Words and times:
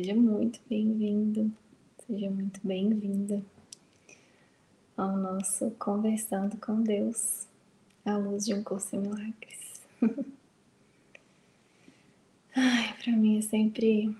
Seja 0.00 0.14
muito 0.14 0.58
bem-vindo, 0.66 1.52
seja 2.06 2.30
muito 2.30 2.58
bem-vinda 2.66 3.44
ao 4.96 5.14
nosso 5.14 5.70
Conversando 5.72 6.56
com 6.56 6.80
Deus 6.80 7.46
à 8.02 8.16
luz 8.16 8.46
de 8.46 8.54
um 8.54 8.64
curso 8.64 8.96
em 8.96 9.00
milagres. 9.00 9.82
Ai, 12.56 12.96
para 12.96 13.12
mim 13.12 13.40
é 13.40 13.42
sempre 13.42 14.16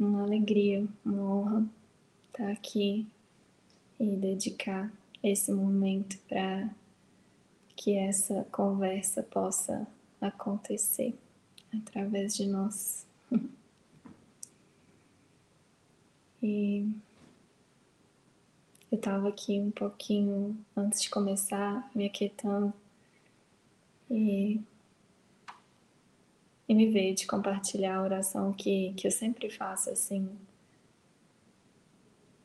uma 0.00 0.22
alegria, 0.22 0.88
uma 1.04 1.22
honra 1.22 1.66
estar 2.28 2.50
aqui 2.50 3.06
e 4.00 4.06
dedicar 4.06 4.90
esse 5.22 5.52
momento 5.52 6.16
para 6.30 6.70
que 7.76 7.94
essa 7.94 8.46
conversa 8.50 9.22
possa 9.22 9.86
acontecer 10.18 11.14
através 11.70 12.34
de 12.34 12.46
nós. 12.46 13.06
E 16.42 16.90
eu 18.90 18.96
estava 18.96 19.28
aqui 19.28 19.60
um 19.60 19.70
pouquinho 19.70 20.58
antes 20.76 21.00
de 21.00 21.08
começar, 21.08 21.88
me 21.94 22.04
aquietando. 22.04 22.74
E, 24.10 24.60
e 26.68 26.74
me 26.74 26.90
veio 26.90 27.14
de 27.14 27.26
compartilhar 27.26 27.96
a 27.96 28.02
oração 28.02 28.52
que, 28.52 28.92
que 28.94 29.06
eu 29.06 29.10
sempre 29.10 29.48
faço 29.48 29.88
assim, 29.88 30.28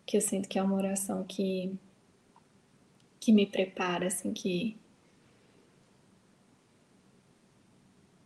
que 0.05 0.15
eu 0.15 0.21
sinto 0.21 0.47
que 0.47 0.59
é 0.59 0.63
uma 0.63 0.75
oração 0.75 1.23
que, 1.23 1.75
que 3.19 3.33
me 3.33 3.45
prepara, 3.45 4.07
assim, 4.07 4.31
que, 4.31 4.77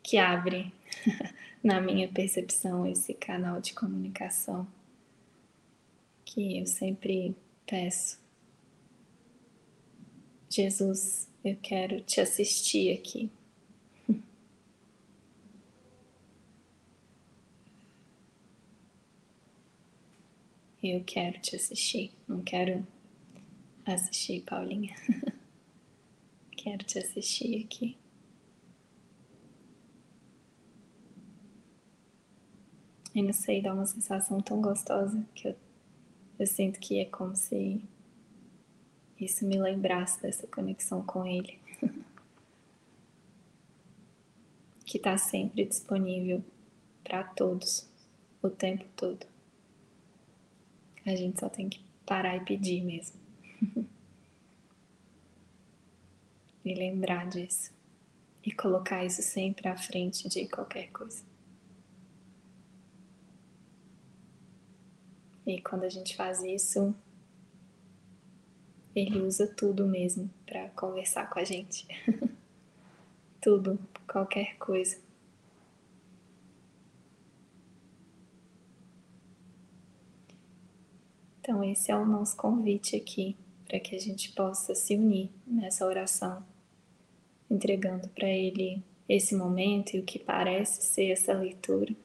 que 0.03 0.17
abre 0.17 0.71
na 1.63 1.79
minha 1.79 2.07
percepção 2.07 2.85
esse 2.85 3.13
canal 3.13 3.61
de 3.61 3.73
comunicação 3.73 4.67
que 6.31 6.59
eu 6.59 6.65
sempre 6.65 7.35
peço. 7.65 8.17
Jesus, 10.49 11.29
eu 11.43 11.57
quero 11.57 11.99
te 12.01 12.21
assistir 12.21 12.93
aqui. 12.97 13.29
Eu 20.81 21.03
quero 21.03 21.39
te 21.39 21.55
assistir, 21.55 22.11
não 22.27 22.41
quero 22.41 22.87
assistir 23.85 24.41
Paulinha. 24.41 24.95
quero 26.57 26.83
te 26.83 26.97
assistir 26.97 27.63
aqui. 27.63 27.95
E 33.13 33.21
não 33.21 33.31
sei, 33.33 33.61
dá 33.61 33.73
uma 33.73 33.85
sensação 33.85 34.39
tão 34.41 34.59
gostosa 34.59 35.23
que 35.35 35.49
eu 35.49 35.55
eu 36.41 36.47
sinto 36.47 36.79
que 36.79 36.99
é 36.99 37.05
como 37.05 37.35
se 37.35 37.79
isso 39.19 39.45
me 39.45 39.59
lembrasse 39.59 40.19
dessa 40.19 40.47
conexão 40.47 41.03
com 41.03 41.23
Ele, 41.23 41.59
que 44.83 44.97
está 44.97 45.19
sempre 45.19 45.65
disponível 45.65 46.43
para 47.03 47.23
todos, 47.23 47.87
o 48.41 48.49
tempo 48.49 48.83
todo. 48.95 49.27
A 51.05 51.15
gente 51.15 51.39
só 51.39 51.47
tem 51.47 51.69
que 51.69 51.79
parar 52.07 52.35
e 52.37 52.43
pedir 52.43 52.83
mesmo. 52.83 53.19
e 56.65 56.73
lembrar 56.73 57.29
disso. 57.29 57.71
E 58.43 58.51
colocar 58.51 59.05
isso 59.05 59.21
sempre 59.21 59.67
à 59.67 59.77
frente 59.77 60.27
de 60.27 60.47
qualquer 60.47 60.89
coisa. 60.91 61.23
E 65.45 65.59
quando 65.61 65.83
a 65.83 65.89
gente 65.89 66.15
faz 66.15 66.43
isso, 66.43 66.93
ele 68.95 69.21
usa 69.21 69.47
tudo 69.47 69.87
mesmo 69.87 70.29
para 70.45 70.69
conversar 70.69 71.29
com 71.29 71.39
a 71.39 71.43
gente. 71.43 71.87
tudo, 73.41 73.79
qualquer 74.07 74.55
coisa. 74.57 74.97
Então, 81.39 81.63
esse 81.63 81.91
é 81.91 81.95
o 81.95 82.05
nosso 82.05 82.37
convite 82.37 82.95
aqui 82.95 83.35
para 83.65 83.79
que 83.79 83.95
a 83.95 83.99
gente 83.99 84.31
possa 84.33 84.75
se 84.75 84.95
unir 84.95 85.31
nessa 85.47 85.85
oração, 85.85 86.45
entregando 87.49 88.07
para 88.09 88.29
Ele 88.29 88.83
esse 89.09 89.35
momento 89.35 89.95
e 89.95 89.99
o 89.99 90.03
que 90.03 90.19
parece 90.19 90.83
ser 90.83 91.09
essa 91.09 91.33
leitura 91.33 91.95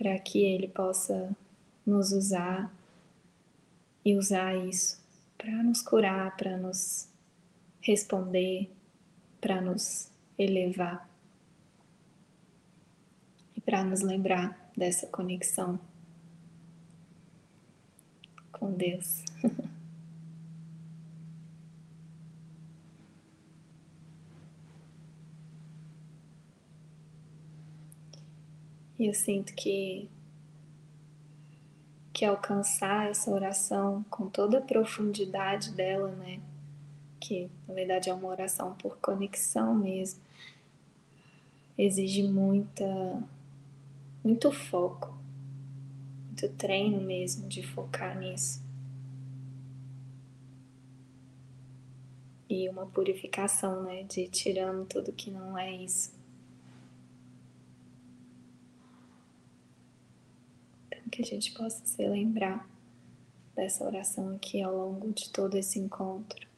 para 0.00 0.18
que 0.18 0.42
Ele 0.42 0.66
possa 0.66 1.36
nos 1.84 2.10
usar 2.10 2.72
e 4.02 4.16
usar 4.16 4.56
isso 4.56 4.98
para 5.36 5.62
nos 5.62 5.82
curar, 5.82 6.34
para 6.38 6.56
nos 6.56 7.06
responder, 7.82 8.70
para 9.42 9.60
nos 9.60 10.08
elevar 10.38 11.06
e 13.54 13.60
para 13.60 13.84
nos 13.84 14.00
lembrar 14.00 14.72
dessa 14.74 15.06
conexão 15.06 15.78
com 18.50 18.72
Deus. 18.72 19.22
E 29.00 29.06
eu 29.06 29.14
sinto 29.14 29.54
que 29.54 30.10
que 32.12 32.22
alcançar 32.22 33.08
essa 33.08 33.30
oração 33.30 34.04
com 34.10 34.28
toda 34.28 34.58
a 34.58 34.60
profundidade 34.60 35.72
dela, 35.72 36.10
né? 36.16 36.38
Que 37.18 37.48
na 37.66 37.72
verdade 37.72 38.10
é 38.10 38.12
uma 38.12 38.28
oração 38.28 38.74
por 38.74 38.98
conexão 38.98 39.74
mesmo. 39.74 40.20
Exige 41.78 42.24
muita 42.24 42.84
muito 44.22 44.52
foco, 44.52 45.16
muito 46.26 46.46
treino 46.50 47.00
mesmo 47.00 47.48
de 47.48 47.62
focar 47.62 48.18
nisso. 48.18 48.62
E 52.50 52.68
uma 52.68 52.84
purificação, 52.84 53.82
né, 53.82 54.02
de 54.02 54.28
tirando 54.28 54.84
tudo 54.84 55.10
que 55.10 55.30
não 55.30 55.56
é 55.56 55.72
isso. 55.72 56.19
Que 61.10 61.22
a 61.22 61.24
gente 61.24 61.52
possa 61.52 61.84
se 61.84 62.06
lembrar 62.08 62.68
dessa 63.54 63.84
oração 63.84 64.34
aqui 64.36 64.62
ao 64.62 64.74
longo 64.74 65.12
de 65.12 65.28
todo 65.30 65.56
esse 65.56 65.78
encontro. 65.78 66.48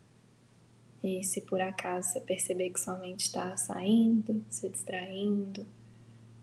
E 1.03 1.25
se 1.25 1.41
por 1.41 1.61
acaso 1.61 2.11
você 2.11 2.21
perceber 2.21 2.71
que 2.71 2.79
sua 2.79 2.97
mente 2.97 3.23
está 3.23 3.57
saindo, 3.57 4.45
se 4.49 4.69
distraindo, 4.69 5.67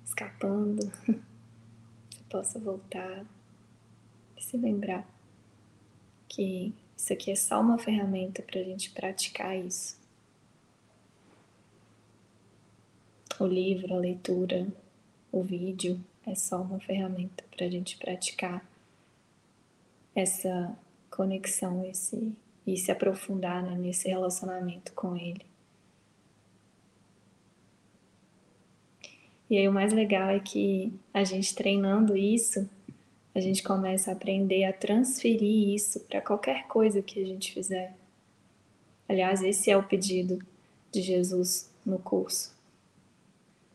escapando, 0.03 0.91
você 2.09 2.23
possa 2.29 2.59
voltar 2.59 3.25
e 4.35 4.43
se 4.43 4.57
lembrar 4.57 5.07
que 6.27 6.73
isso 6.97 7.13
aqui 7.13 7.31
é 7.31 7.35
só 7.35 7.61
uma 7.61 7.77
ferramenta 7.77 8.41
para 8.41 8.59
a 8.59 8.63
gente 8.63 8.91
praticar 8.91 9.57
isso. 9.57 9.97
O 13.39 13.45
livro, 13.45 13.93
a 13.93 13.97
leitura, 13.97 14.67
o 15.31 15.41
vídeo, 15.41 16.03
é 16.29 16.35
só 16.35 16.61
uma 16.61 16.79
ferramenta 16.79 17.43
para 17.55 17.65
a 17.65 17.69
gente 17.69 17.97
praticar 17.97 18.63
essa 20.15 20.77
conexão 21.09 21.85
esse, 21.85 22.31
e 22.65 22.77
se 22.77 22.91
aprofundar 22.91 23.63
né, 23.63 23.75
nesse 23.75 24.07
relacionamento 24.07 24.93
com 24.93 25.17
Ele. 25.17 25.45
E 29.49 29.57
aí 29.57 29.67
o 29.67 29.73
mais 29.73 29.91
legal 29.91 30.29
é 30.29 30.39
que 30.39 30.93
a 31.11 31.23
gente 31.23 31.55
treinando 31.55 32.15
isso, 32.15 32.69
a 33.33 33.39
gente 33.39 33.63
começa 33.63 34.11
a 34.11 34.13
aprender 34.13 34.65
a 34.65 34.73
transferir 34.73 35.73
isso 35.73 36.01
para 36.01 36.21
qualquer 36.21 36.67
coisa 36.67 37.01
que 37.01 37.21
a 37.21 37.25
gente 37.25 37.51
fizer. 37.51 37.95
Aliás, 39.07 39.41
esse 39.41 39.71
é 39.71 39.77
o 39.77 39.81
pedido 39.81 40.39
de 40.91 41.01
Jesus 41.01 41.71
no 41.83 41.97
curso. 41.97 42.55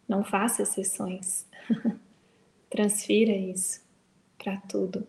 Não 0.07 0.23
faça 0.23 0.62
exceções. 0.62 1.45
Transfira 2.75 3.31
isso 3.31 3.81
para 4.37 4.56
tudo. 4.56 5.06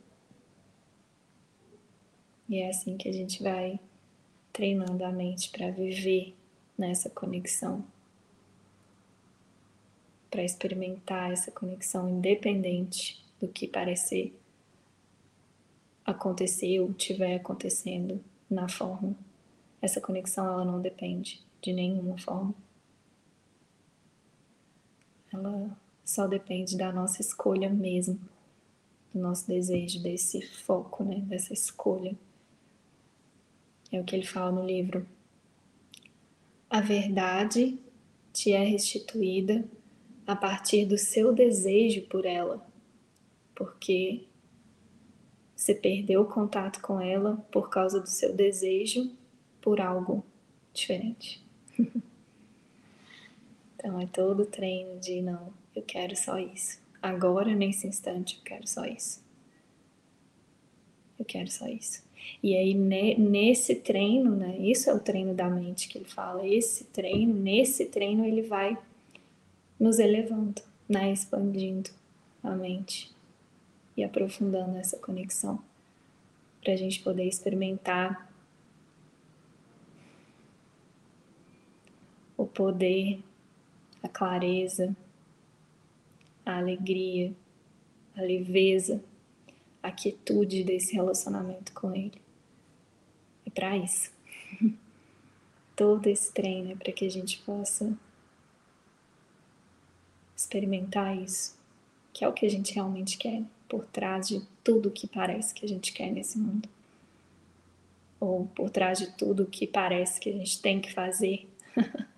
E 2.47 2.57
é 2.57 2.69
assim 2.69 2.95
que 2.95 3.09
a 3.09 3.11
gente 3.11 3.41
vai 3.41 3.79
treinando 4.53 5.03
a 5.03 5.11
mente 5.11 5.49
para 5.49 5.71
viver 5.71 6.35
nessa 6.77 7.09
conexão, 7.09 7.83
para 10.29 10.43
experimentar 10.43 11.31
essa 11.31 11.49
conexão 11.49 12.07
independente 12.07 13.25
do 13.41 13.47
que 13.47 13.67
parecer 13.67 14.39
acontecer 16.05 16.79
ou 16.81 16.91
estiver 16.91 17.37
acontecendo 17.37 18.23
na 18.47 18.69
forma. 18.69 19.15
Essa 19.81 19.99
conexão 19.99 20.45
ela 20.45 20.63
não 20.63 20.79
depende 20.79 21.41
de 21.63 21.73
nenhuma 21.73 22.15
forma. 22.19 22.53
Ela 25.33 25.75
só 26.05 26.27
depende 26.27 26.77
da 26.77 26.93
nossa 26.93 27.19
escolha 27.19 27.67
mesmo, 27.67 28.19
do 29.11 29.19
nosso 29.19 29.47
desejo, 29.47 30.01
desse 30.03 30.39
foco, 30.41 31.03
né? 31.03 31.19
dessa 31.21 31.51
escolha. 31.51 32.15
É 33.91 33.99
o 33.99 34.03
que 34.03 34.15
ele 34.15 34.25
fala 34.25 34.51
no 34.51 34.63
livro. 34.63 35.05
A 36.69 36.79
verdade 36.79 37.79
te 38.31 38.53
é 38.53 38.63
restituída 38.63 39.65
a 40.27 40.35
partir 40.35 40.85
do 40.85 40.97
seu 40.97 41.33
desejo 41.33 42.03
por 42.03 42.25
ela, 42.25 42.65
porque 43.55 44.27
você 45.55 45.73
perdeu 45.73 46.21
o 46.21 46.25
contato 46.25 46.81
com 46.81 46.99
ela 46.99 47.37
por 47.51 47.69
causa 47.69 47.99
do 47.99 48.09
seu 48.09 48.33
desejo 48.33 49.11
por 49.61 49.79
algo 49.79 50.23
diferente. 50.73 51.43
então 53.75 53.99
é 53.99 54.05
todo 54.07 54.43
o 54.43 54.45
treino 54.45 54.99
de 54.99 55.21
não, 55.21 55.53
eu 55.75 55.83
quero 55.83 56.15
só 56.15 56.39
isso. 56.39 56.79
Agora, 57.01 57.53
nesse 57.53 57.85
instante, 57.87 58.37
eu 58.37 58.43
quero 58.43 58.67
só 58.67 58.85
isso. 58.85 59.23
Eu 61.19 61.25
quero 61.25 61.51
só 61.51 61.67
isso. 61.67 62.03
E 62.41 62.55
aí, 62.55 62.73
nesse 62.73 63.75
treino, 63.75 64.35
né? 64.35 64.57
Isso 64.57 64.89
é 64.89 64.93
o 64.93 64.99
treino 64.99 65.33
da 65.33 65.49
mente 65.49 65.87
que 65.87 65.97
ele 65.97 66.05
fala. 66.05 66.47
Esse 66.47 66.85
treino, 66.85 67.33
nesse 67.33 67.85
treino, 67.85 68.25
ele 68.25 68.41
vai 68.41 68.77
nos 69.79 69.99
elevando, 69.99 70.61
né? 70.89 71.11
Expandindo 71.11 71.89
a 72.41 72.51
mente 72.51 73.13
e 73.95 74.03
aprofundando 74.03 74.77
essa 74.77 74.97
conexão 74.97 75.59
para 76.61 76.73
a 76.73 76.75
gente 76.75 77.01
poder 77.01 77.25
experimentar 77.25 78.31
o 82.35 82.45
poder, 82.45 83.19
a 84.01 84.09
clareza, 84.09 84.95
a 86.45 86.57
alegria, 86.57 87.33
a 88.15 88.21
leveza, 88.21 89.03
a 89.81 89.91
quietude 89.91 90.63
desse 90.63 90.93
relacionamento 90.93 91.73
com 91.73 91.93
Ele. 91.93 92.21
É 93.45 93.49
para 93.49 93.75
isso. 93.77 94.11
Todo 95.75 96.07
esse 96.07 96.31
treino 96.31 96.71
é 96.71 96.75
para 96.75 96.91
que 96.91 97.05
a 97.05 97.09
gente 97.09 97.39
possa 97.39 97.97
experimentar 100.35 101.17
isso, 101.17 101.57
que 102.13 102.23
é 102.23 102.27
o 102.27 102.33
que 102.33 102.45
a 102.45 102.49
gente 102.49 102.73
realmente 102.73 103.17
quer, 103.17 103.43
por 103.67 103.85
trás 103.85 104.27
de 104.27 104.41
tudo 104.63 104.91
que 104.91 105.07
parece 105.07 105.53
que 105.53 105.65
a 105.65 105.67
gente 105.67 105.91
quer 105.91 106.11
nesse 106.11 106.37
mundo. 106.37 106.69
Ou 108.19 108.45
por 108.47 108.69
trás 108.69 108.99
de 108.99 109.11
tudo 109.17 109.45
que 109.45 109.67
parece 109.67 110.19
que 110.19 110.29
a 110.29 110.33
gente 110.33 110.61
tem 110.61 110.79
que 110.79 110.93
fazer. 110.93 111.47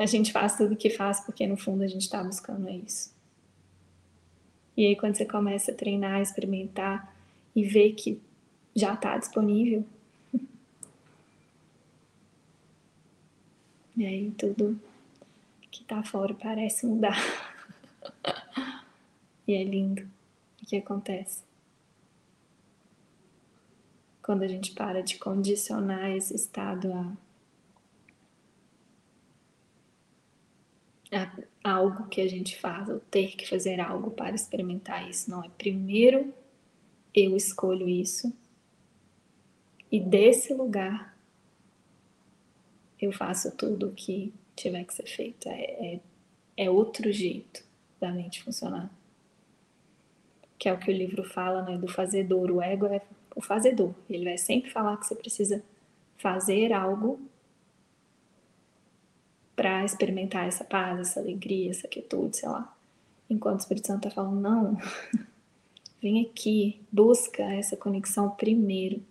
a 0.00 0.06
gente 0.06 0.32
faz 0.32 0.56
tudo 0.56 0.74
que 0.74 0.88
faz 0.88 1.20
porque 1.20 1.46
no 1.46 1.58
fundo 1.58 1.84
a 1.84 1.86
gente 1.86 2.00
está 2.00 2.24
buscando 2.24 2.66
é 2.70 2.76
isso. 2.76 3.14
E 4.74 4.86
aí 4.86 4.96
quando 4.96 5.14
você 5.14 5.26
começa 5.26 5.72
a 5.72 5.74
treinar, 5.74 6.22
experimentar 6.22 7.14
e 7.54 7.62
ver 7.62 7.92
que 7.92 8.18
já 8.74 8.94
está 8.94 9.18
disponível, 9.18 9.84
e 13.94 14.06
aí 14.06 14.30
tudo 14.38 14.80
que 15.70 15.82
está 15.82 16.02
fora 16.02 16.32
parece 16.32 16.86
mudar. 16.86 17.18
e 19.46 19.52
é 19.52 19.62
lindo 19.62 20.08
o 20.62 20.66
que 20.66 20.76
acontece. 20.76 21.42
Quando 24.22 24.44
a 24.44 24.48
gente 24.48 24.72
para 24.72 25.02
de 25.02 25.18
condicionar 25.18 26.10
esse 26.12 26.34
estado 26.34 26.90
a 26.90 27.12
algo 31.62 32.08
que 32.08 32.20
a 32.20 32.28
gente 32.28 32.58
faz, 32.58 32.88
ou 32.88 33.00
ter 33.00 33.36
que 33.36 33.48
fazer 33.48 33.80
algo 33.80 34.10
para 34.10 34.34
experimentar 34.34 35.08
isso. 35.08 35.30
Não, 35.30 35.44
é 35.44 35.48
primeiro 35.58 36.32
eu 37.14 37.36
escolho 37.36 37.88
isso 37.88 38.32
e 39.90 39.98
desse 39.98 40.54
lugar 40.54 41.16
eu 43.00 43.12
faço 43.12 43.50
tudo 43.56 43.88
o 43.88 43.92
que 43.92 44.32
tiver 44.54 44.84
que 44.84 44.94
ser 44.94 45.06
feito. 45.06 45.48
É, 45.48 45.62
é, 45.94 46.00
é, 46.56 46.70
outro 46.70 47.10
jeito 47.10 47.64
da 47.98 48.12
mente 48.12 48.42
funcionar. 48.42 48.90
Que 50.58 50.68
é 50.68 50.72
o 50.72 50.78
que 50.78 50.90
o 50.90 50.94
livro 50.94 51.24
fala, 51.24 51.62
né, 51.62 51.78
do 51.78 51.88
fazedor. 51.88 52.50
O 52.50 52.62
ego 52.62 52.86
é 52.86 53.00
o 53.34 53.40
fazedor. 53.40 53.94
Ele 54.08 54.24
vai 54.24 54.38
sempre 54.38 54.70
falar 54.70 54.98
que 54.98 55.06
você 55.06 55.14
precisa 55.14 55.62
fazer 56.18 56.72
algo 56.72 57.20
para 59.60 59.84
experimentar 59.84 60.48
essa 60.48 60.64
paz, 60.64 60.98
essa 61.00 61.20
alegria, 61.20 61.70
essa 61.70 61.86
quietude, 61.86 62.38
sei 62.38 62.48
lá. 62.48 62.74
Enquanto 63.28 63.58
o 63.58 63.60
Espírito 63.60 63.88
Santo 63.88 64.08
está 64.08 64.10
falando, 64.10 64.40
não, 64.40 64.78
vem 66.00 66.22
aqui, 66.22 66.80
busca 66.90 67.42
essa 67.42 67.76
conexão 67.76 68.30
primeiro. 68.30 69.02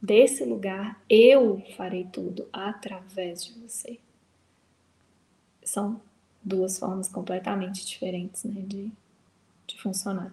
Desse 0.00 0.44
lugar, 0.44 1.02
eu 1.10 1.60
farei 1.76 2.04
tudo 2.04 2.46
através 2.52 3.44
de 3.44 3.58
você. 3.58 3.98
São 5.64 6.00
duas 6.40 6.78
formas 6.78 7.08
completamente 7.08 7.84
diferentes 7.84 8.44
né, 8.44 8.62
de, 8.64 8.92
de 9.66 9.82
funcionar. 9.82 10.32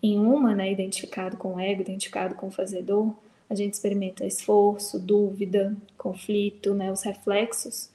Em 0.00 0.20
uma, 0.20 0.54
né, 0.54 0.70
identificado 0.70 1.36
com 1.36 1.54
o 1.54 1.60
ego, 1.60 1.80
identificado 1.80 2.36
com 2.36 2.46
o 2.46 2.52
fazedor, 2.52 3.12
a 3.52 3.54
gente 3.54 3.74
experimenta 3.74 4.24
esforço, 4.24 4.98
dúvida, 4.98 5.76
conflito, 5.98 6.72
né? 6.72 6.90
Os 6.90 7.02
reflexos 7.02 7.90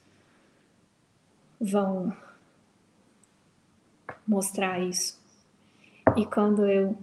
vão 1.60 2.16
mostrar 4.24 4.78
isso. 4.78 5.18
E 6.16 6.24
quando 6.24 6.64
eu 6.64 6.96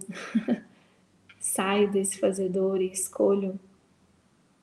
saio 1.38 1.90
desse 1.90 2.18
fazedor 2.18 2.80
e 2.80 2.90
escolho 2.90 3.60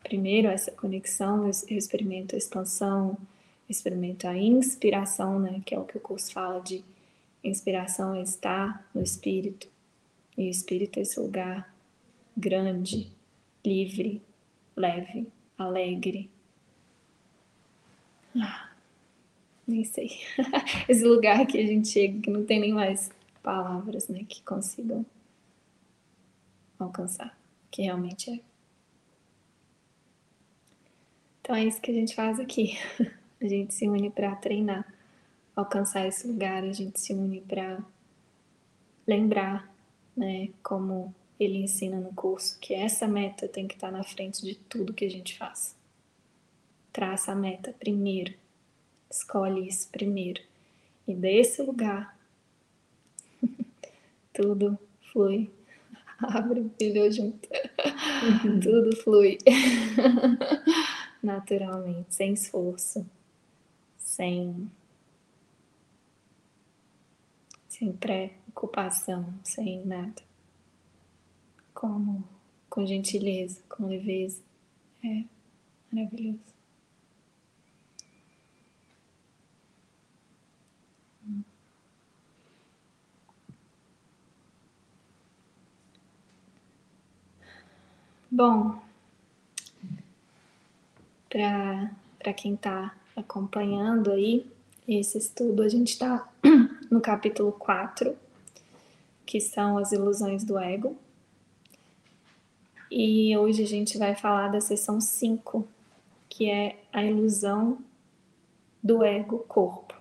primeiro 0.01 0.47
essa 0.47 0.71
conexão, 0.71 1.43
eu 1.45 1.77
experimento 1.77 2.33
a 2.33 2.37
expansão, 2.37 3.15
experimento 3.69 4.27
a 4.27 4.35
inspiração, 4.35 5.39
né? 5.39 5.61
Que 5.63 5.75
é 5.75 5.79
o 5.79 5.85
que 5.85 5.97
o 5.97 6.01
curso 6.01 6.33
fala 6.33 6.59
de 6.61 6.83
inspiração 7.43 8.15
é 8.15 8.23
estar 8.23 8.89
no 8.91 9.03
espírito. 9.03 9.67
E 10.35 10.47
o 10.47 10.49
espírito 10.49 10.97
é 10.97 11.03
esse 11.03 11.19
lugar 11.19 11.71
grande, 12.35 13.11
livre, 13.65 14.21
leve, 14.75 15.27
alegre. 15.57 16.29
Ah, 18.35 18.71
nem 19.67 19.83
sei. 19.83 20.09
Esse 20.89 21.03
lugar 21.03 21.45
que 21.45 21.57
a 21.57 21.65
gente 21.65 21.87
chega 21.87 22.19
que 22.21 22.29
não 22.29 22.45
tem 22.45 22.59
nem 22.59 22.73
mais 22.73 23.09
palavras, 23.41 24.07
né, 24.07 24.23
que 24.27 24.41
consigam 24.43 25.05
alcançar, 26.79 27.37
que 27.69 27.83
realmente 27.83 28.31
é. 28.31 28.39
Então 31.41 31.55
é 31.55 31.65
isso 31.65 31.81
que 31.81 31.91
a 31.91 31.93
gente 31.93 32.15
faz 32.15 32.39
aqui. 32.39 32.77
A 33.41 33.45
gente 33.45 33.73
se 33.73 33.89
une 33.89 34.09
para 34.09 34.33
treinar, 34.37 34.87
alcançar 35.53 36.07
esse 36.07 36.25
lugar, 36.25 36.63
a 36.63 36.71
gente 36.71 36.97
se 36.97 37.13
une 37.13 37.41
para 37.41 37.83
lembrar, 39.05 39.69
né, 40.15 40.47
como 40.63 41.13
ele 41.43 41.59
ensina 41.59 41.99
no 41.99 42.13
curso 42.13 42.57
que 42.59 42.73
essa 42.73 43.07
meta 43.07 43.47
tem 43.47 43.67
que 43.67 43.75
estar 43.75 43.91
na 43.91 44.03
frente 44.03 44.41
de 44.41 44.55
tudo 44.55 44.93
que 44.93 45.05
a 45.05 45.09
gente 45.09 45.37
faz. 45.37 45.75
Traça 46.91 47.31
a 47.31 47.35
meta 47.35 47.73
primeiro, 47.79 48.33
escolhe 49.09 49.67
isso 49.67 49.89
primeiro. 49.89 50.41
E 51.07 51.13
desse 51.13 51.61
lugar, 51.61 52.17
tudo 54.33 54.77
flui. 55.11 55.51
Abre 56.19 56.61
o 56.61 56.69
filho 56.77 57.11
junto. 57.11 57.47
tudo 58.61 58.95
flui. 58.97 59.37
Naturalmente, 61.21 62.13
sem 62.13 62.33
esforço, 62.33 63.05
sem, 63.97 64.69
sem 67.67 67.91
preocupação, 67.93 69.33
sem 69.43 69.85
nada 69.85 70.21
como 71.83 72.23
com 72.69 72.85
gentileza, 72.85 73.61
com 73.67 73.87
leveza. 73.87 74.41
É 75.03 75.25
maravilhoso. 75.91 76.39
Bom, 88.31 88.81
para 91.29 92.33
quem 92.33 92.53
está 92.53 92.95
acompanhando 93.13 94.09
aí 94.09 94.49
esse 94.87 95.17
estudo, 95.17 95.61
a 95.61 95.67
gente 95.67 95.89
está 95.89 96.29
no 96.89 97.01
capítulo 97.01 97.51
4, 97.51 98.15
que 99.25 99.41
são 99.41 99.77
as 99.77 99.91
ilusões 99.91 100.45
do 100.45 100.57
ego. 100.57 100.97
E 102.95 103.35
hoje 103.35 103.63
a 103.63 103.65
gente 103.65 103.97
vai 103.97 104.13
falar 104.13 104.49
da 104.49 104.61
sessão 104.61 105.01
5, 105.01 105.67
que 106.29 106.47
é 106.47 106.77
a 106.93 107.03
ilusão 107.03 107.79
do 108.83 109.03
ego-corpo. 109.03 109.95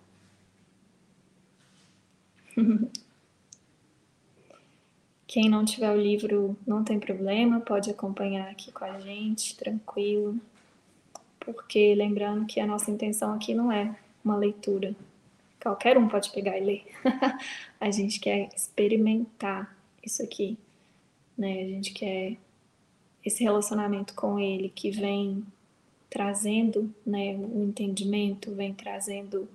Quem 5.26 5.48
não 5.48 5.64
tiver 5.64 5.90
o 5.90 5.98
livro 5.98 6.54
não 6.66 6.84
tem 6.84 7.00
problema, 7.00 7.60
pode 7.60 7.90
acompanhar 7.90 8.50
aqui 8.50 8.70
com 8.70 8.84
a 8.84 9.00
gente, 9.00 9.56
tranquilo. 9.56 10.38
Porque 11.40 11.94
lembrando 11.94 12.44
que 12.44 12.60
a 12.60 12.66
nossa 12.66 12.90
intenção 12.90 13.32
aqui 13.32 13.54
não 13.54 13.72
é 13.72 13.98
uma 14.22 14.36
leitura. 14.36 14.94
Qualquer 15.62 15.96
um 15.96 16.08
pode 16.08 16.30
pegar 16.30 16.58
e 16.58 16.60
ler. 16.62 16.84
a 17.80 17.90
gente 17.90 18.20
quer 18.20 18.50
experimentar 18.54 19.74
isso 20.04 20.22
aqui, 20.22 20.58
né? 21.38 21.62
A 21.62 21.68
gente 21.68 21.94
quer 21.94 22.36
esse 23.24 23.42
relacionamento 23.42 24.14
com 24.14 24.38
ele 24.38 24.68
que 24.68 24.90
vem 24.90 25.44
trazendo, 26.10 26.92
né, 27.06 27.34
o 27.36 27.62
entendimento, 27.62 28.54
vem 28.54 28.74
trazendo 28.74 29.48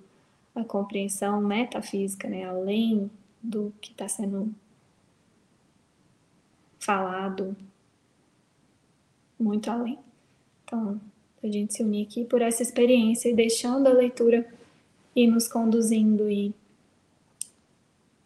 a 0.54 0.64
compreensão 0.64 1.40
metafísica, 1.40 2.28
né, 2.28 2.44
além 2.44 3.10
do 3.42 3.72
que 3.80 3.92
está 3.92 4.08
sendo 4.08 4.52
falado, 6.78 7.56
muito 9.38 9.70
além. 9.70 9.98
Então, 10.64 11.00
a 11.42 11.46
gente 11.46 11.74
se 11.74 11.82
unir 11.82 12.06
aqui 12.06 12.24
por 12.24 12.42
essa 12.42 12.62
experiência 12.62 13.28
e 13.28 13.34
deixando 13.34 13.86
a 13.86 13.92
leitura 13.92 14.46
ir 15.14 15.28
nos 15.28 15.46
conduzindo 15.46 16.28
e 16.28 16.52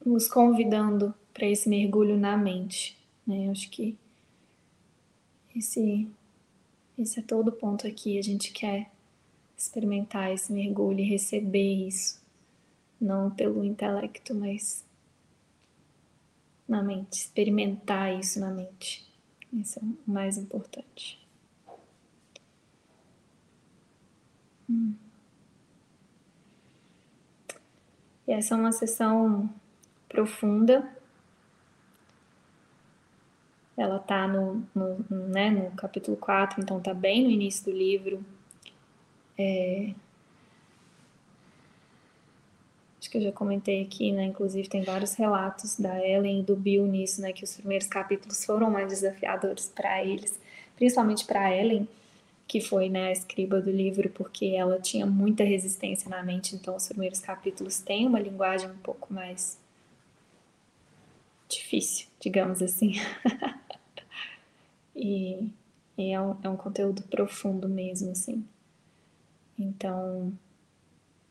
nos 0.05 0.27
convidando 0.27 1.15
para 1.33 1.47
esse 1.47 1.69
mergulho 1.69 2.17
na 2.17 2.37
mente. 2.37 2.97
Né? 3.27 3.47
Eu 3.47 3.53
acho 3.53 3.71
que 3.71 3.97
esse, 5.55 6.09
esse 6.99 7.21
é 7.21 7.23
todo 7.23 7.49
o 7.49 7.53
ponto 7.53 7.87
aqui. 7.87 8.19
A 8.19 8.23
gente 8.23 8.53
quer 8.53 8.91
experimentar 9.57 10.33
esse 10.33 10.53
mergulho 10.53 11.01
e 11.01 11.09
receber 11.09 11.87
isso, 11.87 12.21
não 13.01 13.31
pelo 13.31 13.65
intelecto, 13.65 14.35
mas 14.35 14.85
na 16.69 16.83
mente, 16.83 17.19
experimentar 17.19 18.19
isso 18.19 18.41
na 18.41 18.51
mente. 18.51 19.07
Isso 19.53 19.79
é 19.79 19.83
o 19.83 20.11
mais 20.11 20.39
importante. 20.39 21.21
Hum. 24.69 24.95
E 28.27 28.33
essa 28.33 28.55
é 28.55 28.57
uma 28.57 28.73
sessão 28.73 29.53
profunda. 30.09 31.02
Ela 33.77 33.97
está 33.97 34.29
no, 34.29 34.63
no, 34.75 34.99
né, 35.29 35.51
no 35.51 35.71
capítulo 35.73 36.17
4, 36.17 36.61
então 36.61 36.79
está 36.79 36.93
bem 36.93 37.25
no 37.25 37.31
início 37.31 37.65
do 37.65 37.71
livro. 37.77 38.25
É... 39.39 39.95
Acho 43.01 43.11
que 43.11 43.19
eu 43.19 43.23
já 43.23 43.33
comentei 43.33 43.83
aqui, 43.83 44.13
né? 44.13 44.25
Inclusive 44.27 44.69
tem 44.69 44.83
vários 44.83 45.15
relatos 45.15 45.79
da 45.79 45.99
Ellen 46.07 46.41
e 46.41 46.43
do 46.43 46.55
Bill 46.55 46.87
nisso, 46.87 47.21
né? 47.21 47.33
Que 47.33 47.45
os 47.45 47.57
primeiros 47.57 47.87
capítulos 47.89 48.45
foram 48.45 48.71
mais 48.71 48.89
desafiadores 48.89 49.73
para 49.75 50.05
eles, 50.05 50.39
principalmente 50.77 51.25
para 51.25 51.55
Ellen, 51.55 51.89
que 52.47 52.61
foi 52.61 52.91
né, 52.91 53.09
a 53.09 53.13
escriba 53.13 53.61
do 53.61 53.71
livro, 53.71 54.11
porque 54.11 54.55
ela 54.55 54.79
tinha 54.79 55.07
muita 55.07 55.43
resistência 55.43 56.11
na 56.11 56.23
mente, 56.23 56.55
então 56.55 56.77
os 56.77 56.87
primeiros 56.87 57.19
capítulos 57.19 57.81
têm 57.81 58.07
uma 58.07 58.21
linguagem 58.21 58.71
um 58.71 58.77
pouco 58.77 59.13
mais 59.13 59.59
difícil, 61.55 62.07
digamos 62.21 62.63
assim. 62.63 62.95
e, 64.95 65.49
e 65.97 66.13
é, 66.13 66.21
um, 66.21 66.37
é 66.43 66.49
um 66.49 66.57
conteúdo 66.57 67.03
profundo 67.03 67.69
mesmo, 67.69 68.11
assim. 68.11 68.45
Então, 69.59 70.33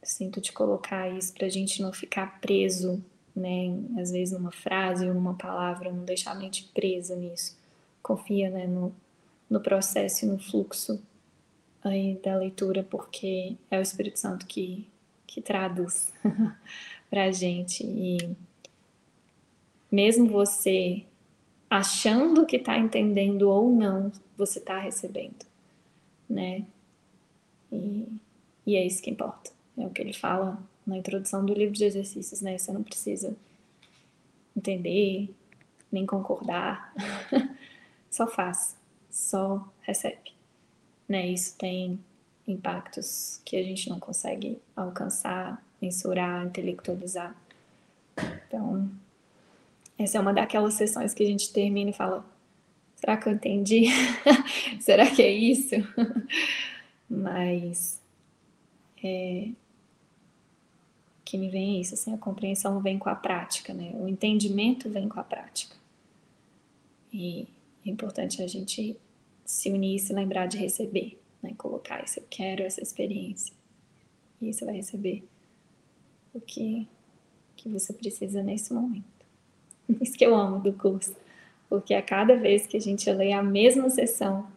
sinto 0.03 0.41
te 0.41 0.51
colocar 0.51 1.09
isso 1.09 1.33
para 1.33 1.45
a 1.45 1.49
gente 1.49 1.81
não 1.81 1.91
ficar 1.91 2.39
preso, 2.39 3.03
né, 3.35 3.67
às 3.99 4.11
vezes 4.11 4.33
numa 4.33 4.51
frase 4.51 5.07
ou 5.07 5.13
numa 5.13 5.35
palavra, 5.35 5.91
não 5.91 6.03
deixar 6.03 6.31
a 6.31 6.35
mente 6.35 6.69
presa 6.73 7.15
nisso. 7.15 7.57
Confia, 8.01 8.49
né, 8.49 8.67
no, 8.67 8.93
no 9.49 9.59
processo 9.61 10.25
e 10.25 10.27
no 10.27 10.39
fluxo 10.39 11.01
aí 11.83 12.19
da 12.23 12.35
leitura, 12.35 12.83
porque 12.83 13.55
é 13.69 13.77
o 13.77 13.81
Espírito 13.81 14.19
Santo 14.19 14.45
que, 14.45 14.87
que 15.25 15.41
traduz 15.41 16.11
para 17.09 17.25
a 17.25 17.31
gente. 17.31 17.83
E 17.83 18.17
mesmo 19.91 20.27
você 20.27 21.03
achando 21.69 22.45
que 22.45 22.57
está 22.57 22.77
entendendo 22.77 23.49
ou 23.49 23.69
não, 23.69 24.11
você 24.37 24.59
está 24.59 24.77
recebendo, 24.79 25.45
né? 26.29 26.65
E, 27.71 28.07
e 28.65 28.75
é 28.75 28.85
isso 28.85 29.01
que 29.01 29.09
importa. 29.09 29.51
É 29.77 29.85
o 29.85 29.89
que 29.89 30.01
ele 30.01 30.13
fala 30.13 30.61
na 30.85 30.97
introdução 30.97 31.45
do 31.45 31.53
livro 31.53 31.73
de 31.73 31.85
exercícios, 31.85 32.41
né? 32.41 32.57
Você 32.57 32.71
não 32.71 32.83
precisa 32.83 33.35
entender, 34.55 35.33
nem 35.91 36.05
concordar, 36.05 36.93
só 38.09 38.27
faz, 38.27 38.75
só 39.09 39.65
recebe, 39.81 40.33
né? 41.07 41.27
Isso 41.27 41.55
tem 41.57 41.99
impactos 42.47 43.39
que 43.45 43.55
a 43.55 43.63
gente 43.63 43.89
não 43.89 43.99
consegue 43.99 44.59
alcançar, 44.75 45.63
mensurar, 45.81 46.45
intelectualizar. 46.45 47.35
Então, 48.47 48.89
essa 50.03 50.17
é 50.17 50.21
uma 50.21 50.33
daquelas 50.33 50.73
sessões 50.73 51.13
que 51.13 51.23
a 51.23 51.25
gente 51.25 51.51
termina 51.51 51.89
e 51.89 51.93
fala: 51.93 52.25
será 52.95 53.17
que 53.17 53.27
eu 53.27 53.33
entendi? 53.33 53.85
será 54.79 55.09
que 55.09 55.21
é 55.21 55.31
isso? 55.31 55.75
Mas 57.09 58.01
é, 59.03 59.49
que 61.31 61.37
me 61.37 61.49
vem 61.49 61.77
é 61.77 61.79
isso, 61.81 61.93
assim, 61.93 62.13
a 62.13 62.17
compreensão 62.17 62.79
vem 62.81 62.99
com 62.99 63.09
a 63.09 63.15
prática, 63.15 63.73
né? 63.73 63.91
O 63.95 64.07
entendimento 64.07 64.89
vem 64.89 65.07
com 65.07 65.19
a 65.19 65.23
prática. 65.23 65.75
E 67.11 67.47
é 67.85 67.89
importante 67.89 68.41
a 68.41 68.47
gente 68.47 68.97
se 69.45 69.69
unir 69.69 69.95
e 69.95 69.99
se 69.99 70.13
lembrar 70.13 70.47
de 70.47 70.57
receber, 70.57 71.21
né? 71.41 71.53
Colocar 71.57 72.03
isso, 72.03 72.19
eu 72.19 72.25
quero 72.29 72.63
essa 72.63 72.81
experiência. 72.81 73.53
E 74.41 74.53
você 74.53 74.65
vai 74.65 74.75
receber 74.75 75.23
o 76.33 76.39
que, 76.39 76.87
que 77.55 77.69
você 77.69 77.93
precisa 77.93 78.41
nesse 78.41 78.73
momento. 78.73 79.10
Isso 79.99 80.17
que 80.17 80.25
eu 80.25 80.35
amo 80.35 80.59
do 80.59 80.73
curso, 80.73 81.15
porque 81.69 81.93
a 81.93 82.01
cada 82.01 82.35
vez 82.35 82.67
que 82.67 82.77
a 82.77 82.81
gente 82.81 83.11
lê 83.11 83.33
a 83.33 83.41
mesma 83.41 83.89
sessão, 83.89 84.47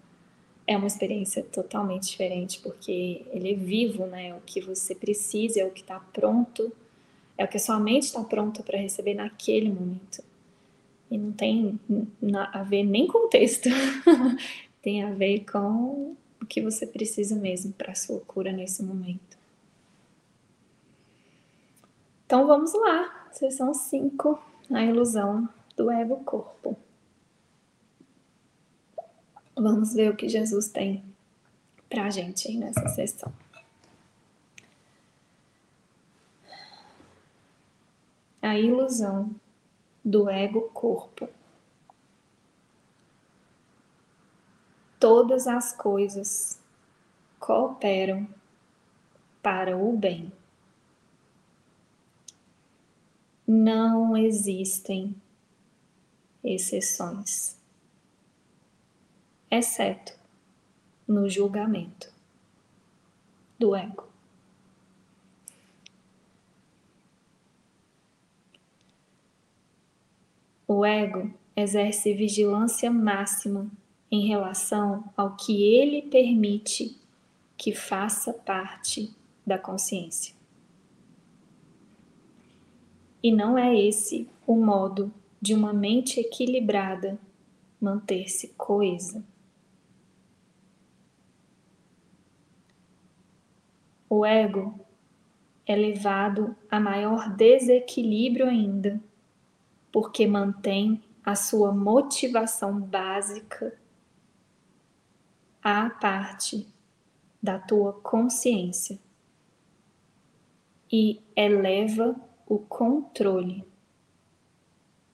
é 0.67 0.77
uma 0.77 0.87
experiência 0.87 1.43
totalmente 1.43 2.11
diferente, 2.11 2.61
porque 2.61 3.25
ele 3.31 3.53
é 3.53 3.55
vivo, 3.55 4.07
né? 4.07 4.35
O 4.35 4.41
que 4.41 4.61
você 4.61 4.95
precisa 4.95 5.61
é 5.61 5.65
o 5.65 5.71
que 5.71 5.83
está 5.83 6.01
pronto, 6.01 6.73
é 7.37 7.45
o 7.45 7.49
que 7.49 7.57
a 7.57 7.61
sua 7.61 7.79
mente 7.79 8.05
está 8.05 8.23
pronta 8.23 8.63
para 8.63 8.79
receber 8.79 9.15
naquele 9.15 9.69
momento. 9.69 10.25
E 11.11 11.19
não 11.19 11.33
tem 11.33 11.79
a 12.53 12.63
ver 12.63 12.83
nem 12.83 13.07
com 13.07 13.27
o 13.27 13.29
texto, 13.29 13.69
tem 14.81 15.03
a 15.03 15.11
ver 15.11 15.45
com 15.45 16.17
o 16.43 16.47
que 16.47 16.63
você 16.63 16.87
precisa 16.87 17.37
mesmo 17.37 17.73
para 17.73 17.95
sua 17.95 18.21
cura 18.21 18.51
nesse 18.51 18.83
momento. 18.83 19.35
Então 22.27 22.47
vamos 22.47 22.73
lá, 22.73 23.29
sessão 23.33 23.75
5, 23.75 24.43
a 24.71 24.83
ilusão 24.85 25.49
do 25.77 25.91
ego-corpo. 25.91 26.77
Vamos 29.57 29.95
ver 29.95 30.11
o 30.11 30.17
que 30.17 30.29
Jesus 30.29 30.69
tem 30.69 31.05
para 31.89 32.07
a 32.07 32.11
gente 32.11 32.57
nessa 32.57 32.89
sessão. 32.89 33.33
A 38.43 38.59
ilusão 38.59 39.35
do 40.05 40.29
ego-corpo. 40.29 41.29
Todas 44.99 45.47
as 45.47 45.73
coisas 45.73 46.61
cooperam 47.39 48.27
para 49.43 49.77
o 49.77 49.97
bem. 49.97 50.33
Não 53.47 54.17
existem 54.17 55.15
exceções 56.43 57.57
exceto 59.51 60.19
no 61.07 61.29
julgamento 61.29 62.13
do 63.59 63.75
ego. 63.75 64.09
O 70.67 70.85
ego 70.85 71.33
exerce 71.55 72.15
vigilância 72.15 72.91
máxima 72.91 73.71
em 74.11 74.27
relação 74.27 75.05
ao 75.17 75.37
que 75.37 75.63
ele 75.63 76.03
permite 76.03 76.99
que 77.57 77.73
faça 77.73 78.33
parte 78.33 79.15
da 79.47 79.59
consciência. 79.59 80.35
E 83.25 83.33
não 83.33 83.57
é 83.57 83.75
esse 83.75 84.29
o 84.47 84.55
modo 84.55 85.11
de 85.41 85.55
uma 85.55 85.73
mente 85.73 86.21
equilibrada 86.21 87.19
manter-se 87.81 88.49
coesa. 88.49 89.25
O 94.11 94.27
ego 94.27 94.79
é 95.67 95.75
levado 95.75 96.55
a 96.71 96.79
maior 96.79 97.35
desequilíbrio 97.35 98.47
ainda, 98.47 99.01
porque 99.91 100.27
mantém 100.27 101.03
a 101.25 101.35
sua 101.35 101.73
motivação 101.73 102.79
básica 102.79 103.75
à 105.63 105.89
parte 105.89 106.69
da 107.43 107.59
tua 107.59 107.95
consciência 107.95 108.99
e 110.93 111.23
eleva 111.35 112.15
o 112.55 112.59
controle 112.61 113.65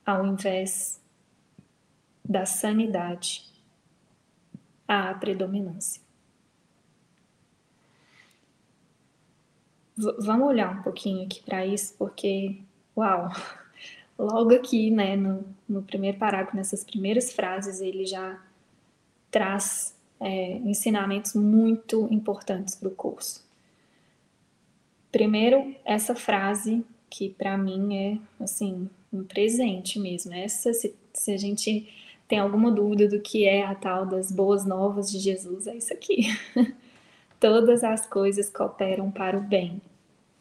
ao 0.04 0.26
invés 0.26 1.00
da 2.22 2.44
sanidade 2.44 3.48
à 4.86 5.14
predominância. 5.14 6.02
V 9.96 10.12
vamos 10.18 10.48
olhar 10.48 10.78
um 10.78 10.82
pouquinho 10.82 11.24
aqui 11.24 11.42
para 11.42 11.64
isso, 11.64 11.94
porque, 11.96 12.60
uau, 12.94 13.30
logo 14.18 14.54
aqui, 14.54 14.90
né, 14.90 15.16
no, 15.16 15.42
no 15.66 15.82
primeiro 15.82 16.18
parágrafo, 16.18 16.56
nessas 16.56 16.84
primeiras 16.84 17.32
frases, 17.32 17.80
ele 17.80 18.04
já 18.04 18.38
traz 19.30 19.96
é, 20.20 20.58
ensinamentos 20.58 21.32
muito 21.34 22.06
importantes 22.10 22.74
para 22.74 22.88
o 22.88 22.94
curso. 22.94 23.42
Primeiro, 25.10 25.74
essa 25.84 26.14
frase 26.14 26.84
que 27.10 27.28
para 27.28 27.58
mim 27.58 27.96
é 27.96 28.18
assim 28.42 28.88
um 29.12 29.24
presente 29.24 29.98
mesmo. 29.98 30.32
Essa, 30.32 30.72
se, 30.72 30.94
se, 31.12 31.32
a 31.32 31.36
gente 31.36 31.92
tem 32.28 32.38
alguma 32.38 32.70
dúvida 32.70 33.08
do 33.08 33.20
que 33.20 33.44
é 33.44 33.66
a 33.66 33.74
tal 33.74 34.06
das 34.06 34.30
boas 34.30 34.64
novas 34.64 35.10
de 35.10 35.18
Jesus, 35.18 35.66
é 35.66 35.76
isso 35.76 35.92
aqui. 35.92 36.28
Todas 37.40 37.82
as 37.82 38.06
coisas 38.06 38.48
cooperam 38.48 39.10
para 39.10 39.36
o 39.36 39.40
bem. 39.40 39.82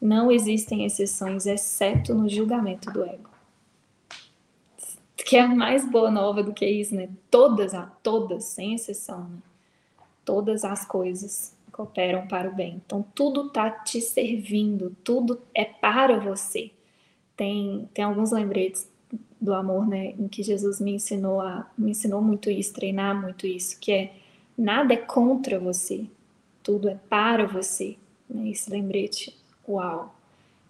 Não 0.00 0.30
existem 0.30 0.84
exceções, 0.84 1.46
exceto 1.46 2.14
no 2.14 2.28
julgamento 2.28 2.90
do 2.92 3.02
ego. 3.04 3.28
Que 5.16 5.36
é 5.36 5.46
mais 5.46 5.88
boa 5.88 6.10
nova 6.10 6.42
do 6.42 6.52
que 6.52 6.66
isso, 6.66 6.94
né? 6.94 7.08
Todas, 7.30 7.72
todas, 8.02 8.44
sem 8.44 8.74
exceção, 8.74 9.24
né? 9.24 9.38
Todas 10.24 10.64
as 10.64 10.84
coisas 10.84 11.54
cooperam 11.70 12.26
para 12.26 12.48
o 12.48 12.54
bem. 12.54 12.80
Então, 12.84 13.04
tudo 13.14 13.46
está 13.46 13.70
te 13.70 14.00
servindo, 14.00 14.96
tudo 15.02 15.40
é 15.54 15.64
para 15.64 16.18
você. 16.18 16.70
Tem, 17.36 17.88
tem 17.94 18.04
alguns 18.04 18.32
lembretes 18.32 18.88
do 19.40 19.54
amor, 19.54 19.86
né, 19.86 20.14
em 20.18 20.28
que 20.28 20.42
Jesus 20.42 20.80
me 20.80 20.92
ensinou 20.92 21.40
a 21.40 21.70
me 21.76 21.92
ensinou 21.92 22.20
muito 22.20 22.50
isso, 22.50 22.74
treinar 22.74 23.18
muito 23.18 23.46
isso, 23.46 23.78
que 23.80 23.90
é 23.90 24.12
nada 24.56 24.92
é 24.92 24.98
contra 24.98 25.58
você, 25.58 26.04
tudo 26.62 26.88
é 26.90 26.98
para 27.08 27.46
você. 27.46 27.96
Né? 28.28 28.50
Esse 28.50 28.70
lembrete, 28.70 29.34
uau, 29.66 30.14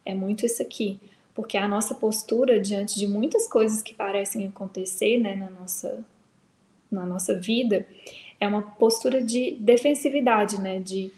é 0.04 0.14
muito 0.14 0.46
isso 0.46 0.62
aqui, 0.62 1.00
porque 1.34 1.56
a 1.56 1.66
nossa 1.66 1.94
postura 1.94 2.60
diante 2.60 2.96
de 2.96 3.08
muitas 3.08 3.48
coisas 3.48 3.82
que 3.82 3.92
parecem 3.92 4.46
acontecer, 4.46 5.18
né, 5.18 5.34
na 5.34 5.50
nossa 5.50 6.04
na 6.90 7.06
nossa 7.06 7.38
vida, 7.38 7.86
é 8.40 8.48
uma 8.48 8.62
postura 8.62 9.22
de 9.22 9.52
defensividade, 9.60 10.58
né? 10.58 10.80
De, 10.80 11.12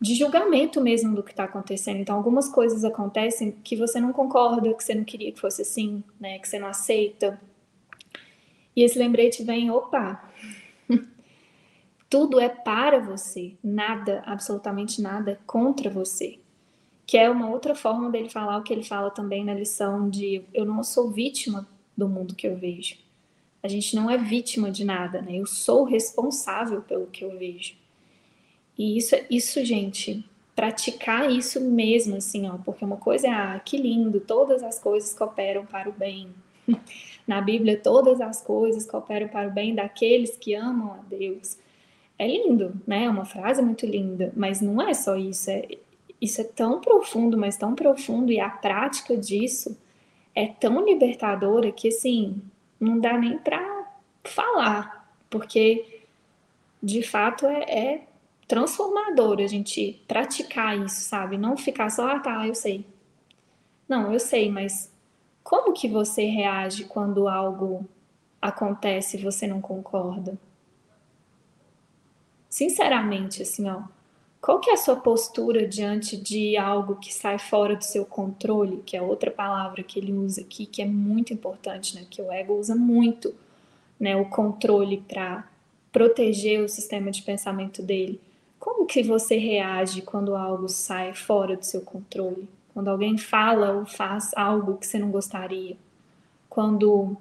de 0.00 0.14
julgamento 0.14 0.80
mesmo 0.80 1.14
do 1.14 1.22
que 1.22 1.30
está 1.30 1.44
acontecendo. 1.44 1.98
Então, 1.98 2.16
algumas 2.16 2.48
coisas 2.48 2.82
acontecem 2.82 3.52
que 3.62 3.76
você 3.76 4.00
não 4.00 4.12
concorda, 4.12 4.72
que 4.72 4.82
você 4.82 4.94
não 4.94 5.04
queria 5.04 5.30
que 5.30 5.38
fosse 5.38 5.60
assim, 5.62 6.02
né? 6.18 6.38
Que 6.38 6.48
você 6.48 6.58
não 6.58 6.66
aceita. 6.66 7.38
E 8.74 8.82
esse 8.82 8.98
lembrete 8.98 9.44
vem, 9.44 9.70
opa, 9.70 10.26
tudo 12.08 12.40
é 12.40 12.48
para 12.48 12.98
você, 12.98 13.54
nada, 13.62 14.22
absolutamente 14.24 15.02
nada 15.02 15.32
é 15.32 15.38
contra 15.46 15.90
você. 15.90 16.38
Que 17.06 17.18
é 17.18 17.28
uma 17.28 17.50
outra 17.50 17.74
forma 17.74 18.08
dele 18.08 18.30
falar 18.30 18.56
o 18.56 18.62
que 18.62 18.72
ele 18.72 18.82
fala 18.82 19.10
também 19.10 19.44
na 19.44 19.52
lição 19.52 20.08
de 20.08 20.42
eu 20.54 20.64
não 20.64 20.82
sou 20.82 21.10
vítima 21.10 21.68
do 21.94 22.08
mundo 22.08 22.34
que 22.34 22.46
eu 22.46 22.56
vejo. 22.56 23.01
A 23.62 23.68
gente 23.68 23.94
não 23.94 24.10
é 24.10 24.18
vítima 24.18 24.70
de 24.70 24.84
nada, 24.84 25.22
né? 25.22 25.36
Eu 25.36 25.46
sou 25.46 25.84
responsável 25.84 26.82
pelo 26.82 27.06
que 27.06 27.24
eu 27.24 27.38
vejo. 27.38 27.74
E 28.76 28.96
isso, 28.96 29.14
isso, 29.30 29.64
gente, 29.64 30.24
praticar 30.54 31.30
isso 31.30 31.60
mesmo, 31.60 32.16
assim, 32.16 32.48
ó, 32.48 32.56
porque 32.58 32.84
uma 32.84 32.96
coisa 32.96 33.26
é, 33.26 33.30
ah, 33.30 33.60
que 33.64 33.76
lindo, 33.76 34.20
todas 34.20 34.62
as 34.62 34.78
coisas 34.78 35.14
cooperam 35.14 35.64
para 35.64 35.88
o 35.88 35.92
bem. 35.92 36.28
Na 37.26 37.40
Bíblia, 37.40 37.76
todas 37.76 38.20
as 38.20 38.42
coisas 38.42 38.86
cooperam 38.86 39.28
para 39.28 39.48
o 39.48 39.52
bem 39.52 39.74
daqueles 39.74 40.36
que 40.36 40.54
amam 40.54 40.94
a 40.94 40.98
Deus. 41.08 41.56
É 42.18 42.26
lindo, 42.26 42.80
né? 42.86 43.04
É 43.04 43.10
uma 43.10 43.24
frase 43.24 43.62
muito 43.62 43.86
linda, 43.86 44.32
mas 44.36 44.60
não 44.60 44.80
é 44.82 44.94
só 44.94 45.16
isso. 45.16 45.50
É, 45.50 45.66
isso 46.20 46.40
é 46.40 46.44
tão 46.44 46.80
profundo, 46.80 47.36
mas 47.36 47.56
tão 47.56 47.74
profundo, 47.74 48.30
e 48.32 48.38
a 48.38 48.48
prática 48.48 49.16
disso 49.16 49.76
é 50.34 50.46
tão 50.46 50.84
libertadora 50.84 51.72
que, 51.72 51.88
assim, 51.88 52.40
não 52.82 52.98
dá 52.98 53.16
nem 53.16 53.38
para 53.38 53.86
falar, 54.24 55.14
porque 55.30 56.02
de 56.82 57.02
fato 57.02 57.46
é, 57.46 57.62
é 57.62 58.08
transformador 58.48 59.40
a 59.40 59.46
gente 59.46 60.02
praticar 60.08 60.76
isso, 60.76 61.00
sabe? 61.02 61.38
Não 61.38 61.56
ficar 61.56 61.90
só, 61.90 62.08
ah, 62.08 62.18
tá, 62.18 62.46
eu 62.46 62.54
sei. 62.54 62.84
Não, 63.88 64.12
eu 64.12 64.18
sei, 64.18 64.50
mas 64.50 64.92
como 65.44 65.72
que 65.72 65.88
você 65.88 66.24
reage 66.24 66.84
quando 66.84 67.28
algo 67.28 67.88
acontece 68.40 69.16
e 69.16 69.22
você 69.22 69.46
não 69.46 69.60
concorda? 69.60 70.36
Sinceramente, 72.50 73.42
assim, 73.42 73.70
ó, 73.70 73.82
qual 74.42 74.58
que 74.58 74.70
é 74.70 74.72
a 74.72 74.76
sua 74.76 74.96
postura 74.96 75.68
diante 75.68 76.16
de 76.16 76.56
algo 76.56 76.96
que 76.96 77.14
sai 77.14 77.38
fora 77.38 77.76
do 77.76 77.84
seu 77.84 78.04
controle, 78.04 78.82
que 78.84 78.96
é 78.96 79.00
outra 79.00 79.30
palavra 79.30 79.84
que 79.84 80.00
ele 80.00 80.12
usa 80.12 80.40
aqui, 80.40 80.66
que 80.66 80.82
é 80.82 80.84
muito 80.84 81.32
importante, 81.32 81.94
né? 81.94 82.04
Que 82.10 82.20
o 82.20 82.32
ego 82.32 82.58
usa 82.58 82.74
muito, 82.74 83.32
né? 84.00 84.16
O 84.16 84.24
controle 84.24 85.00
para 85.08 85.48
proteger 85.92 86.60
o 86.60 86.68
sistema 86.68 87.12
de 87.12 87.22
pensamento 87.22 87.80
dele. 87.82 88.20
Como 88.58 88.84
que 88.84 89.04
você 89.04 89.36
reage 89.36 90.02
quando 90.02 90.34
algo 90.34 90.68
sai 90.68 91.14
fora 91.14 91.56
do 91.56 91.64
seu 91.64 91.82
controle? 91.82 92.48
Quando 92.74 92.88
alguém 92.88 93.16
fala 93.16 93.74
ou 93.74 93.86
faz 93.86 94.32
algo 94.34 94.76
que 94.76 94.88
você 94.88 94.98
não 94.98 95.12
gostaria? 95.12 95.76
Quando, 96.50 97.16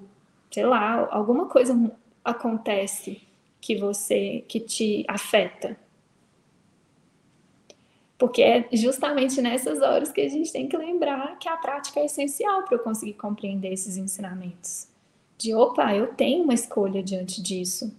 sei 0.49 0.65
lá, 0.65 1.07
alguma 1.12 1.45
coisa 1.45 1.79
acontece 2.25 3.21
que 3.60 3.75
você 3.75 4.43
que 4.47 4.60
te 4.60 5.05
afeta, 5.07 5.77
porque 8.21 8.43
é 8.43 8.69
justamente 8.71 9.41
nessas 9.41 9.81
horas 9.81 10.12
que 10.12 10.21
a 10.21 10.29
gente 10.29 10.53
tem 10.53 10.67
que 10.67 10.77
lembrar 10.77 11.39
que 11.39 11.49
a 11.49 11.57
prática 11.57 11.99
é 11.99 12.05
essencial 12.05 12.62
para 12.65 12.75
eu 12.75 12.84
conseguir 12.84 13.15
compreender 13.15 13.73
esses 13.73 13.97
ensinamentos. 13.97 14.88
De 15.39 15.55
opa, 15.55 15.95
eu 15.95 16.13
tenho 16.13 16.43
uma 16.43 16.53
escolha 16.53 17.01
diante 17.01 17.41
disso. 17.41 17.91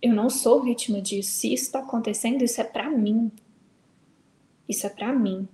Eu 0.00 0.14
não 0.14 0.30
sou 0.30 0.62
vítima 0.62 1.02
disso. 1.02 1.30
Se 1.30 1.52
isso 1.52 1.64
está 1.64 1.80
acontecendo, 1.80 2.44
isso 2.44 2.60
é 2.60 2.62
para 2.62 2.88
mim. 2.88 3.32
Isso 4.68 4.86
é 4.86 4.90
para 4.90 5.12
mim. 5.12 5.48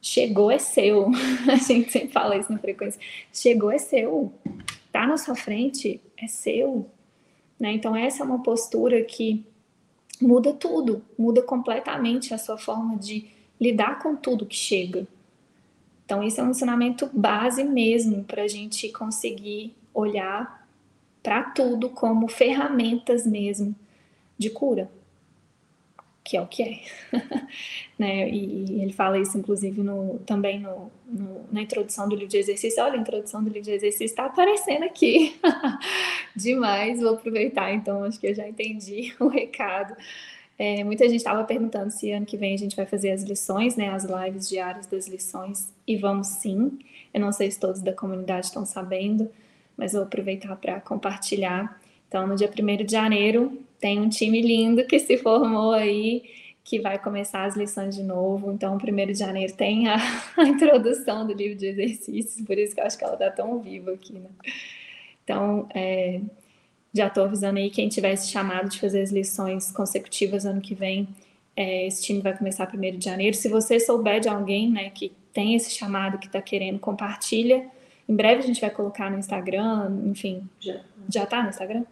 Chegou 0.00 0.50
é 0.50 0.58
seu. 0.58 1.10
A 1.52 1.56
gente 1.56 1.92
sempre 1.92 2.08
fala 2.08 2.38
isso 2.38 2.50
na 2.50 2.58
frequência. 2.58 2.98
Chegou 3.30 3.70
é 3.70 3.76
seu. 3.76 4.32
Tá 4.90 5.06
na 5.06 5.18
sua 5.18 5.34
frente 5.34 6.00
é 6.16 6.26
seu. 6.26 6.88
Né? 7.60 7.74
Então 7.74 7.94
essa 7.94 8.22
é 8.22 8.24
uma 8.24 8.42
postura 8.42 9.04
que 9.04 9.44
muda 10.22 10.52
tudo, 10.52 11.02
muda 11.18 11.42
completamente 11.42 12.32
a 12.32 12.38
sua 12.38 12.56
forma 12.56 12.96
de 12.96 13.28
lidar 13.60 13.98
com 13.98 14.16
tudo 14.16 14.46
que 14.46 14.56
chega. 14.56 15.06
Então, 16.04 16.22
esse 16.22 16.40
é 16.40 16.42
um 16.42 16.50
ensinamento 16.50 17.08
base 17.12 17.64
mesmo 17.64 18.24
para 18.24 18.42
a 18.42 18.48
gente 18.48 18.88
conseguir 18.90 19.74
olhar 19.94 20.66
para 21.22 21.42
tudo 21.44 21.88
como 21.88 22.28
ferramentas 22.28 23.26
mesmo 23.26 23.74
de 24.36 24.50
cura, 24.50 24.90
que 26.24 26.36
é 26.36 26.40
o 26.40 26.46
que 26.46 26.62
é. 26.62 26.80
né? 27.98 28.30
E, 28.30 28.82
ele 28.82 28.92
fala 28.92 29.18
isso, 29.18 29.36
inclusive, 29.36 29.82
no, 29.82 30.18
também 30.20 30.60
no, 30.60 30.90
no, 31.06 31.44
na 31.50 31.62
introdução 31.62 32.08
do 32.08 32.14
livro 32.14 32.28
de 32.28 32.38
exercício. 32.38 32.82
Olha, 32.82 32.94
a 32.94 33.00
introdução 33.00 33.42
do 33.42 33.48
livro 33.48 33.62
de 33.62 33.72
exercício 33.72 34.04
está 34.04 34.26
aparecendo 34.26 34.84
aqui. 34.84 35.36
Demais, 36.36 37.00
vou 37.00 37.14
aproveitar, 37.14 37.72
então, 37.72 38.04
acho 38.04 38.20
que 38.20 38.28
eu 38.28 38.34
já 38.34 38.48
entendi 38.48 39.14
o 39.20 39.28
recado. 39.28 39.96
É, 40.58 40.84
muita 40.84 41.08
gente 41.08 41.16
estava 41.16 41.42
perguntando 41.44 41.90
se 41.90 42.12
ano 42.12 42.24
que 42.24 42.36
vem 42.36 42.54
a 42.54 42.58
gente 42.58 42.76
vai 42.76 42.86
fazer 42.86 43.10
as 43.10 43.22
lições, 43.22 43.74
né, 43.74 43.88
as 43.88 44.04
lives 44.04 44.48
diárias 44.48 44.86
das 44.86 45.08
lições, 45.08 45.72
e 45.86 45.96
vamos 45.96 46.28
sim. 46.28 46.78
Eu 47.12 47.20
não 47.20 47.32
sei 47.32 47.50
se 47.50 47.58
todos 47.58 47.80
da 47.80 47.92
comunidade 47.92 48.46
estão 48.46 48.64
sabendo, 48.64 49.28
mas 49.76 49.92
vou 49.92 50.02
aproveitar 50.02 50.54
para 50.56 50.80
compartilhar. 50.80 51.81
Então, 52.12 52.26
no 52.26 52.36
dia 52.36 52.50
1 52.50 52.84
de 52.84 52.92
janeiro, 52.92 53.58
tem 53.80 53.98
um 53.98 54.06
time 54.06 54.42
lindo 54.42 54.84
que 54.86 54.98
se 54.98 55.16
formou 55.16 55.72
aí, 55.72 56.22
que 56.62 56.78
vai 56.78 56.98
começar 56.98 57.44
as 57.44 57.56
lições 57.56 57.96
de 57.96 58.02
novo. 58.02 58.52
Então, 58.52 58.76
1 58.76 59.06
de 59.06 59.14
janeiro 59.14 59.54
tem 59.54 59.88
a, 59.88 59.96
a 60.36 60.46
introdução 60.46 61.26
do 61.26 61.32
livro 61.32 61.56
de 61.56 61.68
exercícios, 61.68 62.46
por 62.46 62.58
isso 62.58 62.74
que 62.74 62.82
eu 62.82 62.84
acho 62.84 62.98
que 62.98 63.04
ela 63.04 63.14
está 63.14 63.30
tão 63.30 63.58
viva 63.60 63.92
aqui, 63.92 64.12
né? 64.12 64.28
Então, 65.24 65.66
é, 65.74 66.20
já 66.92 67.06
estou 67.06 67.24
avisando 67.24 67.58
aí 67.58 67.70
quem 67.70 67.88
tivesse 67.88 68.30
chamado 68.30 68.68
de 68.68 68.78
fazer 68.78 69.00
as 69.00 69.10
lições 69.10 69.72
consecutivas 69.72 70.44
ano 70.44 70.60
que 70.60 70.74
vem, 70.74 71.08
É, 71.56 71.86
esse 71.86 72.02
time 72.02 72.20
vai 72.20 72.36
começar 72.36 72.70
1 72.74 72.98
de 72.98 73.04
janeiro. 73.06 73.34
Se 73.34 73.48
você 73.48 73.80
souber 73.80 74.20
de 74.20 74.28
alguém 74.28 74.70
né, 74.70 74.90
que 74.90 75.12
tem 75.32 75.54
esse 75.54 75.70
chamado, 75.70 76.18
que 76.18 76.26
está 76.26 76.42
querendo, 76.42 76.78
compartilha. 76.78 77.66
Em 78.06 78.14
breve 78.14 78.42
a 78.42 78.46
gente 78.46 78.60
vai 78.60 78.70
colocar 78.70 79.10
no 79.10 79.18
Instagram, 79.18 79.90
enfim. 80.06 80.46
Já, 80.60 80.80
já 81.08 81.26
tá 81.26 81.42
no 81.42 81.48
Instagram? 81.48 81.84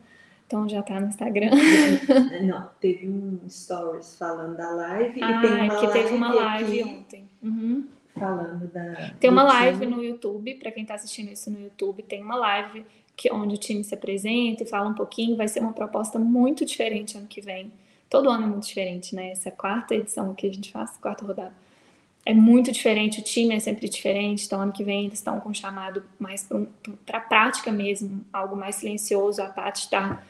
Então 0.51 0.69
já 0.69 0.83
tá 0.83 0.99
no 0.99 1.07
Instagram. 1.07 1.51
Não, 2.43 2.69
teve 2.81 3.09
um 3.09 3.39
stories 3.49 4.17
falando 4.17 4.57
da 4.57 4.69
live 4.69 5.23
ah, 5.23 5.31
e 5.31 5.41
tem 5.43 5.51
uma 5.53 5.65
é 5.65 5.69
que 5.69 5.87
live 5.87 5.93
teve 5.93 6.15
uma 6.17 6.35
live 6.35 6.83
ontem. 6.83 7.29
Uhum. 7.41 7.87
falando 8.19 8.67
da. 8.67 9.15
Tem 9.21 9.31
uma 9.31 9.45
live 9.45 9.79
time. 9.79 9.95
no 9.95 10.03
YouTube, 10.03 10.57
para 10.57 10.73
quem 10.73 10.83
está 10.83 10.95
assistindo 10.95 11.31
isso 11.31 11.53
no 11.53 11.61
YouTube, 11.61 12.03
tem 12.03 12.21
uma 12.21 12.35
live 12.35 12.85
que 13.17 13.33
onde 13.33 13.55
o 13.55 13.59
time 13.59 13.85
se 13.85 13.95
apresenta 13.95 14.65
e 14.65 14.67
fala 14.67 14.89
um 14.89 14.95
pouquinho. 14.95 15.37
Vai 15.37 15.47
ser 15.47 15.61
uma 15.61 15.73
proposta 15.73 16.19
muito 16.19 16.65
diferente 16.65 17.17
ano 17.17 17.29
que 17.29 17.41
vem. 17.41 17.71
Todo 18.09 18.29
ano 18.29 18.43
é 18.43 18.47
muito 18.49 18.67
diferente, 18.67 19.15
né? 19.15 19.31
Essa 19.31 19.53
quarta 19.53 19.95
edição 19.95 20.35
que 20.35 20.49
a 20.49 20.53
gente 20.53 20.73
faz, 20.73 20.99
quarta 21.01 21.25
rodada. 21.25 21.55
É 22.27 22.35
muito 22.35 22.73
diferente, 22.73 23.21
o 23.21 23.23
time 23.23 23.55
é 23.55 23.61
sempre 23.61 23.89
diferente. 23.89 24.47
Então, 24.47 24.61
ano 24.61 24.73
que 24.73 24.83
vem 24.83 25.07
eles 25.07 25.21
estão 25.21 25.39
com 25.39 25.51
um 25.51 25.55
chamado 25.55 26.03
mais 26.19 26.45
para 27.07 27.19
a 27.19 27.21
prática 27.21 27.71
mesmo, 27.71 28.25
algo 28.33 28.57
mais 28.57 28.75
silencioso. 28.75 29.41
A 29.41 29.49
Tati 29.49 29.85
está 29.85 30.21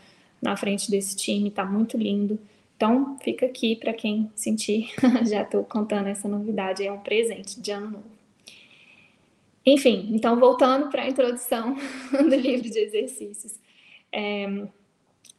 na 0.41 0.57
frente 0.57 0.91
desse 0.91 1.17
time, 1.17 1.49
está 1.49 1.65
muito 1.65 1.97
lindo. 1.97 2.39
Então, 2.77 3.19
fica 3.23 3.45
aqui 3.45 3.77
para 3.77 3.93
quem 3.93 4.31
sentir. 4.35 4.91
Já 5.29 5.43
estou 5.43 5.63
contando 5.65 6.07
essa 6.07 6.27
novidade, 6.27 6.87
é 6.87 6.91
um 6.91 6.99
presente 6.99 7.61
de 7.61 7.71
ano 7.71 7.91
novo. 7.91 8.21
Enfim, 9.65 10.09
então 10.13 10.41
voltando 10.41 10.89
para 10.89 11.03
a 11.03 11.09
introdução 11.09 11.77
do 12.11 12.35
livro 12.35 12.71
de 12.71 12.79
exercícios, 12.79 13.59
é, 14.11 14.67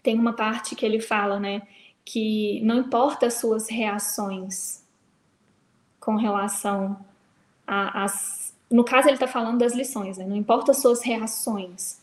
tem 0.04 0.18
uma 0.18 0.34
parte 0.34 0.76
que 0.76 0.86
ele 0.86 1.00
fala, 1.00 1.40
né, 1.40 1.64
que 2.06 2.62
não 2.62 2.80
importa 2.80 3.28
as 3.28 3.36
suas 3.36 3.70
reações 3.70 4.86
com 6.00 6.16
relação 6.16 7.04
às. 7.66 8.54
No 8.70 8.86
caso, 8.86 9.08
ele 9.10 9.16
está 9.16 9.28
falando 9.28 9.60
das 9.60 9.74
lições, 9.74 10.18
né, 10.18 10.26
não 10.26 10.36
importa 10.36 10.72
as 10.72 10.78
suas 10.78 11.02
reações 11.04 12.01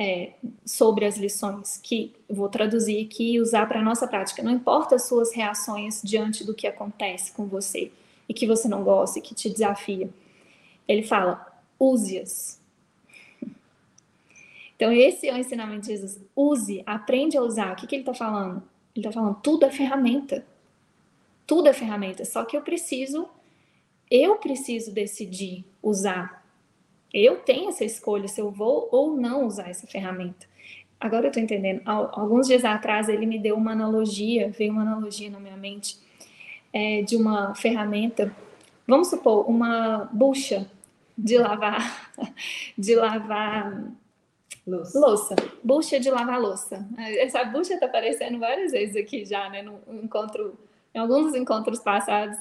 é, 0.00 0.34
sobre 0.64 1.04
as 1.04 1.16
lições, 1.16 1.76
que 1.82 2.14
vou 2.30 2.48
traduzir 2.48 3.04
aqui 3.04 3.32
e 3.32 3.40
usar 3.40 3.66
para 3.66 3.80
a 3.80 3.82
nossa 3.82 4.06
prática, 4.06 4.44
não 4.44 4.52
importa 4.52 4.94
as 4.94 5.08
suas 5.08 5.34
reações 5.34 6.00
diante 6.04 6.44
do 6.44 6.54
que 6.54 6.68
acontece 6.68 7.32
com 7.32 7.46
você 7.46 7.90
e 8.28 8.32
que 8.32 8.46
você 8.46 8.68
não 8.68 8.84
gosta 8.84 9.18
e 9.18 9.22
que 9.22 9.34
te 9.34 9.50
desafia. 9.50 10.08
Ele 10.86 11.02
fala, 11.02 11.60
use-as. 11.80 12.60
Então, 14.76 14.92
esse 14.92 15.26
é 15.26 15.34
o 15.34 15.36
ensinamento 15.36 15.80
de 15.80 15.88
Jesus. 15.88 16.20
Use, 16.36 16.84
aprende 16.86 17.36
a 17.36 17.42
usar. 17.42 17.72
O 17.72 17.76
que, 17.76 17.84
que 17.84 17.96
ele 17.96 18.02
está 18.02 18.14
falando? 18.14 18.62
Ele 18.94 19.04
está 19.04 19.10
falando, 19.10 19.40
tudo 19.42 19.66
é 19.66 19.70
ferramenta. 19.72 20.46
Tudo 21.44 21.68
é 21.68 21.72
ferramenta. 21.72 22.24
Só 22.24 22.44
que 22.44 22.56
eu 22.56 22.62
preciso, 22.62 23.28
eu 24.08 24.36
preciso 24.36 24.92
decidir 24.92 25.64
usar. 25.82 26.37
Eu 27.12 27.36
tenho 27.36 27.70
essa 27.70 27.84
escolha 27.84 28.28
se 28.28 28.40
eu 28.40 28.50
vou 28.50 28.88
ou 28.92 29.16
não 29.16 29.46
usar 29.46 29.68
essa 29.70 29.86
ferramenta. 29.86 30.46
Agora 31.00 31.26
eu 31.26 31.28
estou 31.28 31.42
entendendo. 31.42 31.80
Alguns 31.84 32.46
dias 32.48 32.64
atrás 32.64 33.08
ele 33.08 33.24
me 33.24 33.38
deu 33.38 33.56
uma 33.56 33.72
analogia, 33.72 34.50
veio 34.50 34.72
uma 34.72 34.82
analogia 34.82 35.30
na 35.30 35.38
minha 35.38 35.56
mente 35.56 35.96
é, 36.72 37.02
de 37.02 37.16
uma 37.16 37.54
ferramenta. 37.54 38.34
Vamos 38.86 39.08
supor, 39.08 39.48
uma 39.48 40.08
bucha 40.12 40.68
de 41.16 41.38
lavar, 41.38 42.12
de 42.76 42.94
lavar 42.94 43.92
Louça. 44.66 44.98
louça, 44.98 45.36
bucha 45.64 45.98
de 45.98 46.10
lavar 46.10 46.40
louça. 46.40 46.86
Essa 46.98 47.42
bucha 47.44 47.74
está 47.74 47.86
aparecendo 47.86 48.38
várias 48.38 48.72
vezes 48.72 48.96
aqui 48.96 49.24
já, 49.24 49.48
né? 49.48 49.62
No 49.62 49.80
encontro, 50.02 50.58
em 50.94 50.98
alguns 50.98 51.26
dos 51.26 51.34
encontros 51.34 51.78
passados. 51.78 52.36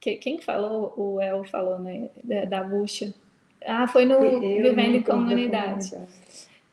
Que, 0.00 0.16
quem 0.16 0.38
falou? 0.40 0.94
O 0.96 1.20
El 1.20 1.44
falou, 1.44 1.78
né? 1.78 2.08
Da, 2.24 2.44
da 2.44 2.64
bucha. 2.64 3.12
Ah, 3.66 3.86
foi 3.86 4.04
no 4.04 4.14
Eu 4.14 4.40
Vivendo 4.40 4.96
em 4.96 5.02
Comunidade. 5.02 5.90
comunidade. 5.90 6.26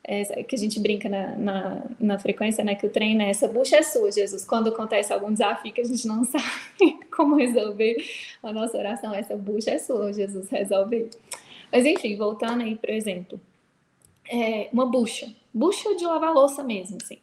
É, 0.05 0.43
que 0.43 0.55
a 0.55 0.59
gente 0.59 0.79
brinca 0.81 1.07
na, 1.07 1.35
na, 1.37 1.83
na 1.97 2.19
frequência, 2.19 2.63
né? 2.63 2.75
Que 2.75 2.85
o 2.85 2.89
treino 2.89 3.21
é 3.21 3.29
essa 3.29 3.47
bucha 3.47 3.77
é 3.77 3.81
sua, 3.81 4.11
Jesus. 4.11 4.43
Quando 4.43 4.67
acontece 4.67 5.13
algum 5.13 5.31
desafio 5.31 5.71
que 5.71 5.79
a 5.79 5.85
gente 5.85 6.05
não 6.05 6.23
sabe 6.25 6.99
como 7.15 7.37
resolver, 7.37 7.95
a 8.43 8.51
nossa 8.51 8.77
oração, 8.77 9.13
essa 9.13 9.35
bucha 9.35 9.71
é 9.71 9.79
sua, 9.79 10.11
Jesus, 10.11 10.49
resolve. 10.49 11.09
Mas 11.71 11.85
enfim, 11.85 12.17
voltando 12.17 12.63
aí, 12.63 12.75
por 12.75 12.89
exemplo, 12.89 13.39
é 14.29 14.69
uma 14.73 14.85
bucha, 14.85 15.33
bucha 15.53 15.95
de 15.95 16.05
lavar 16.05 16.33
louça 16.33 16.63
mesmo, 16.63 16.97
assim. 17.01 17.19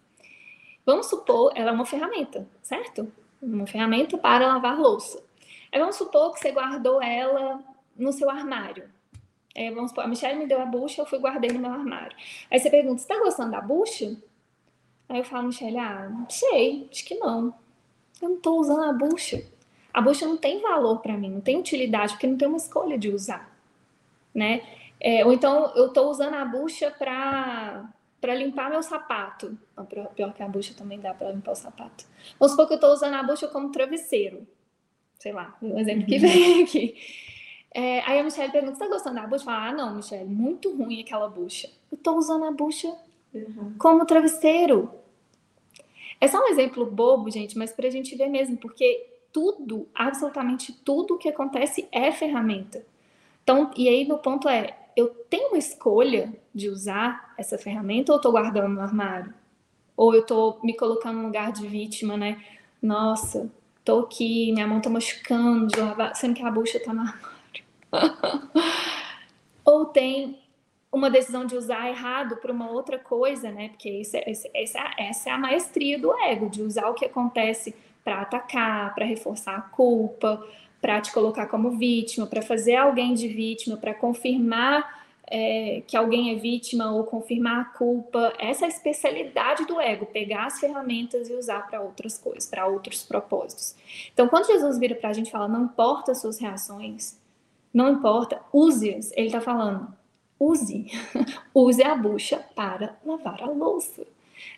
Vamos 0.84 1.06
supor, 1.06 1.52
ela 1.54 1.70
é 1.70 1.72
uma 1.72 1.86
ferramenta, 1.86 2.48
certo? 2.62 3.12
Uma 3.42 3.66
ferramenta 3.66 4.16
para 4.16 4.46
lavar 4.46 4.78
louça. 4.78 5.22
Aí 5.70 5.78
vamos 5.78 5.96
supor 5.96 6.32
que 6.32 6.40
você 6.40 6.50
guardou 6.50 7.02
ela 7.02 7.62
no 7.96 8.12
seu 8.12 8.28
armário. 8.30 8.84
É, 9.54 9.70
vamos 9.70 9.90
supor, 9.90 10.04
a 10.04 10.08
Michelle 10.08 10.38
me 10.38 10.46
deu 10.46 10.60
a 10.60 10.66
bucha, 10.66 11.02
eu 11.02 11.06
fui 11.06 11.18
guardei 11.18 11.50
no 11.50 11.58
meu 11.58 11.72
armário. 11.72 12.16
Aí 12.50 12.58
você 12.58 12.70
pergunta, 12.70 13.00
você 13.00 13.08
tá 13.08 13.18
gostando 13.18 13.50
da 13.50 13.60
bucha? 13.60 14.16
Aí 15.08 15.18
eu 15.18 15.24
falo, 15.24 15.48
Michelle, 15.48 15.78
ah, 15.78 16.08
não 16.08 16.28
sei, 16.30 16.88
acho 16.90 17.04
que 17.04 17.16
não. 17.16 17.54
Eu 18.22 18.28
não 18.30 18.36
tô 18.36 18.56
usando 18.60 18.84
a 18.84 18.92
bucha. 18.92 19.42
A 19.92 20.00
bucha 20.00 20.26
não 20.26 20.36
tem 20.36 20.60
valor 20.60 21.00
para 21.00 21.16
mim, 21.16 21.30
não 21.30 21.40
tem 21.40 21.58
utilidade, 21.58 22.12
porque 22.12 22.26
não 22.26 22.36
tem 22.36 22.46
uma 22.46 22.56
escolha 22.56 22.96
de 22.96 23.08
usar 23.10 23.50
né? 24.34 24.62
É, 24.98 25.24
ou 25.24 25.32
então 25.32 25.72
eu 25.74 25.86
estou 25.88 26.10
usando 26.10 26.34
a 26.34 26.44
bucha 26.44 26.90
para 26.90 27.88
para 28.20 28.34
limpar 28.34 28.68
meu 28.68 28.82
sapato. 28.82 29.58
Não, 29.74 29.86
pior 29.86 30.34
que 30.34 30.42
a 30.42 30.48
bucha 30.48 30.74
também 30.74 31.00
dá 31.00 31.14
para 31.14 31.32
limpar 31.32 31.52
o 31.52 31.56
sapato. 31.56 32.04
Vamos 32.38 32.52
supor 32.52 32.66
que 32.66 32.74
eu 32.74 32.76
estou 32.76 32.92
usando 32.92 33.14
a 33.14 33.22
bucha 33.22 33.48
como 33.48 33.72
travesseiro. 33.72 34.46
Sei 35.18 35.32
lá, 35.32 35.56
um 35.62 35.78
exemplo 35.78 36.04
que 36.04 36.18
vem 36.18 36.62
aqui. 36.62 36.94
É, 37.72 38.00
aí 38.00 38.18
a 38.18 38.24
Michelle 38.24 38.50
pergunta: 38.52 38.76
Você 38.76 38.84
está 38.84 38.94
gostando 38.94 39.16
da 39.16 39.26
bucha? 39.26 39.44
Fala: 39.44 39.68
Ah, 39.68 39.72
não, 39.72 39.94
Michelle, 39.94 40.24
muito 40.28 40.74
ruim 40.74 41.00
aquela 41.00 41.28
bucha. 41.28 41.68
Eu 41.90 41.96
estou 41.96 42.16
usando 42.16 42.44
a 42.44 42.50
bucha 42.50 42.92
Uhum. 43.32 43.74
como 43.78 44.04
travesseiro. 44.04 44.90
É 46.20 46.26
só 46.26 46.38
um 46.42 46.48
exemplo 46.48 46.84
bobo, 46.84 47.30
gente, 47.30 47.56
mas 47.56 47.72
para 47.72 47.86
a 47.86 47.90
gente 47.90 48.16
ver 48.16 48.28
mesmo, 48.28 48.56
porque 48.56 49.06
tudo, 49.32 49.86
absolutamente 49.94 50.72
tudo 50.72 51.16
que 51.16 51.28
acontece 51.28 51.88
é 51.92 52.10
ferramenta. 52.10 52.84
Então, 53.42 53.70
e 53.76 53.88
aí 53.88 54.04
no 54.06 54.18
ponto 54.18 54.48
é, 54.48 54.76
eu 54.96 55.08
tenho 55.30 55.48
uma 55.48 55.58
escolha 55.58 56.32
de 56.54 56.68
usar 56.68 57.32
essa 57.38 57.56
ferramenta 57.56 58.12
ou 58.12 58.18
eu 58.18 58.22
tô 58.22 58.32
guardando 58.32 58.74
no 58.74 58.80
armário? 58.80 59.32
Ou 59.96 60.14
eu 60.14 60.26
tô 60.26 60.58
me 60.62 60.74
colocando 60.76 61.18
no 61.18 61.26
lugar 61.26 61.52
de 61.52 61.66
vítima, 61.66 62.16
né? 62.16 62.42
Nossa, 62.82 63.50
tô 63.84 64.00
aqui, 64.00 64.52
minha 64.52 64.66
mão 64.66 64.80
tá 64.80 64.90
machucando 64.90 65.72
sendo 66.14 66.34
que 66.34 66.42
a 66.42 66.50
bucha 66.50 66.80
tá 66.80 66.90
armário. 66.90 67.29
ou 69.64 69.86
tem 69.86 70.38
uma 70.92 71.08
decisão 71.08 71.46
de 71.46 71.56
usar 71.56 71.88
errado 71.88 72.36
para 72.36 72.52
uma 72.52 72.70
outra 72.70 72.98
coisa, 72.98 73.50
né? 73.50 73.68
Porque 73.68 73.88
isso 73.88 74.16
é, 74.16 74.24
essa, 74.54 74.78
essa 74.98 75.30
é 75.30 75.32
a 75.32 75.38
maestria 75.38 75.98
do 75.98 76.12
ego, 76.20 76.48
de 76.48 76.62
usar 76.62 76.88
o 76.88 76.94
que 76.94 77.04
acontece 77.04 77.74
para 78.02 78.22
atacar, 78.22 78.94
para 78.94 79.04
reforçar 79.04 79.56
a 79.56 79.60
culpa, 79.60 80.44
para 80.80 81.00
te 81.00 81.12
colocar 81.12 81.46
como 81.46 81.72
vítima, 81.72 82.26
para 82.26 82.42
fazer 82.42 82.76
alguém 82.76 83.14
de 83.14 83.28
vítima, 83.28 83.76
para 83.76 83.94
confirmar 83.94 85.00
é, 85.30 85.82
que 85.86 85.96
alguém 85.96 86.32
é 86.32 86.34
vítima 86.34 86.90
ou 86.92 87.04
confirmar 87.04 87.60
a 87.60 87.64
culpa. 87.66 88.32
Essa 88.38 88.64
é 88.64 88.66
a 88.66 88.68
especialidade 88.68 89.64
do 89.66 89.80
ego, 89.80 90.06
pegar 90.06 90.46
as 90.46 90.58
ferramentas 90.58 91.28
e 91.28 91.34
usar 91.34 91.68
para 91.68 91.80
outras 91.80 92.18
coisas, 92.18 92.46
para 92.50 92.66
outros 92.66 93.04
propósitos. 93.04 93.76
Então, 94.12 94.26
quando 94.26 94.46
Jesus 94.46 94.76
vira 94.78 94.96
para 94.96 95.10
a 95.10 95.12
gente 95.12 95.28
e 95.28 95.30
fala, 95.30 95.46
não 95.46 95.64
importa 95.64 96.12
as 96.12 96.20
suas 96.20 96.38
reações, 96.38 97.16
não 97.72 97.92
importa, 97.92 98.42
use-as, 98.52 99.12
ele 99.12 99.26
está 99.26 99.40
falando, 99.40 99.92
use, 100.38 100.86
use 101.54 101.82
a 101.82 101.94
bucha 101.94 102.44
para 102.54 102.96
lavar 103.04 103.42
a 103.42 103.50
louça. 103.50 104.06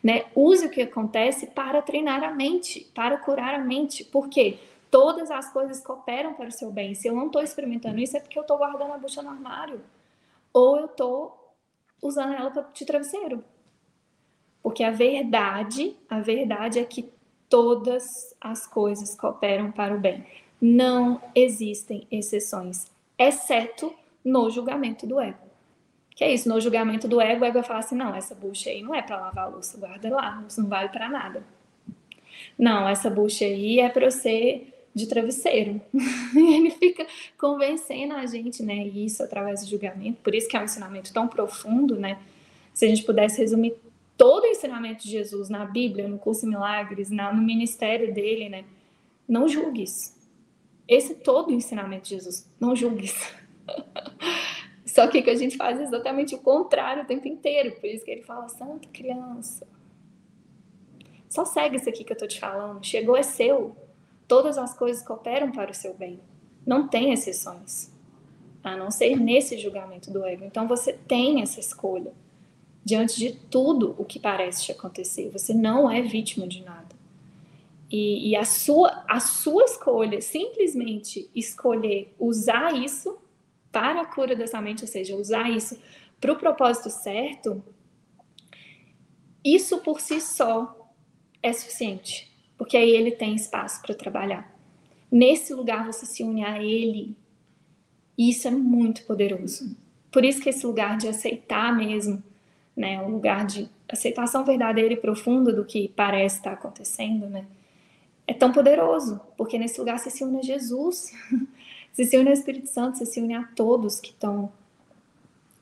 Né? 0.02 0.26
Use 0.34 0.66
o 0.66 0.70
que 0.70 0.82
acontece 0.82 1.46
para 1.46 1.82
treinar 1.82 2.22
a 2.22 2.32
mente, 2.32 2.88
para 2.94 3.16
curar 3.18 3.54
a 3.54 3.58
mente. 3.58 4.04
Por 4.04 4.28
quê? 4.28 4.58
todas 4.92 5.30
as 5.30 5.50
coisas 5.50 5.80
cooperam 5.80 6.34
para 6.34 6.48
o 6.48 6.52
seu 6.52 6.70
bem. 6.70 6.94
Se 6.94 7.08
eu 7.08 7.14
não 7.14 7.26
estou 7.26 7.42
experimentando 7.42 7.98
isso, 7.98 8.14
é 8.14 8.20
porque 8.20 8.38
eu 8.38 8.42
estou 8.42 8.58
guardando 8.58 8.92
a 8.92 8.98
bucha 8.98 9.22
no 9.22 9.30
armário. 9.30 9.80
Ou 10.52 10.76
eu 10.76 10.84
estou 10.84 11.54
usando 12.02 12.34
ela 12.34 12.50
de 12.74 12.84
travesseiro. 12.84 13.42
Porque 14.62 14.84
a 14.84 14.90
verdade, 14.90 15.96
a 16.10 16.20
verdade 16.20 16.78
é 16.78 16.84
que 16.84 17.10
todas 17.48 18.04
as 18.38 18.66
coisas 18.66 19.16
cooperam 19.16 19.72
para 19.72 19.94
o 19.94 19.98
bem. 19.98 20.26
Não 20.60 21.22
existem 21.34 22.06
exceções, 22.10 22.91
exceto 23.28 23.94
no 24.24 24.50
julgamento 24.50 25.06
do 25.06 25.20
ego. 25.20 25.38
Que 26.14 26.24
é 26.24 26.32
isso, 26.32 26.48
no 26.48 26.60
julgamento 26.60 27.08
do 27.08 27.20
ego, 27.20 27.42
o 27.42 27.44
ego 27.44 27.54
vai 27.54 27.62
falar 27.62 27.80
assim: 27.80 27.96
não, 27.96 28.14
essa 28.14 28.34
bucha 28.34 28.70
aí 28.70 28.82
não 28.82 28.94
é 28.94 29.02
para 29.02 29.18
lavar 29.18 29.44
a 29.44 29.48
louça, 29.48 29.78
guarda 29.78 30.10
lá, 30.10 30.44
isso 30.48 30.60
não 30.60 30.68
vale 30.68 30.88
para 30.88 31.08
nada. 31.08 31.42
Não, 32.58 32.88
essa 32.88 33.08
bucha 33.08 33.44
aí 33.44 33.80
é 33.80 33.88
para 33.88 34.10
você 34.10 34.66
de 34.94 35.06
travesseiro. 35.06 35.80
Ele 36.36 36.70
fica 36.70 37.06
convencendo 37.38 38.14
a 38.14 38.26
gente, 38.26 38.62
né? 38.62 38.86
Isso 38.86 39.22
através 39.22 39.62
do 39.62 39.70
julgamento. 39.70 40.20
Por 40.22 40.34
isso 40.34 40.48
que 40.48 40.56
é 40.56 40.60
um 40.60 40.64
ensinamento 40.64 41.12
tão 41.12 41.26
profundo, 41.26 41.96
né? 41.96 42.18
Se 42.74 42.84
a 42.84 42.88
gente 42.88 43.02
pudesse 43.02 43.40
resumir 43.40 43.74
todo 44.16 44.44
o 44.44 44.46
ensinamento 44.46 45.04
de 45.04 45.10
Jesus 45.10 45.48
na 45.48 45.64
Bíblia, 45.64 46.08
no 46.08 46.18
curso 46.18 46.42
de 46.42 46.48
milagres, 46.48 47.10
na, 47.10 47.32
no 47.32 47.42
ministério 47.42 48.12
dele, 48.12 48.48
né? 48.48 48.64
Não 49.26 49.48
julgues. 49.48 50.14
Esse 50.86 51.12
é 51.12 51.16
todo 51.16 51.50
o 51.50 51.54
ensinamento 51.54 52.04
de 52.04 52.10
Jesus. 52.10 52.50
Não 52.58 52.74
julgues. 52.74 53.14
Só 54.84 55.06
que, 55.06 55.22
que 55.22 55.30
a 55.30 55.34
gente 55.34 55.56
faz 55.56 55.80
exatamente 55.80 56.34
o 56.34 56.38
contrário 56.38 57.02
o 57.02 57.06
tempo 57.06 57.26
inteiro. 57.26 57.76
Por 57.80 57.88
isso 57.88 58.04
que 58.04 58.10
ele 58.10 58.22
fala, 58.22 58.48
santa 58.48 58.88
criança. 58.92 59.66
Só 61.30 61.46
segue 61.46 61.76
isso 61.76 61.88
aqui 61.88 62.04
que 62.04 62.12
eu 62.12 62.18
tô 62.18 62.26
te 62.26 62.38
falando. 62.38 62.84
Chegou 62.84 63.16
é 63.16 63.22
seu. 63.22 63.74
Todas 64.28 64.58
as 64.58 64.74
coisas 64.74 65.02
cooperam 65.02 65.50
para 65.50 65.70
o 65.70 65.74
seu 65.74 65.94
bem. 65.94 66.20
Não 66.66 66.86
tem 66.88 67.10
exceções. 67.10 67.90
A 68.62 68.76
não 68.76 68.90
ser 68.90 69.16
nesse 69.16 69.56
julgamento 69.56 70.10
do 70.10 70.24
ego. 70.26 70.44
Então 70.44 70.68
você 70.68 70.92
tem 70.92 71.40
essa 71.40 71.58
escolha. 71.58 72.12
Diante 72.84 73.18
de 73.18 73.32
tudo 73.32 73.94
o 73.98 74.04
que 74.04 74.18
parece 74.18 74.64
te 74.64 74.72
acontecer. 74.72 75.30
Você 75.30 75.54
não 75.54 75.90
é 75.90 76.02
vítima 76.02 76.46
de 76.46 76.62
nada. 76.62 76.91
E, 77.92 78.30
e 78.30 78.36
a, 78.36 78.44
sua, 78.46 79.04
a 79.06 79.20
sua 79.20 79.64
escolha, 79.64 80.22
simplesmente 80.22 81.30
escolher 81.34 82.14
usar 82.18 82.74
isso 82.74 83.18
para 83.70 84.00
a 84.00 84.06
cura 84.06 84.34
dessa 84.34 84.62
mente, 84.62 84.82
ou 84.82 84.88
seja, 84.88 85.14
usar 85.14 85.50
isso 85.50 85.78
para 86.18 86.32
o 86.32 86.36
propósito 86.36 86.88
certo, 86.88 87.62
isso 89.44 89.82
por 89.82 90.00
si 90.00 90.22
só 90.22 90.90
é 91.42 91.52
suficiente, 91.52 92.32
porque 92.56 92.78
aí 92.78 92.90
ele 92.92 93.10
tem 93.10 93.34
espaço 93.34 93.82
para 93.82 93.94
trabalhar. 93.94 94.50
Nesse 95.10 95.52
lugar 95.52 95.84
você 95.84 96.06
se 96.06 96.22
une 96.22 96.42
a 96.46 96.62
ele, 96.62 97.14
e 98.16 98.30
isso 98.30 98.48
é 98.48 98.50
muito 98.50 99.04
poderoso. 99.04 99.76
Por 100.10 100.24
isso 100.24 100.40
que 100.40 100.48
esse 100.48 100.64
lugar 100.66 100.96
de 100.96 101.08
aceitar 101.08 101.76
mesmo, 101.76 102.22
né, 102.74 103.02
um 103.02 103.10
lugar 103.10 103.44
de 103.44 103.68
aceitação 103.86 104.46
verdadeira 104.46 104.94
e 104.94 104.96
profunda 104.96 105.52
do 105.52 105.62
que 105.62 105.88
parece 105.88 106.38
estar 106.38 106.52
acontecendo, 106.52 107.28
né, 107.28 107.46
é 108.32 108.34
tão 108.34 108.50
poderoso, 108.50 109.20
porque 109.36 109.58
nesse 109.58 109.78
lugar 109.78 109.98
você 109.98 110.10
se 110.10 110.24
une 110.24 110.38
a 110.38 110.42
Jesus. 110.42 111.12
Você 111.92 112.06
se 112.06 112.16
une 112.16 112.28
ao 112.28 112.32
Espírito 112.32 112.68
Santo, 112.68 112.96
você 112.96 113.04
se 113.04 113.20
une 113.20 113.34
a 113.34 113.44
todos 113.54 114.00
que 114.00 114.12
estão 114.12 114.50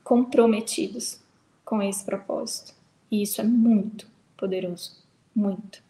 comprometidos 0.01 1.19
com 1.65 1.81
esse 1.81 2.05
propósito. 2.05 2.73
E 3.11 3.21
isso 3.21 3.41
é 3.41 3.43
muito 3.43 4.07
poderoso, 4.37 4.95
muito. 5.35 5.83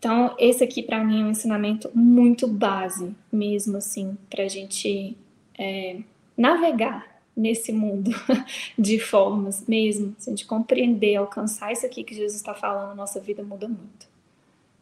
Então, 0.00 0.34
esse 0.36 0.64
aqui 0.64 0.82
para 0.82 1.04
mim 1.04 1.22
é 1.22 1.24
um 1.26 1.30
ensinamento 1.30 1.88
muito 1.94 2.48
base, 2.48 3.14
mesmo 3.30 3.76
assim, 3.76 4.18
para 4.28 4.42
a 4.42 4.48
gente 4.48 5.16
é, 5.56 6.00
navegar 6.36 7.06
nesse 7.36 7.72
mundo 7.72 8.10
de 8.76 8.98
formas 8.98 9.64
mesmo, 9.68 10.12
se 10.18 10.28
a 10.28 10.32
gente 10.32 10.44
compreender, 10.44 11.14
alcançar 11.14 11.72
isso 11.72 11.86
aqui 11.86 12.02
que 12.02 12.16
Jesus 12.16 12.34
está 12.34 12.52
falando, 12.52 12.96
nossa 12.96 13.20
vida 13.20 13.44
muda 13.44 13.68
muito. 13.68 14.15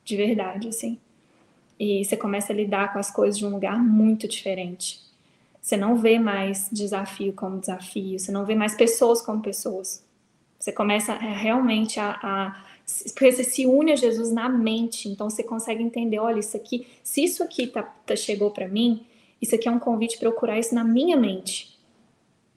De 0.04 0.16
verdade, 0.16 0.68
assim. 0.68 0.98
E 1.78 2.04
você 2.04 2.16
começa 2.16 2.52
a 2.52 2.56
lidar 2.56 2.92
com 2.92 2.98
as 2.98 3.10
coisas 3.10 3.38
de 3.38 3.46
um 3.46 3.50
lugar 3.50 3.78
muito 3.78 4.28
diferente. 4.28 5.00
Você 5.60 5.76
não 5.76 5.96
vê 5.96 6.18
mais 6.18 6.68
desafio 6.70 7.32
como 7.32 7.58
desafio, 7.58 8.18
você 8.18 8.30
não 8.30 8.44
vê 8.44 8.54
mais 8.54 8.74
pessoas 8.74 9.22
como 9.22 9.40
pessoas. 9.40 10.04
Você 10.58 10.72
começa 10.72 11.14
realmente 11.14 11.98
a, 11.98 12.18
a 12.22 12.64
porque 13.14 13.32
você 13.32 13.44
se 13.44 13.66
une 13.66 13.92
a 13.92 13.96
Jesus 13.96 14.30
na 14.30 14.48
mente, 14.48 15.08
então 15.08 15.30
você 15.30 15.42
consegue 15.42 15.82
entender, 15.82 16.18
olha, 16.18 16.38
isso 16.38 16.56
aqui, 16.56 16.86
se 17.02 17.24
isso 17.24 17.42
aqui 17.42 17.66
tá, 17.66 17.82
tá 17.82 18.14
chegou 18.14 18.50
para 18.50 18.68
mim, 18.68 19.06
isso 19.40 19.54
aqui 19.54 19.68
é 19.68 19.70
um 19.70 19.78
convite 19.78 20.18
para 20.18 20.30
procurar 20.30 20.58
isso 20.58 20.74
na 20.74 20.84
minha 20.84 21.16
mente. 21.16 21.78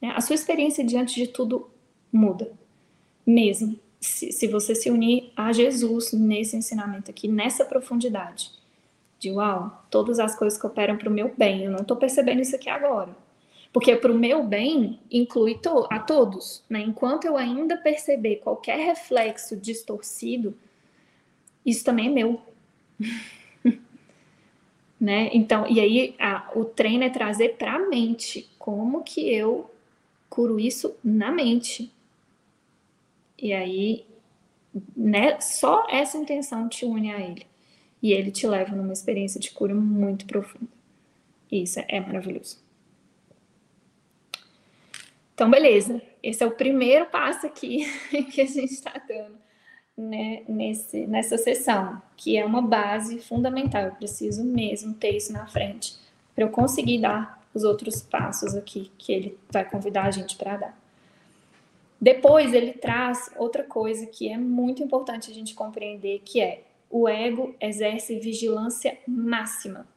Né? 0.01 0.11
A 0.15 0.21
sua 0.21 0.35
experiência 0.35 0.83
diante 0.83 1.15
de 1.15 1.27
tudo 1.27 1.69
muda, 2.11 2.51
mesmo. 3.25 3.79
Se, 3.99 4.31
se 4.31 4.47
você 4.47 4.75
se 4.75 4.89
unir 4.91 5.31
a 5.35 5.51
Jesus 5.51 6.13
nesse 6.13 6.55
ensinamento 6.55 7.09
aqui, 7.09 7.27
nessa 7.27 7.65
profundidade 7.65 8.51
de 9.19 9.31
uau, 9.31 9.85
todas 9.89 10.19
as 10.19 10.35
coisas 10.37 10.59
que 10.59 10.67
operam 10.67 10.97
para 10.97 11.09
o 11.09 11.11
meu 11.11 11.33
bem. 11.35 11.63
Eu 11.63 11.71
não 11.71 11.79
estou 11.79 11.97
percebendo 11.97 12.41
isso 12.41 12.55
aqui 12.55 12.69
agora. 12.69 13.15
Porque 13.73 13.95
para 13.95 14.11
o 14.11 14.17
meu 14.17 14.43
bem 14.43 14.99
inclui 15.11 15.55
to 15.55 15.87
a 15.89 15.99
todos. 15.99 16.63
Né? 16.69 16.81
Enquanto 16.81 17.25
eu 17.25 17.37
ainda 17.37 17.77
perceber 17.77 18.37
qualquer 18.37 18.77
reflexo 18.77 19.55
distorcido, 19.55 20.55
isso 21.65 21.83
também 21.83 22.07
é 22.07 22.09
meu. 22.09 22.41
né? 24.99 25.29
Então, 25.33 25.67
e 25.67 25.79
aí 25.79 26.15
a, 26.19 26.49
o 26.55 26.65
treino 26.65 27.03
é 27.03 27.09
trazer 27.09 27.55
para 27.57 27.75
a 27.75 27.79
mente 27.79 28.49
como 28.57 29.03
que 29.03 29.31
eu 29.33 29.69
curo 30.29 30.59
isso 30.59 30.95
na 31.03 31.31
mente. 31.31 31.91
E 33.37 33.53
aí, 33.53 34.05
né, 34.95 35.39
só 35.39 35.85
essa 35.89 36.17
intenção 36.17 36.67
te 36.67 36.85
une 36.85 37.11
a 37.11 37.19
ele 37.19 37.45
e 38.01 38.11
ele 38.13 38.31
te 38.31 38.47
leva 38.47 38.75
numa 38.75 38.93
experiência 38.93 39.39
de 39.39 39.51
cura 39.51 39.73
muito 39.73 40.25
profunda. 40.25 40.69
E 41.51 41.63
isso 41.63 41.79
é 41.87 41.99
maravilhoso. 41.99 42.59
Então, 45.33 45.49
beleza. 45.49 46.01
Esse 46.21 46.43
é 46.43 46.47
o 46.47 46.51
primeiro 46.51 47.05
passo 47.05 47.45
aqui 47.45 47.85
que 48.31 48.41
a 48.41 48.45
gente 48.45 48.73
está 48.73 48.93
dando 49.07 49.37
né, 49.95 50.43
nesse, 50.47 51.07
nessa 51.07 51.37
sessão, 51.37 52.01
que 52.15 52.37
é 52.37 52.45
uma 52.45 52.61
base 52.61 53.19
fundamental. 53.19 53.83
Eu 53.83 53.91
preciso 53.91 54.43
mesmo 54.43 54.93
ter 54.93 55.15
isso 55.15 55.31
na 55.31 55.47
frente 55.47 55.95
para 56.35 56.43
eu 56.43 56.49
conseguir 56.49 57.01
dar 57.01 57.41
os 57.53 57.63
outros 57.63 58.01
passos 58.01 58.55
aqui 58.55 58.91
que 58.97 59.11
ele 59.11 59.39
vai 59.49 59.67
convidar 59.67 60.05
a 60.05 60.11
gente 60.11 60.35
para 60.35 60.57
dar. 60.57 60.86
Depois 61.99 62.53
ele 62.53 62.73
traz 62.73 63.31
outra 63.37 63.63
coisa 63.63 64.05
que 64.05 64.29
é 64.29 64.37
muito 64.37 64.83
importante 64.83 65.31
a 65.31 65.33
gente 65.33 65.55
compreender, 65.55 66.21
que 66.23 66.39
é 66.39 66.63
o 66.89 67.07
ego 67.07 67.55
exerce 67.59 68.19
vigilância 68.19 68.97
máxima 69.07 69.87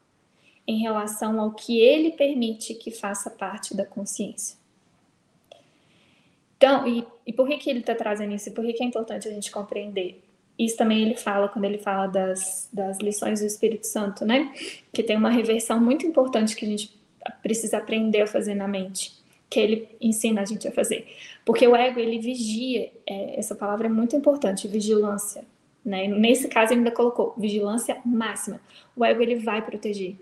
em 0.67 0.79
relação 0.79 1.39
ao 1.39 1.51
que 1.51 1.79
ele 1.79 2.11
permite 2.11 2.73
que 2.73 2.91
faça 2.91 3.29
parte 3.29 3.75
da 3.75 3.85
consciência. 3.85 4.57
Então, 6.57 6.87
e, 6.87 7.05
e 7.25 7.33
por 7.33 7.47
que, 7.47 7.57
que 7.57 7.69
ele 7.69 7.79
está 7.79 7.95
trazendo 7.95 8.33
isso? 8.33 8.49
E 8.49 8.51
por 8.51 8.63
que, 8.63 8.73
que 8.73 8.83
é 8.83 8.85
importante 8.85 9.27
a 9.27 9.31
gente 9.31 9.49
compreender? 9.51 10.23
Isso 10.57 10.77
também 10.77 11.01
ele 11.01 11.15
fala 11.15 11.49
quando 11.49 11.65
ele 11.65 11.79
fala 11.79 12.05
das, 12.05 12.69
das 12.71 12.99
lições 12.99 13.39
do 13.39 13.47
Espírito 13.47 13.87
Santo, 13.87 14.23
né? 14.25 14.53
Que 14.93 15.01
tem 15.01 15.17
uma 15.17 15.31
reversão 15.31 15.79
muito 15.79 16.05
importante 16.05 16.55
que 16.55 16.65
a 16.65 16.67
gente 16.67 16.93
precisa 17.41 17.77
aprender 17.77 18.21
a 18.21 18.27
fazer 18.27 18.53
na 18.53 18.67
mente, 18.67 19.20
que 19.51 19.59
ele 19.59 19.89
ensina 19.99 20.41
a 20.41 20.45
gente 20.45 20.65
a 20.65 20.71
fazer. 20.71 21.05
Porque 21.43 21.67
o 21.67 21.75
ego, 21.75 21.99
ele 21.99 22.19
vigia, 22.19 22.89
é, 23.05 23.37
essa 23.37 23.53
palavra 23.53 23.87
é 23.87 23.89
muito 23.89 24.15
importante, 24.15 24.65
vigilância. 24.65 25.43
Né? 25.83 26.07
Nesse 26.07 26.47
caso, 26.47 26.71
ele 26.71 26.79
ainda 26.79 26.91
colocou 26.91 27.35
vigilância 27.37 27.99
máxima. 28.05 28.61
O 28.95 29.03
ego 29.03 29.21
ele 29.21 29.35
vai 29.35 29.61
proteger 29.61 30.15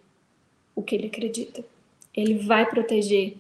o 0.76 0.82
que 0.82 0.96
ele 0.96 1.08
acredita. 1.08 1.64
Ele 2.12 2.40
vai 2.40 2.68
proteger 2.68 3.36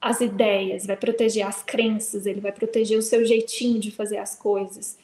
as 0.00 0.20
ideias, 0.20 0.86
vai 0.86 0.96
proteger 0.96 1.44
as 1.44 1.64
crenças, 1.64 2.24
ele 2.24 2.40
vai 2.40 2.52
proteger 2.52 2.96
o 2.96 3.02
seu 3.02 3.24
jeitinho 3.24 3.80
de 3.80 3.90
fazer 3.90 4.18
as 4.18 4.36
coisas. 4.36 4.96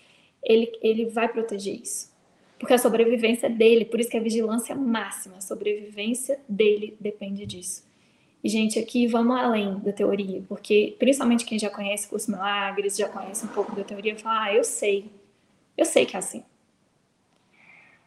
Ele, 0.45 0.71
ele 0.81 1.07
vai 1.07 1.27
proteger 1.29 1.75
isso. 1.83 2.09
Porque 2.57 2.73
a 2.73 2.79
sobrevivência 2.79 3.51
dele, 3.51 3.85
por 3.85 3.99
isso 3.99 4.09
que 4.09 4.17
é 4.17 4.21
vigilância 4.21 4.77
máxima, 4.77 5.39
a 5.39 5.41
sobrevivência 5.41 6.39
dele 6.49 6.97
depende 7.01 7.45
disso. 7.45 7.86
E, 8.43 8.49
gente, 8.49 8.79
aqui 8.79 9.07
vamos 9.07 9.37
além 9.37 9.79
da 9.81 9.93
teoria, 9.93 10.43
porque 10.49 10.95
principalmente 10.99 11.45
quem 11.45 11.59
já 11.59 11.69
conhece 11.69 12.09
curso 12.09 12.31
Milagres, 12.31 12.97
já 12.97 13.09
conhece 13.09 13.45
um 13.45 13.49
pouco 13.49 13.75
da 13.75 13.83
teoria, 13.83 14.17
fala, 14.17 14.45
ah, 14.45 14.55
eu 14.55 14.63
sei, 14.63 15.11
eu 15.77 15.85
sei 15.85 16.07
que 16.07 16.17
é 16.17 16.19
assim. 16.19 16.45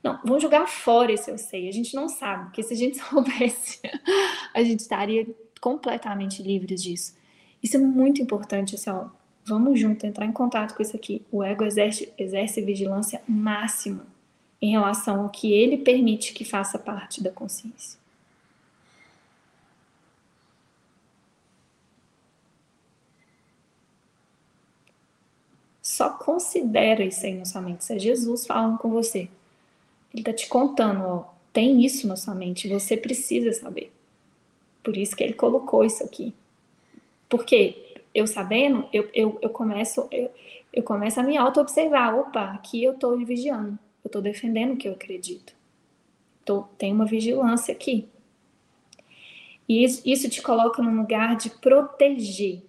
Não, 0.04 0.20
vamos 0.24 0.42
jogar 0.42 0.66
fora 0.68 1.12
esse 1.12 1.30
eu 1.30 1.38
sei. 1.38 1.68
A 1.68 1.74
gente 1.74 1.94
não 1.94 2.08
sabe, 2.08 2.46
porque 2.46 2.64
se 2.64 2.74
a 2.74 2.78
gente 2.78 2.98
soubesse, 3.04 3.82
a 4.54 4.64
gente 4.64 4.80
estaria 4.80 5.28
completamente 5.60 6.42
livres 6.42 6.82
disso. 6.82 7.16
Isso 7.62 7.76
é 7.76 7.80
muito 7.80 8.22
importante, 8.22 8.76
assim, 8.76 8.90
ó, 8.90 9.08
vamos 9.46 9.80
junto 9.80 10.06
entrar 10.06 10.26
em 10.26 10.32
contato 10.32 10.74
com 10.74 10.82
isso 10.82 10.96
aqui. 10.96 11.22
O 11.32 11.44
ego 11.44 11.66
exerce, 11.66 12.12
exerce 12.18 12.62
vigilância 12.62 13.22
máxima 13.28 14.08
em 14.62 14.72
relação 14.72 15.22
ao 15.22 15.30
que 15.30 15.52
ele 15.52 15.78
permite 15.78 16.34
que 16.34 16.46
faça 16.46 16.80
parte 16.80 17.22
da 17.22 17.32
consciência. 17.32 18.00
Só 26.00 26.12
considera 26.12 27.04
isso 27.04 27.26
aí 27.26 27.34
na 27.34 27.44
sua 27.44 27.60
mente. 27.60 27.82
Isso 27.82 27.92
é 27.92 28.00
Jesus 28.00 28.48
falando 28.48 28.78
com 28.78 28.90
você. 28.90 29.28
Ele 30.14 30.22
está 30.22 30.32
te 30.32 30.48
contando, 30.48 31.04
ó, 31.04 31.26
tem 31.52 31.84
isso 31.84 32.08
na 32.08 32.16
sua 32.16 32.34
mente, 32.34 32.70
você 32.70 32.96
precisa 32.96 33.52
saber. 33.52 33.92
Por 34.82 34.96
isso 34.96 35.14
que 35.14 35.22
ele 35.22 35.34
colocou 35.34 35.84
isso 35.84 36.02
aqui. 36.02 36.34
Porque 37.28 37.98
eu 38.16 38.26
sabendo, 38.26 38.88
eu, 38.94 39.10
eu, 39.14 39.40
eu 39.42 39.50
começo 39.50 40.08
eu, 40.10 40.32
eu 40.72 40.84
começo 40.84 41.20
a 41.20 41.24
me 41.24 41.36
auto-observar. 41.36 42.16
Opa, 42.18 42.54
aqui 42.54 42.82
eu 42.82 42.94
estou 42.94 43.18
vigiando. 43.18 43.78
Eu 44.02 44.08
estou 44.08 44.22
defendendo 44.22 44.76
o 44.76 44.78
que 44.78 44.88
eu 44.88 44.94
acredito. 44.94 45.54
Tô, 46.46 46.62
tem 46.78 46.94
uma 46.94 47.06
vigilância 47.06 47.74
aqui. 47.74 48.08
E 49.68 49.84
isso, 49.84 50.02
isso 50.06 50.30
te 50.30 50.42
coloca 50.42 50.82
num 50.82 50.96
lugar 50.96 51.36
de 51.36 51.50
proteger. 51.50 52.62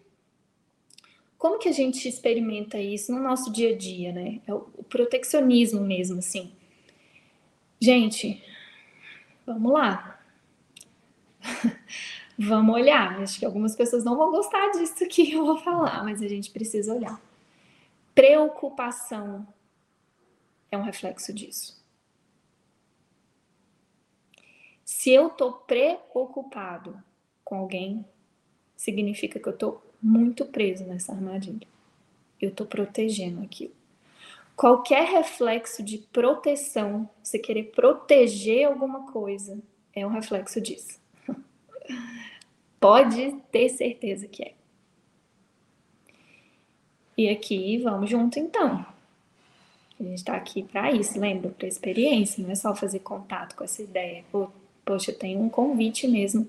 Como 1.41 1.59
que 1.59 1.71
a 1.71 1.73
gente 1.73 2.07
experimenta 2.07 2.79
isso 2.79 3.11
no 3.15 3.23
nosso 3.23 3.51
dia 3.51 3.71
a 3.71 3.75
dia, 3.75 4.13
né? 4.13 4.43
É 4.47 4.53
o 4.53 4.61
proteccionismo 4.91 5.81
mesmo, 5.81 6.19
assim. 6.19 6.53
Gente, 7.81 8.45
vamos 9.47 9.73
lá. 9.73 10.23
vamos 12.39 12.75
olhar. 12.75 13.23
Acho 13.23 13.39
que 13.39 13.47
algumas 13.47 13.75
pessoas 13.75 14.05
não 14.05 14.19
vão 14.19 14.31
gostar 14.31 14.71
disso 14.73 15.09
que 15.09 15.33
eu 15.33 15.47
vou 15.47 15.57
falar, 15.57 16.05
mas 16.05 16.21
a 16.21 16.29
gente 16.29 16.51
precisa 16.51 16.95
olhar. 16.95 17.19
Preocupação 18.15 19.49
é 20.71 20.77
um 20.77 20.83
reflexo 20.83 21.33
disso. 21.33 21.83
Se 24.85 25.11
eu 25.11 25.31
tô 25.31 25.55
preocupado 25.55 27.03
com 27.43 27.57
alguém, 27.57 28.05
significa 28.77 29.41
que 29.41 29.49
eu 29.49 29.57
tô 29.57 29.90
muito 30.03 30.45
preso 30.45 30.85
nessa 30.85 31.13
armadilha. 31.13 31.67
Eu 32.41 32.51
tô 32.51 32.65
protegendo 32.65 33.43
aquilo. 33.43 33.73
Qualquer 34.57 35.07
reflexo 35.09 35.83
de 35.83 35.99
proteção, 35.99 37.09
você 37.23 37.39
querer 37.39 37.73
proteger 37.75 38.67
alguma 38.67 39.11
coisa, 39.11 39.59
é 39.95 40.07
um 40.07 40.11
reflexo 40.11 40.61
disso. 40.61 41.01
Pode 42.79 43.33
ter 43.51 43.69
certeza 43.71 44.29
que 44.29 44.43
é. 44.43 44.55
E 47.17 47.29
aqui, 47.29 47.79
vamos 47.79 48.09
junto 48.09 48.39
então. 48.39 48.85
A 49.99 50.03
gente 50.03 50.15
está 50.15 50.35
aqui 50.35 50.63
para 50.63 50.91
isso, 50.91 51.21
lembra? 51.21 51.51
Para 51.51 51.69
experiência, 51.69 52.43
não 52.43 52.51
é 52.51 52.55
só 52.55 52.75
fazer 52.75 53.01
contato 53.01 53.55
com 53.55 53.63
essa 53.65 53.83
ideia. 53.83 54.25
Poxa, 54.85 55.13
tenho 55.13 55.41
um 55.41 55.51
convite 55.51 56.09
mesmo 56.09 56.49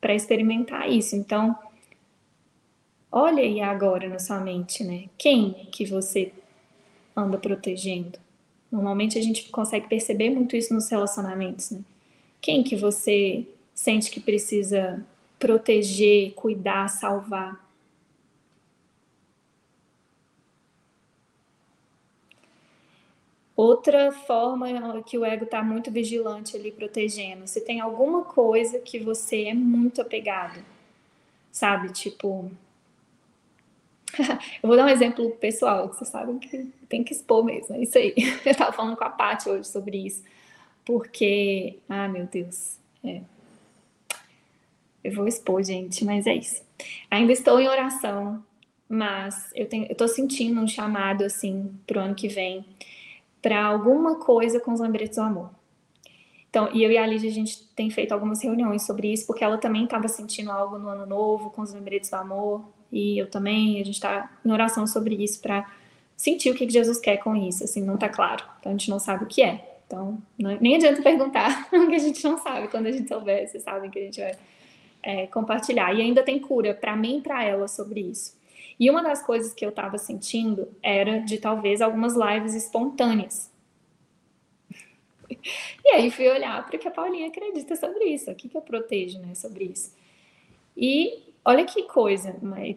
para 0.00 0.14
experimentar 0.14 0.90
isso. 0.90 1.14
Então, 1.14 1.56
olha 3.10 3.42
aí 3.42 3.60
agora 3.60 4.08
na 4.08 4.18
sua 4.18 4.40
mente, 4.40 4.84
né? 4.84 5.08
Quem 5.18 5.52
que 5.72 5.84
você 5.84 6.32
anda 7.16 7.38
protegendo? 7.38 8.18
Normalmente 8.70 9.18
a 9.18 9.22
gente 9.22 9.48
consegue 9.50 9.88
perceber 9.88 10.30
muito 10.30 10.56
isso 10.56 10.74
nos 10.74 10.88
relacionamentos, 10.90 11.70
né? 11.70 11.80
Quem 12.40 12.62
que 12.62 12.76
você 12.76 13.46
sente 13.74 14.10
que 14.10 14.20
precisa 14.20 15.04
proteger, 15.38 16.32
cuidar, 16.34 16.88
salvar? 16.88 17.64
Outra 23.56 24.12
forma 24.12 25.02
que 25.02 25.18
o 25.18 25.24
ego 25.24 25.44
está 25.44 25.62
muito 25.62 25.90
vigilante 25.90 26.56
ali, 26.56 26.70
protegendo. 26.70 27.46
Se 27.48 27.60
tem 27.60 27.80
alguma 27.80 28.24
coisa 28.24 28.78
que 28.78 29.00
você 29.00 29.46
é 29.46 29.54
muito 29.54 30.00
apegado, 30.00 30.64
sabe? 31.50 31.92
Tipo. 31.92 32.50
eu 34.62 34.68
vou 34.68 34.76
dar 34.76 34.84
um 34.84 34.88
exemplo 34.88 35.30
pessoal, 35.32 35.88
que 35.88 35.96
vocês 35.96 36.10
sabem 36.10 36.38
que 36.38 36.64
tem 36.88 37.04
que 37.04 37.12
expor 37.12 37.44
mesmo, 37.44 37.76
é 37.76 37.82
isso 37.82 37.96
aí. 37.96 38.14
Eu 38.44 38.52
estava 38.52 38.72
falando 38.72 38.96
com 38.96 39.04
a 39.04 39.10
Paty 39.10 39.48
hoje 39.48 39.68
sobre 39.68 39.98
isso. 39.98 40.22
Porque. 40.84 41.78
Ah, 41.88 42.08
meu 42.08 42.26
Deus. 42.26 42.78
É. 43.04 43.20
Eu 45.04 45.12
vou 45.12 45.28
expor, 45.28 45.62
gente, 45.62 46.04
mas 46.04 46.26
é 46.26 46.34
isso. 46.34 46.62
Ainda 47.10 47.32
estou 47.32 47.60
em 47.60 47.68
oração, 47.68 48.42
mas 48.88 49.50
eu, 49.54 49.66
tenho, 49.66 49.86
eu 49.88 49.94
tô 49.94 50.08
sentindo 50.08 50.60
um 50.60 50.66
chamado, 50.66 51.24
assim, 51.24 51.72
pro 51.86 52.00
ano 52.00 52.14
que 52.14 52.28
vem 52.28 52.64
para 53.40 53.64
alguma 53.64 54.16
coisa 54.16 54.58
com 54.58 54.72
os 54.72 54.80
lembretes 54.80 55.16
do 55.16 55.22
amor. 55.22 55.50
Então, 56.50 56.70
e 56.72 56.82
eu 56.82 56.90
e 56.90 56.98
a 56.98 57.06
Lídia, 57.06 57.30
a 57.30 57.32
gente 57.32 57.62
tem 57.76 57.90
feito 57.90 58.12
algumas 58.12 58.42
reuniões 58.42 58.84
sobre 58.84 59.12
isso, 59.12 59.26
porque 59.26 59.44
ela 59.44 59.58
também 59.58 59.84
estava 59.84 60.08
sentindo 60.08 60.50
algo 60.50 60.78
no 60.78 60.88
ano 60.88 61.06
novo 61.06 61.50
com 61.50 61.62
os 61.62 61.72
lembretes 61.72 62.10
do 62.10 62.16
amor, 62.16 62.64
e 62.90 63.18
eu 63.18 63.28
também, 63.28 63.80
a 63.80 63.84
gente 63.84 63.94
está 63.94 64.30
em 64.44 64.50
oração 64.50 64.86
sobre 64.86 65.14
isso 65.14 65.40
para 65.40 65.70
sentir 66.16 66.50
o 66.50 66.54
que 66.54 66.68
Jesus 66.68 66.98
quer 66.98 67.18
com 67.18 67.36
isso, 67.36 67.64
assim, 67.64 67.82
não 67.82 67.94
está 67.94 68.08
claro. 68.08 68.44
Então, 68.58 68.72
a 68.72 68.74
gente 68.74 68.90
não 68.90 68.98
sabe 68.98 69.24
o 69.24 69.26
que 69.26 69.42
é. 69.42 69.80
Então, 69.86 70.20
não, 70.38 70.56
nem 70.60 70.76
adianta 70.76 71.02
perguntar, 71.02 71.68
porque 71.70 71.94
a 71.94 71.98
gente 71.98 72.22
não 72.24 72.38
sabe. 72.38 72.68
Quando 72.68 72.86
a 72.86 72.92
gente 72.92 73.08
souber, 73.08 73.48
vocês 73.48 73.62
sabem 73.62 73.90
que 73.90 73.98
a 73.98 74.02
gente 74.02 74.20
vai 74.20 74.36
é, 75.02 75.26
compartilhar. 75.28 75.94
E 75.94 76.02
ainda 76.02 76.22
tem 76.22 76.38
cura 76.38 76.74
para 76.74 76.96
mim 76.96 77.18
e 77.18 77.20
para 77.22 77.44
ela 77.44 77.68
sobre 77.68 78.00
isso. 78.00 78.36
E 78.78 78.90
uma 78.90 79.02
das 79.02 79.22
coisas 79.22 79.52
que 79.52 79.64
eu 79.64 79.70
estava 79.70 79.98
sentindo 79.98 80.68
era 80.82 81.18
de 81.18 81.38
talvez 81.38 81.80
algumas 81.80 82.14
lives 82.14 82.54
espontâneas. 82.54 83.50
E 85.84 85.90
aí 85.90 86.10
fui 86.10 86.28
olhar 86.28 86.66
para 86.66 86.76
o 86.76 86.78
que 86.78 86.88
a 86.88 86.90
Paulinha 86.90 87.28
acredita 87.28 87.76
sobre 87.76 88.04
isso, 88.06 88.30
o 88.30 88.34
que, 88.34 88.48
que 88.48 88.56
eu 88.56 88.60
protejo 88.60 89.18
né, 89.18 89.34
sobre 89.34 89.64
isso. 89.64 89.94
E 90.76 91.27
olha 91.48 91.64
que 91.64 91.84
coisa, 91.84 92.36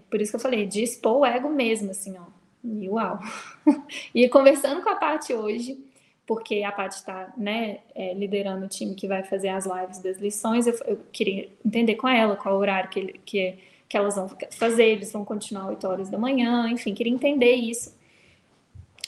por 0.09 0.21
isso 0.21 0.31
que 0.31 0.35
eu 0.35 0.39
falei, 0.39 0.65
de 0.65 0.81
expor 0.81 1.17
o 1.17 1.25
ego 1.25 1.49
mesmo, 1.49 1.91
assim, 1.91 2.15
ó. 2.17 2.23
E 2.63 2.89
uau! 2.89 3.19
E 4.15 4.27
conversando 4.29 4.81
com 4.81 4.89
a 4.89 4.95
Paty 4.95 5.33
hoje, 5.33 5.77
porque 6.25 6.63
a 6.63 6.71
Paty 6.71 6.95
está 6.95 7.33
né, 7.37 7.79
é, 7.93 8.13
liderando 8.13 8.65
o 8.65 8.69
time 8.69 8.95
que 8.95 9.07
vai 9.07 9.23
fazer 9.23 9.49
as 9.49 9.65
lives 9.65 9.99
das 9.99 10.17
lições, 10.17 10.67
eu, 10.67 10.75
eu 10.85 10.99
queria 11.11 11.49
entender 11.65 11.95
com 11.95 12.07
ela 12.07 12.35
qual 12.35 12.55
o 12.55 12.59
horário 12.59 12.89
que, 12.89 13.19
que 13.25 13.57
que 13.91 13.97
elas 13.97 14.15
vão 14.15 14.31
fazer, 14.51 14.85
eles 14.85 15.11
vão 15.11 15.25
continuar 15.25 15.67
8 15.67 15.85
horas 15.85 16.09
da 16.09 16.17
manhã, 16.17 16.69
enfim, 16.69 16.93
queria 16.93 17.11
entender 17.11 17.55
isso. 17.55 17.93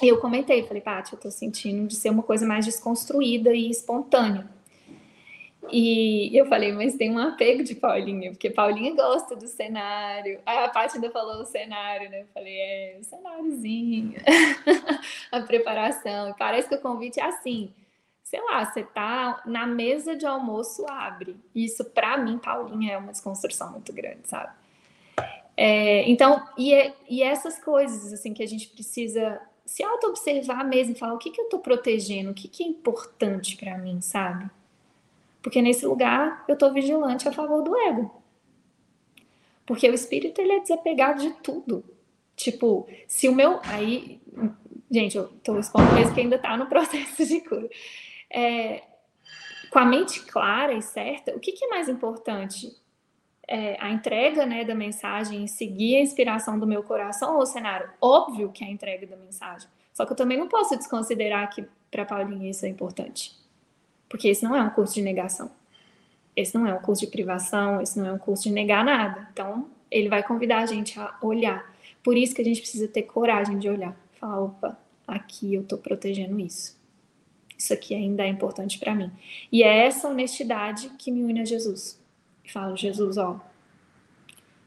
E 0.01 0.09
eu 0.09 0.17
comentei, 0.17 0.61
falei, 0.63 0.81
Paty, 0.81 1.13
eu 1.13 1.19
tô 1.19 1.31
sentindo 1.31 1.87
de 1.87 1.95
ser 1.95 2.09
uma 2.09 2.21
coisa 2.21 2.45
mais 2.45 2.65
desconstruída 2.65 3.53
e 3.53 3.69
espontânea. 3.69 4.45
E 5.71 6.29
eu 6.37 6.45
falei, 6.45 6.71
mas 6.71 6.95
tem 6.95 7.11
um 7.11 7.17
apego 7.17 7.63
de 7.63 7.75
Paulinha, 7.75 8.31
porque 8.31 8.49
Paulinha 8.49 8.93
gosta 8.93 9.35
do 9.35 9.47
cenário. 9.47 10.39
A 10.45 10.67
Paty 10.67 10.95
ainda 10.95 11.09
falou 11.09 11.41
o 11.41 11.45
cenário, 11.45 12.09
né? 12.09 12.21
Eu 12.21 12.27
falei, 12.33 12.53
é, 12.53 12.97
o 12.99 13.03
cenáriozinho, 13.03 14.15
a 15.31 15.41
preparação. 15.41 16.33
Parece 16.37 16.67
que 16.67 16.75
o 16.75 16.81
convite 16.81 17.19
é 17.19 17.25
assim, 17.25 17.73
sei 18.23 18.41
lá, 18.41 18.65
você 18.65 18.83
tá 18.83 19.41
na 19.45 19.65
mesa 19.65 20.15
de 20.15 20.25
almoço, 20.25 20.85
abre. 20.89 21.35
Isso, 21.55 21.85
para 21.85 22.17
mim, 22.17 22.37
Paulinha, 22.37 22.93
é 22.93 22.97
uma 22.97 23.11
desconstrução 23.11 23.71
muito 23.71 23.93
grande, 23.93 24.27
sabe? 24.27 24.51
É, 25.55 26.09
então, 26.09 26.43
e, 26.57 26.73
é, 26.73 26.93
e 27.07 27.21
essas 27.21 27.59
coisas 27.59 28.11
assim 28.11 28.33
que 28.33 28.43
a 28.43 28.47
gente 28.47 28.67
precisa 28.69 29.39
se 29.65 29.83
auto-observar 29.83 30.65
mesmo, 30.65 30.95
falar 30.95 31.13
o 31.13 31.17
que, 31.17 31.31
que 31.31 31.39
eu 31.39 31.45
estou 31.45 31.59
protegendo, 31.59 32.31
o 32.31 32.33
que, 32.33 32.47
que 32.47 32.63
é 32.63 32.67
importante 32.67 33.55
para 33.55 33.77
mim, 33.77 34.01
sabe? 34.01 34.49
Porque 35.43 35.61
nesse 35.61 35.85
lugar 35.85 36.43
eu 36.47 36.53
estou 36.53 36.73
vigilante 36.73 37.27
a 37.27 37.31
favor 37.31 37.61
do 37.61 37.77
ego. 37.77 38.23
Porque 39.65 39.87
o 39.89 39.93
espírito 39.93 40.41
ele 40.41 40.53
é 40.53 40.59
desapegado 40.59 41.21
de 41.21 41.31
tudo. 41.43 41.83
Tipo, 42.35 42.87
se 43.07 43.29
o 43.29 43.35
meu. 43.35 43.59
Aí, 43.63 44.19
gente, 44.89 45.17
eu 45.17 45.25
estou 45.25 45.59
expondo 45.59 45.93
mesmo 45.93 46.15
que 46.15 46.21
ainda 46.21 46.37
está 46.37 46.57
no 46.57 46.65
processo 46.67 47.25
de 47.25 47.41
cura. 47.41 47.69
É, 48.29 48.81
com 49.69 49.79
a 49.79 49.85
mente 49.85 50.21
clara 50.21 50.73
e 50.73 50.81
certa, 50.81 51.35
o 51.35 51.39
que, 51.39 51.51
que 51.51 51.65
é 51.65 51.67
mais 51.67 51.87
importante? 51.87 52.75
é, 53.47 53.77
a 53.79 53.89
entrega 53.89 54.45
né, 54.45 54.63
da 54.63 54.73
mensagem 54.73 55.47
seguir 55.47 55.97
a 55.97 56.01
inspiração 56.01 56.57
do 56.57 56.65
meu 56.65 56.83
coração 56.83 57.37
ou 57.37 57.45
cenário? 57.45 57.89
Óbvio 58.01 58.51
que 58.51 58.63
é 58.63 58.67
a 58.67 58.71
entrega 58.71 59.05
da 59.05 59.17
mensagem. 59.17 59.67
Só 59.93 60.05
que 60.05 60.13
eu 60.13 60.17
também 60.17 60.37
não 60.37 60.47
posso 60.47 60.75
desconsiderar 60.75 61.49
que 61.49 61.65
para 61.91 62.05
Paulinha 62.05 62.49
isso 62.49 62.65
é 62.65 62.69
importante. 62.69 63.31
Porque 64.13 64.27
esse 64.27 64.43
não 64.43 64.55
é 64.55 64.61
um 64.61 64.69
curso 64.69 64.93
de 64.93 65.01
negação. 65.01 65.49
Esse 66.35 66.55
não 66.55 66.67
é 66.67 66.73
um 66.75 66.77
curso 66.77 67.03
de 67.03 67.07
privação, 67.07 67.81
esse 67.81 67.97
não 67.97 68.05
é 68.05 68.13
um 68.13 68.19
curso 68.19 68.43
de 68.43 68.51
negar 68.51 68.85
nada. 68.85 69.27
Então, 69.33 69.67
ele 69.89 70.07
vai 70.07 70.21
convidar 70.21 70.59
a 70.59 70.67
gente 70.67 70.99
a 70.99 71.17
olhar. 71.19 71.73
Por 72.03 72.15
isso 72.15 72.35
que 72.35 72.41
a 72.43 72.45
gente 72.45 72.61
precisa 72.61 72.87
ter 72.87 73.01
coragem 73.01 73.57
de 73.57 73.67
olhar. 73.67 73.97
Falar, 74.19 74.39
opa, 74.39 74.77
aqui 75.07 75.55
eu 75.55 75.63
estou 75.63 75.79
protegendo 75.79 76.39
isso. 76.39 76.79
Isso 77.57 77.73
aqui 77.73 77.95
ainda 77.95 78.23
é 78.23 78.27
importante 78.27 78.77
para 78.77 78.93
mim. 78.93 79.11
E 79.51 79.63
é 79.63 79.87
essa 79.87 80.07
honestidade 80.07 80.91
que 80.99 81.09
me 81.09 81.23
une 81.23 81.41
a 81.41 81.45
Jesus 81.45 81.99
e 82.45 82.51
falo, 82.51 82.77
Jesus, 82.77 83.17
ó, 83.17 83.41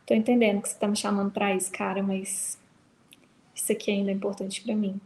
tô 0.05 0.13
entendendo 0.13 0.61
que 0.61 0.71
você 0.71 0.77
tá 0.77 0.89
me 0.89 0.97
chamando 0.97 1.31
para 1.31 1.55
isso, 1.55 1.71
cara, 1.71 2.03
mas 2.03 2.59
isso 3.55 3.71
aqui 3.71 3.93
ainda 3.93 4.11
é 4.11 4.15
importante 4.15 4.61
para 4.61 4.75
mim. 4.75 5.01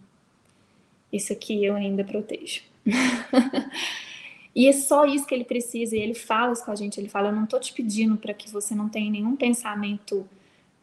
Isso 1.12 1.30
aqui 1.30 1.62
eu 1.62 1.74
ainda 1.74 2.02
protejo. 2.02 2.62
e 4.54 4.66
é 4.66 4.72
só 4.72 5.04
isso 5.04 5.26
que 5.26 5.34
ele 5.34 5.44
precisa, 5.44 5.96
e 5.96 6.00
ele 6.00 6.14
fala 6.14 6.52
isso 6.52 6.64
com 6.64 6.70
a 6.70 6.76
gente, 6.76 6.98
ele 6.98 7.08
fala, 7.08 7.28
eu 7.28 7.34
não 7.34 7.46
tô 7.46 7.58
te 7.58 7.72
pedindo 7.72 8.16
para 8.16 8.34
que 8.34 8.50
você 8.50 8.74
não 8.74 8.88
tenha 8.88 9.10
nenhum 9.10 9.36
pensamento, 9.36 10.28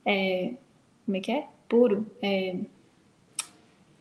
é, 0.05 0.53
como 1.05 1.17
é 1.17 1.19
que 1.19 1.31
é? 1.31 1.47
Puro, 1.67 2.05
é, 2.21 2.55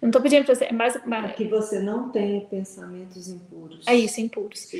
não 0.06 0.10
estou 0.10 0.22
pedindo 0.22 0.44
para 0.44 0.54
você. 0.54 0.72
Mas, 0.72 0.98
mas... 1.04 1.34
que 1.34 1.44
você 1.44 1.80
não 1.80 2.10
tenha 2.10 2.40
pensamentos 2.42 3.28
impuros. 3.28 3.84
É 3.86 3.94
isso, 3.94 4.20
impuros. 4.20 4.72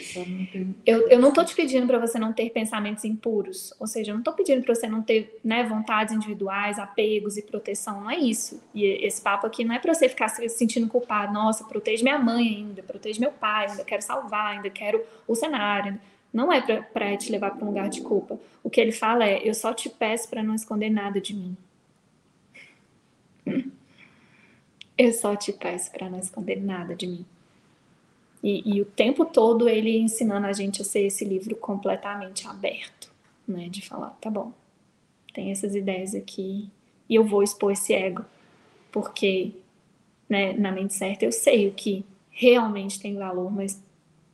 Eu, 0.87 1.09
eu 1.09 1.19
não 1.19 1.31
estou 1.31 1.45
te 1.45 1.55
pedindo 1.55 1.85
para 1.87 1.99
você 1.99 2.17
não 2.17 2.33
ter 2.33 2.51
pensamentos 2.51 3.05
impuros. 3.05 3.75
Ou 3.81 3.89
seja, 3.89 4.13
eu 4.13 4.15
não 4.15 4.21
estou 4.21 4.35
pedindo 4.35 4.63
para 4.63 4.75
você 4.75 4.87
não 4.87 5.03
ter 5.03 5.41
né, 5.43 5.65
vontades 5.65 6.15
individuais, 6.15 6.79
apegos 6.79 7.37
e 7.37 7.43
proteção. 7.43 8.03
Não 8.03 8.11
é 8.11 8.17
isso. 8.17 8.63
E 8.73 8.85
esse 8.85 9.21
papo 9.21 9.47
aqui 9.49 9.65
não 9.65 9.75
é 9.75 9.81
para 9.81 9.93
você 9.93 10.09
ficar 10.09 10.29
se 10.29 10.49
sentindo 10.49 10.87
culpado. 10.87 11.33
Nossa, 11.33 11.65
protege 11.65 12.05
minha 12.05 12.19
mãe 12.19 12.47
ainda, 12.47 12.83
protege 12.85 13.19
meu 13.19 13.33
pai, 13.33 13.67
ainda 13.69 13.85
quero 13.85 14.03
salvar, 14.03 14.55
ainda 14.55 14.71
quero 14.71 15.03
o 15.27 15.35
cenário. 15.35 15.99
Não 16.33 16.53
é 16.53 16.61
para 16.61 17.17
te 17.17 17.33
levar 17.33 17.51
para 17.51 17.65
um 17.65 17.69
lugar 17.69 17.89
de 17.89 18.01
culpa. 18.01 18.39
O 18.63 18.71
que 18.71 18.81
ele 18.81 18.93
fala 18.93 19.25
é: 19.25 19.41
eu 19.43 19.55
só 19.55 19.75
te 19.75 19.89
peço 19.89 20.29
para 20.29 20.43
não 20.43 20.55
esconder 20.55 20.91
nada 20.91 21.21
de 21.21 21.35
mim. 21.35 21.57
Eu 24.97 25.13
só 25.13 25.37
te 25.37 25.53
peço 25.53 25.91
para 25.91 26.09
não 26.09 26.19
esconder 26.19 26.57
nada 26.57 26.95
de 26.95 27.07
mim. 27.07 27.27
E, 28.43 28.77
e, 28.77 28.81
o 28.81 28.85
tempo 28.85 29.25
todo 29.25 29.69
ele 29.69 29.99
ensinando 29.99 30.47
a 30.47 30.53
gente 30.53 30.81
a 30.81 30.85
ser 30.85 31.07
esse 31.07 31.25
livro 31.25 31.57
completamente 31.57 32.47
aberto, 32.47 33.11
né? 33.47 33.69
De 33.69 33.83
falar, 33.83 34.11
tá 34.21 34.31
bom, 34.31 34.53
tem 35.35 35.51
essas 35.51 35.75
ideias 35.75 36.15
aqui 36.15 36.71
e 37.09 37.15
eu 37.15 37.25
vou 37.25 37.43
expor 37.43 37.73
esse 37.73 37.93
ego, 37.93 38.25
porque 38.91 39.53
né, 40.29 40.53
na 40.53 40.73
mente 40.73 40.95
certa 40.95 41.25
eu 41.25 41.33
sei 41.33 41.69
o 41.69 41.73
que 41.73 42.05
realmente 42.31 43.01
tem 43.01 43.17
valor, 43.17 43.51
mas 43.51 43.83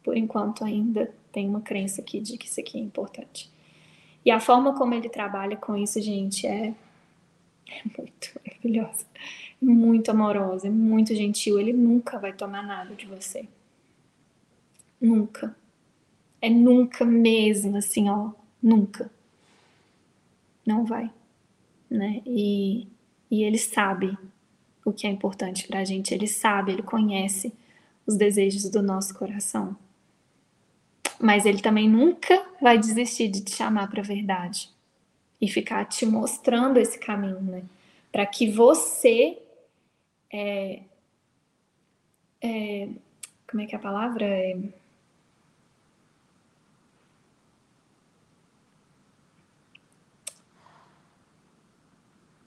por 0.02 0.16
enquanto 0.16 0.64
ainda 0.64 1.12
tem 1.30 1.48
uma 1.48 1.60
crença 1.60 2.00
aqui 2.00 2.20
de 2.20 2.36
que 2.36 2.46
isso 2.46 2.60
aqui 2.60 2.78
é 2.78 2.80
importante. 2.80 3.50
E 4.24 4.30
a 4.30 4.38
forma 4.38 4.74
como 4.76 4.94
ele 4.94 5.08
trabalha 5.08 5.56
com 5.56 5.76
isso, 5.76 6.00
gente, 6.00 6.46
é, 6.46 6.74
é 7.68 7.82
muito 7.98 8.30
maravilhosa, 8.44 9.04
muito 9.62 10.10
amorosa, 10.10 10.66
é 10.66 10.70
muito 10.70 11.14
gentil. 11.14 11.58
Ele 11.58 11.72
nunca 11.72 12.18
vai 12.18 12.32
tomar 12.32 12.62
nada 12.62 12.94
de 12.94 13.06
você. 13.06 13.48
Nunca. 15.00 15.56
É 16.40 16.50
nunca 16.50 17.04
mesmo, 17.04 17.76
assim, 17.76 18.10
ó, 18.10 18.32
nunca. 18.62 19.10
Não 20.66 20.84
vai, 20.84 21.10
né? 21.88 22.22
E, 22.26 22.86
e 23.30 23.42
ele 23.42 23.58
sabe 23.58 24.16
o 24.84 24.92
que 24.92 25.06
é 25.06 25.10
importante 25.10 25.66
para 25.66 25.80
a 25.80 25.84
gente, 25.84 26.12
ele 26.12 26.26
sabe, 26.26 26.72
ele 26.72 26.82
conhece 26.82 27.52
os 28.06 28.16
desejos 28.16 28.68
do 28.68 28.82
nosso 28.82 29.14
coração. 29.14 29.76
Mas 31.20 31.46
ele 31.46 31.62
também 31.62 31.88
nunca 31.88 32.44
vai 32.60 32.78
desistir 32.78 33.28
de 33.28 33.42
te 33.42 33.54
chamar 33.54 33.88
para 33.88 34.00
a 34.00 34.04
verdade 34.04 34.68
e 35.40 35.48
ficar 35.48 35.84
te 35.84 36.04
mostrando 36.04 36.78
esse 36.78 36.98
caminho, 36.98 37.40
né? 37.40 37.62
Para 38.10 38.26
que 38.26 38.50
você. 38.50 39.38
É, 40.32 40.82
é, 42.40 42.88
como 43.48 43.62
é 43.62 43.66
que 43.66 43.74
é 43.74 43.78
a 43.78 43.82
palavra? 43.82 44.24
É, 44.24 44.56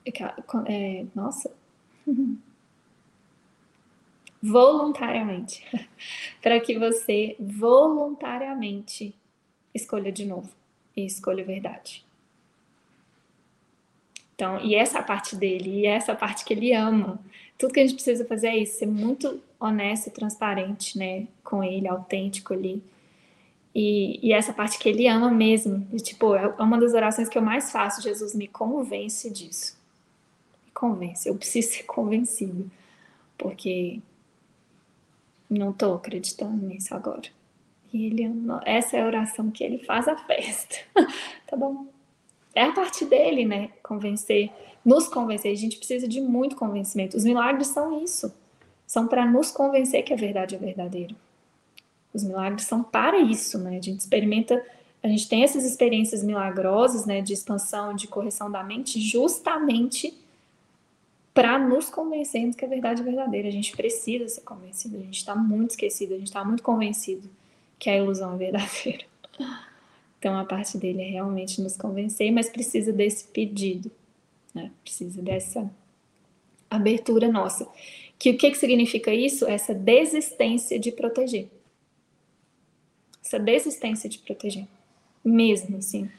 é, 0.06 1.02
é 1.02 1.06
nossa. 1.16 1.54
voluntariamente, 4.46 5.66
para 6.42 6.60
que 6.60 6.78
você 6.78 7.36
voluntariamente 7.40 9.16
escolha 9.74 10.12
de 10.12 10.24
novo 10.24 10.52
e 10.96 11.04
escolha 11.06 11.44
verdade. 11.44 12.06
Então, 14.36 14.60
e 14.62 14.76
essa 14.76 15.02
parte 15.02 15.36
dele, 15.36 15.82
e 15.82 15.86
essa 15.88 16.14
parte 16.14 16.46
que 16.46 16.54
ele 16.54 16.74
ama. 16.74 17.20
Tudo 17.58 17.74
que 17.74 17.80
a 17.80 17.84
gente 17.84 17.96
precisa 17.96 18.26
fazer 18.26 18.48
é 18.48 18.58
isso, 18.58 18.80
ser 18.80 18.86
muito 18.86 19.42
honesto 19.60 20.08
e 20.08 20.12
transparente, 20.12 20.98
né, 20.98 21.28
com 21.44 21.64
ele, 21.64 21.88
autêntico 21.88 22.54
ali. 22.54 22.84
E, 23.76 24.26
e 24.26 24.32
essa 24.32 24.54
parte 24.54 24.80
que 24.80 24.88
ele 24.88 25.06
ama 25.06 25.30
mesmo. 25.30 25.86
E, 25.92 25.98
tipo, 25.98 26.34
é 26.34 26.48
uma 26.62 26.80
das 26.80 26.94
orações 26.94 27.28
que 27.28 27.38
eu 27.38 27.42
mais 27.42 27.74
faço. 27.74 28.02
Jesus 28.02 28.34
me 28.34 28.48
convence 28.48 29.30
disso. 29.30 29.78
Me 30.66 30.72
convence. 30.72 31.28
Eu 31.28 31.36
preciso 31.36 31.72
ser 31.76 31.84
convencido. 31.84 32.72
Porque 33.38 34.00
não 35.50 35.72
estou 35.72 35.96
acreditando 35.96 36.66
nisso 36.66 36.96
agora. 36.96 37.30
E 37.92 38.06
ele, 38.06 38.24
essa 38.66 38.96
é 38.96 39.02
a 39.02 39.06
oração 39.06 39.52
que 39.52 39.62
ele 39.62 39.80
faz 39.80 40.08
a 40.08 40.16
festa. 40.16 40.78
tá 41.46 41.58
bom? 41.58 41.88
É 42.54 42.64
a 42.64 42.72
parte 42.72 43.04
dele, 43.04 43.44
né? 43.44 43.72
Convencer, 43.84 44.52
nos 44.86 45.08
convencer. 45.08 45.52
A 45.52 45.56
gente 45.56 45.78
precisa 45.78 46.08
de 46.08 46.22
muito 46.22 46.56
convencimento. 46.56 47.18
Os 47.18 47.26
milagres 47.26 47.68
são 47.68 48.04
isso. 48.04 48.32
São 48.86 49.08
para 49.08 49.26
nos 49.26 49.50
convencer 49.50 50.04
que 50.04 50.14
a 50.14 50.18
verdade 50.18 50.56
é 50.56 50.58
verdadeira. 50.60 51.16
Os 52.14 52.24
milagres 52.24 52.66
são 52.66 52.84
para 52.84 53.20
isso, 53.20 53.58
né? 53.58 53.78
A 53.78 53.82
gente 53.82 54.00
experimenta, 54.00 54.64
a 55.02 55.08
gente 55.08 55.28
tem 55.28 55.44
essas 55.44 55.66
experiências 55.66 56.24
milagrosas, 56.24 57.06
né, 57.06 57.22
de 57.22 57.34
expansão, 57.34 57.94
de 57.94 58.08
correção 58.08 58.50
da 58.50 58.64
mente, 58.64 59.02
justamente 59.02 60.14
para 61.34 61.60
nos 61.60 61.90
convencermos 61.90 62.56
que 62.56 62.64
a 62.64 62.68
verdade 62.68 63.02
é 63.02 63.04
verdadeira. 63.04 63.50
A 63.50 63.52
gente 63.52 63.76
precisa 63.76 64.30
ser 64.30 64.42
convencido, 64.42 64.96
a 64.96 65.02
gente 65.02 65.18
está 65.18 65.36
muito 65.36 65.72
esquecido, 65.72 66.14
a 66.14 66.18
gente 66.18 66.28
está 66.28 66.46
muito 66.46 66.64
convencido 66.64 67.30
que 67.78 67.90
a 67.90 67.98
ilusão 67.98 68.36
é 68.36 68.38
verdadeira. 68.38 69.04
Então 70.18 70.40
a 70.40 70.46
parte 70.46 70.78
dele 70.78 71.02
é 71.02 71.10
realmente 71.10 71.62
nos 71.62 71.76
convencer, 71.76 72.32
mas 72.32 72.50
precisa 72.50 72.94
desse 72.94 73.28
pedido, 73.28 73.92
né? 74.56 74.72
precisa 74.84 75.22
dessa 75.22 75.70
abertura 76.70 77.32
nossa. 77.32 77.68
Que 78.18 78.32
o 78.32 78.38
que, 78.38 78.50
que 78.50 78.58
significa 78.58 79.14
isso? 79.14 79.46
Essa 79.46 79.74
desistência 79.74 80.80
de 80.80 80.92
proteger. 80.92 81.50
Essa 83.24 83.38
desistência 83.38 84.10
de 84.10 84.18
proteger. 84.18 84.68
Mesmo 85.24 85.78
assim. 85.78 86.10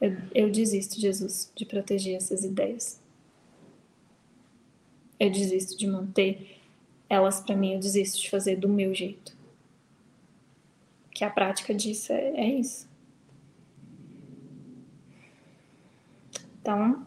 Eu, 0.00 0.16
eu 0.34 0.50
desisto, 0.50 1.00
Jesus, 1.00 1.50
de 1.56 1.64
proteger 1.64 2.16
essas 2.16 2.44
ideias 2.44 3.00
eu 5.18 5.30
desisto 5.30 5.76
de 5.76 5.86
manter 5.86 6.60
elas 7.08 7.40
para 7.40 7.56
mim, 7.56 7.74
eu 7.74 7.80
desisto 7.80 8.20
de 8.20 8.30
fazer 8.30 8.56
do 8.56 8.68
meu 8.68 8.94
jeito. 8.94 9.36
Que 11.10 11.24
a 11.24 11.30
prática 11.30 11.74
disso 11.74 12.12
é, 12.12 12.28
é 12.36 12.50
isso. 12.50 12.86
Então, 16.60 17.05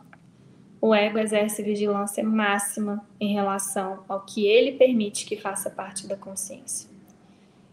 o 0.82 0.96
ego 0.96 1.20
exerce 1.20 1.62
vigilância 1.62 2.24
máxima 2.24 3.06
em 3.20 3.34
relação 3.34 4.04
ao 4.08 4.22
que 4.22 4.48
ele 4.48 4.74
permite 4.74 5.26
que 5.26 5.36
faça 5.36 5.70
parte 5.70 6.08
da 6.08 6.16
consciência. 6.16 6.90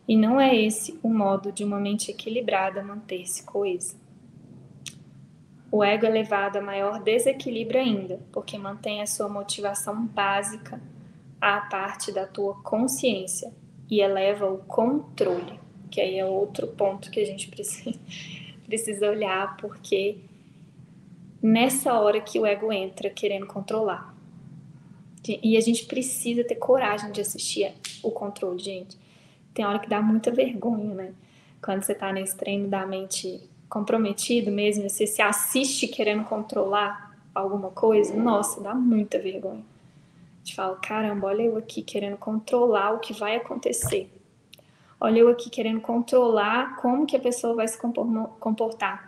E 0.09 0.16
não 0.16 0.40
é 0.40 0.54
esse 0.54 0.98
o 1.02 1.09
modo 1.09 1.52
de 1.52 1.64
uma 1.64 1.78
mente 1.78 2.11
equilibrada 2.11 2.82
manter-se 2.82 3.44
coesa. 3.44 3.96
O 5.70 5.82
ego 5.82 6.07
é 6.07 6.09
levado 6.09 6.57
a 6.57 6.62
maior 6.62 7.02
desequilíbrio 7.02 7.80
ainda, 7.80 8.20
porque 8.32 8.57
mantém 8.57 9.02
a 9.02 9.07
sua 9.07 9.28
motivação 9.28 10.07
básica 10.07 10.80
à 11.40 11.61
parte 11.61 12.12
da 12.12 12.26
tua 12.26 12.54
consciência 12.62 13.52
e 13.90 14.00
eleva 14.00 14.50
o 14.50 14.59
controle, 14.59 15.61
que 15.90 16.00
aí 16.00 16.18
é 16.18 16.24
outro 16.24 16.68
ponto 16.68 17.11
que 17.11 17.20
a 17.20 17.26
gente 17.26 17.48
precisa, 17.48 17.98
precisa 18.66 19.09
olhar, 19.09 19.57
porque 19.57 20.18
nessa 21.47 21.94
hora 22.01 22.20
que 22.20 22.40
o 22.40 22.44
ego 22.44 22.72
entra 22.72 23.09
querendo 23.09 23.47
controlar. 23.47 24.12
E 25.28 25.57
a 25.57 25.61
gente 25.61 25.86
precisa 25.86 26.42
ter 26.42 26.57
coragem 26.57 27.12
de 27.12 27.20
assistir 27.20 27.72
o 28.03 28.11
controle, 28.11 28.59
gente. 28.59 28.99
Tem 29.55 29.64
hora 29.64 29.78
que 29.78 29.88
dá 29.88 30.03
muita 30.03 30.30
vergonha, 30.32 30.94
né? 30.94 31.14
Quando 31.62 31.84
você 31.84 31.94
tá 31.94 32.12
nesse 32.12 32.36
treino 32.36 32.68
da 32.68 32.84
mente 32.84 33.40
comprometido 33.68 34.51
mesmo, 34.51 34.88
você 34.88 35.07
se 35.07 35.22
assiste 35.22 35.86
querendo 35.88 36.24
controlar 36.24 37.16
alguma 37.34 37.70
coisa, 37.70 38.14
nossa, 38.16 38.61
dá 38.61 38.74
muita 38.74 39.18
vergonha. 39.18 39.62
A 39.62 40.38
gente 40.44 40.55
fala, 40.55 40.76
caramba, 40.76 41.28
olha 41.28 41.42
eu 41.42 41.57
aqui 41.57 41.82
querendo 41.82 42.16
controlar 42.16 42.92
o 42.92 42.99
que 42.99 43.12
vai 43.12 43.36
acontecer. 43.36 44.11
Olha 45.01 45.20
eu 45.20 45.28
aqui 45.28 45.49
querendo 45.49 45.80
controlar 45.80 46.76
como 46.76 47.07
que 47.07 47.16
a 47.16 47.20
pessoa 47.20 47.55
vai 47.55 47.68
se 47.68 47.78
comportar. 48.40 49.05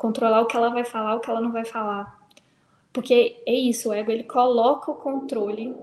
Controlar 0.00 0.40
o 0.40 0.46
que 0.46 0.56
ela 0.56 0.70
vai 0.70 0.82
falar, 0.82 1.14
o 1.14 1.20
que 1.20 1.28
ela 1.28 1.42
não 1.42 1.52
vai 1.52 1.66
falar. 1.66 2.18
Porque 2.90 3.42
é 3.44 3.52
isso, 3.52 3.90
o 3.90 3.92
ego 3.92 4.10
ele 4.10 4.24
coloca 4.24 4.90
o 4.90 4.94
controle. 4.94 5.76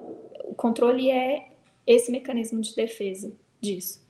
O 0.43 0.55
controle 0.55 1.11
é 1.11 1.49
esse 1.86 2.11
mecanismo 2.11 2.59
de 2.59 2.76
defesa 2.76 3.32
disso. 3.61 4.03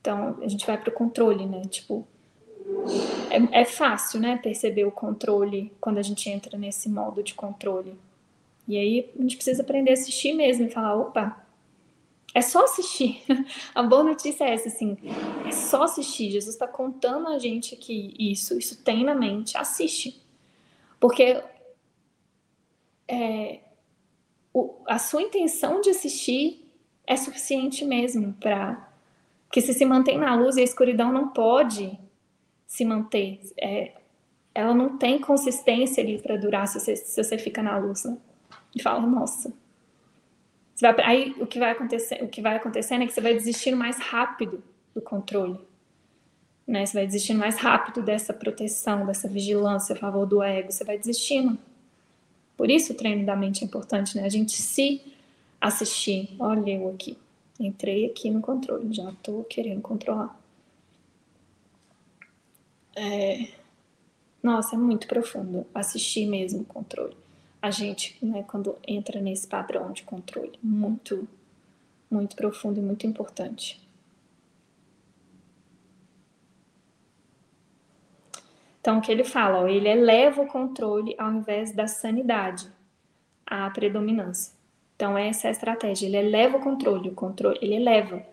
Então, 0.00 0.38
a 0.40 0.46
gente 0.46 0.64
vai 0.64 0.78
para 0.78 0.90
o 0.90 0.92
controle, 0.92 1.44
né? 1.44 1.62
Tipo, 1.68 2.06
é, 3.28 3.62
é 3.62 3.64
fácil, 3.64 4.20
né, 4.20 4.38
perceber 4.40 4.84
o 4.84 4.92
controle 4.92 5.72
quando 5.80 5.98
a 5.98 6.02
gente 6.02 6.30
entra 6.30 6.56
nesse 6.56 6.88
modo 6.88 7.20
de 7.20 7.34
controle. 7.34 7.94
E 8.68 8.78
aí 8.78 9.10
a 9.18 9.22
gente 9.22 9.34
precisa 9.34 9.60
aprender 9.60 9.90
a 9.90 9.94
assistir 9.94 10.34
mesmo 10.34 10.66
e 10.66 10.70
falar, 10.70 10.94
opa, 10.94 11.44
é 12.36 12.42
só 12.42 12.64
assistir. 12.64 13.22
A 13.74 13.82
boa 13.82 14.04
notícia 14.04 14.44
é 14.44 14.52
essa, 14.52 14.68
assim, 14.68 14.98
é 15.46 15.50
só 15.50 15.84
assistir. 15.84 16.30
Jesus 16.30 16.54
está 16.54 16.68
contando 16.68 17.28
a 17.28 17.38
gente 17.38 17.74
que 17.76 18.14
isso, 18.18 18.58
isso 18.58 18.84
tem 18.84 19.04
na 19.04 19.14
mente, 19.14 19.56
assiste. 19.56 20.22
Porque 21.00 21.42
é, 23.08 23.60
o, 24.52 24.82
a 24.86 24.98
sua 24.98 25.22
intenção 25.22 25.80
de 25.80 25.88
assistir 25.88 26.62
é 27.06 27.16
suficiente 27.16 27.86
mesmo 27.86 28.34
para 28.34 28.86
que 29.50 29.62
se 29.62 29.72
se 29.72 29.86
mantém 29.86 30.18
na 30.18 30.34
luz 30.34 30.58
e 30.58 30.60
a 30.60 30.64
escuridão 30.64 31.10
não 31.10 31.28
pode 31.28 31.98
se 32.66 32.84
manter. 32.84 33.40
É, 33.58 33.94
ela 34.54 34.74
não 34.74 34.98
tem 34.98 35.18
consistência 35.18 36.02
ali 36.02 36.20
para 36.20 36.36
durar 36.36 36.68
se 36.68 36.78
você, 36.78 36.96
se 36.96 37.24
você 37.24 37.38
fica 37.38 37.62
na 37.62 37.78
luz, 37.78 38.04
né? 38.04 38.18
E 38.74 38.82
fala, 38.82 39.00
nossa. 39.06 39.50
Vai, 40.80 40.94
aí 41.02 41.34
o 41.38 41.46
que 41.46 41.58
vai 41.58 41.70
acontecer, 41.70 42.22
o 42.22 42.28
que 42.28 42.42
vai 42.42 42.56
acontecendo 42.56 43.02
é 43.02 43.06
que 43.06 43.12
você 43.12 43.20
vai 43.20 43.34
desistindo 43.34 43.76
mais 43.76 43.98
rápido 43.98 44.62
do 44.94 45.00
controle. 45.00 45.58
Né? 46.66 46.84
Você 46.84 46.94
vai 46.94 47.06
desistindo 47.06 47.38
mais 47.38 47.56
rápido 47.56 48.02
dessa 48.02 48.34
proteção, 48.34 49.06
dessa 49.06 49.28
vigilância 49.28 49.94
a 49.94 49.98
favor 49.98 50.26
do 50.26 50.42
ego, 50.42 50.70
você 50.70 50.84
vai 50.84 50.98
desistindo. 50.98 51.58
Por 52.56 52.70
isso 52.70 52.92
o 52.92 52.96
treino 52.96 53.24
da 53.24 53.36
mente 53.36 53.62
é 53.62 53.66
importante, 53.66 54.16
né? 54.16 54.24
A 54.24 54.28
gente 54.28 54.52
se 54.52 55.00
assistir. 55.60 56.34
Olha 56.38 56.70
eu 56.70 56.88
aqui. 56.88 57.16
Entrei 57.60 58.06
aqui 58.06 58.30
no 58.30 58.40
controle, 58.40 58.92
já 58.92 59.10
estou 59.10 59.44
querendo 59.44 59.80
controlar. 59.80 60.38
É... 62.94 63.48
Nossa, 64.42 64.74
é 64.74 64.78
muito 64.78 65.06
profundo 65.06 65.66
assistir 65.74 66.26
mesmo 66.26 66.62
o 66.62 66.64
controle. 66.64 67.16
A 67.66 67.70
gente, 67.72 68.16
né, 68.22 68.44
quando 68.46 68.78
entra 68.86 69.20
nesse 69.20 69.44
padrão 69.44 69.90
de 69.90 70.04
controle, 70.04 70.56
muito, 70.62 71.26
muito 72.08 72.36
profundo 72.36 72.78
e 72.78 72.82
muito 72.82 73.08
importante. 73.08 73.84
Então, 78.80 78.98
o 78.98 79.00
que 79.00 79.10
ele 79.10 79.24
fala? 79.24 79.64
Ó, 79.64 79.66
ele 79.66 79.88
eleva 79.88 80.42
o 80.42 80.46
controle 80.46 81.16
ao 81.18 81.32
invés 81.32 81.72
da 81.72 81.88
sanidade, 81.88 82.70
a 83.44 83.68
predominância. 83.70 84.52
Então, 84.94 85.18
essa 85.18 85.48
é 85.48 85.50
a 85.50 85.52
estratégia. 85.52 86.06
Ele 86.06 86.18
eleva 86.18 86.58
o 86.58 86.60
controle, 86.60 87.08
o 87.08 87.14
controle, 87.16 87.58
ele 87.60 87.74
eleva. 87.74 88.24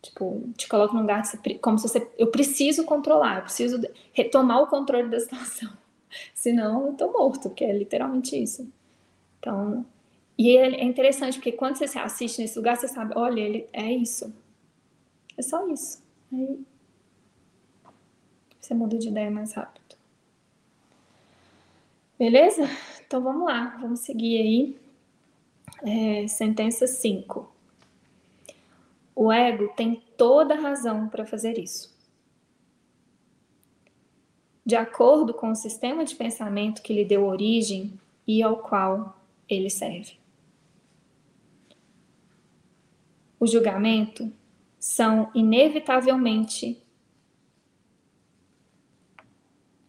Tipo, 0.00 0.42
te 0.56 0.66
coloca 0.66 0.94
num 0.94 1.02
lugar 1.02 1.22
como 1.60 1.78
se 1.78 1.86
você. 1.86 2.10
Eu 2.16 2.28
preciso 2.28 2.84
controlar, 2.84 3.36
eu 3.36 3.42
preciso 3.42 3.78
retomar 4.14 4.62
o 4.62 4.68
controle 4.68 5.10
da 5.10 5.20
situação. 5.20 5.70
Senão 6.34 6.88
eu 6.88 6.92
tô 6.94 7.12
morto, 7.12 7.48
porque 7.48 7.64
é 7.64 7.72
literalmente 7.72 8.40
isso. 8.40 8.70
Então. 9.38 9.84
E 10.38 10.56
é 10.56 10.84
interessante, 10.84 11.34
porque 11.34 11.52
quando 11.52 11.76
você 11.76 11.98
assiste 11.98 12.40
nesse 12.40 12.56
lugar, 12.58 12.76
você 12.76 12.88
sabe, 12.88 13.12
olha, 13.16 13.40
ele 13.40 13.68
é 13.72 13.92
isso. 13.92 14.32
É 15.36 15.42
só 15.42 15.68
isso. 15.68 16.02
Aí 16.32 16.64
você 18.60 18.74
muda 18.74 18.96
de 18.96 19.08
ideia 19.08 19.30
mais 19.30 19.52
rápido. 19.52 19.96
Beleza? 22.18 22.68
Então 23.04 23.20
vamos 23.20 23.46
lá, 23.46 23.76
vamos 23.80 24.00
seguir 24.00 24.40
aí. 24.40 24.80
É, 25.82 26.28
sentença 26.28 26.86
5. 26.86 27.50
O 29.16 29.32
ego 29.32 29.68
tem 29.74 30.02
toda 30.16 30.54
razão 30.54 31.08
para 31.08 31.26
fazer 31.26 31.58
isso. 31.58 31.89
De 34.64 34.76
acordo 34.76 35.32
com 35.32 35.50
o 35.50 35.56
sistema 35.56 36.04
de 36.04 36.14
pensamento 36.14 36.82
que 36.82 36.92
lhe 36.92 37.04
deu 37.04 37.24
origem 37.24 37.98
e 38.26 38.42
ao 38.42 38.58
qual 38.58 39.16
ele 39.48 39.70
serve. 39.70 40.20
O 43.38 43.46
julgamento 43.46 44.30
são 44.78 45.30
inevitavelmente. 45.34 46.82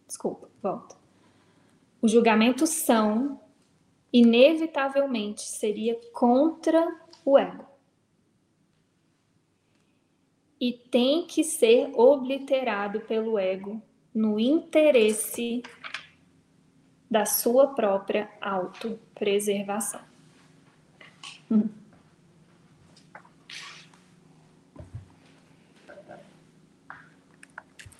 Desculpa, 0.08 0.50
volta. 0.62 0.96
Os 2.02 2.12
julgamentos 2.12 2.70
são, 2.70 3.40
inevitavelmente, 4.12 5.42
seria 5.42 6.00
contra 6.12 7.00
o 7.24 7.38
ego. 7.38 7.66
E 10.60 10.74
tem 10.74 11.28
que 11.28 11.44
ser 11.44 11.92
obliterado 11.96 13.02
pelo 13.02 13.38
ego 13.38 13.82
no 14.14 14.40
interesse 14.40 15.64
da 17.10 17.26
sua 17.26 17.68
própria 17.68 18.30
autopreservação. 18.40 20.02
Hum. 21.50 21.68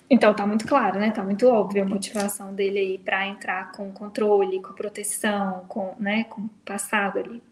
Então 0.08 0.34
tá 0.34 0.46
muito 0.46 0.66
claro, 0.66 0.98
né? 0.98 1.10
Tá 1.10 1.24
muito 1.24 1.48
óbvio 1.48 1.82
a 1.82 1.86
motivação 1.86 2.54
dele 2.54 2.78
aí 2.78 2.98
para 2.98 3.26
entrar 3.26 3.72
com 3.72 3.90
controle, 3.90 4.60
com 4.60 4.74
proteção, 4.74 5.64
com, 5.66 5.94
né, 5.98 6.24
com 6.24 6.48
passado 6.66 7.18
ali. 7.18 7.42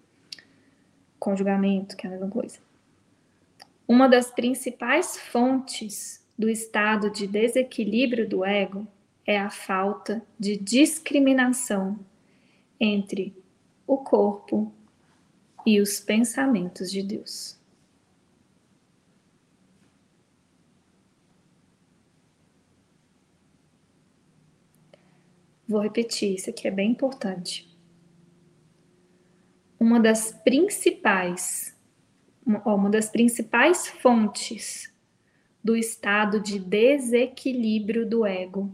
Com 1.18 1.34
julgamento, 1.34 1.96
que 1.96 2.06
é 2.06 2.08
a 2.08 2.12
mesma 2.12 2.28
coisa. 2.28 2.58
Uma 3.88 4.08
das 4.08 4.30
principais 4.30 5.18
fontes 5.18 6.19
do 6.40 6.48
estado 6.48 7.10
de 7.10 7.26
desequilíbrio 7.26 8.26
do 8.26 8.42
ego 8.42 8.88
é 9.26 9.38
a 9.38 9.50
falta 9.50 10.24
de 10.38 10.56
discriminação 10.56 12.00
entre 12.80 13.36
o 13.86 13.98
corpo 13.98 14.72
e 15.66 15.82
os 15.82 16.00
pensamentos 16.00 16.90
de 16.90 17.02
Deus. 17.02 17.60
Vou 25.68 25.82
repetir, 25.82 26.36
isso 26.36 26.48
aqui 26.48 26.66
é 26.66 26.70
bem 26.70 26.92
importante. 26.92 27.68
Uma 29.78 30.00
das 30.00 30.32
principais, 30.42 31.76
uma 32.46 32.88
das 32.88 33.10
principais 33.10 33.88
fontes 33.88 34.90
do 35.62 35.76
estado 35.76 36.40
de 36.40 36.58
desequilíbrio 36.58 38.08
do 38.08 38.24
ego 38.24 38.72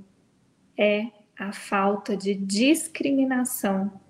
é 0.77 1.11
a 1.39 1.53
falta 1.53 2.17
de 2.17 2.35
discriminação 2.35 4.01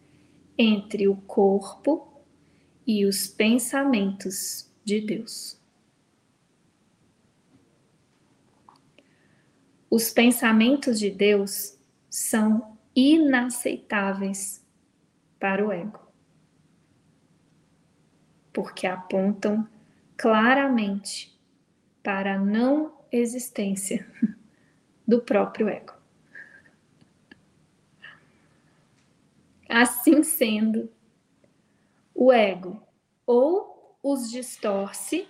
entre 0.58 1.08
o 1.08 1.16
corpo 1.16 2.22
e 2.86 3.04
os 3.04 3.26
pensamentos 3.26 4.70
de 4.84 5.00
Deus. 5.00 5.60
Os 9.90 10.10
pensamentos 10.10 10.98
de 10.98 11.10
Deus 11.10 11.78
são 12.10 12.76
inaceitáveis 12.94 14.64
para 15.38 15.66
o 15.66 15.72
ego, 15.72 16.00
porque 18.52 18.86
apontam 18.86 19.68
claramente 20.16 21.35
para 22.06 22.34
a 22.34 22.38
não 22.38 23.00
existência 23.10 24.08
do 25.04 25.20
próprio 25.22 25.68
ego. 25.68 25.92
Assim 29.68 30.22
sendo, 30.22 30.88
o 32.14 32.32
ego 32.32 32.80
ou 33.26 33.98
os 34.00 34.30
distorce 34.30 35.28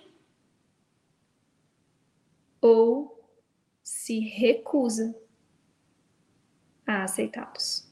ou 2.61 3.27
se 3.81 4.19
recusa 4.19 5.19
a 6.85 7.05
aceitá-los. 7.05 7.86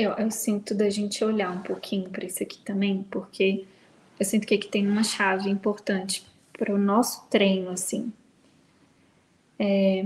Eu, 0.00 0.12
eu, 0.12 0.30
sinto 0.30 0.76
da 0.76 0.88
gente 0.88 1.24
olhar 1.24 1.50
um 1.50 1.60
pouquinho 1.60 2.08
para 2.08 2.24
isso 2.24 2.40
aqui 2.40 2.58
também, 2.60 3.02
porque 3.10 3.66
eu 4.16 4.24
sinto 4.24 4.46
que 4.46 4.54
aqui 4.54 4.68
tem 4.68 4.86
uma 4.86 5.02
chave 5.02 5.50
importante 5.50 6.24
para 6.52 6.72
o 6.72 6.78
nosso 6.78 7.26
treino, 7.28 7.70
assim, 7.70 8.12
é... 9.58 10.04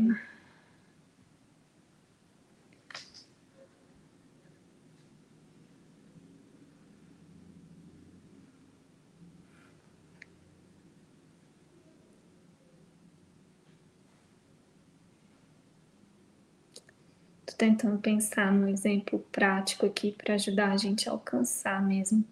tentando 17.63 17.97
pensar 17.99 18.53
num 18.53 18.67
exemplo 18.67 19.21
prático 19.31 19.87
aqui 19.87 20.11
para 20.11 20.35
ajudar 20.35 20.73
a 20.73 20.77
gente 20.77 21.09
a 21.09 21.13
alcançar 21.13 21.81
mesmo 21.81 22.25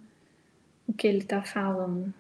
o 0.89 0.93
que 0.93 1.07
ele 1.07 1.19
está 1.19 1.41
falando. 1.41 2.13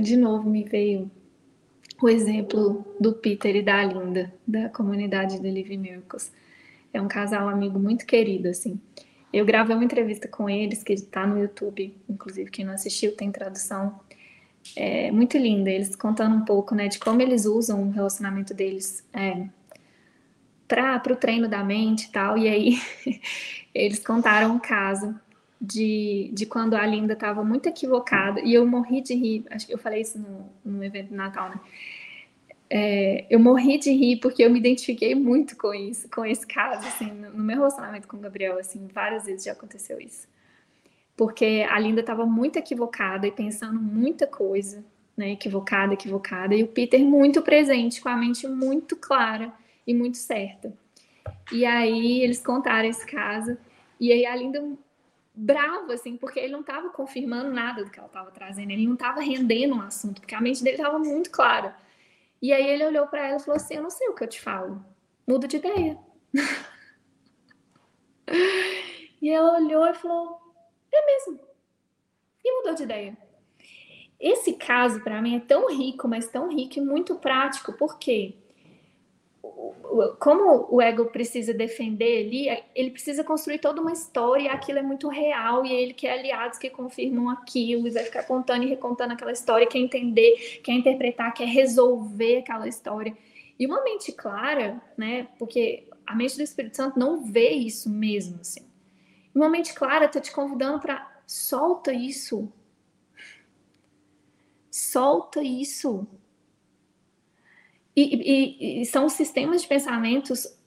de 0.00 0.16
novo 0.16 0.48
me 0.48 0.64
veio 0.64 1.10
o 2.00 2.08
exemplo 2.08 2.82
do 2.98 3.12
Peter 3.12 3.54
e 3.54 3.60
da 3.60 3.84
Linda, 3.84 4.32
da 4.46 4.70
comunidade 4.70 5.38
do 5.38 5.44
Live 5.44 5.76
Miracles. 5.76 6.32
É 6.94 6.98
um 6.98 7.06
casal 7.06 7.46
amigo 7.46 7.78
muito 7.78 8.06
querido, 8.06 8.48
assim. 8.48 8.80
Eu 9.30 9.44
gravei 9.44 9.76
uma 9.76 9.84
entrevista 9.84 10.26
com 10.26 10.48
eles, 10.48 10.82
que 10.82 10.94
está 10.94 11.26
no 11.26 11.38
YouTube, 11.38 11.94
inclusive 12.08 12.50
quem 12.50 12.64
não 12.64 12.72
assistiu 12.72 13.14
tem 13.14 13.30
tradução. 13.30 14.00
É 14.76 15.10
muito 15.10 15.36
linda, 15.36 15.70
eles 15.70 15.94
contando 15.96 16.36
um 16.36 16.44
pouco, 16.44 16.74
né, 16.74 16.88
de 16.88 16.98
como 16.98 17.20
eles 17.20 17.44
usam 17.44 17.82
o 17.82 17.90
relacionamento 17.90 18.54
deles 18.54 19.04
é, 19.12 19.46
para 20.66 21.12
o 21.12 21.16
treino 21.16 21.48
da 21.48 21.62
mente 21.62 22.04
e 22.04 22.12
tal. 22.12 22.38
E 22.38 22.48
aí 22.48 22.78
eles 23.74 23.98
contaram 23.98 24.54
um 24.54 24.58
caso 24.58 25.14
de, 25.60 26.30
de 26.32 26.46
quando 26.46 26.74
a 26.74 26.86
Linda 26.86 27.12
estava 27.12 27.44
muito 27.44 27.68
equivocada, 27.68 28.40
e 28.40 28.54
eu 28.54 28.66
morri 28.66 29.00
de 29.00 29.14
rir, 29.14 29.44
acho 29.50 29.66
que 29.66 29.74
eu 29.74 29.78
falei 29.78 30.00
isso 30.00 30.18
no, 30.18 30.50
no 30.64 30.84
evento 30.84 31.08
de 31.08 31.14
Natal, 31.14 31.50
né? 31.50 31.60
é, 32.74 33.26
eu 33.28 33.38
morri 33.38 33.76
de 33.76 33.90
rir 33.92 34.16
porque 34.16 34.42
eu 34.42 34.48
me 34.48 34.58
identifiquei 34.58 35.14
muito 35.14 35.54
com 35.58 35.74
isso, 35.74 36.08
com 36.08 36.24
esse 36.24 36.46
caso, 36.46 36.88
assim, 36.88 37.12
no, 37.12 37.30
no 37.30 37.44
meu 37.44 37.56
relacionamento 37.56 38.08
com 38.08 38.16
o 38.16 38.20
Gabriel, 38.20 38.58
assim, 38.58 38.88
várias 38.90 39.26
vezes 39.26 39.44
já 39.44 39.52
aconteceu 39.52 40.00
isso. 40.00 40.26
Porque 41.16 41.66
a 41.68 41.78
Linda 41.78 42.00
estava 42.00 42.24
muito 42.24 42.58
equivocada 42.58 43.26
e 43.26 43.32
pensando 43.32 43.78
muita 43.78 44.26
coisa, 44.26 44.84
né, 45.16 45.32
equivocada, 45.32 45.94
equivocada, 45.94 46.54
e 46.54 46.62
o 46.62 46.68
Peter 46.68 47.00
muito 47.00 47.42
presente, 47.42 48.00
com 48.00 48.08
a 48.08 48.16
mente 48.16 48.48
muito 48.48 48.96
clara 48.96 49.52
e 49.86 49.94
muito 49.94 50.16
certa. 50.16 50.72
E 51.52 51.66
aí 51.66 52.22
eles 52.22 52.42
contaram 52.42 52.88
esse 52.88 53.06
caso, 53.06 53.56
e 54.00 54.10
aí 54.10 54.26
a 54.26 54.34
Linda 54.34 54.60
bravo, 55.34 55.92
assim, 55.92 56.16
porque 56.16 56.38
ele 56.38 56.52
não 56.52 56.60
estava 56.60 56.90
confirmando 56.90 57.50
nada 57.50 57.84
do 57.84 57.90
que 57.90 57.98
ela 57.98 58.08
estava 58.08 58.30
trazendo, 58.30 58.70
ele 58.70 58.86
não 58.86 58.94
estava 58.94 59.20
rendendo 59.20 59.74
um 59.74 59.80
assunto, 59.80 60.20
porque 60.20 60.34
a 60.34 60.40
mente 60.40 60.62
dele 60.62 60.76
estava 60.76 60.98
muito 60.98 61.30
clara. 61.30 61.76
E 62.40 62.52
aí 62.52 62.66
ele 62.66 62.84
olhou 62.84 63.06
para 63.06 63.26
ela 63.26 63.36
e 63.36 63.40
falou 63.40 63.56
assim: 63.56 63.76
Eu 63.76 63.82
não 63.82 63.90
sei 63.90 64.08
o 64.08 64.14
que 64.14 64.24
eu 64.24 64.28
te 64.28 64.40
falo, 64.40 64.84
muda 65.26 65.46
de 65.46 65.56
ideia. 65.56 65.98
e 69.22 69.30
ela 69.30 69.58
olhou 69.58 69.86
e 69.86 69.94
falou: 69.94 70.41
É 70.92 71.06
mesmo. 71.06 71.40
E 72.44 72.58
mudou 72.58 72.74
de 72.74 72.82
ideia. 72.82 73.16
Esse 74.20 74.52
caso, 74.52 75.02
para 75.02 75.20
mim, 75.20 75.36
é 75.36 75.40
tão 75.40 75.68
rico, 75.68 76.06
mas 76.06 76.28
tão 76.28 76.48
rico 76.48 76.78
e 76.78 76.80
muito 76.80 77.16
prático, 77.16 77.72
porque 77.72 78.34
como 80.18 80.66
o 80.70 80.80
ego 80.80 81.06
precisa 81.06 81.52
defender 81.52 82.24
ali, 82.24 82.64
ele 82.74 82.90
precisa 82.90 83.22
construir 83.22 83.58
toda 83.58 83.80
uma 83.80 83.92
história, 83.92 84.44
e 84.44 84.48
aquilo 84.48 84.78
é 84.78 84.82
muito 84.82 85.08
real, 85.08 85.66
e 85.66 85.72
ele 85.72 85.92
quer 85.92 86.18
aliados 86.18 86.58
que 86.58 86.70
confirmam 86.70 87.28
aquilo, 87.28 87.86
e 87.86 87.90
vai 87.90 88.04
ficar 88.04 88.22
contando 88.22 88.64
e 88.64 88.68
recontando 88.68 89.12
aquela 89.12 89.32
história, 89.32 89.66
quer 89.66 89.78
entender, 89.78 90.60
quer 90.62 90.72
interpretar, 90.72 91.34
quer 91.34 91.46
resolver 91.46 92.38
aquela 92.38 92.68
história. 92.68 93.16
E 93.58 93.66
uma 93.66 93.82
mente 93.82 94.12
clara, 94.12 94.80
né? 94.96 95.28
Porque 95.38 95.86
a 96.06 96.14
mente 96.14 96.36
do 96.36 96.42
Espírito 96.42 96.76
Santo 96.76 96.98
não 96.98 97.24
vê 97.24 97.50
isso 97.50 97.90
mesmo, 97.90 98.40
assim. 98.40 98.71
Uma 99.34 99.48
mente 99.48 99.74
clara 99.74 100.06
está 100.06 100.20
te 100.20 100.30
convidando 100.30 100.80
para 100.80 101.10
solta 101.26 101.92
isso. 101.92 102.52
Solta 104.70 105.42
isso. 105.42 106.06
E, 107.94 108.02
e, 108.02 108.82
e, 108.82 108.86
são 108.86 109.08
sistemas 109.08 109.62
de 109.62 109.68
pensamentos 109.68 110.58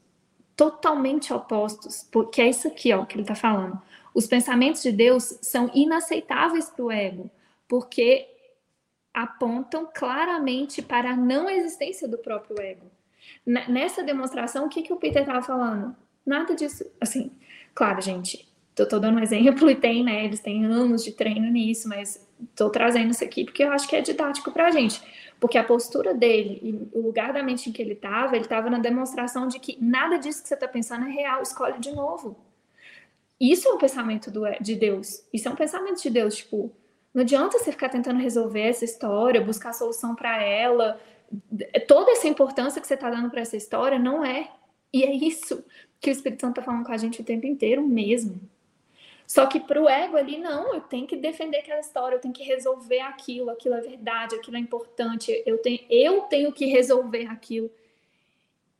totalmente 0.56 1.34
opostos, 1.34 2.08
porque 2.12 2.42
é 2.42 2.50
isso 2.50 2.68
aqui 2.68 2.94
ó, 2.94 3.04
que 3.06 3.16
ele 3.16 3.24
está 3.24 3.36
falando. 3.36 3.82
Os 4.14 4.28
pensamentos 4.28 4.82
de 4.82 4.92
Deus 4.92 5.38
são 5.42 5.70
inaceitáveis 5.74 6.70
para 6.70 6.86
o 6.86 6.92
ego, 6.92 7.30
porque 7.68 8.28
apontam 9.14 9.90
claramente 9.94 10.82
para 10.82 11.12
a 11.12 11.16
não 11.16 11.50
existência 11.50 12.08
do 12.08 12.18
próprio 12.18 12.62
ego. 12.62 12.92
Nessa 13.46 14.04
demonstração, 14.04 14.66
o 14.66 14.70
que, 14.70 14.84
que 14.84 14.94
o 14.94 14.98
Peter 14.98 15.22
estava 15.22 15.42
falando? 15.42 15.96
Nada 16.26 16.56
disso. 16.56 16.86
Assim, 17.02 17.32
claro, 17.74 18.02
gente, 18.02 18.48
estou 18.84 19.00
dando 19.00 19.18
um 19.18 19.24
exemplo 19.24 19.70
e 19.72 19.76
tem, 19.76 20.04
né? 20.04 20.26
Eles 20.26 20.40
têm 20.40 20.66
anos 20.66 21.04
de 21.04 21.12
treino 21.12 21.50
nisso, 21.50 21.88
mas 21.88 22.26
estou 22.42 22.70
trazendo 22.70 23.12
isso 23.12 23.24
aqui 23.24 23.46
porque 23.46 23.64
eu 23.64 23.72
acho 23.72 23.88
que 23.88 23.96
é 23.96 24.02
didático 24.02 24.52
para 24.52 24.68
a 24.68 24.72
gente. 24.72 25.02
Porque 25.40 25.58
a 25.58 25.64
postura 25.64 26.14
dele 26.14 26.60
e 26.62 26.98
o 26.98 27.02
lugar 27.02 27.34
da 27.34 27.44
mente 27.44 27.70
em 27.70 27.74
que 27.74 27.82
ele 27.82 27.94
estava, 27.94 28.36
ele 28.36 28.46
estava 28.46 28.70
na 28.70 28.80
demonstração 28.80 29.48
de 29.48 29.60
que 29.60 29.78
nada 29.82 30.18
disso 30.18 30.42
que 30.42 30.48
você 30.48 30.54
está 30.54 30.68
pensando 30.68 31.06
é 31.06 31.12
real, 31.12 31.42
escolhe 31.42 31.80
de 31.80 31.92
novo. 31.92 32.38
Isso 33.40 33.68
é 33.68 33.74
um 33.74 33.78
pensamento 33.78 34.32
do, 34.32 34.44
de 34.62 34.76
Deus. 34.76 35.26
Isso 35.34 35.48
é 35.48 35.52
um 35.52 35.56
pensamento 35.56 36.02
de 36.02 36.10
Deus. 36.10 36.38
Tipo, 36.38 36.72
não 37.14 37.22
adianta 37.22 37.60
você 37.60 37.72
ficar 37.72 37.90
tentando 37.90 38.20
resolver 38.20 38.62
essa 38.62 38.86
história, 38.86 39.42
buscar 39.42 39.74
solução 39.74 40.16
para 40.16 40.42
ela. 40.42 41.00
Toda 41.88 42.12
essa 42.12 42.28
importância 42.28 42.80
que 42.80 42.88
você 42.88 42.94
está 42.94 43.10
dando 43.10 43.30
para 43.30 43.42
essa 43.42 43.58
história 43.58 44.00
não 44.00 44.24
é. 44.24 44.50
E 44.94 45.04
é 45.04 45.14
isso 45.14 45.64
que 46.00 46.10
o 46.10 46.14
Espírito 46.14 46.42
Santo 46.42 46.60
está 46.60 46.64
falando 46.64 46.86
com 46.86 46.92
a 46.92 46.98
gente 46.98 47.20
o 47.22 47.24
tempo 47.24 47.46
inteiro 47.46 47.86
mesmo. 47.86 48.40
Só 49.28 49.48
que 49.48 49.60
para 49.60 49.82
o 49.82 49.90
ego 49.90 50.18
ali, 50.18 50.38
não, 50.38 50.74
eu 50.74 50.82
tenho 50.82 51.08
que 51.08 51.16
defender 51.16 51.58
aquela 51.58 51.80
história, 51.80 52.16
eu 52.16 52.20
tenho 52.20 52.34
que 52.34 52.44
resolver 52.44 53.00
aquilo, 53.00 53.50
aquilo 53.50 53.76
é 53.76 53.82
verdade, 53.82 54.36
aquilo 54.36 54.58
é 54.58 54.60
importante, 54.60 55.44
eu 55.46 55.58
tenho, 55.58 55.80
eu 55.90 56.22
tenho 56.24 56.52
que 56.52 56.66
resolver 56.66 57.26
aquilo. 57.28 57.70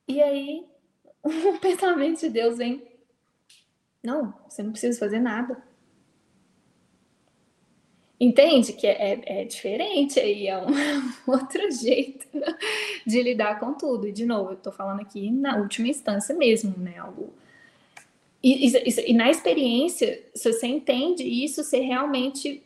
E 0.08 0.22
aí, 0.22 0.66
o 1.24 1.60
pensamento 1.60 2.20
de 2.20 2.30
Deus 2.30 2.58
vem: 2.58 2.84
não, 4.04 4.34
você 4.48 4.62
não 4.62 4.72
precisa 4.72 5.00
fazer 5.00 5.20
nada. 5.20 5.64
Entende 8.20 8.72
que 8.72 8.88
é, 8.88 9.14
é, 9.14 9.42
é 9.42 9.46
diferente 9.46 10.20
aí, 10.20 10.48
é 10.48 10.58
um 10.58 10.72
outro 11.28 11.70
jeito 11.72 12.28
de 13.06 13.22
lidar 13.22 13.60
com 13.60 13.74
tudo. 13.74 14.08
E, 14.08 14.12
de 14.12 14.26
novo, 14.26 14.52
eu 14.52 14.58
estou 14.58 14.72
falando 14.72 15.02
aqui 15.02 15.30
na 15.32 15.58
última 15.58 15.88
instância 15.88 16.36
mesmo, 16.36 16.78
né? 16.78 16.98
Algo 16.98 17.34
e, 18.46 18.68
e, 18.68 19.10
e, 19.10 19.14
na 19.14 19.32
experiência, 19.32 20.24
você 20.36 20.68
entende 20.68 21.24
isso, 21.24 21.64
você 21.64 21.80
realmente. 21.80 22.64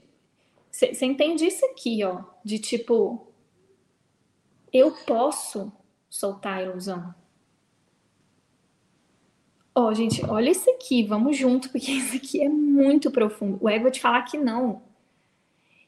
Você, 0.69 0.93
você 0.93 1.05
entende 1.05 1.45
isso 1.45 1.65
aqui, 1.67 2.03
ó, 2.03 2.21
de 2.43 2.59
tipo. 2.59 3.25
Eu 4.73 4.91
posso 4.91 5.71
soltar 6.09 6.57
a 6.57 6.63
ilusão. 6.63 7.15
Ó, 9.73 9.87
oh, 9.87 9.93
gente, 9.93 10.23
olha 10.25 10.49
isso 10.49 10.69
aqui, 10.69 11.01
vamos 11.03 11.37
junto, 11.37 11.69
porque 11.71 11.93
isso 11.93 12.17
aqui 12.17 12.43
é 12.43 12.49
muito 12.49 13.09
profundo. 13.09 13.57
O 13.61 13.69
ego 13.69 13.83
vai 13.83 13.91
te 13.91 14.01
falar 14.01 14.23
que 14.23 14.37
não. 14.37 14.81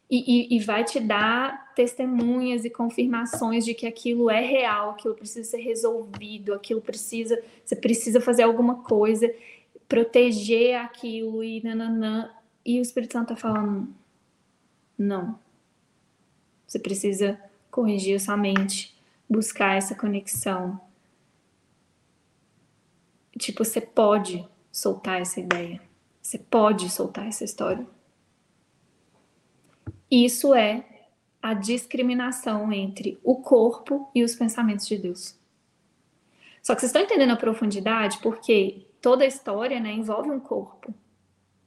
E, 0.10 0.54
e, 0.54 0.56
e, 0.56 0.60
vai 0.60 0.86
te 0.86 1.02
dar 1.02 1.74
testemunhas 1.74 2.64
e 2.64 2.70
confirmações 2.70 3.64
de 3.66 3.74
que 3.74 3.86
aquilo 3.86 4.30
é 4.30 4.42
real, 4.42 4.92
aquilo 4.92 5.16
precisa 5.16 5.50
ser 5.50 5.60
resolvido, 5.60 6.54
aquilo 6.54 6.82
precisa, 6.82 7.42
você 7.64 7.78
precisa 7.78 8.20
fazer 8.20 8.44
alguma 8.44 8.84
coisa 8.84 9.34
proteger 9.92 10.80
aquilo 10.80 11.44
e 11.44 11.62
nananã. 11.62 12.32
E 12.66 12.80
o 12.80 12.82
Espírito 12.82 13.12
Santo 13.12 13.28
tá 13.28 13.36
falando: 13.36 13.94
não. 14.98 15.38
Você 16.66 16.80
precisa 16.80 17.38
corrigir 17.70 18.18
sua 18.22 18.38
mente, 18.38 18.98
buscar 19.30 19.76
essa 19.76 19.94
conexão. 19.94 20.80
Tipo, 23.38 23.66
você 23.66 23.82
pode 23.82 24.48
soltar 24.72 25.20
essa 25.20 25.42
ideia. 25.42 25.82
Você 26.22 26.38
pode 26.38 26.90
soltar 26.90 27.28
essa 27.28 27.44
história. 27.44 27.86
Isso 30.10 30.56
é 30.56 30.86
a 31.42 31.54
discriminação 31.54 32.72
entre 32.72 33.20
o 33.24 33.42
corpo 33.42 34.10
e 34.16 34.24
os 34.24 34.36
pensamentos 34.36 34.88
de 34.88 34.98
Deus. 34.98 35.38
Só 36.64 36.76
que 36.76 36.80
vocês 36.80 36.92
estão 36.92 37.02
entendendo 37.02 37.32
a 37.32 37.36
profundidade 37.36 38.20
porque 38.20 38.86
toda 39.02 39.24
a 39.24 39.28
história 39.28 39.80
né, 39.80 39.92
envolve 39.92 40.30
um 40.30 40.40
corpo. 40.40 40.94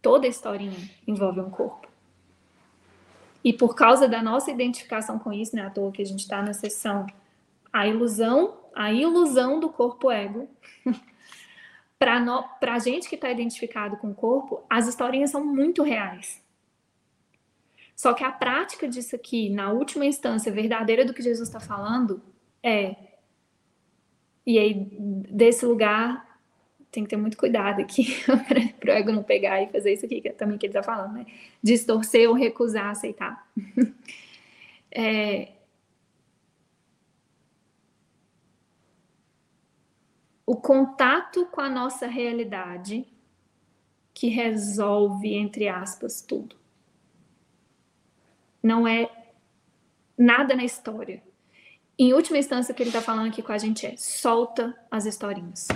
Toda 0.01 0.27
a 0.27 0.31
historinha 0.31 0.79
envolve 1.07 1.41
um 1.41 1.51
corpo. 1.51 1.89
E 3.43 3.53
por 3.53 3.75
causa 3.75 4.09
da 4.09 4.23
nossa 4.23 4.51
identificação 4.51 5.19
com 5.19 5.33
isso, 5.33 5.55
né, 5.55 5.63
à 5.67 5.71
toa 5.71 5.93
que 5.93 6.01
a 6.01 6.07
gente 6.07 6.21
está 6.21 6.41
na 6.41 6.55
sessão, 6.55 7.07
a 7.73 7.87
ilusão, 7.87 8.57
a 8.75 8.93
ilusão 8.93 9.61
do 9.61 9.69
corpo 9.69 10.11
ego. 10.11 10.49
Para 11.99 12.75
a 12.75 12.79
gente 12.79 13.09
que 13.09 13.15
está 13.15 13.31
identificado 13.31 13.97
com 13.97 14.11
o 14.11 14.15
corpo, 14.15 14.63
as 14.69 14.87
historinhas 14.87 15.31
são 15.31 15.45
muito 15.45 15.83
reais. 15.83 16.43
Só 17.97 18.13
que 18.13 18.25
a 18.25 18.33
prática 18.33 18.89
disso 18.89 19.15
aqui, 19.17 19.49
na 19.49 19.71
última 19.71 20.05
instância 20.05 20.53
verdadeira 20.53 21.05
do 21.05 21.15
que 21.15 21.23
Jesus 21.23 21.49
está 21.49 21.61
falando, 21.61 22.23
é. 22.63 22.97
E 24.45 24.59
aí, 24.59 24.75
desse 25.31 25.65
lugar, 25.65 26.24
tem 26.95 27.05
que 27.05 27.11
ter 27.11 27.17
muito 27.17 27.37
cuidado 27.37 27.81
aqui 27.81 28.17
para 28.79 28.93
o 28.93 28.97
ego 28.97 29.13
não 29.13 29.23
pegar 29.23 29.61
e 29.61 29.67
fazer 29.69 29.93
isso 29.93 30.07
aqui 30.07 30.21
que 30.21 30.29
é 30.29 30.33
também 30.33 30.57
que 30.57 30.67
ele 30.67 30.71
está 30.71 30.83
falando, 30.83 31.15
né? 31.15 31.27
Distorcer 31.63 32.29
ou 32.29 32.35
recusar 32.35 32.91
aceitar. 32.91 33.47
é... 34.91 35.49
O 40.47 40.57
contato 40.57 41.47
com 41.47 41.61
a 41.61 41.71
nossa 41.71 42.07
realidade 42.07 43.07
que 44.13 44.29
resolve, 44.29 45.35
entre 45.35 45.69
aspas, 45.69 46.21
tudo. 46.23 46.55
Não 48.63 48.87
é 48.87 49.11
nada 50.17 50.55
na 50.55 50.65
história. 50.65 51.23
Em 51.99 52.13
última 52.13 52.39
instância, 52.39 52.73
o 52.73 52.75
que 52.75 52.83
ele 52.83 52.91
está 52.91 53.01
falando 53.01 53.29
aqui 53.29 53.43
com 53.43 53.53
a 53.53 53.59
gente 53.59 53.87
é 53.87 53.97
solta 53.97 54.77
as 54.91 55.07
historinhas. 55.07 55.69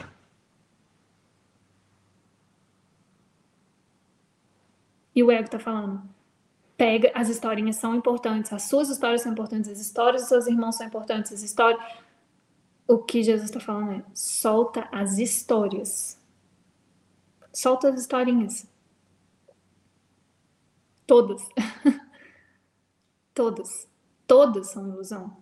E 5.19 5.23
o 5.25 5.33
ego 5.33 5.47
está 5.47 5.59
falando: 5.59 6.09
pega, 6.77 7.11
as 7.13 7.29
historinhas 7.29 7.75
são 7.75 7.93
importantes, 7.93 8.53
as 8.53 8.63
suas 8.63 8.89
histórias 8.89 9.23
são 9.23 9.33
importantes, 9.33 9.69
as 9.69 9.81
histórias 9.81 10.23
dos 10.23 10.29
seus 10.29 10.47
irmãos 10.47 10.77
são 10.77 10.87
importantes, 10.87 11.33
as 11.33 11.43
histórias. 11.43 11.83
O 12.87 12.99
que 12.99 13.21
Jesus 13.21 13.51
está 13.51 13.59
falando 13.59 13.95
é: 13.95 14.05
solta 14.15 14.89
as 14.93 15.19
histórias. 15.19 16.17
Solta 17.53 17.89
as 17.89 18.01
historinhas. 18.01 18.65
Todas. 21.05 21.43
Todas. 23.35 23.89
Todas 24.25 24.69
são 24.69 24.87
ilusão. 24.87 25.37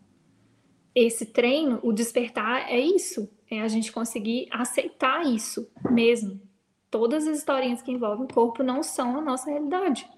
esse 0.95 1.27
treino, 1.27 1.81
o 1.83 1.93
despertar 1.93 2.72
é 2.72 2.81
isso, 2.81 3.31
é 3.51 3.61
a 3.61 3.68
gente 3.68 3.93
conseguir 3.93 4.49
aceitar 4.51 5.27
isso 5.27 5.70
mesmo. 5.91 6.45
Todas 6.91 7.26
as 7.26 7.39
historinhas 7.39 7.82
que 7.82 7.93
envolvem 7.93 8.24
o 8.24 8.32
corpo 8.32 8.62
não 8.62 8.82
são 8.82 9.18
a 9.18 9.20
nossa 9.20 9.51
realidade. 9.51 10.09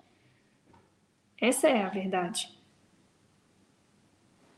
Essa 1.40 1.68
é 1.68 1.82
a 1.82 1.88
verdade. 1.88 2.56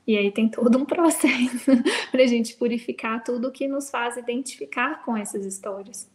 E 0.07 0.17
aí 0.17 0.31
tem 0.33 0.49
todo 0.49 0.77
um 0.77 0.85
processo 0.87 1.71
para 2.11 2.23
a 2.23 2.27
gente 2.27 2.57
purificar 2.57 3.23
tudo 3.23 3.53
que 3.53 3.69
nos 3.69 3.91
faz 3.91 4.17
identificar 4.17 5.05
com 5.05 5.17
essas 5.17 5.45
histórias. 5.47 6.11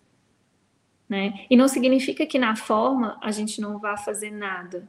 Né? 1.07 1.45
E 1.49 1.55
não 1.55 1.67
significa 1.67 2.25
que 2.25 2.39
na 2.39 2.55
forma 2.55 3.17
a 3.21 3.31
gente 3.31 3.61
não 3.61 3.77
vá 3.77 3.95
fazer 3.95 4.31
nada, 4.31 4.87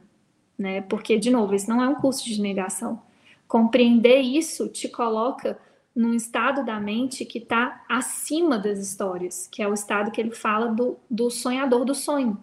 né? 0.57 0.81
Porque, 0.81 1.17
de 1.17 1.29
novo, 1.29 1.53
isso 1.53 1.69
não 1.69 1.81
é 1.81 1.87
um 1.87 1.95
curso 1.95 2.25
de 2.25 2.41
negação. 2.41 3.01
Compreender 3.47 4.19
isso 4.19 4.67
te 4.67 4.89
coloca 4.89 5.59
num 5.97 6.13
estado 6.13 6.63
da 6.63 6.79
mente 6.79 7.25
que 7.25 7.39
está 7.39 7.83
acima 7.89 8.59
das 8.59 8.77
histórias, 8.77 9.49
que 9.51 9.63
é 9.63 9.67
o 9.67 9.73
estado 9.73 10.11
que 10.11 10.21
ele 10.21 10.29
fala 10.29 10.67
do, 10.67 10.95
do 11.09 11.31
sonhador 11.31 11.83
do 11.83 11.95
sonho. 11.95 12.37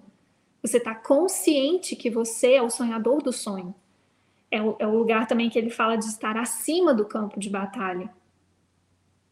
Você 0.60 0.78
está 0.78 0.92
consciente 0.92 1.94
que 1.94 2.10
você 2.10 2.54
é 2.54 2.62
o 2.62 2.68
sonhador 2.68 3.22
do 3.22 3.32
sonho. 3.32 3.72
É 4.50 4.60
o, 4.60 4.74
é 4.80 4.86
o, 4.88 4.98
lugar 4.98 5.28
também 5.28 5.48
que 5.48 5.56
ele 5.56 5.70
fala 5.70 5.96
de 5.96 6.06
estar 6.06 6.36
acima 6.36 6.92
do 6.92 7.04
campo 7.04 7.38
de 7.38 7.48
batalha. 7.48 8.10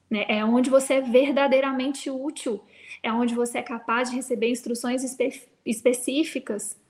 Né? 0.08 0.24
É 0.28 0.44
onde 0.44 0.70
você 0.70 0.94
é 0.94 1.00
verdadeiramente 1.00 2.08
útil. 2.08 2.62
É 3.02 3.12
onde 3.12 3.34
você 3.34 3.58
é 3.58 3.62
capaz 3.62 4.08
de 4.08 4.14
receber 4.14 4.50
instruções 4.50 5.02
espe 5.02 5.48
específicas 5.66 6.80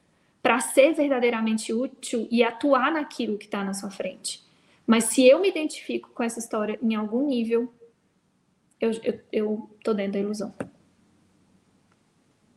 para 0.43 0.61
ser 0.61 0.93
verdadeiramente 0.93 1.73
útil 1.73 2.29
e 2.31 2.45
atuar 2.45 2.93
naquilo 2.93 3.39
que 3.39 3.47
está 3.47 3.65
na 3.65 3.73
sua 3.73 3.91
frente. 3.91 4.52
Mas 4.93 5.05
se 5.05 5.27
eu 5.27 5.41
me 5.41 5.49
identifico 5.49 6.11
com 6.11 6.23
essa 6.23 6.39
história 6.39 6.79
em 6.83 6.95
algum 6.95 7.27
nível, 7.27 7.73
eu, 8.79 8.91
eu, 9.03 9.21
eu 9.33 9.71
tô 9.83 9.95
dentro 9.95 10.13
da 10.13 10.19
ilusão. 10.19 10.55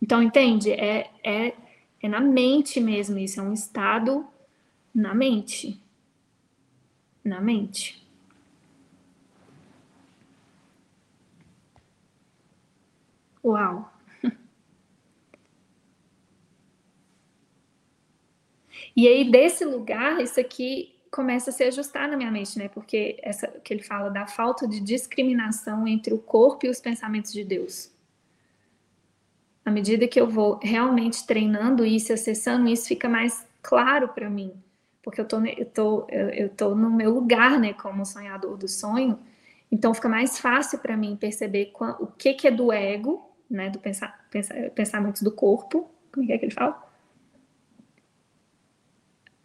Então, 0.01 0.21
entende? 0.21 0.69
É, 0.73 1.09
é, 1.23 1.55
é 2.01 2.09
na 2.09 2.19
mente 2.19 2.81
mesmo 2.81 3.17
isso, 3.17 3.39
é 3.39 3.43
um 3.43 3.53
estado 3.53 4.27
na 4.93 5.15
mente. 5.15 5.81
Na 7.23 7.39
mente. 7.39 8.05
Uau! 13.41 13.93
E 18.93 19.07
aí, 19.07 19.29
desse 19.29 19.63
lugar, 19.63 20.21
isso 20.21 20.39
aqui 20.39 20.94
começa 21.16 21.49
a 21.49 21.53
se 21.53 21.63
ajustar 21.63 22.09
na 22.09 22.18
minha 22.18 22.30
mente, 22.30 22.59
né? 22.59 22.68
Porque 22.68 23.18
essa 23.22 23.47
que 23.47 23.74
ele 23.74 23.82
fala 23.82 24.09
da 24.09 24.28
falta 24.28 24.68
de 24.68 24.82
discriminação 24.82 25.88
entre 25.88 26.13
o 26.13 26.18
corpo 26.18 26.66
e 26.66 26.70
os 26.70 26.82
pensamentos 26.82 27.32
de 27.32 27.41
Deus. 27.41 27.89
À 29.63 29.72
medida 29.72 30.09
que 30.09 30.20
eu 30.20 30.30
vou 30.30 30.59
realmente 30.61 31.26
treinando 31.26 31.86
isso, 31.86 32.11
acessando 32.11 32.68
isso, 32.68 32.89
fica 32.89 33.07
mais 33.07 33.47
claro 33.63 34.09
para 34.09 34.30
mim, 34.30 34.51
porque 35.01 35.22
eu 35.22 35.26
tô, 35.26 35.39
eu 35.39 35.66
tô, 35.66 36.05
eu 36.09 36.49
tô 36.49 36.76
no 36.76 36.89
meu 36.91 37.11
lugar, 37.11 37.57
né, 37.61 37.72
como 37.72 38.05
sonhador 38.05 38.57
do 38.57 38.68
sonho. 38.68 39.18
Então 39.72 39.93
fica 39.93 40.09
mais 40.09 40.38
fácil 40.38 40.80
para 40.80 40.97
mim 40.97 41.16
perceber 41.16 41.72
o 41.97 42.07
que 42.07 42.34
que 42.34 42.45
é 42.45 42.51
do 42.51 42.74
ego, 42.74 43.34
né, 43.49 43.70
do 43.70 43.80
pensar, 43.80 44.28
pensar, 44.30 44.70
pensamentos 44.72 45.22
do 45.22 45.32
corpo, 45.32 45.89
como 46.11 46.30
é 46.30 46.38
que 46.38 46.43
ele 46.43 46.53
fala? 46.53 46.84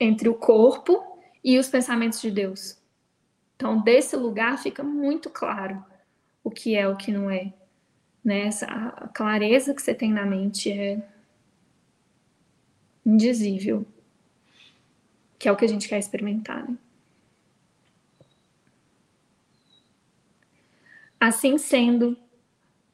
Entre 0.00 0.28
o 0.28 0.34
corpo 0.34 1.09
e 1.42 1.58
os 1.58 1.68
pensamentos 1.68 2.20
de 2.20 2.30
Deus. 2.30 2.78
Então, 3.56 3.80
desse 3.80 4.16
lugar 4.16 4.58
fica 4.58 4.82
muito 4.82 5.28
claro 5.28 5.84
o 6.42 6.50
que 6.50 6.74
é 6.74 6.88
o 6.88 6.96
que 6.96 7.12
não 7.12 7.30
é. 7.30 7.52
Né? 8.24 8.48
Clareza 9.14 9.74
que 9.74 9.82
você 9.82 9.94
tem 9.94 10.12
na 10.12 10.24
mente 10.24 10.70
é 10.70 11.02
indizível, 13.04 13.86
que 15.38 15.48
é 15.48 15.52
o 15.52 15.56
que 15.56 15.64
a 15.64 15.68
gente 15.68 15.88
quer 15.88 15.98
experimentar. 15.98 16.68
Né? 16.68 16.76
Assim 21.18 21.58
sendo, 21.58 22.16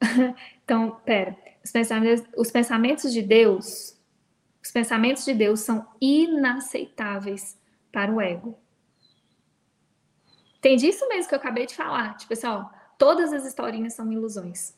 então, 0.63 0.99
pera, 1.05 1.37
os 1.63 1.71
pensamentos, 1.71 2.25
os 2.35 2.51
pensamentos 2.51 3.13
de 3.13 3.21
Deus, 3.21 3.97
os 4.61 4.71
pensamentos 4.71 5.23
de 5.23 5.33
Deus 5.33 5.61
são 5.61 5.87
inaceitáveis 6.01 7.57
para 7.97 8.13
o 8.13 8.21
ego. 8.21 8.55
Tem 10.61 10.77
disso 10.77 11.07
mesmo 11.09 11.29
que 11.29 11.33
eu 11.33 11.39
acabei 11.39 11.65
de 11.65 11.73
falar. 11.73 12.15
Tipo 12.15 12.33
assim, 12.33 12.45
ó, 12.45 12.65
todas 12.95 13.33
as 13.33 13.43
historinhas 13.43 13.93
são 13.93 14.11
ilusões. 14.11 14.77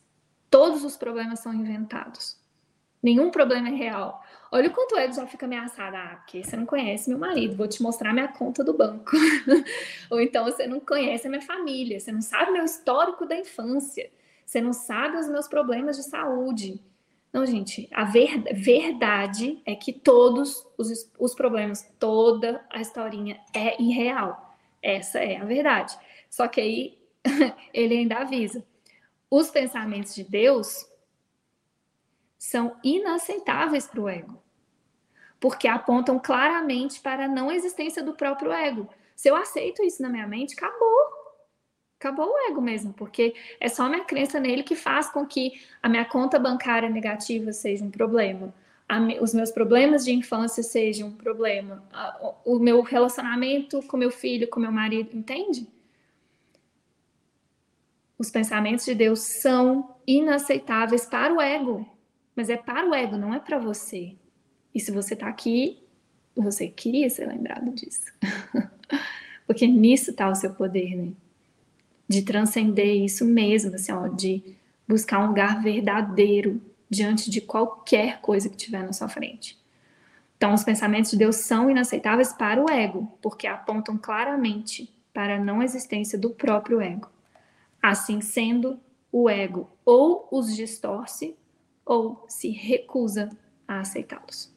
Todos 0.50 0.84
os 0.84 0.96
problemas 0.96 1.40
são 1.40 1.52
inventados. 1.52 2.40
Nenhum 3.02 3.30
problema 3.30 3.68
é 3.68 3.72
real. 3.72 4.24
Olha 4.50 4.70
o 4.70 4.72
quanto 4.72 4.94
o 4.94 4.98
ego 4.98 5.12
já 5.12 5.26
fica 5.26 5.44
ameaçado. 5.44 5.96
Ah, 5.96 6.16
porque 6.16 6.42
você 6.42 6.56
não 6.56 6.64
conhece 6.64 7.10
meu 7.10 7.18
marido, 7.18 7.56
vou 7.56 7.68
te 7.68 7.82
mostrar 7.82 8.14
minha 8.14 8.28
conta 8.28 8.64
do 8.64 8.72
banco. 8.72 9.10
Ou 10.10 10.18
então 10.18 10.42
você 10.46 10.66
não 10.66 10.80
conhece 10.80 11.26
a 11.26 11.30
minha 11.30 11.42
família, 11.42 12.00
você 12.00 12.10
não 12.10 12.22
sabe 12.22 12.52
meu 12.52 12.64
histórico 12.64 13.26
da 13.26 13.36
infância, 13.36 14.10
você 14.46 14.62
não 14.62 14.72
sabe 14.72 15.18
os 15.18 15.28
meus 15.28 15.46
problemas 15.46 15.98
de 15.98 16.04
saúde. 16.04 16.80
Não, 17.32 17.46
gente, 17.46 17.88
a 17.92 18.04
ver, 18.04 18.42
verdade 18.54 19.62
é 19.64 19.76
que 19.76 19.92
todos 19.92 20.66
os, 20.76 21.10
os 21.18 21.34
problemas, 21.34 21.88
toda 21.98 22.64
a 22.70 22.80
historinha 22.80 23.40
é 23.54 23.80
irreal. 23.80 24.56
Essa 24.82 25.20
é 25.20 25.36
a 25.36 25.44
verdade. 25.44 25.96
Só 26.28 26.48
que 26.48 26.60
aí 26.60 26.98
ele 27.72 27.98
ainda 27.98 28.18
avisa: 28.18 28.64
os 29.30 29.48
pensamentos 29.50 30.14
de 30.14 30.24
Deus 30.24 30.88
são 32.36 32.76
inaceitáveis 32.82 33.86
para 33.86 34.00
o 34.00 34.08
ego, 34.08 34.42
porque 35.38 35.68
apontam 35.68 36.18
claramente 36.18 37.00
para 37.00 37.26
a 37.26 37.28
não 37.28 37.52
existência 37.52 38.02
do 38.02 38.14
próprio 38.14 38.50
ego. 38.50 38.88
Se 39.14 39.28
eu 39.28 39.36
aceito 39.36 39.84
isso 39.84 40.02
na 40.02 40.08
minha 40.08 40.26
mente, 40.26 40.54
acabou 40.54 41.19
acabou 42.00 42.26
o 42.26 42.50
ego 42.50 42.62
mesmo, 42.62 42.94
porque 42.94 43.34
é 43.60 43.68
só 43.68 43.84
a 43.84 43.88
minha 43.90 44.04
crença 44.04 44.40
nele 44.40 44.62
que 44.62 44.74
faz 44.74 45.10
com 45.10 45.26
que 45.26 45.60
a 45.82 45.88
minha 45.88 46.04
conta 46.06 46.38
bancária 46.38 46.88
negativa 46.88 47.52
seja 47.52 47.84
um 47.84 47.90
problema, 47.90 48.54
os 49.20 49.34
meus 49.34 49.52
problemas 49.52 50.04
de 50.04 50.12
infância 50.12 50.62
sejam 50.62 51.08
um 51.08 51.12
problema, 51.12 51.84
o 52.44 52.58
meu 52.58 52.80
relacionamento 52.80 53.82
com 53.82 53.98
meu 53.98 54.10
filho, 54.10 54.48
com 54.48 54.58
meu 54.58 54.72
marido, 54.72 55.16
entende? 55.16 55.68
Os 58.18 58.30
pensamentos 58.30 58.86
de 58.86 58.94
Deus 58.94 59.20
são 59.20 59.94
inaceitáveis 60.06 61.04
para 61.04 61.34
o 61.34 61.40
ego, 61.40 61.86
mas 62.34 62.48
é 62.48 62.56
para 62.56 62.88
o 62.88 62.94
ego, 62.94 63.16
não 63.16 63.34
é 63.34 63.38
para 63.38 63.58
você. 63.58 64.16
E 64.74 64.80
se 64.80 64.90
você 64.90 65.14
está 65.14 65.28
aqui, 65.28 65.82
você 66.34 66.66
queria 66.66 67.08
ser 67.10 67.26
lembrado 67.26 67.70
disso. 67.72 68.12
Porque 69.46 69.66
nisso 69.66 70.10
está 70.10 70.28
o 70.28 70.34
seu 70.34 70.52
poder, 70.52 70.96
né? 70.96 71.12
De 72.10 72.22
transcender 72.22 73.04
isso 73.04 73.24
mesmo, 73.24 73.72
assim, 73.76 73.92
ó, 73.92 74.08
de 74.08 74.42
buscar 74.86 75.20
um 75.20 75.28
lugar 75.28 75.62
verdadeiro 75.62 76.60
diante 76.90 77.30
de 77.30 77.40
qualquer 77.40 78.20
coisa 78.20 78.48
que 78.48 78.56
tiver 78.56 78.82
na 78.82 78.92
sua 78.92 79.08
frente. 79.08 79.56
Então, 80.36 80.52
os 80.52 80.64
pensamentos 80.64 81.12
de 81.12 81.16
Deus 81.16 81.36
são 81.36 81.70
inaceitáveis 81.70 82.32
para 82.32 82.60
o 82.60 82.68
ego, 82.68 83.16
porque 83.22 83.46
apontam 83.46 83.96
claramente 83.96 84.92
para 85.14 85.36
a 85.36 85.38
não 85.38 85.62
existência 85.62 86.18
do 86.18 86.30
próprio 86.30 86.80
ego. 86.80 87.08
Assim 87.80 88.20
sendo, 88.20 88.80
o 89.12 89.30
ego 89.30 89.70
ou 89.84 90.26
os 90.32 90.56
distorce 90.56 91.36
ou 91.86 92.24
se 92.28 92.50
recusa 92.50 93.30
a 93.68 93.78
aceitá-los. 93.78 94.52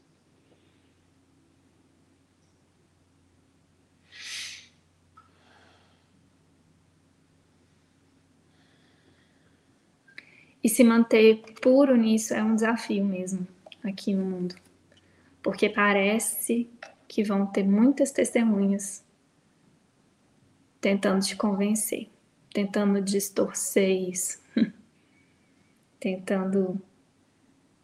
E 10.63 10.69
se 10.69 10.83
manter 10.83 11.43
puro 11.61 11.95
nisso 11.97 12.33
é 12.33 12.41
um 12.41 12.55
desafio 12.55 13.03
mesmo 13.03 13.45
aqui 13.83 14.13
no 14.13 14.23
mundo. 14.23 14.55
Porque 15.41 15.69
parece 15.69 16.69
que 17.07 17.23
vão 17.23 17.45
ter 17.45 17.63
muitas 17.63 18.11
testemunhas 18.11 19.03
tentando 20.79 21.21
te 21.21 21.35
convencer, 21.35 22.09
tentando 22.53 23.01
distorcer 23.01 24.09
isso, 24.09 24.41
tentando 25.99 26.81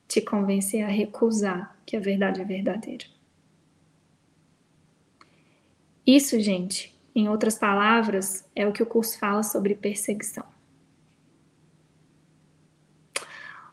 te 0.07 0.21
convencer 0.21 0.83
a 0.83 0.87
recusar 0.87 1.77
que 1.85 1.97
a 1.97 1.99
verdade 1.99 2.41
é 2.41 2.45
verdadeira. 2.45 3.05
Isso, 6.05 6.39
gente, 6.39 6.95
em 7.13 7.29
outras 7.29 7.57
palavras, 7.57 8.43
é 8.55 8.65
o 8.65 8.73
que 8.73 8.81
o 8.81 8.85
curso 8.85 9.19
fala 9.19 9.43
sobre 9.43 9.75
perseguição. 9.75 10.45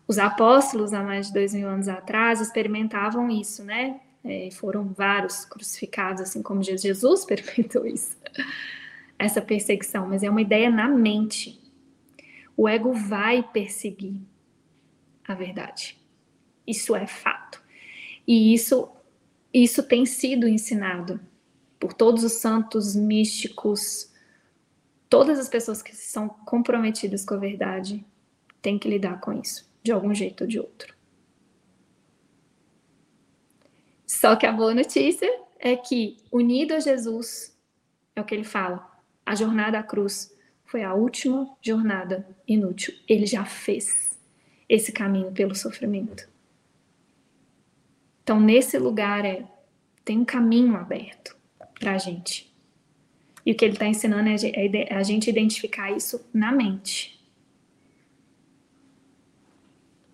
Os 0.06 0.18
apóstolos, 0.18 0.92
há 0.92 1.02
mais 1.02 1.28
de 1.28 1.34
dois 1.34 1.52
mil 1.52 1.68
anos 1.68 1.88
atrás, 1.88 2.40
experimentavam 2.40 3.28
isso, 3.30 3.64
né? 3.64 4.00
É, 4.24 4.50
foram 4.50 4.92
vários 4.92 5.44
crucificados, 5.44 6.20
assim 6.20 6.42
como 6.42 6.62
Jesus 6.62 7.20
experimentou 7.20 7.86
isso. 7.86 8.16
essa 9.18 9.40
perseguição, 9.40 10.08
mas 10.08 10.22
é 10.22 10.30
uma 10.30 10.42
ideia 10.42 10.70
na 10.70 10.88
mente. 10.88 11.60
O 12.56 12.68
ego 12.68 12.92
vai 12.92 13.42
perseguir 13.42 14.20
a 15.26 15.34
verdade. 15.34 15.98
Isso 16.66 16.94
é 16.94 17.06
fato. 17.06 17.62
E 18.26 18.52
isso, 18.52 18.88
isso 19.52 19.82
tem 19.82 20.04
sido 20.04 20.48
ensinado 20.48 21.20
por 21.78 21.92
todos 21.92 22.24
os 22.24 22.34
santos 22.34 22.96
místicos, 22.96 24.10
todas 25.08 25.38
as 25.38 25.48
pessoas 25.48 25.82
que 25.82 25.94
são 25.94 26.28
comprometidas 26.28 27.24
com 27.24 27.34
a 27.34 27.38
verdade 27.38 28.04
têm 28.60 28.78
que 28.78 28.88
lidar 28.88 29.20
com 29.20 29.32
isso, 29.32 29.68
de 29.86 29.92
algum 29.92 30.14
jeito 30.14 30.42
ou 30.42 30.48
de 30.48 30.58
outro. 30.58 30.94
Só 34.04 34.36
que 34.36 34.44
a 34.44 34.52
boa 34.52 34.74
notícia 34.74 35.28
é 35.58 35.76
que, 35.76 36.18
unido 36.30 36.74
a 36.74 36.80
Jesus, 36.80 37.56
é 38.14 38.20
o 38.20 38.24
que 38.24 38.34
ele 38.34 38.44
fala, 38.44 38.90
a 39.24 39.34
jornada 39.34 39.78
à 39.78 39.82
cruz 39.82 40.34
foi 40.64 40.82
a 40.82 40.94
última 40.94 41.48
jornada 41.62 42.26
inútil. 42.46 42.94
Ele 43.08 43.26
já 43.26 43.44
fez 43.44 44.18
esse 44.68 44.92
caminho 44.92 45.32
pelo 45.32 45.54
sofrimento. 45.54 46.28
Então, 48.22 48.40
nesse 48.40 48.78
lugar 48.78 49.24
é 49.24 49.46
tem 50.04 50.18
um 50.18 50.24
caminho 50.24 50.76
aberto 50.76 51.36
para 51.78 51.92
a 51.92 51.98
gente. 51.98 52.52
E 53.44 53.52
o 53.52 53.54
que 53.54 53.64
ele 53.64 53.74
está 53.74 53.86
ensinando 53.86 54.28
é 54.28 54.92
a 54.92 55.02
gente 55.02 55.30
identificar 55.30 55.90
isso 55.92 56.24
na 56.32 56.50
mente. 56.50 57.15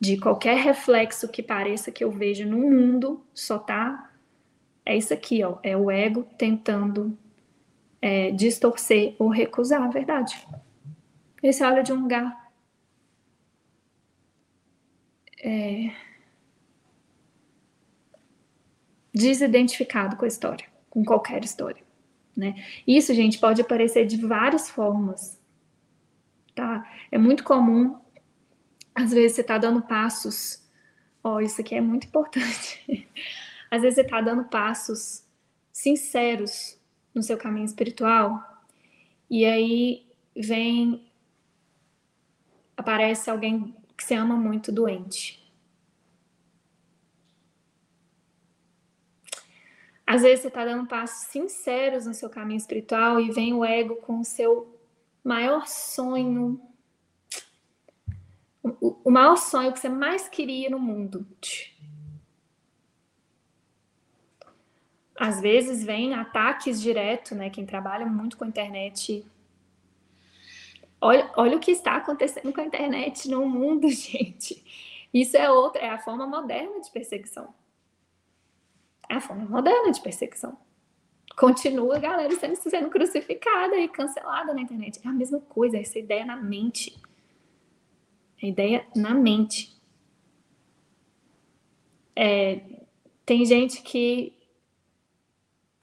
De 0.02 0.16
qualquer 0.16 0.56
reflexo 0.56 1.28
que 1.28 1.44
pareça 1.44 1.92
que 1.92 2.02
eu 2.02 2.10
vejo 2.10 2.44
no 2.44 2.58
mundo, 2.58 3.24
só 3.32 3.56
tá. 3.56 4.10
É 4.84 4.96
isso 4.96 5.14
aqui, 5.14 5.44
ó. 5.44 5.58
É 5.62 5.76
o 5.76 5.92
ego 5.92 6.24
tentando 6.36 7.16
é, 8.00 8.32
distorcer 8.32 9.14
ou 9.16 9.28
recusar 9.28 9.80
a 9.80 9.86
verdade. 9.86 10.44
Esse 11.40 11.62
olha 11.62 11.84
de 11.84 11.92
um 11.92 12.00
lugar 12.02 12.52
é, 15.40 15.92
desidentificado 19.14 20.16
com 20.16 20.24
a 20.24 20.28
história, 20.28 20.66
com 20.90 21.04
qualquer 21.04 21.44
história. 21.44 21.84
Né? 22.36 22.56
Isso, 22.84 23.14
gente, 23.14 23.38
pode 23.38 23.62
aparecer 23.62 24.04
de 24.04 24.16
várias 24.16 24.68
formas. 24.68 25.40
Tá? 26.56 26.84
É 27.08 27.16
muito 27.16 27.44
comum, 27.44 28.01
às 28.94 29.12
vezes, 29.12 29.36
você 29.36 29.40
está 29.40 29.58
dando 29.58 29.82
passos. 29.82 30.62
Ó, 31.24 31.36
oh, 31.36 31.40
isso 31.40 31.60
aqui 31.60 31.74
é 31.74 31.80
muito 31.80 32.06
importante. 32.06 32.84
Às 33.70 33.82
vezes, 33.82 33.94
você 33.94 34.02
está 34.02 34.20
dando 34.20 34.44
passos 34.44 35.24
sinceros 35.72 36.78
no 37.14 37.22
seu 37.22 37.38
caminho 37.38 37.64
espiritual, 37.64 38.42
e 39.28 39.44
aí 39.44 40.06
vem, 40.36 41.10
aparece 42.76 43.30
alguém 43.30 43.74
que 43.96 44.04
se 44.04 44.14
ama 44.14 44.36
muito 44.36 44.70
doente. 44.70 45.42
Às 50.06 50.22
vezes 50.22 50.40
você 50.40 50.48
está 50.48 50.64
dando 50.64 50.86
passos 50.86 51.28
sinceros 51.28 52.04
no 52.04 52.12
seu 52.12 52.28
caminho 52.28 52.58
espiritual 52.58 53.18
e 53.18 53.30
vem 53.30 53.54
o 53.54 53.64
ego 53.64 53.96
com 53.96 54.20
o 54.20 54.24
seu 54.24 54.78
maior 55.24 55.66
sonho, 55.66 56.60
o, 58.62 59.10
maior 59.10 59.36
sonho 59.36 59.72
que 59.72 59.80
você 59.80 59.88
mais 59.88 60.28
queria 60.28 60.70
no 60.70 60.78
mundo. 60.78 61.26
às 65.22 65.40
vezes 65.40 65.84
vem 65.84 66.14
ataques 66.14 66.80
direto, 66.80 67.32
né? 67.32 67.48
Quem 67.48 67.64
trabalha 67.64 68.04
muito 68.04 68.36
com 68.36 68.42
a 68.42 68.48
internet. 68.48 69.24
Olha, 71.00 71.30
olha 71.36 71.56
o 71.56 71.60
que 71.60 71.70
está 71.70 71.94
acontecendo 71.94 72.52
com 72.52 72.60
a 72.60 72.64
internet 72.64 73.28
no 73.28 73.48
mundo, 73.48 73.86
gente. 73.90 74.64
Isso 75.14 75.36
é 75.36 75.48
outra, 75.48 75.80
é 75.80 75.90
a 75.90 75.98
forma 75.98 76.26
moderna 76.26 76.80
de 76.80 76.90
perseguição. 76.90 77.54
É 79.08 79.14
a 79.14 79.20
forma 79.20 79.44
moderna 79.44 79.92
de 79.92 80.00
perseguição. 80.00 80.58
Continua 81.36 81.96
a 81.96 82.00
galera 82.00 82.34
sendo, 82.34 82.56
sendo 82.56 82.90
crucificada 82.90 83.76
e 83.76 83.88
cancelada 83.88 84.52
na 84.52 84.62
internet. 84.62 85.00
É 85.04 85.08
a 85.08 85.12
mesma 85.12 85.38
coisa, 85.38 85.78
essa 85.78 86.00
ideia 86.00 86.24
na 86.24 86.34
mente. 86.36 87.00
A 88.42 88.46
ideia 88.46 88.84
na 88.94 89.14
mente. 89.14 89.72
É, 92.16 92.60
tem 93.24 93.44
gente 93.44 93.82
que 93.82 94.36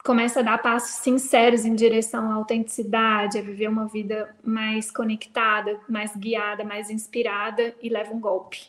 começa 0.04 0.40
a 0.40 0.42
dar 0.42 0.58
passos 0.58 1.02
sinceros 1.02 1.64
em 1.64 1.74
direção 1.74 2.30
à 2.30 2.34
autenticidade, 2.34 3.38
a 3.38 3.42
viver 3.42 3.68
uma 3.68 3.86
vida 3.86 4.36
mais 4.42 4.90
conectada, 4.90 5.80
mais 5.88 6.14
guiada, 6.14 6.62
mais 6.62 6.90
inspirada 6.90 7.74
e 7.80 7.88
leva 7.88 8.12
um 8.12 8.20
golpe. 8.20 8.68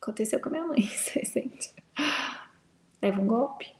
Aconteceu 0.00 0.40
com 0.40 0.48
a 0.48 0.52
minha 0.52 0.66
mãe, 0.66 0.80
recente. 1.14 1.72
Leva 3.00 3.20
um 3.20 3.26
golpe. 3.26 3.72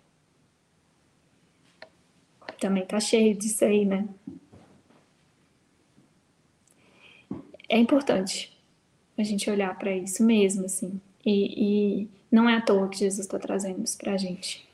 Também 2.61 2.85
tá 2.87 2.99
cheio 2.99 3.37
disso 3.37 3.65
aí, 3.65 3.85
né? 3.85 4.09
É 7.69 7.79
importante 7.79 8.58
a 9.21 9.25
gente 9.25 9.51
olhar 9.51 9.77
para 9.79 9.95
isso 9.95 10.23
mesmo, 10.23 10.67
assim. 10.67 11.01
E, 11.25 12.03
e, 12.03 12.09
não 12.31 12.49
é 12.49 12.57
à 12.57 12.61
toa 12.61 12.89
que 12.89 12.99
Jesus 12.99 13.27
está 13.27 13.39
trazendo 13.39 13.83
isso 13.83 13.99
para 13.99 14.13
a 14.13 14.17
gente. 14.17 14.67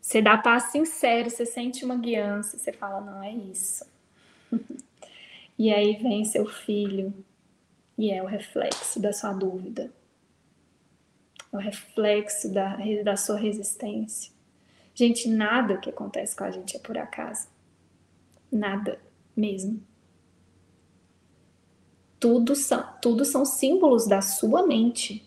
Você 0.00 0.20
dá 0.20 0.36
passo 0.36 0.72
sincero, 0.72 1.30
você 1.30 1.46
sente 1.46 1.84
uma 1.84 1.96
guiança, 1.96 2.58
você 2.58 2.72
fala, 2.72 3.00
não 3.00 3.22
é 3.22 3.32
isso. 3.32 3.84
e 5.58 5.72
aí 5.72 5.96
vem 5.96 6.24
seu 6.24 6.46
filho 6.46 7.14
e 7.96 8.10
é 8.10 8.22
o 8.22 8.26
reflexo 8.26 8.98
da 8.98 9.12
sua 9.12 9.32
dúvida, 9.32 9.92
o 11.52 11.58
reflexo 11.58 12.52
da, 12.52 12.76
da 13.04 13.16
sua 13.16 13.36
resistência. 13.36 14.32
Gente, 14.94 15.28
nada 15.28 15.76
que 15.76 15.90
acontece 15.90 16.34
com 16.34 16.44
a 16.44 16.50
gente 16.50 16.76
é 16.76 16.80
por 16.80 16.98
acaso. 16.98 17.48
Nada 18.50 19.00
mesmo. 19.36 19.89
Tudo 22.20 22.54
são, 22.54 22.84
tudo 23.02 23.24
são 23.24 23.44
símbolos 23.44 24.06
da 24.06 24.20
sua 24.20 24.66
mente, 24.66 25.26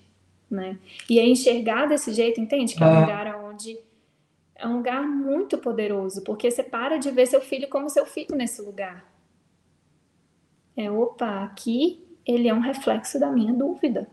né? 0.50 0.78
E 1.10 1.20
é 1.20 1.28
enxergar 1.28 1.88
desse 1.88 2.14
jeito, 2.14 2.40
entende? 2.40 2.76
Que 2.76 2.84
é 2.84 2.88
um 2.88 3.02
lugar 3.02 3.44
onde 3.44 3.78
é 4.56 4.68
um 4.68 4.78
lugar 4.78 5.06
muito 5.06 5.58
poderoso, 5.58 6.22
porque 6.22 6.50
você 6.50 6.64
para 6.64 6.98
de 6.98 7.12
ver 7.12 7.26
seu 7.26 7.42
filho 7.42 7.68
como 7.68 7.90
seu 7.90 8.06
filho 8.06 8.36
nesse 8.36 8.62
lugar. 8.62 9.04
É, 10.78 10.90
opa, 10.90 11.44
aqui 11.44 12.02
ele 12.26 12.48
é 12.48 12.54
um 12.54 12.60
reflexo 12.60 13.20
da 13.20 13.30
minha 13.30 13.52
dúvida. 13.52 14.08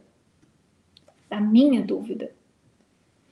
Da 1.29 1.41
minha 1.41 1.83
dúvida. 1.83 2.33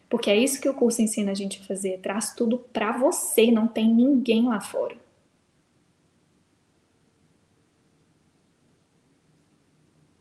Porque 0.08 0.30
é 0.30 0.36
isso 0.36 0.60
que 0.60 0.68
o 0.68 0.74
curso 0.74 1.02
ensina 1.02 1.32
a 1.32 1.34
gente 1.34 1.60
a 1.60 1.64
fazer, 1.64 1.98
traz 1.98 2.34
tudo 2.34 2.58
para 2.72 2.92
você, 2.92 3.50
não 3.50 3.66
tem 3.66 3.92
ninguém 3.92 4.46
lá 4.46 4.60
fora. 4.60 4.96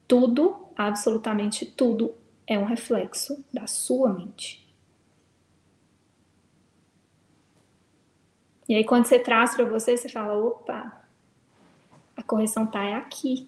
Tudo, 0.07 0.67
absolutamente 0.75 1.65
tudo, 1.65 2.15
é 2.45 2.57
um 2.57 2.65
reflexo 2.65 3.43
da 3.51 3.67
sua 3.67 4.13
mente. 4.13 4.65
E 8.69 8.75
aí, 8.75 8.83
quando 8.83 9.05
você 9.05 9.19
traz 9.19 9.55
para 9.55 9.65
você, 9.65 9.95
você 9.97 10.09
fala: 10.09 10.37
opa, 10.37 11.01
a 12.15 12.23
correção 12.23 12.65
tá 12.65 12.83
é 12.83 12.93
aqui. 12.95 13.47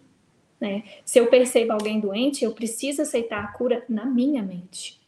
Né? 0.60 0.84
Se 1.06 1.20
eu 1.20 1.28
percebo 1.28 1.74
alguém 1.74 2.00
doente, 2.00 2.44
eu 2.44 2.54
preciso 2.54 3.02
aceitar 3.02 3.44
a 3.44 3.48
cura 3.48 3.84
na 3.88 4.06
minha 4.06 4.44
mente. 4.44 5.00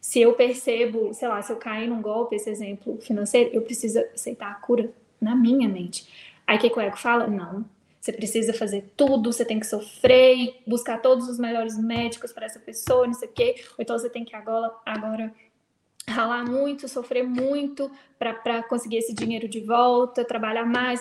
Se 0.00 0.20
eu 0.20 0.34
percebo, 0.34 1.12
sei 1.14 1.26
lá, 1.26 1.42
se 1.42 1.52
eu 1.52 1.56
cair 1.56 1.88
num 1.88 2.00
golpe, 2.00 2.36
esse 2.36 2.48
exemplo 2.48 2.98
financeiro, 3.00 3.50
eu 3.52 3.62
preciso 3.62 3.98
aceitar 4.14 4.50
a 4.52 4.54
cura 4.54 4.92
na 5.20 5.34
minha 5.34 5.68
mente. 5.68 6.08
Aí 6.46 6.58
o 6.58 6.60
que 6.60 6.72
o 6.72 6.80
ego 6.80 6.96
fala? 6.96 7.26
Não, 7.26 7.64
você 8.06 8.12
precisa 8.12 8.54
fazer 8.54 8.92
tudo, 8.96 9.32
você 9.32 9.44
tem 9.44 9.58
que 9.58 9.66
sofrer 9.66 10.62
buscar 10.64 11.02
todos 11.02 11.28
os 11.28 11.40
melhores 11.40 11.76
médicos 11.76 12.32
para 12.32 12.46
essa 12.46 12.60
pessoa, 12.60 13.04
não 13.04 13.14
sei 13.14 13.28
o 13.28 13.32
quê. 13.32 13.64
Ou 13.70 13.82
então 13.82 13.98
você 13.98 14.08
tem 14.08 14.24
que 14.24 14.36
agora, 14.36 14.72
agora 14.86 15.34
ralar 16.08 16.44
muito, 16.44 16.88
sofrer 16.88 17.24
muito 17.24 17.90
para 18.16 18.62
conseguir 18.62 18.98
esse 18.98 19.12
dinheiro 19.12 19.48
de 19.48 19.58
volta, 19.58 20.24
trabalhar 20.24 20.64
mais. 20.64 21.00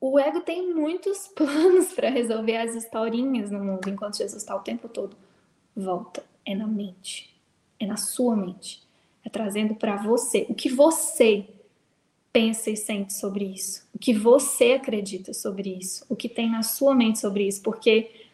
O 0.00 0.18
ego 0.18 0.40
tem 0.40 0.74
muitos 0.74 1.28
planos 1.36 1.92
para 1.92 2.10
resolver 2.10 2.56
as 2.56 2.74
historinhas 2.74 3.52
no 3.52 3.60
mundo, 3.60 3.88
enquanto 3.88 4.16
Jesus 4.16 4.42
está 4.42 4.56
o 4.56 4.60
tempo 4.60 4.88
todo. 4.88 5.16
Volta, 5.76 6.24
é 6.44 6.56
na 6.56 6.66
mente, 6.66 7.40
é 7.78 7.86
na 7.86 7.96
sua 7.96 8.34
mente, 8.34 8.82
é 9.24 9.30
trazendo 9.30 9.76
para 9.76 9.94
você 9.94 10.44
o 10.48 10.56
que 10.56 10.68
você 10.68 11.48
pensa 12.38 12.70
e 12.70 12.76
sente 12.76 13.14
sobre 13.14 13.46
isso, 13.46 13.84
o 13.92 13.98
que 13.98 14.14
você 14.14 14.74
acredita 14.74 15.34
sobre 15.34 15.70
isso, 15.70 16.06
o 16.08 16.14
que 16.14 16.28
tem 16.28 16.48
na 16.48 16.62
sua 16.62 16.94
mente 16.94 17.18
sobre 17.18 17.48
isso, 17.48 17.60
porque 17.62 18.28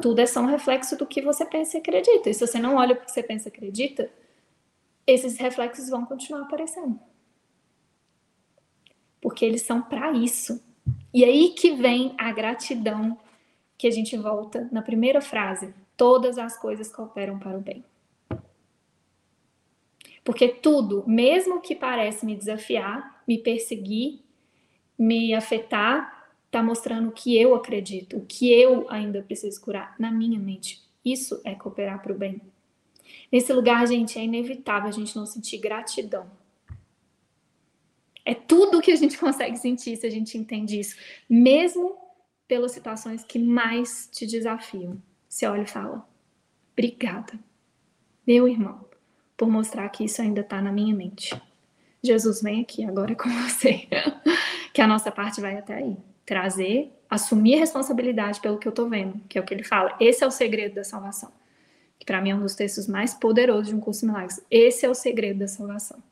tudo 0.00 0.20
é 0.20 0.26
só 0.26 0.40
um 0.40 0.46
reflexo 0.46 0.96
do 0.96 1.04
que 1.04 1.20
você 1.20 1.44
pensa 1.44 1.76
e 1.76 1.80
acredita. 1.80 2.30
E 2.30 2.34
se 2.34 2.46
você 2.46 2.60
não 2.60 2.76
olha 2.76 2.94
o 2.94 3.00
que 3.00 3.10
você 3.10 3.20
pensa 3.20 3.48
e 3.48 3.52
acredita, 3.52 4.08
esses 5.04 5.36
reflexos 5.38 5.88
vão 5.88 6.06
continuar 6.06 6.42
aparecendo. 6.42 7.00
Porque 9.20 9.44
eles 9.44 9.62
são 9.62 9.82
para 9.82 10.12
isso. 10.12 10.62
E 11.12 11.24
aí 11.24 11.48
que 11.48 11.72
vem 11.72 12.14
a 12.16 12.30
gratidão 12.30 13.18
que 13.76 13.88
a 13.88 13.90
gente 13.90 14.16
volta 14.16 14.68
na 14.70 14.82
primeira 14.82 15.20
frase: 15.20 15.74
todas 15.96 16.38
as 16.38 16.56
coisas 16.56 16.94
cooperam 16.94 17.40
para 17.40 17.58
o 17.58 17.60
bem. 17.60 17.84
Porque 20.22 20.46
tudo, 20.46 21.02
mesmo 21.08 21.60
que 21.60 21.74
parece 21.74 22.24
me 22.24 22.36
desafiar, 22.36 23.17
me 23.28 23.38
perseguir, 23.38 24.20
me 24.98 25.34
afetar, 25.34 26.32
está 26.46 26.62
mostrando 26.62 27.10
o 27.10 27.12
que 27.12 27.36
eu 27.36 27.54
acredito, 27.54 28.16
o 28.16 28.24
que 28.24 28.50
eu 28.50 28.90
ainda 28.90 29.22
preciso 29.22 29.60
curar 29.60 29.94
na 29.98 30.10
minha 30.10 30.38
mente. 30.38 30.82
Isso 31.04 31.40
é 31.44 31.54
cooperar 31.54 32.02
para 32.02 32.12
o 32.12 32.16
bem. 32.16 32.40
Nesse 33.30 33.52
lugar, 33.52 33.86
gente, 33.86 34.18
é 34.18 34.24
inevitável 34.24 34.88
a 34.88 34.92
gente 34.92 35.14
não 35.14 35.26
sentir 35.26 35.58
gratidão. 35.58 36.30
É 38.24 38.34
tudo 38.34 38.80
que 38.80 38.90
a 38.90 38.96
gente 38.96 39.16
consegue 39.20 39.58
sentir 39.58 39.96
se 39.96 40.06
a 40.06 40.10
gente 40.10 40.38
entende 40.38 40.80
isso, 40.80 40.96
mesmo 41.28 41.96
pelas 42.46 42.72
situações 42.72 43.22
que 43.22 43.38
mais 43.38 44.08
te 44.10 44.26
desafiam. 44.26 45.00
Você 45.28 45.46
olha 45.46 45.62
e 45.62 45.66
fala: 45.66 46.08
Obrigada, 46.72 47.38
meu 48.26 48.48
irmão 48.48 48.88
por 49.38 49.48
mostrar 49.48 49.88
que 49.90 50.04
isso 50.04 50.20
ainda 50.20 50.40
está 50.40 50.60
na 50.60 50.72
minha 50.72 50.94
mente. 50.94 51.30
Jesus, 52.08 52.42
vem 52.42 52.62
aqui 52.62 52.84
agora 52.84 53.14
com 53.14 53.28
você. 53.48 53.86
que 54.72 54.80
a 54.80 54.86
nossa 54.86 55.10
parte 55.10 55.40
vai 55.40 55.56
até 55.56 55.74
aí. 55.74 55.96
Trazer, 56.24 56.92
assumir 57.08 57.56
responsabilidade 57.56 58.40
pelo 58.40 58.58
que 58.58 58.68
eu 58.68 58.70
estou 58.70 58.88
vendo, 58.88 59.20
que 59.28 59.38
é 59.38 59.40
o 59.40 59.44
que 59.44 59.54
ele 59.54 59.64
fala. 59.64 59.96
Esse 60.00 60.24
é 60.24 60.26
o 60.26 60.30
segredo 60.30 60.74
da 60.74 60.84
salvação. 60.84 61.32
Que 61.98 62.06
para 62.06 62.20
mim 62.20 62.30
é 62.30 62.34
um 62.34 62.40
dos 62.40 62.54
textos 62.54 62.86
mais 62.86 63.14
poderosos 63.14 63.68
de 63.68 63.74
um 63.74 63.80
curso 63.80 64.00
de 64.00 64.06
milagres. 64.06 64.40
Esse 64.50 64.86
é 64.86 64.90
o 64.90 64.94
segredo 64.94 65.40
da 65.40 65.48
salvação. 65.48 66.02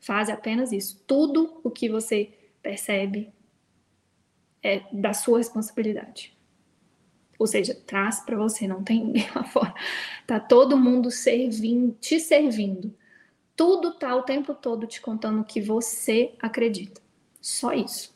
Faz 0.00 0.28
apenas 0.28 0.72
isso. 0.72 1.02
Tudo 1.06 1.60
o 1.62 1.70
que 1.70 1.88
você 1.88 2.30
percebe 2.62 3.32
é 4.62 4.82
da 4.92 5.12
sua 5.12 5.38
responsabilidade. 5.38 6.36
Ou 7.38 7.46
seja, 7.46 7.74
traz 7.74 8.20
para 8.20 8.36
você, 8.36 8.66
não 8.66 8.82
tem 8.82 9.04
ninguém 9.04 9.28
lá 9.34 9.44
fora. 9.44 9.74
Tá 10.26 10.40
todo 10.40 10.76
mundo 10.76 11.10
servindo, 11.10 11.96
te 12.00 12.18
servindo. 12.18 12.94
Tudo 13.56 13.94
tá 13.94 14.14
o 14.14 14.22
tempo 14.22 14.54
todo 14.54 14.86
te 14.86 15.00
contando 15.00 15.40
o 15.40 15.44
que 15.44 15.60
você 15.60 16.34
acredita. 16.38 17.00
Só 17.40 17.72
isso. 17.72 18.14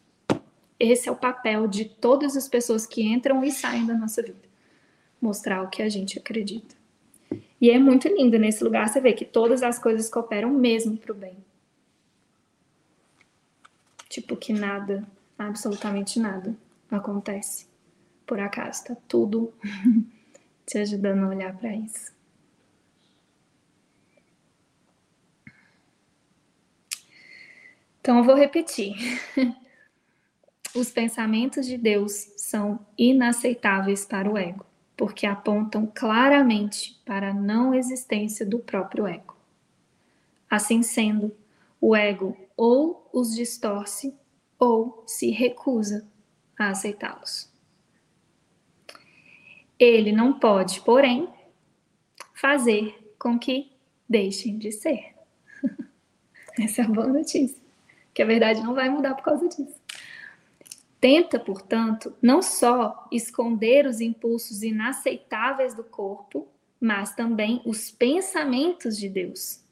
Esse 0.79 1.09
é 1.09 1.13
o 1.13 1.17
papel 1.17 1.67
de 1.67 1.87
todas 1.87 2.37
as 2.37 2.49
pessoas 2.49 2.87
que 2.87 3.03
entram 3.03 3.43
e 3.45 3.51
saem 3.51 3.87
da 3.87 3.95
nossa 3.95 4.23
vida. 4.23 4.49
Mostrar 5.21 5.63
o 5.63 5.69
que 5.69 5.83
a 5.83 5.89
gente 5.89 6.19
acredita. 6.19 6.75
E 7.61 7.71
é 7.71 7.79
muito 7.79 8.09
lindo 8.09 8.39
nesse 8.39 8.63
lugar 8.63 8.89
você 8.89 9.01
vê 9.01 9.13
que 9.13 9.25
todas 9.25 9.63
as 9.63 9.79
coisas 9.79 10.09
cooperam 10.09 10.51
mesmo 10.51 10.97
para 10.97 11.13
o 11.13 11.15
bem. 11.15 11.37
Tipo 14.09 14.37
que 14.37 14.53
nada, 14.53 15.07
absolutamente 15.39 16.19
nada 16.19 16.57
acontece 16.91 17.71
por 18.31 18.39
acaso, 18.39 18.85
tá 18.85 18.97
tudo 19.09 19.53
te 20.65 20.79
ajudando 20.79 21.25
a 21.25 21.29
olhar 21.31 21.57
para 21.57 21.75
isso. 21.75 22.13
Então 28.11 28.19
eu 28.19 28.25
vou 28.25 28.35
repetir. 28.35 28.97
Os 30.75 30.91
pensamentos 30.91 31.65
de 31.65 31.79
Deus 31.79 32.33
são 32.37 32.85
inaceitáveis 32.99 34.05
para 34.05 34.29
o 34.29 34.37
ego, 34.37 34.67
porque 34.97 35.29
apontam 35.29 35.87
claramente 35.87 37.01
para 37.05 37.31
a 37.31 37.33
não 37.33 37.73
existência 37.73 38.45
do 38.45 38.59
próprio 38.59 39.07
ego. 39.07 39.37
Assim 40.51 40.83
sendo, 40.83 41.33
o 41.81 41.95
ego 41.95 42.37
ou 42.57 43.09
os 43.13 43.33
distorce 43.33 44.13
ou 44.59 45.05
se 45.07 45.31
recusa 45.31 46.05
a 46.59 46.71
aceitá-los. 46.71 47.49
Ele 49.79 50.11
não 50.11 50.33
pode, 50.33 50.81
porém, 50.81 51.29
fazer 52.35 53.15
com 53.21 53.39
que 53.39 53.71
deixem 54.09 54.59
de 54.59 54.73
ser. 54.73 55.15
Essa 56.59 56.83
é 56.83 56.85
a 56.85 56.89
boa 56.89 57.07
notícia. 57.07 57.60
Que 58.21 58.25
a 58.25 58.27
verdade 58.27 58.63
não 58.63 58.75
vai 58.75 58.91
mudar 58.91 59.15
por 59.15 59.25
causa 59.25 59.49
disso. 59.49 59.81
Tenta, 61.01 61.41
portanto, 61.41 62.15
não 62.21 62.43
só 62.43 63.09
esconder 63.11 63.87
os 63.87 63.99
impulsos 63.99 64.63
inaceitáveis 64.63 65.73
do 65.75 65.83
corpo, 65.83 66.47
mas 66.79 67.15
também 67.15 67.63
os 67.65 67.91
pensamentos 67.91 68.99
de 68.99 69.09
Deus, 69.09 69.65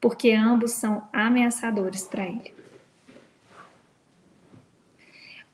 porque 0.00 0.32
ambos 0.32 0.70
são 0.72 1.06
ameaçadores 1.12 2.04
para 2.04 2.24
ele. 2.24 2.54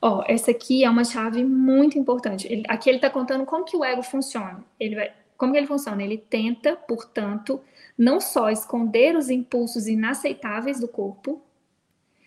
Ó, 0.01 0.23
essa 0.25 0.51
aqui 0.51 0.85
é 0.85 0.89
uma 0.89 1.03
chave 1.03 1.43
muito 1.43 1.99
importante. 1.99 2.47
Ele, 2.47 2.63
aqui 2.69 2.89
ele 2.89 2.97
está 2.99 3.09
contando 3.09 3.45
como 3.45 3.65
que 3.65 3.75
o 3.75 3.83
ego 3.83 4.03
funciona. 4.03 4.63
Ele 4.79 4.95
vai, 4.95 5.11
como 5.35 5.51
que 5.51 5.57
ele 5.57 5.67
funciona? 5.67 6.01
Ele 6.01 6.17
tenta, 6.17 6.77
portanto, 6.77 7.59
não 7.97 8.21
só 8.21 8.49
esconder 8.49 9.17
os 9.17 9.29
impulsos 9.29 9.85
inaceitáveis 9.85 10.79
do 10.79 10.87
corpo. 10.87 11.44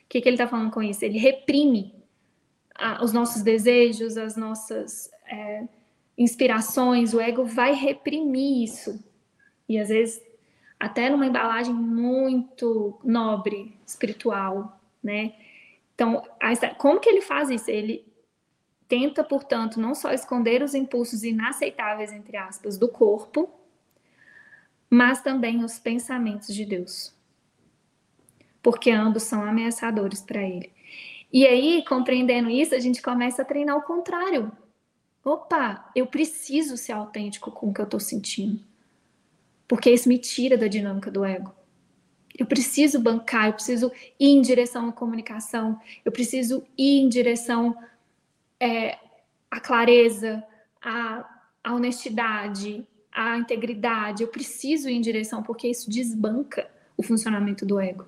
O 0.08 0.10
que, 0.10 0.22
que 0.22 0.28
ele 0.28 0.36
está 0.36 0.48
falando 0.48 0.70
com 0.70 0.82
isso? 0.82 1.04
Ele 1.04 1.18
reprime 1.18 1.94
a, 2.74 3.04
os 3.04 3.12
nossos 3.12 3.42
desejos, 3.42 4.16
as 4.16 4.36
nossas 4.36 5.10
é, 5.26 5.68
inspirações. 6.16 7.12
O 7.12 7.20
ego 7.20 7.44
vai 7.44 7.74
reprimir 7.74 8.64
isso. 8.64 8.98
E 9.68 9.78
às 9.78 9.90
vezes 9.90 10.22
até 10.80 11.10
numa 11.10 11.26
embalagem 11.26 11.74
muito 11.74 12.98
nobre, 13.04 13.76
espiritual, 13.86 14.80
né? 15.02 15.34
Então, 15.94 16.22
como 16.78 17.00
que 17.00 17.10
ele 17.10 17.20
faz 17.20 17.50
isso? 17.50 17.70
Ele 17.70 18.06
tenta, 18.88 19.22
portanto, 19.22 19.78
não 19.78 19.94
só 19.94 20.10
esconder 20.10 20.62
os 20.62 20.74
impulsos 20.74 21.22
inaceitáveis, 21.22 22.12
entre 22.12 22.38
aspas, 22.38 22.78
do 22.78 22.88
corpo, 22.88 23.50
mas 24.88 25.20
também 25.20 25.62
os 25.62 25.78
pensamentos 25.78 26.54
de 26.54 26.64
Deus. 26.64 27.12
Porque 28.62 28.90
ambos 28.90 29.22
são 29.24 29.42
ameaçadores 29.42 30.20
para 30.20 30.42
ele. 30.42 30.72
E 31.32 31.46
aí, 31.46 31.84
compreendendo 31.86 32.48
isso, 32.48 32.74
a 32.74 32.78
gente 32.78 33.02
começa 33.02 33.42
a 33.42 33.44
treinar 33.44 33.76
o 33.76 33.82
contrário. 33.82 34.50
Opa, 35.24 35.90
eu 35.94 36.06
preciso 36.06 36.76
ser 36.76 36.92
autêntico 36.92 37.50
com 37.50 37.68
o 37.68 37.74
que 37.74 37.80
eu 37.80 37.84
estou 37.84 38.00
sentindo. 38.00 38.60
Porque 39.66 39.90
isso 39.90 40.08
me 40.08 40.18
tira 40.18 40.56
da 40.56 40.66
dinâmica 40.66 41.10
do 41.10 41.24
ego. 41.24 41.54
Eu 42.38 42.46
preciso 42.46 43.00
bancar, 43.00 43.48
eu 43.48 43.52
preciso 43.52 43.92
ir 44.18 44.28
em 44.28 44.40
direção 44.40 44.88
à 44.88 44.92
comunicação, 44.92 45.78
eu 46.04 46.12
preciso 46.12 46.64
ir 46.78 47.00
em 47.00 47.08
direção 47.08 47.76
é, 48.58 48.96
à 49.50 49.60
clareza, 49.60 50.42
à, 50.80 51.28
à 51.62 51.74
honestidade, 51.74 52.86
à 53.12 53.36
integridade. 53.36 54.22
Eu 54.22 54.28
preciso 54.28 54.88
ir 54.88 54.94
em 54.94 55.00
direção, 55.00 55.42
porque 55.42 55.68
isso 55.68 55.90
desbanca 55.90 56.70
o 56.96 57.02
funcionamento 57.02 57.66
do 57.66 57.78
ego. 57.78 58.06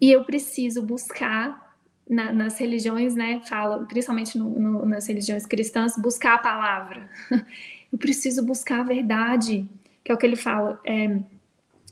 E 0.00 0.10
eu 0.10 0.24
preciso 0.24 0.82
buscar 0.82 1.76
na, 2.08 2.32
nas 2.32 2.58
religiões, 2.58 3.14
né, 3.14 3.40
fala, 3.46 3.84
principalmente 3.84 4.36
no, 4.38 4.48
no, 4.48 4.86
nas 4.86 5.06
religiões 5.06 5.46
cristãs, 5.46 5.96
buscar 5.96 6.34
a 6.34 6.38
palavra. 6.38 7.08
Eu 7.92 7.98
preciso 7.98 8.44
buscar 8.44 8.80
a 8.80 8.84
verdade, 8.84 9.68
que 10.04 10.12
é 10.12 10.14
o 10.14 10.16
que 10.16 10.24
ele 10.24 10.36
fala. 10.36 10.80
É, 10.86 11.18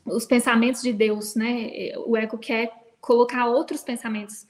os 0.06 0.24
pensamentos 0.24 0.80
de 0.80 0.92
Deus, 0.92 1.34
né? 1.34 1.92
O 2.06 2.16
ego 2.16 2.38
quer 2.38 2.70
colocar 3.00 3.46
outros 3.46 3.82
pensamentos. 3.82 4.46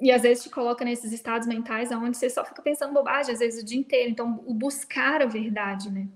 E 0.00 0.12
às 0.12 0.22
vezes 0.22 0.44
te 0.44 0.50
coloca 0.50 0.84
nesses 0.84 1.12
estados 1.12 1.48
mentais 1.48 1.90
onde 1.90 2.16
você 2.16 2.30
só 2.30 2.44
fica 2.44 2.62
pensando 2.62 2.94
bobagem, 2.94 3.32
às 3.32 3.40
vezes 3.40 3.62
o 3.62 3.66
dia 3.66 3.78
inteiro. 3.78 4.10
Então, 4.10 4.40
o 4.46 4.54
buscar 4.54 5.22
a 5.22 5.26
verdade, 5.26 5.90
né? 5.90 6.06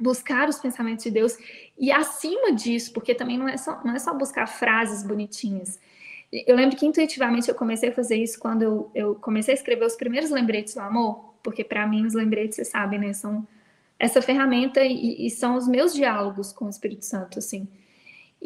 Buscar 0.00 0.48
os 0.48 0.58
pensamentos 0.58 1.04
de 1.04 1.10
Deus. 1.10 1.36
E 1.78 1.90
acima 1.92 2.52
disso, 2.52 2.92
porque 2.92 3.14
também 3.14 3.38
não 3.38 3.48
é 3.48 3.56
só, 3.56 3.82
não 3.84 3.94
é 3.94 3.98
só 3.98 4.12
buscar 4.14 4.46
frases 4.46 5.02
bonitinhas. 5.02 5.78
Eu 6.32 6.56
lembro 6.56 6.76
que 6.76 6.86
intuitivamente 6.86 7.48
eu 7.48 7.54
comecei 7.54 7.90
a 7.90 7.92
fazer 7.92 8.16
isso 8.16 8.38
quando 8.40 8.62
eu, 8.62 8.90
eu 8.94 9.14
comecei 9.14 9.54
a 9.54 9.56
escrever 9.56 9.84
os 9.84 9.94
primeiros 9.94 10.30
lembretes 10.30 10.74
do 10.74 10.80
amor, 10.80 11.34
porque 11.42 11.62
para 11.62 11.86
mim 11.86 12.04
os 12.04 12.14
lembretes, 12.14 12.56
você 12.56 12.64
sabe, 12.64 12.98
né? 12.98 13.12
São 13.12 13.46
essa 13.98 14.20
ferramenta 14.20 14.82
e, 14.82 15.26
e, 15.26 15.30
são 15.30 15.56
os 15.56 15.68
meus 15.68 15.94
diálogos 15.94 16.52
com 16.52 16.66
o 16.66 16.70
Espírito 16.70 17.04
Santo, 17.04 17.38
assim. 17.38 17.68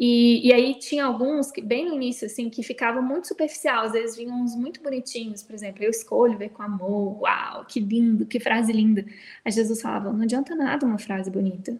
E, 0.01 0.47
e, 0.47 0.53
aí 0.53 0.75
tinha 0.75 1.03
alguns 1.03 1.51
que, 1.51 1.61
bem 1.61 1.85
no 1.85 1.93
início, 1.93 2.25
assim, 2.25 2.49
que 2.49 2.63
ficavam 2.63 3.03
muito 3.03 3.27
superficial, 3.27 3.83
às 3.83 3.91
vezes 3.91 4.15
vinham 4.15 4.41
uns 4.41 4.55
muito 4.55 4.81
bonitinhos, 4.81 5.43
por 5.43 5.53
exemplo, 5.53 5.83
eu 5.83 5.89
escolho 5.89 6.37
ver 6.37 6.51
com 6.51 6.63
amor, 6.63 7.21
uau, 7.21 7.65
que 7.65 7.81
lindo, 7.81 8.25
que 8.25 8.39
frase 8.39 8.71
linda. 8.71 9.05
Aí 9.43 9.51
Jesus 9.51 9.81
falava, 9.81 10.13
não 10.13 10.23
adianta 10.23 10.55
nada 10.55 10.85
uma 10.85 10.97
frase 10.97 11.29
bonita. 11.29 11.77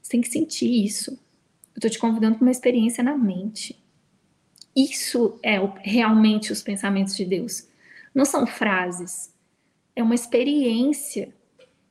Você 0.00 0.12
tem 0.12 0.20
que 0.20 0.28
sentir 0.28 0.84
isso. 0.84 1.18
Eu 1.74 1.80
tô 1.80 1.88
te 1.88 1.98
convidando 1.98 2.36
para 2.36 2.44
uma 2.44 2.52
experiência 2.52 3.02
na 3.02 3.18
mente. 3.18 3.76
Isso 4.76 5.40
é 5.42 5.56
realmente 5.82 6.52
os 6.52 6.62
pensamentos 6.62 7.16
de 7.16 7.24
Deus. 7.24 7.66
Não 8.14 8.24
são 8.24 8.46
frases, 8.46 9.34
é 9.96 10.02
uma 10.04 10.14
experiência 10.14 11.34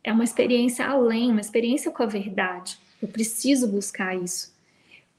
é 0.07 0.13
uma 0.13 0.23
experiência 0.23 0.87
além, 0.87 1.31
uma 1.31 1.41
experiência 1.41 1.91
com 1.91 2.01
a 2.01 2.05
verdade. 2.05 2.79
Eu 3.01 3.09
preciso 3.09 3.67
buscar 3.67 4.15
isso. 4.15 4.55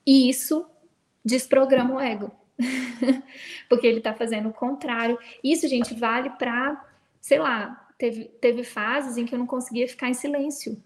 E 0.09 0.27
isso 0.27 0.67
desprograma 1.23 1.97
o 1.97 2.01
ego. 2.01 2.33
Porque 3.69 3.87
ele 3.87 3.99
está 3.99 4.15
fazendo 4.15 4.49
o 4.49 4.55
contrário. 4.55 5.19
Isso, 5.45 5.69
gente, 5.69 5.93
vale 5.93 6.31
para, 6.31 6.83
sei 7.21 7.39
lá, 7.39 7.87
teve, 7.99 8.25
teve 8.41 8.65
fases 8.65 9.19
em 9.19 9.27
que 9.27 9.35
eu 9.35 9.39
não 9.39 9.47
conseguia 9.47 9.87
ficar 9.87 10.09
em 10.09 10.15
silêncio. 10.15 10.83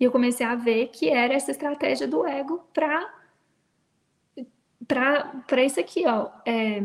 E 0.00 0.02
eu 0.02 0.10
comecei 0.10 0.44
a 0.44 0.56
ver 0.56 0.88
que 0.88 1.08
era 1.08 1.32
essa 1.32 1.52
estratégia 1.52 2.08
do 2.08 2.26
ego 2.26 2.68
para 2.74 3.20
para 4.84 5.62
isso 5.62 5.78
aqui, 5.78 6.04
ó. 6.08 6.30
É, 6.44 6.82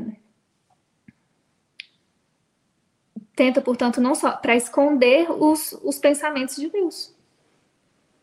tenta, 3.35 3.63
portanto, 3.63 3.99
não 3.99 4.13
só 4.13 4.33
para 4.33 4.55
esconder 4.55 5.27
os, 5.31 5.71
os 5.83 5.97
pensamentos 5.97 6.55
de 6.55 6.69
Deus, 6.69 7.15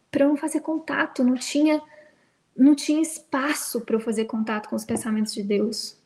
para 0.08 0.28
não 0.28 0.36
fazer 0.36 0.60
contato, 0.60 1.24
não 1.24 1.34
tinha 1.34 1.82
não 2.57 2.74
tinha 2.74 3.00
espaço 3.00 3.80
para 3.80 3.96
eu 3.96 4.00
fazer 4.00 4.26
contato 4.26 4.68
com 4.68 4.76
os 4.76 4.84
pensamentos 4.84 5.32
de 5.32 5.42
Deus. 5.42 5.96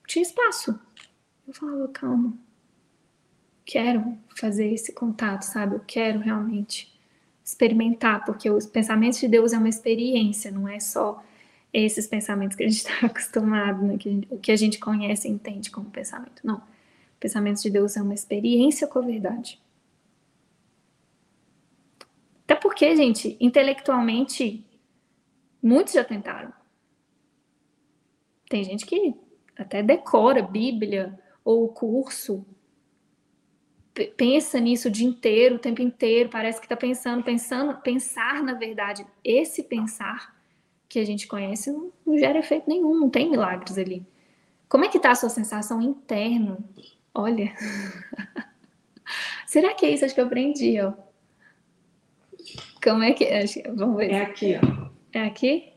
Não 0.00 0.06
tinha 0.06 0.22
espaço. 0.22 0.78
Eu 1.46 1.54
falava, 1.54 1.88
calma. 1.88 2.34
Quero 3.64 4.18
fazer 4.36 4.72
esse 4.72 4.92
contato, 4.92 5.42
sabe? 5.42 5.74
Eu 5.74 5.80
quero 5.86 6.20
realmente 6.20 6.92
experimentar, 7.44 8.24
porque 8.24 8.50
os 8.50 8.66
pensamentos 8.66 9.18
de 9.18 9.28
Deus 9.28 9.52
é 9.52 9.58
uma 9.58 9.68
experiência, 9.68 10.50
não 10.50 10.68
é 10.68 10.78
só 10.78 11.22
esses 11.72 12.06
pensamentos 12.06 12.56
que 12.56 12.62
a 12.62 12.68
gente 12.68 12.78
está 12.78 12.94
acostumado, 13.06 13.82
né? 13.84 13.96
que 13.98 14.26
o 14.30 14.38
que 14.38 14.52
a 14.52 14.56
gente 14.56 14.78
conhece 14.78 15.28
e 15.28 15.30
entende 15.30 15.70
como 15.70 15.90
pensamento. 15.90 16.40
Não. 16.44 16.62
Pensamentos 17.18 17.62
de 17.62 17.70
Deus 17.70 17.96
é 17.96 18.02
uma 18.02 18.14
experiência 18.14 18.86
com 18.86 18.98
a 18.98 19.02
verdade. 19.02 19.60
Até 22.48 22.54
porque, 22.54 22.96
gente, 22.96 23.36
intelectualmente, 23.38 24.64
muitos 25.62 25.92
já 25.92 26.02
tentaram. 26.02 26.50
Tem 28.48 28.64
gente 28.64 28.86
que 28.86 29.14
até 29.54 29.82
decora 29.82 30.40
Bíblia 30.40 31.20
ou 31.44 31.68
curso, 31.68 32.46
pensa 34.16 34.58
nisso 34.58 34.88
o 34.88 34.90
dia 34.90 35.06
inteiro, 35.06 35.56
o 35.56 35.58
tempo 35.58 35.82
inteiro, 35.82 36.30
parece 36.30 36.58
que 36.58 36.64
está 36.64 36.74
pensando, 36.74 37.22
pensando, 37.22 37.82
pensar 37.82 38.42
na 38.42 38.54
verdade. 38.54 39.06
Esse 39.22 39.62
pensar 39.62 40.34
que 40.88 40.98
a 40.98 41.04
gente 41.04 41.26
conhece 41.26 41.70
não, 41.70 41.92
não 42.06 42.16
gera 42.16 42.38
efeito 42.38 42.66
nenhum, 42.66 42.98
não 42.98 43.10
tem 43.10 43.28
milagres 43.28 43.76
ali. 43.76 44.06
Como 44.70 44.86
é 44.86 44.88
que 44.88 44.96
está 44.96 45.10
a 45.10 45.14
sua 45.14 45.28
sensação 45.28 45.82
interna? 45.82 46.58
Olha, 47.14 47.54
será 49.46 49.74
que 49.74 49.84
é 49.84 49.90
isso? 49.90 50.06
Acho 50.06 50.14
que 50.14 50.20
eu 50.22 50.26
aprendi, 50.26 50.80
ó. 50.80 51.07
Como 52.82 53.02
é 53.02 53.12
que 53.12 53.24
é? 53.24 53.44
Vamos 53.74 53.96
ver. 53.96 54.10
É 54.10 54.22
aqui, 54.22 54.54
ó. 54.56 54.88
É 55.12 55.24
aqui? 55.24 55.72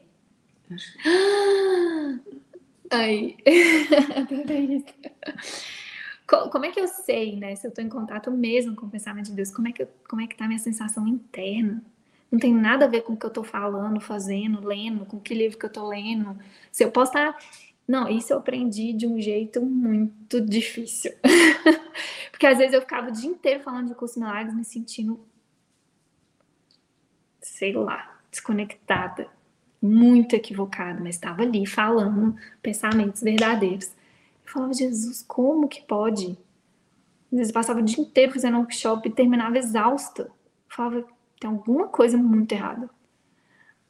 Acho. 0.71 0.97
Aí. 2.91 3.37
Como 6.27 6.65
é 6.65 6.71
que 6.71 6.79
eu 6.79 6.87
sei, 6.87 7.35
né? 7.35 7.55
Se 7.55 7.67
eu 7.67 7.69
estou 7.69 7.83
em 7.83 7.89
contato 7.89 8.31
mesmo 8.31 8.73
com 8.75 8.85
o 8.85 8.89
pensamento 8.89 9.25
de 9.25 9.33
Deus, 9.33 9.51
como 9.51 9.67
é 9.67 9.73
que, 9.73 9.83
eu, 9.83 9.89
como 10.07 10.21
é 10.21 10.27
que 10.27 10.35
tá 10.35 10.45
a 10.45 10.47
minha 10.47 10.59
sensação 10.59 11.05
interna? 11.05 11.83
Não 12.31 12.39
tem 12.39 12.53
nada 12.53 12.85
a 12.85 12.87
ver 12.87 13.01
com 13.01 13.11
o 13.13 13.17
que 13.17 13.25
eu 13.25 13.29
estou 13.29 13.43
falando, 13.43 13.99
fazendo, 13.99 14.65
lendo, 14.65 15.05
com 15.05 15.19
que 15.19 15.33
livro 15.33 15.57
que 15.57 15.65
eu 15.65 15.67
estou 15.69 15.89
lendo. 15.89 16.37
Se 16.71 16.85
eu 16.85 16.91
posso 16.91 17.11
estar. 17.11 17.33
Tá... 17.33 17.39
Não, 17.85 18.07
isso 18.07 18.31
eu 18.31 18.37
aprendi 18.37 18.93
de 18.93 19.05
um 19.05 19.19
jeito 19.19 19.61
muito 19.61 20.39
difícil. 20.39 21.11
Porque 22.31 22.47
às 22.47 22.57
vezes 22.57 22.73
eu 22.73 22.81
ficava 22.81 23.09
o 23.09 23.11
dia 23.11 23.29
inteiro 23.29 23.61
falando 23.61 23.89
de 23.89 23.95
curso 23.95 24.17
milagres, 24.17 24.55
me 24.55 24.63
sentindo 24.63 25.19
sei 27.41 27.73
lá, 27.73 28.19
desconectada, 28.29 29.27
muito 29.81 30.35
equivocada, 30.35 30.99
mas 31.01 31.15
estava 31.15 31.41
ali 31.41 31.65
falando 31.65 32.35
pensamentos 32.61 33.21
verdadeiros. 33.21 33.87
Eu 34.45 34.51
falava, 34.51 34.73
Jesus, 34.73 35.23
como 35.27 35.67
que 35.67 35.81
pode? 35.81 36.37
Às 37.31 37.37
vezes 37.37 37.51
passava 37.51 37.79
o 37.79 37.83
dia 37.83 38.01
inteiro 38.01 38.33
fazendo 38.33 38.57
workshop 38.57 39.07
e 39.07 39.11
terminava 39.11 39.57
exausta. 39.57 40.23
Eu 40.23 40.31
falava, 40.67 41.05
tem 41.39 41.49
alguma 41.49 41.87
coisa 41.87 42.17
muito 42.17 42.51
errada. 42.51 42.89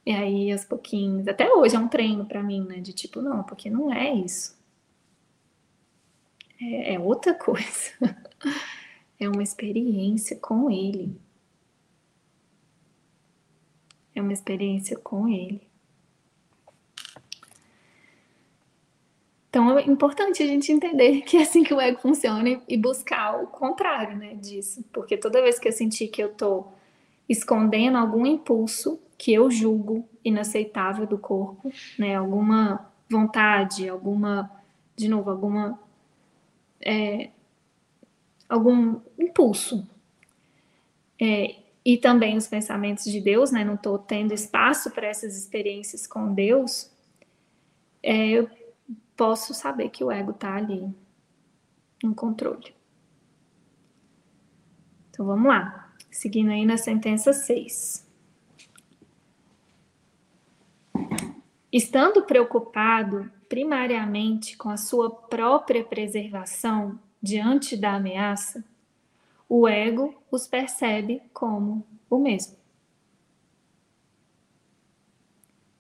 E 0.06 0.12
aí, 0.12 0.52
aos 0.52 0.66
pouquinhos, 0.66 1.28
até 1.28 1.52
hoje 1.52 1.76
é 1.76 1.80
um 1.80 1.88
treino 1.88 2.26
para 2.26 2.42
mim, 2.42 2.66
né? 2.66 2.80
De 2.80 2.94
tipo, 2.94 3.22
não, 3.22 3.44
porque 3.44 3.70
não 3.70 3.94
é 3.94 4.14
isso. 4.14 4.60
É, 6.60 6.96
é 6.96 7.00
outra 7.00 7.34
coisa. 7.36 7.92
é 9.20 9.30
uma 9.30 9.44
experiência 9.44 10.38
com 10.38 10.72
ele. 10.72 11.16
É 14.22 14.24
uma 14.24 14.34
experiência 14.34 14.96
com 15.00 15.28
ele. 15.28 15.68
Então 19.50 19.80
é 19.80 19.84
importante 19.86 20.44
a 20.44 20.46
gente 20.46 20.72
entender 20.72 21.22
que 21.24 21.38
é 21.38 21.42
assim 21.42 21.64
que 21.64 21.74
o 21.74 21.82
ego 21.82 22.00
funciona 22.00 22.62
e 22.68 22.78
buscar 22.78 23.42
o 23.42 23.48
contrário, 23.48 24.16
né, 24.16 24.36
disso. 24.36 24.86
Porque 24.94 25.18
toda 25.18 25.42
vez 25.42 25.58
que 25.58 25.68
eu 25.68 25.72
sentir 25.72 26.08
que 26.08 26.22
eu 26.24 26.30
tô 26.30 26.68
escondendo 27.28 27.98
algum 27.98 28.28
impulso 28.28 29.00
que 29.18 29.34
eu 29.34 29.50
julgo 29.50 30.08
inaceitável 30.24 31.08
do 31.08 31.18
corpo, 31.18 31.72
né, 31.98 32.16
alguma 32.16 32.92
vontade, 33.10 33.90
alguma, 33.90 34.52
de 34.96 35.08
novo, 35.10 35.32
alguma 35.32 35.80
é, 36.80 37.32
algum 38.48 39.02
impulso 39.18 39.88
é, 41.20 41.61
e 41.84 41.98
também 41.98 42.38
os 42.38 42.48
pensamentos 42.48 43.06
de 43.06 43.20
Deus, 43.20 43.52
né? 43.52 43.64
Não 43.64 43.74
estou 43.74 43.98
tendo 43.98 44.34
espaço 44.34 44.92
para 44.92 45.08
essas 45.08 45.38
experiências 45.38 46.06
com 46.06 46.34
Deus, 46.34 46.92
é, 48.04 48.30
eu 48.30 48.50
posso 49.16 49.54
saber 49.54 49.90
que 49.90 50.04
o 50.04 50.12
ego 50.12 50.32
está 50.32 50.56
ali 50.56 50.94
no 52.04 52.16
controle. 52.16 52.74
Então 55.10 55.26
vamos 55.26 55.48
lá, 55.48 55.94
seguindo 56.10 56.52
aí 56.52 56.66
na 56.66 56.78
sentença 56.78 57.34
6. 57.34 58.08
Estando 61.72 62.24
preocupado 62.24 63.32
primariamente 63.48 64.58
com 64.58 64.70
a 64.70 64.78
sua 64.78 65.10
própria 65.10 65.84
preservação 65.84 67.00
diante 67.22 67.78
da 67.78 67.96
ameaça, 67.96 68.64
o 69.54 69.68
ego 69.68 70.16
os 70.32 70.48
percebe 70.48 71.22
como 71.34 71.86
o 72.10 72.18
mesmo. 72.18 72.56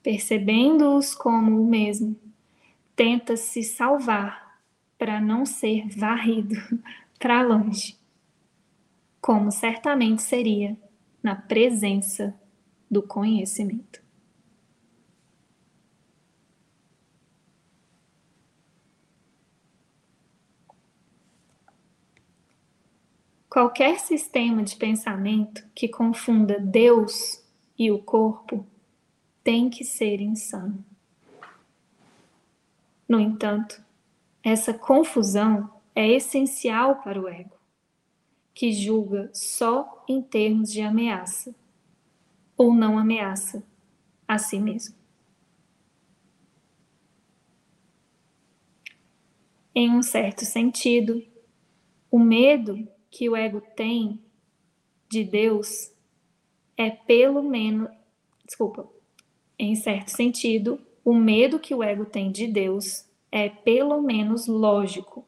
Percebendo-os 0.04 1.16
como 1.16 1.62
o 1.62 1.66
mesmo, 1.66 2.20
tenta 2.94 3.38
se 3.38 3.64
salvar 3.64 4.60
para 4.98 5.22
não 5.22 5.46
ser 5.46 5.88
varrido 5.88 6.56
para 7.18 7.42
longe, 7.42 7.98
como 9.22 9.50
certamente 9.50 10.22
seria 10.22 10.78
na 11.24 11.38
presença 11.38 12.38
do 12.90 13.02
conhecimento. 13.02 14.04
Qualquer 23.52 24.00
sistema 24.00 24.64
de 24.64 24.78
pensamento 24.78 25.68
que 25.76 25.90
confunda 25.90 26.58
Deus 26.58 27.44
e 27.78 27.92
o 27.92 28.00
corpo 28.02 28.66
tem 29.44 29.70
que 29.70 29.84
ser 29.84 30.22
insano. 30.22 30.86
No 33.06 33.20
entanto, 33.20 33.84
essa 34.42 34.74
confusão 34.74 35.70
é 35.94 36.08
essencial 36.12 37.02
para 37.02 37.20
o 37.20 37.28
ego, 37.28 37.58
que 38.54 38.72
julga 38.72 39.30
só 39.34 40.02
em 40.08 40.22
termos 40.22 40.72
de 40.72 40.82
ameaça 40.82 41.54
ou 42.56 42.74
não 42.74 42.98
ameaça 42.98 43.62
a 44.26 44.38
si 44.38 44.62
mesmo. 44.62 44.96
Em 49.76 49.92
um 49.92 50.02
certo 50.02 50.46
sentido, 50.46 51.22
o 52.10 52.18
medo 52.18 52.88
que 53.12 53.30
o 53.30 53.36
ego 53.36 53.62
tem 53.76 54.18
de 55.10 55.24
Deus 55.26 55.92
é 56.78 56.90
pelo 56.90 57.44
menos, 57.44 57.90
desculpa, 58.46 58.88
em 59.60 59.76
certo 59.76 60.10
sentido, 60.10 60.80
o 61.04 61.14
medo 61.14 61.60
que 61.60 61.76
o 61.76 61.84
ego 61.84 62.06
tem 62.06 62.32
de 62.32 62.48
Deus 62.48 63.06
é 63.30 63.50
pelo 63.50 64.02
menos 64.02 64.48
lógico, 64.48 65.28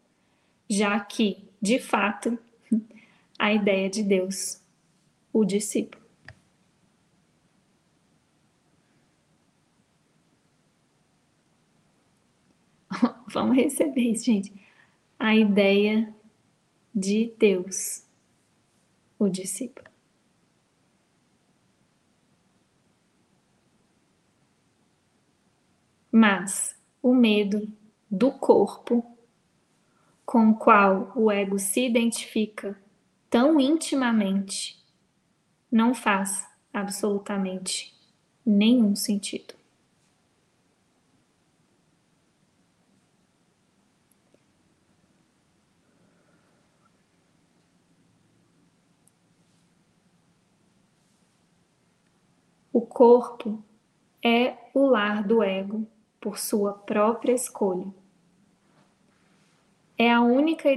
já 0.70 0.98
que, 1.00 1.44
de 1.62 1.78
fato, 1.78 2.40
a 3.38 3.54
ideia 3.54 3.90
de 3.90 4.02
Deus 4.02 4.62
o 5.34 5.44
discípulo. 5.44 6.02
Vamos 13.28 13.58
receber 13.58 14.12
isso, 14.12 14.26
gente. 14.26 14.54
A 15.20 15.36
ideia 15.36 16.14
de 16.94 17.34
Deus, 17.38 18.04
o 19.18 19.28
discípulo. 19.28 19.88
Mas 26.12 26.76
o 27.02 27.14
medo 27.14 27.68
do 28.10 28.32
corpo, 28.32 29.04
com 30.24 30.52
o 30.52 30.56
qual 30.56 31.12
o 31.16 31.32
ego 31.32 31.58
se 31.58 31.86
identifica 31.86 32.80
tão 33.30 33.60
intimamente, 33.60 34.80
não 35.72 35.96
faz 35.96 36.48
absolutamente 36.72 37.92
nenhum 38.46 38.96
sentido. 38.96 39.63
O 52.74 52.82
corpo 52.82 53.64
é 54.26 54.56
o 54.74 54.88
lar 54.88 55.24
do 55.24 55.44
ego 55.44 55.86
por 56.20 56.40
sua 56.40 56.74
própria 56.74 57.32
escolha. 57.32 57.86
É 59.96 60.12
a 60.12 60.22
única, 60.22 60.70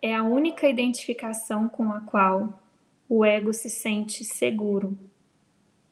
é 0.00 0.14
a 0.14 0.22
única 0.22 0.68
identificação 0.68 1.68
com 1.68 1.90
a 1.90 2.02
qual 2.02 2.62
o 3.08 3.24
ego 3.24 3.52
se 3.52 3.68
sente 3.68 4.22
seguro, 4.22 4.96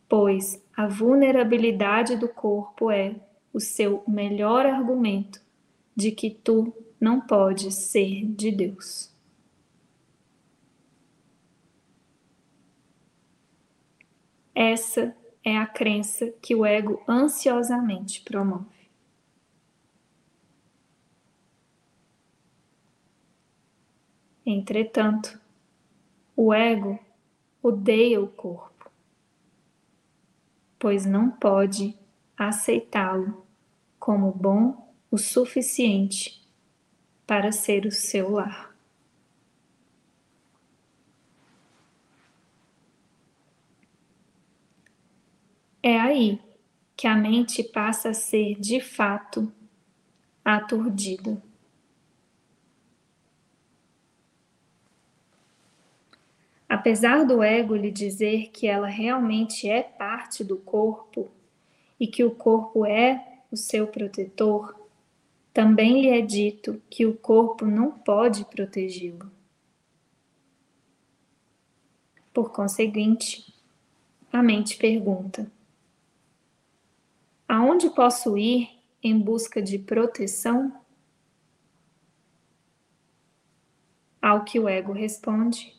pois 0.09 0.62
a 0.76 0.86
vulnerabilidade 0.86 2.14
do 2.14 2.28
corpo 2.28 2.89
é 2.89 3.16
o 3.52 3.59
seu 3.59 4.05
melhor 4.06 4.64
argumento 4.64 5.43
de 5.97 6.12
que 6.12 6.30
tu 6.30 6.72
não 7.01 7.20
podes 7.20 7.74
ser 7.74 8.24
de 8.26 8.52
Deus. 8.52 9.12
Essa 14.55 15.18
é 15.49 15.57
a 15.57 15.66
crença 15.66 16.31
que 16.43 16.55
o 16.55 16.66
ego 16.66 17.03
ansiosamente 17.09 18.20
promove. 18.20 18.66
Entretanto, 24.45 25.41
o 26.37 26.53
ego 26.53 26.99
odeia 27.62 28.20
o 28.20 28.29
corpo, 28.29 28.91
pois 30.79 31.05
não 31.05 31.31
pode 31.31 31.99
aceitá-lo 32.37 33.47
como 33.99 34.31
bom 34.31 34.95
o 35.11 35.19
suficiente 35.19 36.47
para 37.27 37.53
ser 37.53 37.87
o 37.87 37.93
seu 37.93 38.31
lar. 38.31 38.68
É 45.82 45.98
aí 45.98 46.40
que 46.96 47.06
a 47.06 47.14
mente 47.14 47.62
passa 47.62 48.10
a 48.10 48.14
ser 48.14 48.59
de 48.59 48.80
fato 48.80 49.52
aturdida. 50.44 51.40
Apesar 56.68 57.24
do 57.24 57.42
ego 57.42 57.74
lhe 57.74 57.90
dizer 57.90 58.50
que 58.50 58.66
ela 58.66 58.88
realmente 58.88 59.68
é 59.68 59.82
parte 59.82 60.44
do 60.44 60.56
corpo 60.56 61.30
e 61.98 62.06
que 62.06 62.22
o 62.24 62.30
corpo 62.30 62.84
é 62.84 63.40
o 63.50 63.56
seu 63.56 63.86
protetor, 63.86 64.78
também 65.52 66.02
lhe 66.02 66.10
é 66.10 66.20
dito 66.20 66.82
que 66.90 67.06
o 67.06 67.14
corpo 67.16 67.64
não 67.64 67.90
pode 67.90 68.44
protegê-lo. 68.44 69.30
Por 72.34 72.52
conseguinte, 72.52 73.52
a 74.32 74.42
mente 74.42 74.76
pergunta: 74.76 75.50
Aonde 77.49 77.89
posso 77.89 78.37
ir 78.37 78.69
em 79.03 79.19
busca 79.19 79.62
de 79.62 79.79
proteção? 79.79 80.79
Ao 84.20 84.45
que 84.45 84.61
o 84.61 84.69
ego 84.69 84.93
responde: 84.93 85.75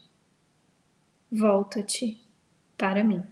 Volta-te 1.32 2.20
para 2.76 3.04
mim. 3.04 3.24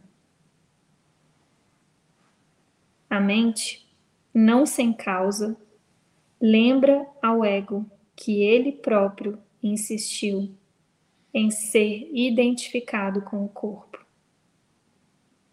A 3.09 3.19
mente, 3.19 3.89
não 4.31 4.67
sem 4.67 4.93
causa, 4.93 5.57
lembra 6.39 7.09
ao 7.23 7.43
ego 7.43 7.89
que 8.15 8.43
ele 8.43 8.71
próprio 8.71 9.41
insistiu 9.63 10.55
em 11.33 11.49
ser 11.49 12.07
identificado 12.13 13.21
com 13.21 13.43
o 13.43 13.49
corpo. 13.49 14.05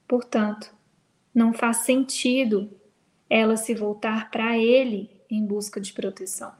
Portanto, 0.06 0.73
não 1.34 1.52
faz 1.52 1.78
sentido 1.78 2.70
ela 3.28 3.56
se 3.56 3.74
voltar 3.74 4.30
para 4.30 4.56
ele 4.56 5.10
em 5.28 5.44
busca 5.44 5.80
de 5.80 5.92
proteção. 5.92 6.54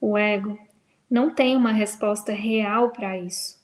O 0.00 0.16
ego 0.16 0.56
não 1.10 1.34
tem 1.34 1.56
uma 1.56 1.72
resposta 1.72 2.32
real 2.32 2.90
para 2.90 3.18
isso, 3.18 3.60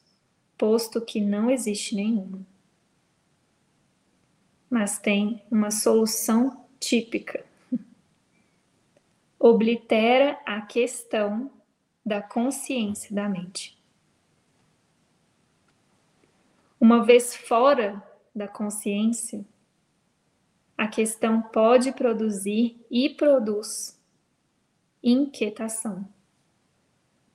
posto 0.59 1.01
que 1.01 1.21
não 1.21 1.51
existe 1.51 1.95
nenhuma. 1.95 2.45
Mas 4.69 4.99
tem 4.99 5.43
uma 5.51 5.71
solução 5.71 6.67
típica. 6.81 7.45
Oblitera 9.39 10.41
a 10.45 10.63
questão 10.63 11.51
da 12.05 12.21
consciência 12.21 13.15
da 13.15 13.29
mente. 13.29 13.82
Uma 16.83 17.05
vez 17.05 17.37
fora 17.37 18.03
da 18.35 18.49
consciência, 18.49 19.47
a 20.77 20.89
questão 20.89 21.41
pode 21.41 21.93
produzir 21.93 22.85
e 22.91 23.09
produz 23.09 23.97
inquietação, 25.01 26.05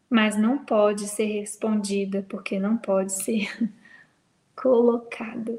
mas 0.10 0.36
não 0.36 0.66
pode 0.66 1.08
ser 1.08 1.28
respondida 1.28 2.26
porque 2.28 2.60
não 2.60 2.76
pode 2.76 3.14
ser 3.14 3.48
colocada. 4.54 5.58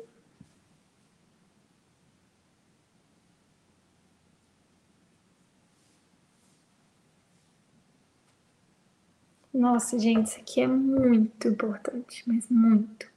Nossa, 9.51 9.99
gente, 9.99 10.27
isso 10.27 10.41
aqui 10.41 10.61
é 10.61 10.67
muito 10.67 11.49
importante, 11.49 12.23
mas 12.27 12.47
muito. 12.51 13.17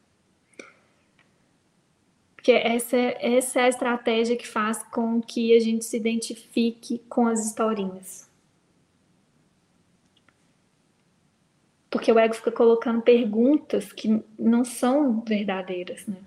Porque 2.41 2.53
essa, 2.53 2.97
essa 2.97 3.59
é 3.59 3.63
a 3.65 3.69
estratégia 3.69 4.35
que 4.35 4.47
faz 4.47 4.81
com 4.85 5.21
que 5.21 5.55
a 5.55 5.59
gente 5.59 5.85
se 5.85 5.95
identifique 5.95 6.97
com 7.07 7.27
as 7.27 7.45
historinhas. 7.45 8.27
Porque 11.87 12.11
o 12.11 12.17
ego 12.17 12.33
fica 12.33 12.51
colocando 12.51 12.99
perguntas 13.03 13.93
que 13.93 14.23
não 14.39 14.65
são 14.65 15.21
verdadeiras, 15.21 16.07
né? 16.07 16.17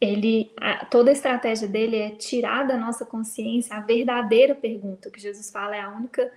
Ele, 0.00 0.50
a, 0.56 0.86
toda 0.86 1.10
a 1.10 1.12
estratégia 1.12 1.68
dele 1.68 1.96
é 1.96 2.10
tirar 2.10 2.66
da 2.66 2.76
nossa 2.76 3.06
consciência 3.06 3.76
a 3.76 3.80
verdadeira 3.80 4.56
pergunta, 4.56 5.08
que 5.08 5.20
Jesus 5.20 5.52
fala 5.52 5.76
é 5.76 5.80
a 5.80 5.88
única 5.88 6.32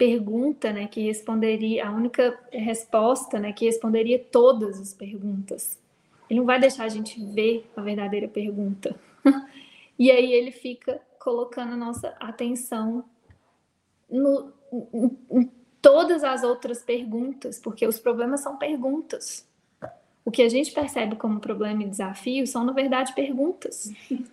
pergunta, 0.00 0.72
né, 0.72 0.86
que 0.86 1.02
responderia, 1.02 1.86
a 1.86 1.92
única 1.92 2.40
resposta, 2.50 3.38
né, 3.38 3.52
que 3.52 3.66
responderia 3.66 4.18
todas 4.18 4.80
as 4.80 4.94
perguntas. 4.94 5.78
Ele 6.30 6.40
não 6.40 6.46
vai 6.46 6.58
deixar 6.58 6.84
a 6.84 6.88
gente 6.88 7.22
ver 7.22 7.70
a 7.76 7.82
verdadeira 7.82 8.26
pergunta. 8.26 8.98
e 9.98 10.10
aí 10.10 10.32
ele 10.32 10.52
fica 10.52 11.02
colocando 11.18 11.74
a 11.74 11.76
nossa 11.76 12.16
atenção 12.18 13.04
no, 14.08 14.50
em, 14.72 15.18
em 15.32 15.50
todas 15.82 16.24
as 16.24 16.44
outras 16.44 16.82
perguntas, 16.82 17.58
porque 17.58 17.86
os 17.86 17.98
problemas 17.98 18.40
são 18.40 18.56
perguntas. 18.56 19.46
O 20.24 20.30
que 20.30 20.40
a 20.40 20.48
gente 20.48 20.72
percebe 20.72 21.16
como 21.16 21.40
problema 21.40 21.82
e 21.82 21.90
desafio 21.90 22.46
são, 22.46 22.64
na 22.64 22.72
verdade, 22.72 23.14
perguntas. 23.14 23.92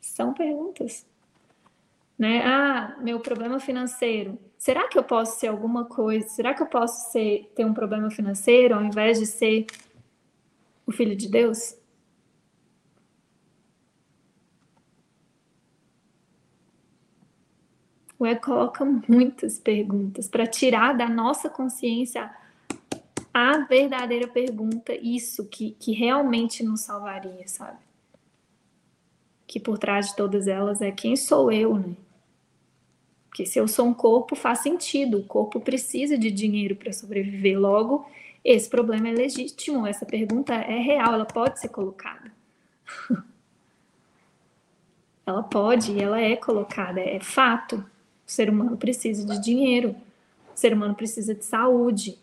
são 0.00 0.32
perguntas 0.32 1.09
né? 2.20 2.44
Ah, 2.44 2.98
meu 3.00 3.18
problema 3.18 3.58
financeiro. 3.58 4.38
Será 4.58 4.86
que 4.88 4.98
eu 4.98 5.02
posso 5.02 5.40
ser 5.40 5.46
alguma 5.46 5.86
coisa? 5.86 6.28
Será 6.28 6.52
que 6.52 6.62
eu 6.62 6.66
posso 6.66 7.10
ser, 7.10 7.50
ter 7.56 7.64
um 7.64 7.72
problema 7.72 8.10
financeiro 8.10 8.74
ao 8.74 8.84
invés 8.84 9.18
de 9.18 9.24
ser 9.24 9.64
o 10.86 10.92
filho 10.92 11.16
de 11.16 11.26
Deus? 11.30 11.74
O 18.18 18.26
ego 18.26 18.42
coloca 18.42 18.84
muitas 18.84 19.58
perguntas 19.58 20.28
para 20.28 20.46
tirar 20.46 20.92
da 20.92 21.08
nossa 21.08 21.48
consciência 21.48 22.30
a 23.32 23.60
verdadeira 23.60 24.28
pergunta, 24.28 24.92
isso 24.92 25.48
que, 25.48 25.70
que 25.70 25.92
realmente 25.92 26.62
nos 26.62 26.82
salvaria, 26.82 27.48
sabe? 27.48 27.78
Que 29.46 29.58
por 29.58 29.78
trás 29.78 30.10
de 30.10 30.16
todas 30.16 30.46
elas 30.46 30.82
é 30.82 30.92
quem 30.92 31.16
sou 31.16 31.50
eu, 31.50 31.78
né? 31.78 31.96
Porque 33.30 33.46
se 33.46 33.58
eu 33.60 33.68
sou 33.68 33.86
um 33.86 33.94
corpo, 33.94 34.34
faz 34.34 34.58
sentido. 34.58 35.18
O 35.18 35.24
corpo 35.24 35.60
precisa 35.60 36.18
de 36.18 36.32
dinheiro 36.32 36.74
para 36.74 36.92
sobreviver. 36.92 37.58
Logo, 37.58 38.04
esse 38.44 38.68
problema 38.68 39.08
é 39.08 39.12
legítimo. 39.12 39.86
Essa 39.86 40.04
pergunta 40.04 40.52
é 40.52 40.80
real, 40.80 41.14
ela 41.14 41.24
pode 41.24 41.60
ser 41.60 41.68
colocada. 41.68 42.32
ela 45.24 45.44
pode 45.44 45.92
e 45.92 46.02
ela 46.02 46.20
é 46.20 46.34
colocada, 46.34 47.00
é 47.00 47.20
fato. 47.20 47.76
O 47.76 48.30
ser 48.30 48.50
humano 48.50 48.76
precisa 48.76 49.24
de 49.24 49.40
dinheiro. 49.40 49.94
O 50.52 50.58
ser 50.58 50.72
humano 50.72 50.96
precisa 50.96 51.32
de 51.32 51.44
saúde. 51.44 52.18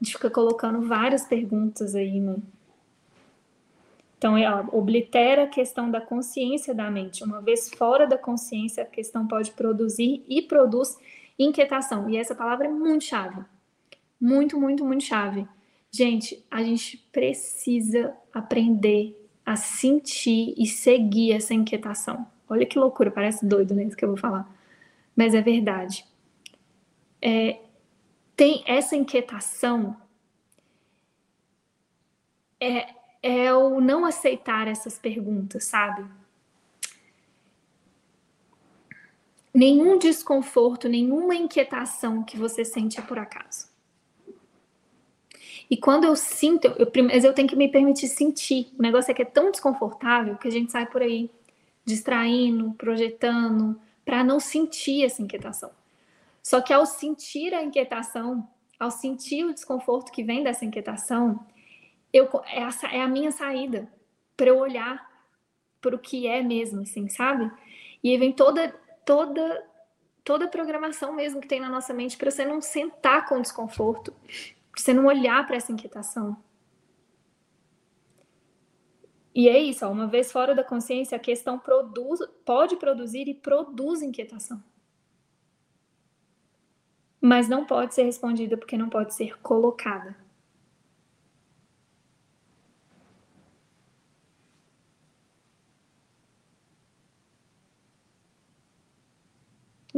A 0.00 0.04
gente 0.04 0.14
fica 0.14 0.30
colocando 0.30 0.80
várias 0.80 1.26
perguntas 1.26 1.94
aí, 1.94 2.18
né? 2.20 2.36
Então, 4.18 4.36
ela 4.36 4.68
oblitera 4.72 5.44
a 5.44 5.46
questão 5.46 5.88
da 5.88 6.00
consciência 6.00 6.74
da 6.74 6.90
mente. 6.90 7.22
Uma 7.22 7.40
vez 7.40 7.70
fora 7.70 8.04
da 8.04 8.18
consciência, 8.18 8.82
a 8.82 8.86
questão 8.86 9.26
pode 9.28 9.52
produzir 9.52 10.24
e 10.28 10.42
produz 10.42 10.98
inquietação. 11.38 12.10
E 12.10 12.16
essa 12.16 12.34
palavra 12.34 12.66
é 12.66 12.68
muito 12.68 13.04
chave. 13.04 13.40
Muito, 14.20 14.60
muito, 14.60 14.84
muito 14.84 15.04
chave. 15.04 15.46
Gente, 15.90 16.44
a 16.50 16.64
gente 16.64 16.98
precisa 17.12 18.12
aprender 18.34 19.16
a 19.46 19.54
sentir 19.54 20.52
e 20.58 20.66
seguir 20.66 21.32
essa 21.32 21.54
inquietação. 21.54 22.26
Olha 22.48 22.66
que 22.66 22.78
loucura, 22.78 23.10
parece 23.12 23.46
doido, 23.46 23.72
né? 23.72 23.84
Isso 23.84 23.96
que 23.96 24.04
eu 24.04 24.10
vou 24.10 24.18
falar. 24.18 24.52
Mas 25.14 25.32
é 25.32 25.40
verdade. 25.40 26.04
É, 27.22 27.60
tem 28.34 28.64
essa 28.66 28.96
inquietação. 28.96 29.96
É, 32.60 32.97
é 33.22 33.52
o 33.52 33.80
não 33.80 34.04
aceitar 34.04 34.68
essas 34.68 34.98
perguntas, 34.98 35.64
sabe? 35.64 36.04
Nenhum 39.52 39.98
desconforto, 39.98 40.88
nenhuma 40.88 41.34
inquietação 41.34 42.22
que 42.22 42.36
você 42.36 42.64
sente 42.64 42.98
é 42.98 43.02
por 43.02 43.18
acaso. 43.18 43.68
E 45.70 45.76
quando 45.76 46.04
eu 46.04 46.16
sinto, 46.16 46.66
eu, 46.66 46.90
mas 47.04 47.24
eu 47.24 47.34
tenho 47.34 47.48
que 47.48 47.56
me 47.56 47.68
permitir 47.68 48.08
sentir. 48.08 48.72
O 48.78 48.82
negócio 48.82 49.10
é 49.10 49.14
que 49.14 49.22
é 49.22 49.24
tão 49.24 49.50
desconfortável 49.50 50.36
que 50.36 50.48
a 50.48 50.50
gente 50.50 50.72
sai 50.72 50.86
por 50.86 51.02
aí 51.02 51.30
distraindo, 51.84 52.72
projetando, 52.72 53.78
para 54.04 54.22
não 54.22 54.38
sentir 54.38 55.04
essa 55.04 55.22
inquietação. 55.22 55.70
Só 56.42 56.60
que 56.60 56.72
ao 56.72 56.86
sentir 56.86 57.52
a 57.52 57.62
inquietação, 57.62 58.48
ao 58.78 58.90
sentir 58.90 59.44
o 59.44 59.52
desconforto 59.52 60.12
que 60.12 60.22
vem 60.22 60.42
dessa 60.42 60.64
inquietação, 60.64 61.44
eu, 62.12 62.28
é, 62.46 62.62
a, 62.62 62.70
é 62.92 63.02
a 63.02 63.08
minha 63.08 63.30
saída 63.30 63.90
para 64.36 64.48
eu 64.48 64.58
olhar 64.58 65.06
para 65.80 65.94
o 65.94 65.98
que 65.98 66.26
é 66.26 66.42
mesmo, 66.42 66.82
assim, 66.82 67.08
sabe? 67.08 67.50
E 68.02 68.10
aí 68.10 68.18
vem 68.18 68.32
toda, 68.32 68.68
toda, 69.04 69.66
toda 70.24 70.44
a 70.46 70.48
programação 70.48 71.12
mesmo 71.12 71.40
que 71.40 71.48
tem 71.48 71.60
na 71.60 71.68
nossa 71.68 71.92
mente 71.92 72.16
para 72.16 72.30
você 72.30 72.44
não 72.44 72.60
sentar 72.60 73.26
com 73.26 73.40
desconforto, 73.40 74.12
para 74.72 74.80
você 74.80 74.92
não 74.92 75.06
olhar 75.06 75.46
para 75.46 75.56
essa 75.56 75.72
inquietação. 75.72 76.36
E 79.34 79.48
é 79.48 79.58
isso, 79.58 79.86
ó, 79.86 79.90
uma 79.90 80.06
vez 80.06 80.32
fora 80.32 80.54
da 80.54 80.64
consciência, 80.64 81.14
a 81.14 81.20
questão 81.20 81.58
produz, 81.58 82.20
pode 82.44 82.76
produzir 82.76 83.28
e 83.28 83.34
produz 83.34 84.02
inquietação. 84.02 84.62
Mas 87.20 87.48
não 87.48 87.64
pode 87.64 87.94
ser 87.94 88.02
respondida 88.02 88.56
porque 88.56 88.76
não 88.76 88.88
pode 88.88 89.14
ser 89.14 89.38
colocada. 89.40 90.16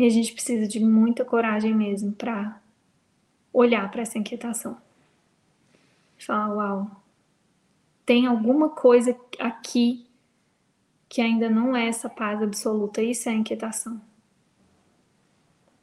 E 0.00 0.06
a 0.06 0.08
gente 0.08 0.32
precisa 0.32 0.66
de 0.66 0.80
muita 0.80 1.26
coragem 1.26 1.74
mesmo 1.74 2.12
para 2.12 2.58
olhar 3.52 3.90
para 3.90 4.00
essa 4.00 4.16
inquietação. 4.16 4.78
Falar, 6.18 6.54
uau, 6.54 6.90
tem 8.06 8.26
alguma 8.26 8.70
coisa 8.70 9.14
aqui 9.38 10.06
que 11.06 11.20
ainda 11.20 11.50
não 11.50 11.76
é 11.76 11.86
essa 11.86 12.08
paz 12.08 12.42
absoluta, 12.42 13.02
isso 13.02 13.28
é 13.28 13.32
a 13.32 13.34
inquietação. 13.34 14.00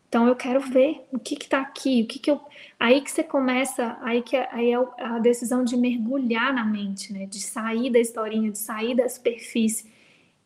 Então 0.09 0.27
eu 0.27 0.35
quero 0.35 0.61
ver 0.61 1.05
o 1.11 1.19
que 1.19 1.35
está 1.35 1.61
aqui, 1.61 2.01
o 2.01 2.07
que, 2.07 2.17
que 2.17 2.31
eu. 2.31 2.41
Aí 2.79 3.01
que 3.01 3.11
você 3.11 3.23
começa, 3.23 3.99
aí 4.01 4.23
que 4.23 4.35
aí 4.35 4.71
é 4.71 4.77
a 4.97 5.19
decisão 5.19 5.63
de 5.63 5.77
mergulhar 5.77 6.51
na 6.51 6.65
mente, 6.65 7.13
né? 7.13 7.27
De 7.27 7.39
sair 7.39 7.91
da 7.91 7.99
historinha, 7.99 8.49
de 8.49 8.57
sair 8.57 8.95
da 8.95 9.07
superfície 9.07 9.95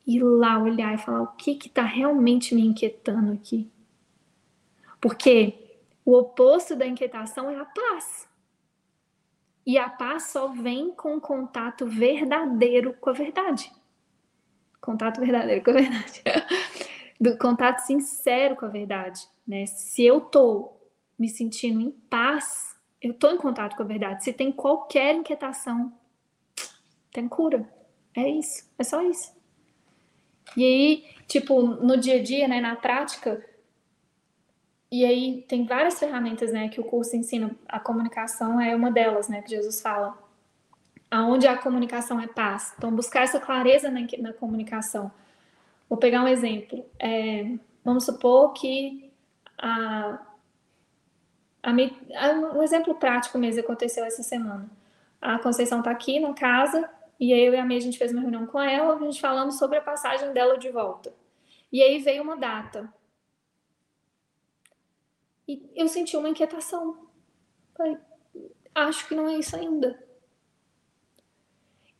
ir 0.05 0.23
lá 0.23 0.61
olhar 0.61 0.93
e 0.93 0.97
falar 0.97 1.21
o 1.21 1.35
que 1.35 1.51
está 1.51 1.83
realmente 1.83 2.55
me 2.55 2.65
inquietando 2.65 3.33
aqui. 3.33 3.71
Porque 4.99 5.79
o 6.05 6.17
oposto 6.17 6.75
da 6.75 6.85
inquietação 6.85 7.49
é 7.49 7.57
a 7.57 7.65
paz. 7.65 8.29
E 9.65 9.77
a 9.77 9.89
paz 9.89 10.27
só 10.27 10.47
vem 10.47 10.91
com 10.91 11.19
contato 11.19 11.85
verdadeiro 11.85 12.93
com 12.99 13.09
a 13.09 13.13
verdade. 13.13 13.71
Contato 14.79 15.19
verdadeiro 15.19 15.63
com 15.63 15.71
a 15.71 15.75
verdade. 15.75 16.23
Do 17.19 17.37
contato 17.37 17.79
sincero 17.79 18.55
com 18.55 18.65
a 18.65 18.69
verdade. 18.69 19.21
Né? 19.47 19.67
Se 19.67 20.03
eu 20.03 20.21
tô 20.21 20.73
me 21.17 21.29
sentindo 21.29 21.79
em 21.79 21.91
paz, 21.91 22.75
eu 22.99 23.13
tô 23.13 23.29
em 23.29 23.37
contato 23.37 23.75
com 23.75 23.83
a 23.83 23.85
verdade. 23.85 24.23
Se 24.23 24.33
tem 24.33 24.51
qualquer 24.51 25.15
inquietação, 25.15 25.93
tem 27.11 27.27
cura. 27.27 27.71
É 28.15 28.27
isso. 28.27 28.67
É 28.77 28.83
só 28.83 29.01
isso. 29.03 29.31
E 30.55 30.63
aí, 30.63 31.05
tipo, 31.27 31.61
no 31.61 31.97
dia 31.97 32.15
a 32.15 32.23
dia, 32.23 32.47
né, 32.47 32.59
na 32.59 32.75
prática, 32.75 33.43
e 34.91 35.05
aí 35.05 35.45
tem 35.47 35.65
várias 35.65 35.97
ferramentas, 35.97 36.51
né, 36.51 36.67
que 36.67 36.81
o 36.81 36.83
curso 36.83 37.15
ensina. 37.15 37.55
A 37.67 37.79
comunicação 37.79 38.59
é 38.59 38.75
uma 38.75 38.91
delas, 38.91 39.29
né, 39.29 39.41
que 39.41 39.49
Jesus 39.49 39.81
fala. 39.81 40.17
Aonde 41.09 41.47
a 41.47 41.57
comunicação 41.57 42.19
é 42.19 42.27
paz. 42.27 42.73
Então, 42.77 42.93
buscar 42.93 43.23
essa 43.23 43.39
clareza 43.39 43.89
na, 43.89 44.01
na 44.19 44.33
comunicação. 44.33 45.11
Vou 45.89 45.97
pegar 45.97 46.23
um 46.23 46.27
exemplo. 46.27 46.85
É, 46.99 47.53
vamos 47.83 48.05
supor 48.05 48.53
que 48.53 49.09
a, 49.57 50.19
a, 51.63 51.71
a, 51.71 52.31
um 52.53 52.63
exemplo 52.63 52.95
prático 52.95 53.37
mesmo 53.37 53.61
aconteceu 53.61 54.03
essa 54.05 54.23
semana. 54.23 54.69
A 55.21 55.39
Conceição 55.39 55.79
está 55.79 55.91
aqui 55.91 56.19
na 56.19 56.33
casa 56.33 56.89
e 57.21 57.31
aí 57.31 57.45
eu 57.45 57.53
e 57.53 57.57
a 57.57 57.63
Mia, 57.63 57.77
a 57.77 57.81
gente 57.81 57.99
fez 57.99 58.11
uma 58.11 58.21
reunião 58.21 58.47
com 58.47 58.59
ela, 58.59 58.95
a 58.95 58.97
gente 58.97 59.21
falando 59.21 59.51
sobre 59.51 59.77
a 59.77 59.81
passagem 59.81 60.33
dela 60.33 60.57
de 60.57 60.71
volta. 60.71 61.13
E 61.71 61.83
aí 61.83 61.99
veio 61.99 62.23
uma 62.23 62.35
data. 62.35 62.91
E 65.47 65.69
eu 65.75 65.87
senti 65.87 66.17
uma 66.17 66.29
inquietação. 66.29 67.07
Falei, 67.77 67.95
acho 68.73 69.07
que 69.07 69.13
não 69.13 69.29
é 69.29 69.37
isso 69.37 69.55
ainda. 69.55 70.03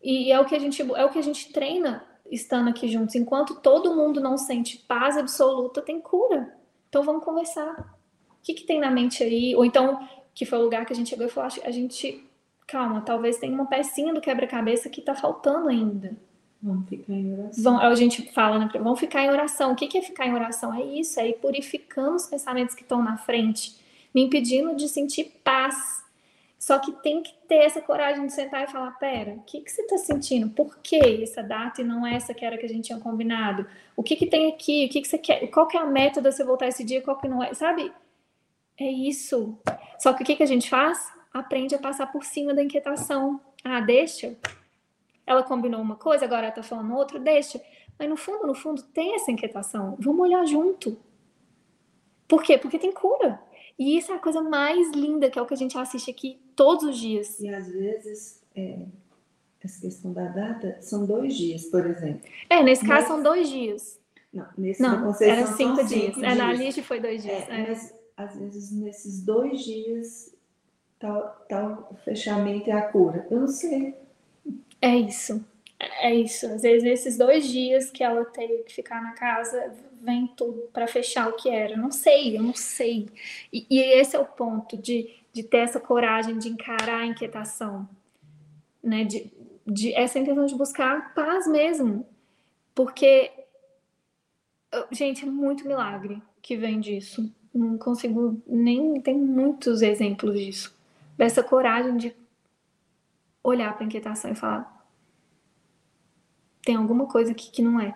E 0.02 0.31
é 0.31 0.39
o 0.39 0.45
que 0.45 0.56
a 0.56 0.60
gente 0.60 0.81
é 0.81 1.06
o 1.06 1.11
que 1.11 1.19
a 1.19 1.23
gente 1.23 1.53
treina 1.53 2.03
estando 2.26 2.72
aqui 2.72 2.88
juntos. 2.88 3.14
Enquanto 3.14 3.61
todo 3.61 3.95
mundo 3.95 4.19
não 4.19 4.39
sente 4.39 4.80
paz 4.80 5.18
absoluta, 5.18 5.84
tem 5.84 6.02
cura. 6.02 6.57
Então 6.89 7.03
vamos 7.03 7.23
conversar. 7.23 7.95
O 8.27 8.41
que, 8.41 8.56
que 8.56 8.64
tem 8.64 8.80
na 8.80 8.89
mente 8.89 9.23
aí? 9.23 9.56
Ou 9.56 9.64
então, 9.64 9.99
que 10.34 10.48
foi 10.48 10.57
o 10.57 10.64
lugar 10.64 10.84
que 10.84 10.93
a 10.93 10.95
gente 10.95 11.11
chegou 11.11 11.27
e 11.27 11.30
falou, 11.30 11.52
a 11.64 11.69
gente 11.69 12.27
calma, 12.72 13.02
talvez 13.02 13.38
tenha 13.38 13.53
uma 13.53 13.65
pecinha 13.65 14.14
do 14.14 14.22
quebra-cabeça 14.22 14.89
que 14.89 15.02
está 15.02 15.14
faltando 15.14 15.68
ainda. 15.68 16.15
Vamos 16.64 16.88
ficar 16.88 17.14
em 17.14 17.34
oração. 17.34 17.64
Vão, 17.64 17.80
a 17.80 17.95
gente 17.95 18.31
fala, 18.31 18.60
né? 18.60 18.69
Vamos 18.73 18.99
ficar 18.99 19.23
em 19.23 19.30
oração. 19.30 19.73
O 19.73 19.76
que 19.76 19.98
é 19.98 20.02
ficar 20.02 20.27
em 20.27 20.34
oração? 20.34 20.73
É 20.73 20.81
isso, 20.81 21.19
é 21.19 21.27
ir 21.27 21.34
purificando 21.34 22.15
os 22.15 22.27
pensamentos 22.27 22.76
que 22.76 22.84
estão 22.84 23.03
na 23.03 23.18
frente, 23.18 23.76
me 24.14 24.22
impedindo 24.22 24.76
de 24.76 24.88
sentir 24.88 25.41
paz. 25.43 26.02
Só 26.57 26.77
que 26.77 26.91
tem 27.02 27.23
que 27.23 27.34
ter 27.48 27.56
essa 27.56 27.81
coragem 27.81 28.27
de 28.27 28.31
sentar 28.31 28.64
e 28.64 28.72
falar: 28.72 28.91
pera, 28.91 29.31
o 29.31 29.41
que, 29.41 29.61
que 29.61 29.72
você 29.72 29.81
está 29.81 29.98
sentindo? 29.98 30.49
Por 30.49 30.77
que 30.77 31.23
essa 31.23 31.41
data 31.41 31.81
e 31.81 31.84
não 31.84 32.06
essa 32.06 32.34
que 32.34 32.45
era 32.45 32.57
que 32.57 32.65
a 32.65 32.69
gente 32.69 32.85
tinha 32.85 32.99
combinado? 32.99 33.65
O 33.95 34.03
que, 34.03 34.15
que 34.15 34.27
tem 34.27 34.48
aqui? 34.53 34.85
O 34.85 34.89
que, 34.89 35.02
que 35.02 35.07
você 35.07 35.18
quer? 35.18 35.48
Qual 35.48 35.68
que 35.68 35.76
é 35.76 35.80
a 35.80 35.85
meta 35.88 36.22
de 36.22 36.31
você 36.31 36.43
voltar 36.43 36.68
esse 36.68 36.84
dia? 36.84 37.02
Qual 37.02 37.18
que 37.18 37.27
não 37.27 37.43
é? 37.43 37.56
Sabe? 37.56 37.91
É 38.80 38.89
isso. 38.89 39.57
Só 39.98 40.14
que 40.14 40.22
o 40.22 40.26
que, 40.26 40.35
que 40.35 40.43
a 40.43 40.48
gente 40.48 40.69
faz? 40.69 41.11
Aprende 41.33 41.75
a 41.75 41.79
passar 41.79 42.11
por 42.11 42.23
cima 42.23 42.53
da 42.53 42.63
inquietação. 42.63 43.39
Ah, 43.63 43.79
deixa. 43.79 44.37
Ela 45.25 45.43
combinou 45.43 45.81
uma 45.81 45.95
coisa, 45.95 46.25
agora 46.25 46.47
ela 46.47 46.55
tá 46.55 46.63
falando 46.63 46.95
outra, 46.95 47.19
deixa. 47.19 47.61
Mas 47.97 48.09
no 48.09 48.17
fundo, 48.17 48.47
no 48.47 48.53
fundo, 48.53 48.81
tem 48.81 49.15
essa 49.15 49.31
inquietação. 49.31 49.95
Vamos 49.99 50.21
olhar 50.21 50.45
junto. 50.45 50.97
Por 52.27 52.41
quê? 52.41 52.57
Porque 52.57 52.79
tem 52.79 52.91
cura. 52.91 53.39
E 53.77 53.97
isso 53.97 54.11
é 54.11 54.15
a 54.15 54.19
coisa 54.19 54.41
mais 54.41 54.91
linda, 54.91 55.29
que 55.29 55.37
é 55.37 55.41
o 55.41 55.45
que 55.45 55.53
a 55.53 55.57
gente 55.57 55.77
assiste 55.77 56.09
aqui 56.09 56.39
todos 56.55 56.83
os 56.83 56.97
dias. 56.97 57.39
E 57.39 57.49
às 57.49 57.67
vezes, 57.67 58.43
é, 58.55 58.85
essa 59.63 59.81
questão 59.81 60.11
da 60.13 60.27
data, 60.27 60.77
são 60.81 61.05
dois 61.05 61.35
dias, 61.35 61.65
por 61.65 61.85
exemplo. 61.85 62.21
É, 62.49 62.63
nesse 62.63 62.85
caso 62.85 63.07
são 63.07 63.21
dois 63.21 63.49
dias. 63.49 63.99
Não, 64.33 64.47
nesse 64.57 64.81
não 64.81 65.13
era 65.19 65.45
cinco 65.47 65.83
dias. 65.83 66.17
É, 66.17 66.35
na 66.35 66.53
lista 66.53 66.81
foi 66.81 66.99
dois 66.99 67.21
dias. 67.21 67.49
É, 67.49 67.53
é. 67.53 67.67
Mas, 67.67 67.93
às 68.15 68.35
vezes, 68.37 68.71
nesses 68.71 69.21
dois 69.21 69.61
dias, 69.61 70.33
tal, 71.02 71.45
tal 71.49 71.95
fechamento 72.06 72.69
é 72.69 72.73
a 72.73 72.84
cura. 72.84 73.28
Eu 73.30 73.41
não 73.41 73.48
sei. 73.48 73.95
É 74.82 74.95
isso. 74.95 75.44
É 75.99 76.14
isso. 76.14 76.45
Às 76.45 76.61
vezes, 76.61 76.84
esses 76.84 77.18
dois 77.18 77.48
dias 77.48 77.90
que 77.90 78.03
ela 78.03 78.23
teve 78.26 78.64
que 78.64 78.73
ficar 78.73 79.02
na 79.02 79.14
casa, 79.14 79.73
vem 80.02 80.28
tudo 80.28 80.69
para 80.72 80.88
fechar 80.88 81.30
o 81.30 81.34
que 81.34 81.49
era. 81.49 81.73
Eu 81.73 81.78
não 81.78 81.91
sei, 81.91 82.38
eu 82.38 82.44
não 82.44 82.53
sei. 82.53 83.10
E, 83.52 83.65
e, 83.69 83.80
esse 83.80 84.15
é 84.15 84.19
o 84.19 84.26
ponto 84.26 84.78
de, 84.78 85.10
de 85.34 85.44
ter 85.44 85.57
essa 85.57 85.80
coragem 85.80 86.38
de 86.38 86.49
encarar 86.49 87.02
a 87.02 87.06
inquietação, 87.06 87.90
né? 88.84 89.03
De, 89.03 89.32
de 89.65 89.94
essa 89.94 90.19
intenção 90.19 90.45
de 90.45 90.56
buscar 90.56 91.14
paz 91.14 91.48
mesmo, 91.48 92.06
porque 92.73 93.32
gente 94.91 95.23
é 95.23 95.28
muito 95.28 95.68
milagre 95.68 96.22
que 96.41 96.56
vem 96.56 96.80
disso. 96.80 97.32
Não 97.53 97.78
consigo 97.78 98.41
nem 98.48 98.99
tem 99.02 99.18
muitos 99.18 99.82
exemplos 99.82 100.40
disso. 100.40 100.73
Dessa 101.17 101.43
coragem 101.43 101.97
de 101.97 102.15
olhar 103.43 103.73
para 103.73 103.83
a 103.83 103.88
inquietação 103.88 104.31
e 104.31 104.35
falar 104.35 104.81
tem 106.63 106.75
alguma 106.75 107.07
coisa 107.07 107.31
aqui 107.31 107.51
que 107.51 107.61
não 107.61 107.79
é. 107.79 107.95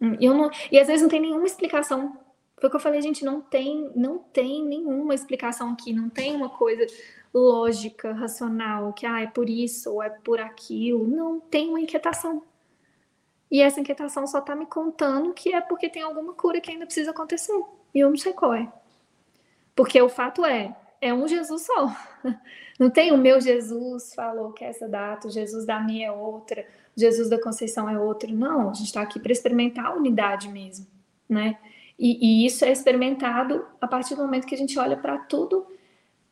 Hum, 0.00 0.16
e, 0.20 0.28
não, 0.28 0.50
e 0.70 0.78
às 0.78 0.86
vezes 0.86 1.02
não 1.02 1.08
tem 1.08 1.20
nenhuma 1.20 1.46
explicação. 1.46 2.18
Foi 2.56 2.68
o 2.68 2.70
que 2.70 2.76
eu 2.76 2.80
falei, 2.80 3.00
gente, 3.00 3.24
não 3.24 3.40
tem, 3.40 3.90
não 3.94 4.18
tem 4.18 4.64
nenhuma 4.64 5.14
explicação 5.14 5.70
aqui, 5.70 5.92
não 5.92 6.08
tem 6.08 6.34
uma 6.34 6.48
coisa 6.48 6.86
lógica, 7.32 8.12
racional, 8.12 8.92
que 8.92 9.06
ah, 9.06 9.20
é 9.20 9.26
por 9.26 9.48
isso 9.48 9.92
ou 9.92 10.02
é 10.02 10.10
por 10.10 10.40
aquilo. 10.40 11.06
Não 11.06 11.38
tem 11.38 11.68
uma 11.68 11.80
inquietação. 11.80 12.42
E 13.50 13.62
essa 13.62 13.80
inquietação 13.80 14.26
só 14.26 14.40
está 14.40 14.54
me 14.54 14.66
contando 14.66 15.32
que 15.32 15.52
é 15.52 15.60
porque 15.60 15.88
tem 15.88 16.02
alguma 16.02 16.34
cura 16.34 16.60
que 16.60 16.70
ainda 16.70 16.84
precisa 16.84 17.12
acontecer. 17.12 17.58
E 17.94 18.00
eu 18.00 18.10
não 18.10 18.16
sei 18.16 18.32
qual 18.32 18.54
é. 18.54 18.70
Porque 19.74 20.00
o 20.02 20.08
fato 20.08 20.44
é, 20.44 20.76
é 21.00 21.12
um 21.12 21.26
Jesus 21.26 21.62
só. 21.62 21.96
Não 22.78 22.90
tem 22.90 23.12
o 23.12 23.18
meu 23.18 23.40
Jesus 23.40 24.14
falou 24.14 24.52
que 24.52 24.64
é 24.64 24.68
essa 24.68 24.88
data, 24.88 25.26
o 25.26 25.30
Jesus 25.30 25.66
da 25.66 25.80
minha 25.80 26.08
é 26.08 26.12
outra, 26.12 26.64
Jesus 26.96 27.28
da 27.28 27.40
Conceição 27.40 27.88
é 27.88 27.98
outro. 27.98 28.32
Não, 28.32 28.70
a 28.70 28.74
gente 28.74 28.86
está 28.86 29.02
aqui 29.02 29.18
para 29.18 29.32
experimentar 29.32 29.86
a 29.86 29.94
unidade 29.94 30.48
mesmo, 30.48 30.86
né? 31.28 31.58
E, 31.98 32.44
e, 32.44 32.46
isso 32.46 32.64
é 32.64 32.70
experimentado 32.70 33.66
a 33.80 33.88
partir 33.88 34.14
do 34.14 34.22
momento 34.22 34.46
que 34.46 34.54
a 34.54 34.58
gente 34.58 34.78
olha 34.78 34.96
para 34.96 35.18
tudo, 35.18 35.66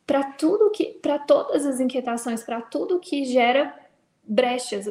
para 0.05 0.23
tudo 0.23 0.71
que, 0.71 0.85
para 1.01 1.19
todas 1.19 1.65
as 1.65 1.81
inquietações, 1.81 2.41
para 2.41 2.61
tudo 2.61 2.99
que 2.99 3.25
gera 3.25 3.77
brechas. 4.23 4.89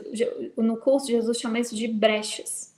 No 0.55 0.77
curso 0.77 1.07
Jesus 1.07 1.39
chama 1.39 1.59
isso 1.59 1.75
de 1.75 1.89
brechas, 1.89 2.75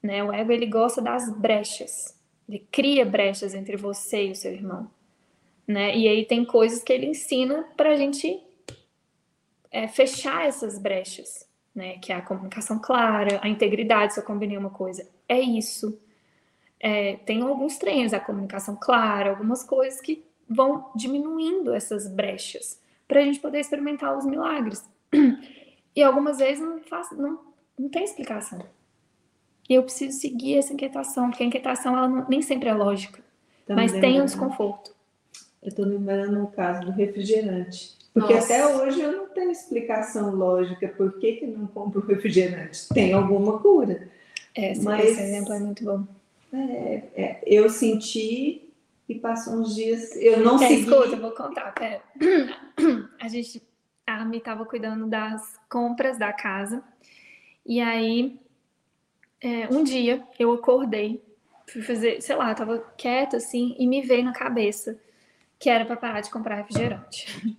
né? 0.00 0.22
O 0.22 0.32
ego 0.32 0.52
ele 0.52 0.66
gosta 0.66 1.02
das 1.02 1.28
brechas. 1.36 2.16
Ele 2.48 2.66
cria 2.70 3.04
brechas 3.04 3.52
entre 3.52 3.76
você 3.76 4.28
e 4.28 4.30
o 4.32 4.36
seu 4.36 4.52
irmão, 4.52 4.88
né? 5.68 5.96
E 5.96 6.08
aí 6.08 6.24
tem 6.24 6.44
coisas 6.44 6.82
que 6.82 6.92
ele 6.92 7.06
ensina 7.06 7.62
para 7.76 7.90
a 7.90 7.96
gente 7.96 8.42
é, 9.70 9.86
fechar 9.86 10.48
essas 10.48 10.78
brechas 10.78 11.48
né? 11.78 11.96
Que 11.98 12.12
é 12.12 12.16
a 12.16 12.20
comunicação 12.20 12.78
clara, 12.78 13.38
a 13.40 13.48
integridade, 13.48 14.12
se 14.12 14.20
eu 14.20 14.24
combinei 14.24 14.58
uma 14.58 14.68
coisa. 14.68 15.08
É 15.28 15.40
isso. 15.40 15.98
É, 16.80 17.16
tem 17.18 17.40
alguns 17.40 17.78
treinos, 17.78 18.12
a 18.12 18.20
comunicação 18.20 18.76
clara, 18.76 19.30
algumas 19.30 19.62
coisas 19.62 20.00
que 20.00 20.24
vão 20.48 20.90
diminuindo 20.94 21.72
essas 21.72 22.08
brechas 22.08 22.80
para 23.06 23.20
a 23.20 23.22
gente 23.22 23.38
poder 23.38 23.60
experimentar 23.60 24.18
os 24.18 24.26
milagres. 24.26 24.84
E 25.96 26.02
algumas 26.02 26.38
vezes 26.38 26.62
não, 26.62 26.78
faz, 26.78 27.10
não, 27.10 27.40
não 27.76 27.88
tem 27.88 28.04
explicação. 28.04 28.64
E 29.68 29.74
eu 29.74 29.82
preciso 29.82 30.16
seguir 30.16 30.56
essa 30.56 30.72
inquietação, 30.72 31.28
porque 31.28 31.42
a 31.42 31.46
inquietação 31.46 31.96
ela 31.96 32.06
não, 32.06 32.28
nem 32.28 32.40
sempre 32.40 32.68
é 32.68 32.74
lógica, 32.74 33.20
tá 33.66 33.74
mas 33.74 33.90
tem 33.90 34.22
um 34.22 34.24
desconforto. 34.24 34.94
Eu 35.62 35.68
estou 35.68 35.84
lembrando 35.84 36.42
o 36.42 36.48
caso 36.48 36.86
do 36.86 36.92
refrigerante. 36.92 37.96
Porque 38.12 38.34
Nossa. 38.34 38.46
até 38.46 38.66
hoje 38.76 39.00
eu 39.00 39.12
não 39.12 39.28
tenho 39.28 39.50
explicação 39.50 40.34
lógica 40.34 40.88
por 40.88 41.18
que, 41.18 41.34
que 41.34 41.46
não 41.46 41.66
compro 41.66 42.04
refrigerante. 42.06 42.88
Tem 42.88 43.12
alguma 43.12 43.60
cura. 43.60 44.08
É, 44.54 44.74
Mas, 44.78 45.04
esse 45.04 45.20
exemplo 45.20 45.52
é 45.52 45.58
muito 45.60 45.84
bom. 45.84 46.04
É, 46.52 47.02
é, 47.14 47.40
eu 47.46 47.68
senti 47.68 48.72
e 49.08 49.14
passou 49.14 49.54
uns 49.54 49.74
dias. 49.74 50.16
Eu 50.16 50.40
não 50.40 50.58
segui. 50.58 50.80
Escuta, 50.80 51.08
eu 51.08 51.20
vou 51.20 51.32
contar. 51.32 51.72
Pera. 51.72 52.02
A 53.20 53.28
gente. 53.28 53.62
A 54.06 54.22
Ami 54.22 54.38
estava 54.38 54.64
cuidando 54.64 55.06
das 55.06 55.58
compras 55.68 56.18
da 56.18 56.32
casa. 56.32 56.82
E 57.64 57.78
aí, 57.78 58.40
é, 59.40 59.68
um 59.68 59.84
dia 59.84 60.26
eu 60.38 60.50
acordei, 60.52 61.22
fui 61.66 61.82
fazer, 61.82 62.22
sei 62.22 62.34
lá, 62.34 62.54
tava 62.54 62.78
quieta 62.96 63.36
assim, 63.36 63.76
e 63.78 63.86
me 63.86 64.00
veio 64.00 64.24
na 64.24 64.32
cabeça 64.32 64.98
que 65.58 65.68
era 65.68 65.84
para 65.84 65.96
parar 65.96 66.20
de 66.20 66.30
comprar 66.30 66.56
refrigerante. 66.56 67.58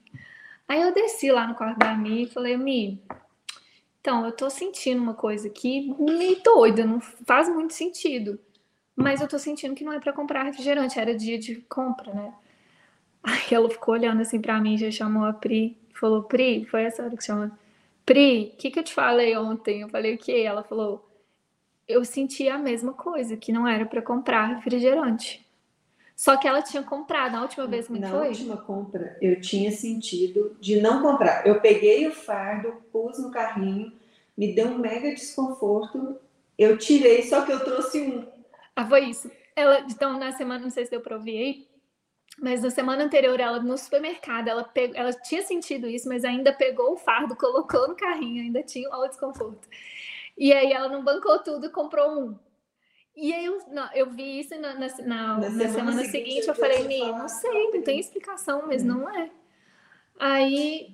Aí 0.68 0.82
eu 0.82 0.94
desci 0.94 1.32
lá 1.32 1.48
no 1.48 1.56
quarto 1.56 1.80
da 1.80 1.96
Mi 1.96 2.24
e 2.24 2.28
falei, 2.28 2.56
Mi, 2.56 3.02
então 4.00 4.26
eu 4.26 4.32
tô 4.32 4.50
sentindo 4.50 5.02
uma 5.02 5.14
coisa 5.14 5.48
aqui 5.48 5.94
meio 6.00 6.42
doida, 6.44 6.86
não 6.86 7.02
faz 7.02 7.50
muito 7.50 7.74
sentido. 7.74 8.40
Mas 8.96 9.22
eu 9.22 9.28
tô 9.28 9.40
sentindo 9.40 9.76
que 9.76 9.84
não 9.84 9.94
é 9.94 10.00
para 10.00 10.14
comprar 10.14 10.44
refrigerante, 10.44 11.00
era 11.00 11.16
dia 11.16 11.38
de 11.40 11.56
compra, 11.70 12.14
né? 12.14 12.34
Aí 13.24 13.42
ela 13.52 13.70
ficou 13.70 13.94
olhando 13.94 14.22
assim 14.22 14.40
para 14.40 14.60
mim, 14.60 14.78
já 14.78 14.90
chamou 14.92 15.26
a 15.26 15.34
Pri, 15.34 15.78
falou, 15.94 16.24
Pri, 16.24 16.66
foi 16.66 16.84
essa 16.84 17.04
hora 17.04 17.16
que 17.16 17.24
chama. 17.24 17.58
Pri, 18.06 18.52
o 18.54 18.58
que, 18.58 18.72
que 18.72 18.80
eu 18.80 18.84
te 18.84 18.94
falei 18.94 19.36
ontem? 19.38 19.82
Eu 19.82 19.90
falei 19.90 20.16
o 20.16 20.18
quê? 20.18 20.44
Ela 20.46 20.64
falou, 20.64 21.08
eu 21.88 22.06
senti 22.06 22.48
a 22.48 22.58
mesma 22.58 22.94
coisa, 22.94 23.36
que 23.36 23.52
não 23.52 23.68
era 23.68 23.86
para 23.86 24.02
comprar 24.02 24.56
refrigerante. 24.56 25.46
Só 26.20 26.36
que 26.36 26.46
ela 26.46 26.62
tinha 26.62 26.84
comprado 26.84 27.32
na 27.32 27.44
última 27.44 27.66
vez, 27.66 27.88
não 27.88 27.98
Na 27.98 28.10
foi? 28.10 28.28
última 28.28 28.58
compra, 28.58 29.18
eu 29.22 29.40
tinha 29.40 29.72
sentido 29.72 30.54
de 30.60 30.82
não 30.82 31.02
comprar. 31.02 31.48
Eu 31.48 31.62
peguei 31.62 32.06
o 32.10 32.12
fardo, 32.12 32.74
pus 32.92 33.18
no 33.18 33.32
carrinho, 33.32 33.94
me 34.38 34.54
deu 34.54 34.68
um 34.68 34.78
mega 34.78 35.12
desconforto. 35.12 36.20
Eu 36.58 36.78
tirei, 36.78 37.24
só 37.24 37.46
que 37.46 37.54
eu 37.54 37.64
trouxe 37.64 38.02
um. 38.02 38.28
Ah, 38.76 38.86
foi 38.86 39.06
isso. 39.06 39.32
Ela, 39.56 39.80
então, 39.90 40.20
na 40.20 40.34
semana, 40.34 40.60
não 40.60 40.70
sei 40.70 40.84
se 40.84 40.92
deu 40.92 41.00
para 41.00 41.16
ouvir 41.16 41.38
aí, 41.38 41.68
mas 42.38 42.64
na 42.64 42.70
semana 42.70 43.06
anterior, 43.06 43.40
ela 43.40 43.62
no 43.62 43.78
supermercado, 43.78 44.50
ela, 44.50 44.66
pegou, 44.66 44.98
ela 44.98 45.14
tinha 45.14 45.42
sentido 45.42 45.88
isso, 45.88 46.10
mas 46.10 46.26
ainda 46.26 46.52
pegou 46.52 46.92
o 46.92 46.98
fardo, 46.98 47.34
colocou 47.40 47.88
no 47.88 47.96
carrinho, 47.96 48.44
ainda 48.44 48.62
tinha 48.62 48.90
o 48.90 49.08
desconforto. 49.08 49.70
E 50.38 50.52
aí 50.52 50.74
ela 50.74 50.90
não 50.90 51.02
bancou 51.02 51.40
tudo 51.40 51.68
e 51.68 51.70
comprou 51.70 52.12
um. 52.12 52.36
E 53.20 53.34
aí 53.34 53.46
eu, 53.46 53.60
não, 53.70 53.94
eu 53.94 54.10
vi 54.10 54.40
isso 54.40 54.58
na, 54.60 54.74
na, 54.76 54.80
na, 54.80 55.38
na 55.38 55.50
semana, 55.50 55.70
semana, 55.70 56.06
seguinte, 56.06 56.48
eu 56.48 56.56
falei, 56.56 56.88
Mi, 56.88 57.00
não 57.00 57.28
sei, 57.28 57.72
não 57.72 57.82
tem 57.82 58.00
explicação, 58.00 58.64
mas 58.66 58.82
uhum. 58.82 58.88
não 58.88 59.10
é. 59.10 59.30
Aí, 60.18 60.90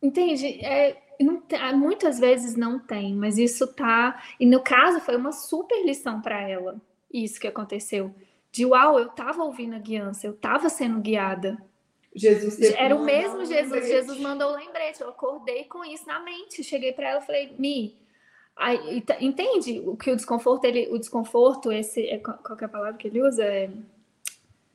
entende? 0.00 0.64
É, 0.64 1.02
não 1.20 1.42
ah, 1.60 1.72
muitas 1.72 2.18
vezes 2.18 2.54
não 2.54 2.78
tem, 2.78 3.14
mas 3.14 3.38
isso 3.38 3.66
tá. 3.66 4.22
E 4.38 4.46
no 4.46 4.62
caso, 4.62 5.00
foi 5.00 5.16
uma 5.16 5.32
super 5.32 5.84
lição 5.84 6.20
para 6.20 6.48
ela, 6.48 6.80
isso 7.12 7.40
que 7.40 7.48
aconteceu. 7.48 8.14
De 8.52 8.64
uau, 8.64 8.98
eu 8.98 9.08
tava 9.08 9.42
ouvindo 9.42 9.74
a 9.74 9.78
guiança, 9.78 10.26
eu 10.26 10.34
tava 10.34 10.68
sendo 10.68 11.00
guiada. 11.00 11.58
Jesus 12.14 12.60
Era 12.60 12.96
o 12.96 13.04
mesmo 13.04 13.44
Jesus, 13.44 13.86
Jesus 13.86 14.18
mandou 14.18 14.52
o 14.52 14.56
lembrete. 14.56 15.00
Eu 15.00 15.10
acordei 15.10 15.64
com 15.64 15.84
isso 15.84 16.06
na 16.06 16.18
mente. 16.20 16.64
Cheguei 16.64 16.92
para 16.92 17.10
ela 17.10 17.20
e 17.20 17.26
falei, 17.26 17.54
Mi, 17.58 17.96
Aí, 18.58 19.04
entende 19.20 19.80
o 19.86 19.96
que 19.96 20.10
o 20.10 20.16
desconforto, 20.16 20.64
ele, 20.64 20.88
o 20.90 20.98
desconforto, 20.98 21.70
esse, 21.70 22.04
é, 22.08 22.18
qual 22.18 22.58
é 22.60 22.64
a 22.64 22.68
palavra 22.68 22.98
que 22.98 23.06
ele 23.06 23.22
usa? 23.22 23.44
É... 23.44 23.70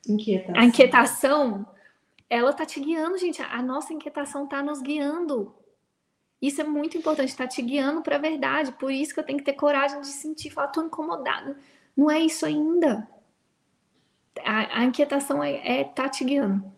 Inquietação. 0.08 0.56
A 0.56 0.64
inquietação, 0.64 1.66
ela 2.30 2.52
tá 2.54 2.64
te 2.64 2.80
guiando, 2.80 3.18
gente. 3.18 3.42
A 3.42 3.62
nossa 3.62 3.92
inquietação 3.92 4.46
tá 4.46 4.62
nos 4.62 4.80
guiando. 4.80 5.54
Isso 6.40 6.62
é 6.62 6.64
muito 6.64 6.96
importante, 6.96 7.36
tá 7.36 7.46
te 7.46 7.60
guiando 7.60 8.00
para 8.00 8.16
a 8.16 8.18
verdade. 8.18 8.72
Por 8.72 8.90
isso 8.90 9.12
que 9.12 9.20
eu 9.20 9.24
tenho 9.24 9.38
que 9.38 9.44
ter 9.44 9.52
coragem 9.52 10.00
de 10.00 10.06
sentir, 10.08 10.48
falar, 10.48 10.68
tô 10.68 10.82
incomodado. 10.82 11.54
Não 11.94 12.10
é 12.10 12.20
isso 12.20 12.46
ainda. 12.46 13.06
A, 14.42 14.80
a 14.80 14.84
inquietação 14.84 15.44
é, 15.44 15.80
é 15.80 15.84
tá 15.84 16.08
te 16.08 16.24
guiando. 16.24 16.72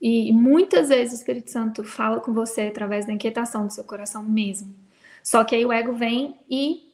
E 0.00 0.32
muitas 0.32 0.88
vezes 0.88 1.12
o 1.12 1.16
Espírito 1.16 1.50
Santo 1.50 1.84
fala 1.84 2.20
com 2.20 2.32
você 2.32 2.62
através 2.62 3.06
da 3.06 3.12
inquietação 3.12 3.66
do 3.66 3.72
seu 3.72 3.84
coração 3.84 4.22
mesmo. 4.22 4.74
Só 5.22 5.44
que 5.44 5.54
aí 5.54 5.64
o 5.64 5.72
ego 5.72 5.92
vem 5.92 6.36
e 6.48 6.92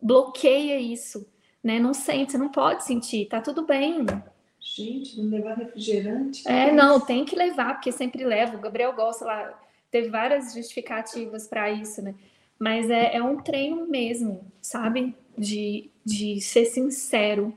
bloqueia 0.00 0.78
isso, 0.78 1.26
né? 1.62 1.78
Não 1.78 1.94
sente, 1.94 2.32
você 2.32 2.38
não 2.38 2.48
pode 2.48 2.84
sentir, 2.84 3.26
tá 3.26 3.40
tudo 3.40 3.66
bem. 3.66 4.04
Gente, 4.60 5.20
não 5.20 5.30
levar 5.30 5.56
refrigerante? 5.56 6.46
É, 6.46 6.72
não, 6.72 7.00
tem 7.00 7.24
que 7.24 7.36
levar, 7.36 7.74
porque 7.74 7.92
sempre 7.92 8.24
leva. 8.24 8.56
O 8.56 8.60
Gabriel 8.60 8.92
gosta 8.94 9.24
lá, 9.24 9.60
teve 9.90 10.08
várias 10.08 10.52
justificativas 10.54 11.46
para 11.46 11.70
isso, 11.70 12.02
né? 12.02 12.14
Mas 12.58 12.90
é, 12.90 13.16
é 13.16 13.22
um 13.22 13.36
treino 13.36 13.86
mesmo, 13.86 14.44
sabe? 14.60 15.14
De, 15.36 15.90
de 16.04 16.40
ser 16.40 16.64
sincero 16.64 17.56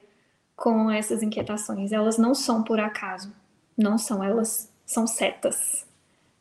com 0.56 0.92
essas 0.92 1.24
inquietações. 1.24 1.92
Elas 1.92 2.18
não 2.18 2.36
são 2.36 2.64
por 2.64 2.80
acaso, 2.80 3.34
não 3.78 3.98
são, 3.98 4.24
elas 4.24 4.72
são 4.86 5.08
setas. 5.08 5.88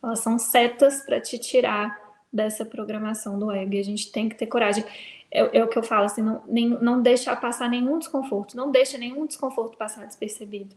Elas 0.03 0.21
são 0.21 0.39
setas 0.39 1.03
para 1.03 1.21
te 1.21 1.39
tirar 1.39 2.08
dessa 2.39 2.65
programação 2.65 3.39
do 3.39 3.51
ego. 3.51 3.75
E 3.75 3.81
a 3.81 3.85
gente 3.85 4.11
tem 4.11 4.29
que 4.29 4.37
ter 4.37 4.47
coragem. 4.47 4.85
É, 5.31 5.59
é 5.59 5.65
o 5.65 5.69
que 5.69 5.77
eu 5.77 5.83
falo, 5.83 6.07
assim, 6.07 6.23
não, 6.23 6.43
nem, 6.47 6.69
não 6.69 7.03
deixar 7.03 7.37
passar 7.37 7.69
nenhum 7.69 7.99
desconforto, 7.99 8.57
não 8.57 8.71
deixa 8.71 8.97
nenhum 8.97 9.27
desconforto 9.27 9.77
passar 9.77 10.07
despercebido. 10.07 10.75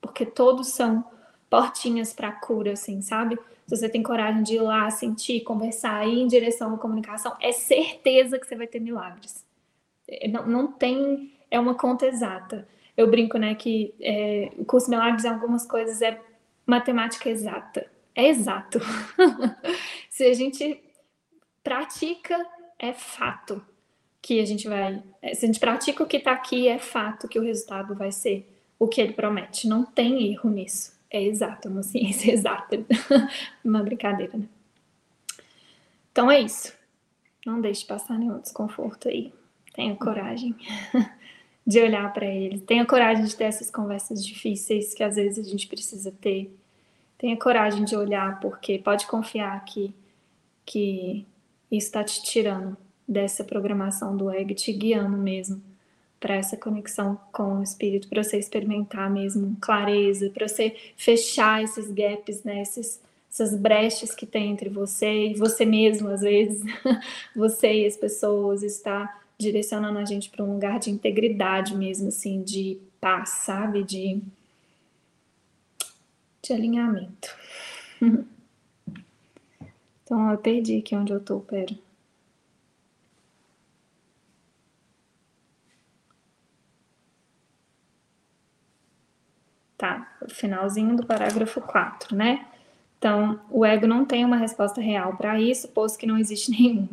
Porque 0.00 0.24
todos 0.26 0.68
são 0.68 1.04
portinhas 1.48 2.12
para 2.12 2.32
cura, 2.32 2.72
assim, 2.72 3.00
sabe? 3.02 3.38
Se 3.66 3.76
você 3.76 3.88
tem 3.88 4.02
coragem 4.02 4.42
de 4.42 4.54
ir 4.54 4.60
lá, 4.60 4.90
sentir, 4.90 5.42
conversar, 5.42 6.06
ir 6.08 6.20
em 6.20 6.26
direção 6.26 6.74
à 6.74 6.78
comunicação, 6.78 7.36
é 7.40 7.52
certeza 7.52 8.38
que 8.38 8.46
você 8.46 8.56
vai 8.56 8.66
ter 8.66 8.80
milagres. 8.80 9.44
É, 10.08 10.26
não, 10.26 10.46
não 10.46 10.72
tem, 10.72 11.32
é 11.50 11.60
uma 11.60 11.74
conta 11.74 12.06
exata. 12.06 12.66
Eu 12.96 13.08
brinco, 13.08 13.38
né, 13.38 13.54
que 13.54 13.94
é, 14.00 14.50
o 14.56 14.64
curso 14.64 14.90
Milagres 14.90 15.24
em 15.24 15.28
algumas 15.28 15.64
coisas 15.66 16.02
é 16.02 16.20
matemática 16.66 17.28
exata. 17.28 17.86
É 18.18 18.26
exato. 18.26 18.80
Se 20.18 20.24
a 20.24 20.34
gente 20.34 20.82
pratica, 21.62 22.44
é 22.76 22.92
fato 22.92 23.64
que 24.20 24.40
a 24.40 24.44
gente 24.44 24.66
vai. 24.66 25.00
É, 25.22 25.32
se 25.32 25.44
a 25.44 25.46
gente 25.46 25.60
pratica 25.60 26.02
o 26.02 26.08
que 26.08 26.16
está 26.16 26.32
aqui, 26.32 26.66
é 26.66 26.76
fato 26.76 27.28
que 27.28 27.38
o 27.38 27.42
resultado 27.44 27.94
vai 27.94 28.10
ser 28.10 28.44
o 28.80 28.88
que 28.88 29.00
ele 29.00 29.12
promete. 29.12 29.68
Não 29.68 29.84
tem 29.84 30.32
erro 30.32 30.50
nisso. 30.50 30.92
É 31.08 31.22
exato, 31.22 31.68
é 31.68 31.70
uma 31.70 31.84
ciência 31.84 32.32
exata. 32.34 32.84
uma 33.64 33.80
brincadeira, 33.80 34.36
né? 34.36 34.48
Então 36.10 36.28
é 36.28 36.40
isso. 36.40 36.76
Não 37.46 37.60
deixe 37.60 37.86
passar 37.86 38.18
nenhum 38.18 38.40
desconforto 38.40 39.08
aí. 39.08 39.32
Tenha 39.72 39.94
coragem 39.94 40.52
de 41.64 41.80
olhar 41.80 42.12
para 42.12 42.26
ele. 42.26 42.58
Tenha 42.58 42.84
coragem 42.84 43.24
de 43.24 43.36
ter 43.36 43.44
essas 43.44 43.70
conversas 43.70 44.26
difíceis 44.26 44.92
que 44.94 45.04
às 45.04 45.14
vezes 45.14 45.46
a 45.46 45.48
gente 45.48 45.68
precisa 45.68 46.10
ter. 46.10 46.52
Tenha 47.16 47.36
coragem 47.36 47.84
de 47.84 47.94
olhar, 47.94 48.40
porque 48.40 48.80
pode 48.80 49.06
confiar 49.06 49.64
que, 49.64 49.94
que 50.68 51.26
está 51.72 52.04
te 52.04 52.22
tirando 52.22 52.76
dessa 53.08 53.42
programação 53.42 54.14
do 54.14 54.30
ego, 54.30 54.54
te 54.54 54.70
guiando 54.70 55.16
mesmo 55.16 55.62
para 56.20 56.34
essa 56.34 56.58
conexão 56.58 57.18
com 57.32 57.60
o 57.60 57.62
espírito, 57.62 58.06
para 58.06 58.22
você 58.22 58.38
experimentar 58.38 59.10
mesmo 59.10 59.56
clareza, 59.60 60.28
para 60.28 60.46
você 60.46 60.76
fechar 60.94 61.62
esses 61.62 61.90
gaps, 61.90 62.42
né, 62.42 62.60
esses, 62.60 63.00
essas 63.32 63.54
brechas 63.54 64.14
que 64.14 64.26
tem 64.26 64.50
entre 64.50 64.68
você 64.68 65.28
e 65.28 65.34
você 65.34 65.64
mesmo, 65.64 66.08
às 66.08 66.20
vezes, 66.20 66.60
você 67.34 67.84
e 67.84 67.86
as 67.86 67.96
pessoas, 67.96 68.62
está 68.62 69.22
direcionando 69.38 69.98
a 69.98 70.04
gente 70.04 70.28
para 70.28 70.44
um 70.44 70.52
lugar 70.52 70.78
de 70.78 70.90
integridade 70.90 71.74
mesmo, 71.74 72.08
assim, 72.08 72.42
de 72.42 72.78
paz, 73.00 73.30
sabe? 73.30 73.84
De, 73.84 74.20
de 76.42 76.52
alinhamento. 76.52 77.34
então, 80.08 80.30
eu 80.32 80.38
perdi 80.38 80.78
aqui 80.78 80.96
onde 80.96 81.12
eu 81.12 81.20
tô, 81.20 81.38
pera. 81.40 81.74
Tá, 89.76 90.10
finalzinho 90.30 90.96
do 90.96 91.04
parágrafo 91.06 91.60
4, 91.60 92.16
né? 92.16 92.46
Então, 92.98 93.38
o 93.50 93.66
ego 93.66 93.86
não 93.86 94.06
tem 94.06 94.24
uma 94.24 94.36
resposta 94.38 94.80
real 94.80 95.14
para 95.16 95.38
isso, 95.38 95.68
posto 95.68 95.98
que 95.98 96.06
não 96.06 96.16
existe 96.16 96.50
nenhum, 96.58 96.88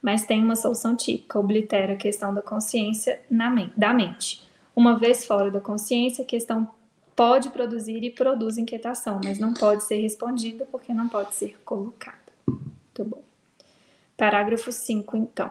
mas 0.00 0.24
tem 0.24 0.42
uma 0.42 0.54
solução 0.54 0.94
típica, 0.94 1.40
oblitera 1.40 1.94
a 1.94 1.96
questão 1.96 2.32
da 2.32 2.40
consciência 2.40 3.20
na 3.28 3.52
da 3.76 3.92
mente. 3.92 4.48
Uma 4.76 4.96
vez 4.96 5.26
fora 5.26 5.50
da 5.50 5.60
consciência, 5.60 6.22
a 6.22 6.26
questão 6.26 6.68
pode 7.16 7.50
produzir 7.50 8.04
e 8.04 8.10
produz 8.10 8.58
inquietação, 8.58 9.20
mas 9.24 9.40
não 9.40 9.52
pode 9.52 9.82
ser 9.82 9.96
respondida 9.96 10.64
porque 10.70 10.94
não 10.94 11.08
pode 11.08 11.34
ser 11.34 11.58
colocada. 11.64 12.19
Muito 12.50 13.04
bom. 13.04 13.24
Parágrafo 14.16 14.70
5, 14.70 15.16
então. 15.16 15.50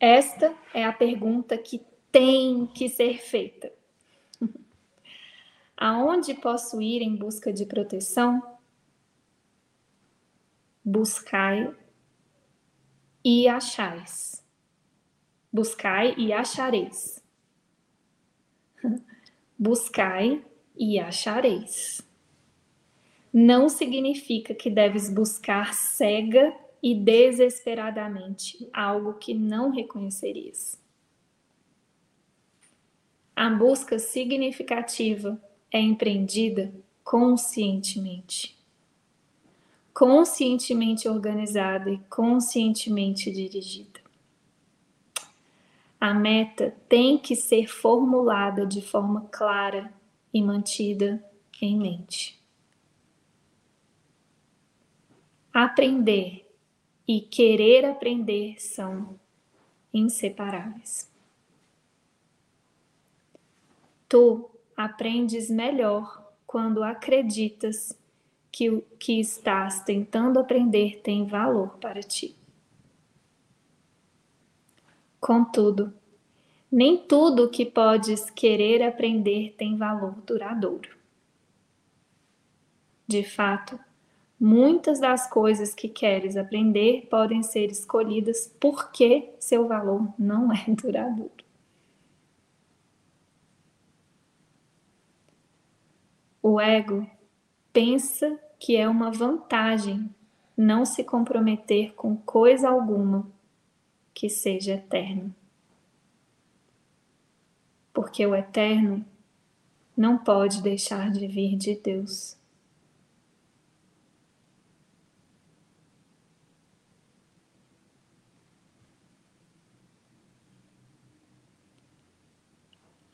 Esta 0.00 0.54
é 0.74 0.84
a 0.84 0.92
pergunta 0.92 1.56
que 1.56 1.80
tem 2.10 2.66
que 2.66 2.88
ser 2.88 3.18
feita. 3.18 3.72
Aonde 5.76 6.34
posso 6.34 6.80
ir 6.80 7.02
em 7.02 7.14
busca 7.14 7.52
de 7.52 7.66
proteção? 7.66 8.58
Buscai 10.84 11.72
e 13.24 13.46
achais. 13.46 14.44
Buscai 15.52 16.14
e 16.16 16.32
achareis. 16.32 17.22
Buscai 19.58 20.44
e 20.76 20.98
achareis. 20.98 22.02
Não 23.32 23.68
significa 23.68 24.54
que 24.54 24.68
deves 24.68 25.08
buscar 25.08 25.72
cega 25.72 26.54
e 26.82 26.94
desesperadamente 26.94 28.68
algo 28.72 29.14
que 29.14 29.32
não 29.32 29.70
reconhecerias. 29.70 30.78
A 33.34 33.48
busca 33.48 33.98
significativa 33.98 35.40
é 35.70 35.80
empreendida 35.80 36.74
conscientemente. 37.02 38.58
Conscientemente 39.94 41.08
organizada 41.08 41.90
e 41.90 41.98
conscientemente 42.10 43.30
dirigida. 43.30 44.00
A 45.98 46.12
meta 46.12 46.76
tem 46.88 47.16
que 47.16 47.36
ser 47.36 47.68
formulada 47.68 48.66
de 48.66 48.82
forma 48.82 49.28
clara 49.30 49.92
e 50.34 50.42
mantida 50.42 51.24
em 51.60 51.78
mente. 51.78 52.41
Aprender 55.52 56.50
e 57.06 57.20
querer 57.20 57.84
aprender 57.84 58.60
são 58.60 59.20
inseparáveis. 59.92 61.10
Tu 64.08 64.50
aprendes 64.76 65.50
melhor 65.50 66.32
quando 66.46 66.82
acreditas 66.82 67.98
que 68.50 68.70
o 68.70 68.82
que 68.98 69.18
estás 69.20 69.82
tentando 69.82 70.38
aprender 70.38 71.00
tem 71.02 71.26
valor 71.26 71.78
para 71.78 72.02
ti. 72.02 72.36
Contudo, 75.18 75.94
nem 76.70 76.96
tudo 76.96 77.50
que 77.50 77.64
podes 77.64 78.28
querer 78.30 78.82
aprender 78.82 79.54
tem 79.56 79.76
valor 79.76 80.14
duradouro. 80.26 80.96
De 83.06 83.22
fato, 83.22 83.78
muitas 84.42 84.98
das 84.98 85.30
coisas 85.30 85.72
que 85.72 85.88
queres 85.88 86.36
aprender 86.36 87.06
podem 87.08 87.44
ser 87.44 87.70
escolhidas 87.70 88.52
porque 88.58 89.32
seu 89.38 89.68
valor 89.68 90.12
não 90.18 90.52
é 90.52 90.64
duradouro. 90.74 91.30
O 96.42 96.60
ego 96.60 97.08
pensa 97.72 98.36
que 98.58 98.76
é 98.76 98.88
uma 98.88 99.12
vantagem 99.12 100.12
não 100.56 100.84
se 100.84 101.04
comprometer 101.04 101.94
com 101.94 102.16
coisa 102.16 102.68
alguma 102.68 103.30
que 104.12 104.28
seja 104.28 104.74
eterno. 104.74 105.32
Porque 107.94 108.26
o 108.26 108.34
eterno 108.34 109.04
não 109.96 110.18
pode 110.18 110.60
deixar 110.60 111.12
de 111.12 111.28
vir 111.28 111.56
de 111.56 111.76
Deus. 111.76 112.41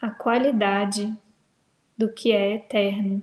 A 0.01 0.11
qualidade 0.11 1.13
do 1.97 2.09
que 2.09 2.31
é 2.31 2.55
eterno. 2.55 3.21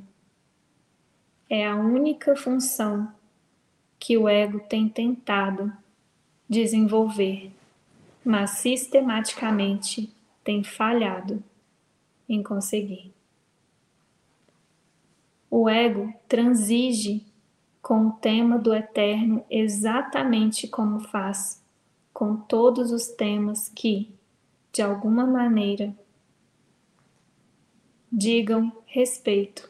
É 1.49 1.65
a 1.65 1.75
única 1.75 2.35
função 2.35 3.13
que 3.97 4.17
o 4.17 4.27
ego 4.27 4.59
tem 4.59 4.89
tentado 4.89 5.71
desenvolver, 6.49 7.49
mas 8.25 8.51
sistematicamente 8.51 10.13
tem 10.43 10.65
falhado 10.65 11.41
em 12.27 12.43
conseguir. 12.43 13.13
O 15.49 15.69
ego 15.69 16.13
transige 16.27 17.25
com 17.81 18.07
o 18.07 18.11
tema 18.11 18.59
do 18.59 18.73
eterno 18.73 19.45
exatamente 19.49 20.67
como 20.67 20.99
faz 20.99 21.63
com 22.11 22.35
todos 22.35 22.91
os 22.91 23.07
temas 23.07 23.69
que, 23.69 24.13
de 24.73 24.81
alguma 24.81 25.25
maneira, 25.25 25.95
digam 28.17 28.71
respeito 28.85 29.69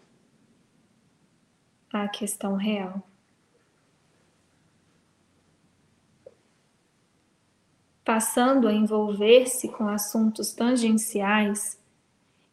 à 1.91 2.07
questão 2.07 2.55
real. 2.55 3.01
Passando 8.03 8.67
a 8.67 8.73
envolver-se 8.73 9.69
com 9.69 9.87
assuntos 9.87 10.53
tangenciais, 10.53 11.81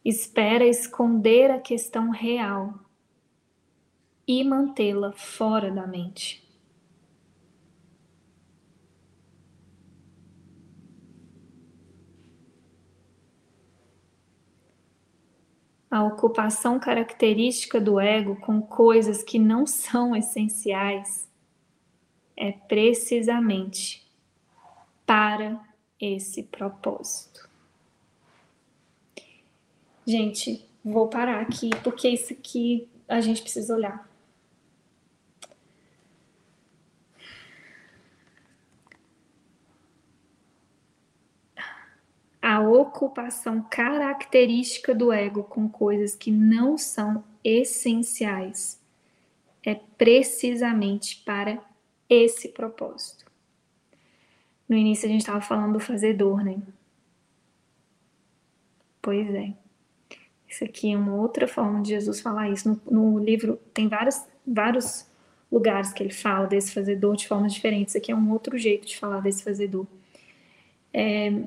espera 0.03 0.65
esconder 0.65 1.51
a 1.51 1.59
questão 1.59 2.09
real 2.09 2.73
e 4.27 4.43
mantê-la 4.43 5.11
fora 5.11 5.69
da 5.69 5.85
mente. 5.85 6.42
A 15.93 16.03
ocupação 16.03 16.79
característica 16.79 17.79
do 17.79 17.99
ego 17.99 18.35
com 18.37 18.59
coisas 18.59 19.21
que 19.21 19.37
não 19.37 19.67
são 19.67 20.15
essenciais 20.15 21.29
é 22.35 22.51
precisamente 22.51 24.03
para 25.05 25.63
esse 26.01 26.41
propósito. 26.41 27.47
Gente, 30.03 30.67
vou 30.83 31.09
parar 31.09 31.39
aqui 31.39 31.69
porque 31.83 32.09
isso 32.09 32.33
aqui 32.33 32.89
a 33.07 33.21
gente 33.21 33.43
precisa 33.43 33.75
olhar. 33.75 34.09
A 42.43 42.59
ocupação 42.59 43.65
característica 43.71 44.93
do 44.93 45.13
ego 45.13 45.45
com 45.45 45.69
coisas 45.69 46.13
que 46.13 46.29
não 46.29 46.77
são 46.77 47.23
essenciais 47.41 48.81
é 49.65 49.75
precisamente 49.75 51.23
para 51.25 51.63
esse 52.09 52.49
propósito. 52.49 53.23
No 54.67 54.75
início 54.75 55.07
a 55.07 55.09
gente 55.09 55.21
estava 55.21 55.39
falando 55.39 55.71
do 55.71 55.79
fazedor, 55.79 56.43
né? 56.43 56.61
Pois 59.01 59.33
é. 59.33 59.53
Isso 60.45 60.65
aqui 60.65 60.91
é 60.91 60.97
uma 60.97 61.15
outra 61.15 61.47
forma 61.47 61.81
de 61.81 61.91
Jesus 61.91 62.19
falar 62.19 62.49
isso. 62.49 62.67
No, 62.67 62.81
no 62.91 63.19
livro 63.19 63.57
tem 63.73 63.87
vários, 63.87 64.21
vários 64.45 65.07
lugares 65.49 65.93
que 65.93 66.03
ele 66.03 66.11
fala 66.11 66.45
desse 66.45 66.73
fazedor 66.73 67.15
de 67.15 67.25
formas 67.25 67.53
diferentes. 67.53 67.95
Isso 67.95 67.99
aqui 67.99 68.11
é 68.11 68.15
um 68.15 68.33
outro 68.33 68.57
jeito 68.57 68.85
de 68.85 68.97
falar 68.97 69.21
desse 69.21 69.45
fazedor. 69.45 69.87
É, 70.93 71.43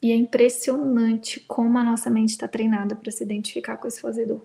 e 0.00 0.12
é 0.12 0.14
impressionante 0.14 1.40
como 1.40 1.76
a 1.78 1.84
nossa 1.84 2.08
mente 2.08 2.30
está 2.30 2.46
treinada 2.46 2.94
para 2.94 3.10
se 3.10 3.22
identificar 3.24 3.76
com 3.76 3.88
esse 3.88 4.00
fazedor. 4.00 4.40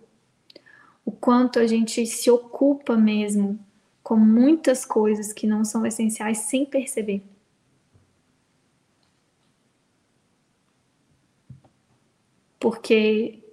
O 1.06 1.12
quanto 1.12 1.60
a 1.60 1.68
gente 1.68 2.06
se 2.06 2.32
ocupa 2.32 2.98
mesmo 2.98 3.60
com 4.02 4.16
muitas 4.18 4.84
coisas 4.84 5.32
que 5.32 5.46
não 5.48 5.64
são 5.64 5.86
essenciais 5.86 6.40
sem 6.40 6.66
perceber. 6.66 7.24
Porque 12.60 13.44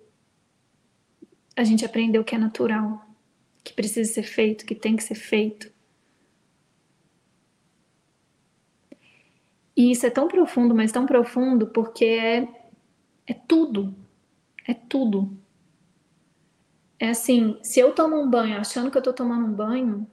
a 1.57 1.65
gente 1.65 1.85
aprendeu 1.85 2.25
que 2.25 2.35
é 2.35 2.39
natural, 2.39 3.05
que 3.63 3.73
precisa 3.73 4.11
ser 4.11 4.23
feito, 4.23 4.65
que 4.65 4.75
tem 4.75 4.97
que 4.97 5.03
ser 5.03 5.17
feito. 5.17 5.71
E 9.81 9.93
isso 9.93 10.05
é 10.05 10.11
tão 10.11 10.29
profundo, 10.29 10.75
mas 10.75 10.93
tão 10.93 11.07
profundo, 11.07 11.67
porque 11.69 12.05
é, 12.05 12.47
é 13.27 13.33
tudo. 13.33 13.95
É 14.69 14.75
tudo. 14.75 15.39
É 17.01 17.09
assim, 17.09 17.59
se 17.65 17.81
eu 17.81 17.93
tomo 17.95 18.15
um 18.15 18.29
banho 18.31 18.59
achando 18.61 18.91
que 18.91 18.99
eu 18.99 19.03
tô 19.03 19.13
tomando 19.13 19.47
um 19.47 19.53
banho, 19.53 20.07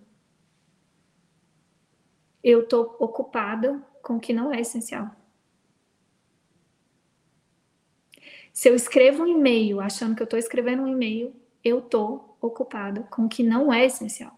eu 2.44 2.68
tô 2.68 2.96
ocupada 3.00 3.80
com 4.02 4.16
o 4.18 4.20
que 4.20 4.34
não 4.34 4.52
é 4.52 4.62
essencial. 4.62 5.12
Se 8.54 8.70
eu 8.70 8.76
escrevo 8.76 9.24
um 9.24 9.28
e-mail 9.28 9.80
achando 9.80 10.16
que 10.16 10.22
eu 10.24 10.28
tô 10.28 10.38
escrevendo 10.38 10.84
um 10.84 10.88
e-mail, 10.88 11.34
eu 11.64 11.82
tô 11.82 12.36
ocupada 12.42 13.04
com 13.04 13.26
o 13.26 13.30
que 13.30 13.44
não 13.44 13.72
é 13.72 13.86
essencial. 13.86 14.37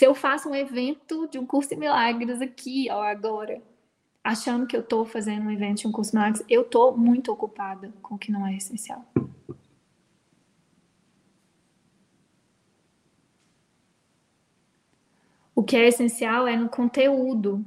Se 0.00 0.06
eu 0.06 0.14
faço 0.14 0.48
um 0.48 0.54
evento 0.54 1.28
de 1.28 1.38
um 1.38 1.44
curso 1.44 1.68
de 1.68 1.76
milagres 1.76 2.40
aqui, 2.40 2.88
ó, 2.90 3.02
agora, 3.02 3.62
achando 4.24 4.66
que 4.66 4.74
eu 4.74 4.80
estou 4.80 5.04
fazendo 5.04 5.44
um 5.44 5.50
evento 5.50 5.80
de 5.80 5.88
um 5.88 5.92
curso 5.92 6.12
de 6.12 6.16
milagres, 6.16 6.42
eu 6.48 6.62
estou 6.62 6.96
muito 6.96 7.30
ocupada 7.30 7.92
com 8.00 8.14
o 8.14 8.18
que 8.18 8.32
não 8.32 8.46
é 8.46 8.56
essencial. 8.56 9.04
O 15.54 15.62
que 15.62 15.76
é 15.76 15.86
essencial 15.86 16.48
é 16.48 16.56
no 16.56 16.70
conteúdo, 16.70 17.62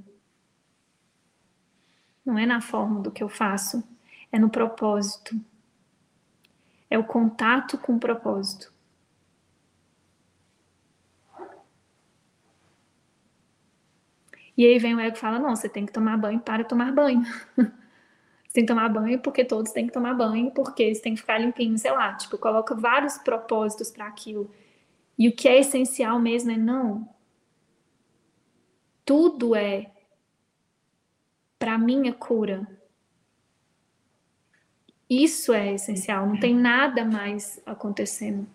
não 2.25 2.35
é 2.39 2.47
na 2.47 2.61
forma 2.61 2.99
do 2.99 3.11
que 3.11 3.21
eu 3.21 3.29
faço, 3.29 3.83
é 4.31 4.39
no 4.39 4.49
propósito. 4.49 5.39
É 6.89 6.97
o 6.97 7.03
contato 7.03 7.77
com 7.77 7.93
o 7.93 7.99
propósito. 7.99 8.72
E 14.57 14.65
aí 14.65 14.77
vem 14.77 14.95
o 14.95 14.99
ego 14.99 15.15
e 15.15 15.19
fala: 15.19 15.39
não, 15.39 15.55
você 15.55 15.67
tem 15.67 15.85
que 15.85 15.91
tomar 15.91 16.17
banho 16.17 16.39
para 16.39 16.63
tomar 16.63 16.91
banho. 16.91 17.23
você 17.57 18.53
tem 18.53 18.65
que 18.65 18.71
tomar 18.73 18.89
banho 18.89 19.19
porque 19.19 19.43
todos 19.43 19.71
têm 19.71 19.87
que 19.87 19.93
tomar 19.93 20.13
banho, 20.13 20.51
porque 20.51 20.93
você 20.93 21.01
tem 21.01 21.15
que 21.15 21.21
ficar 21.21 21.39
limpinho, 21.39 21.77
sei 21.77 21.91
lá. 21.91 22.13
Tipo, 22.13 22.37
coloca 22.37 22.75
vários 22.75 23.17
propósitos 23.17 23.91
para 23.91 24.07
aquilo. 24.07 24.49
E 25.17 25.27
o 25.27 25.35
que 25.35 25.47
é 25.47 25.59
essencial 25.59 26.19
mesmo 26.19 26.51
é 26.51 26.57
não. 26.57 27.07
Tudo 29.05 29.55
é 29.55 29.91
para 31.59 31.77
minha 31.77 32.13
cura. 32.13 32.67
Isso 35.09 35.53
é 35.53 35.73
essencial. 35.73 36.25
Não 36.27 36.39
tem 36.39 36.55
nada 36.55 37.05
mais 37.05 37.61
acontecendo. 37.65 38.47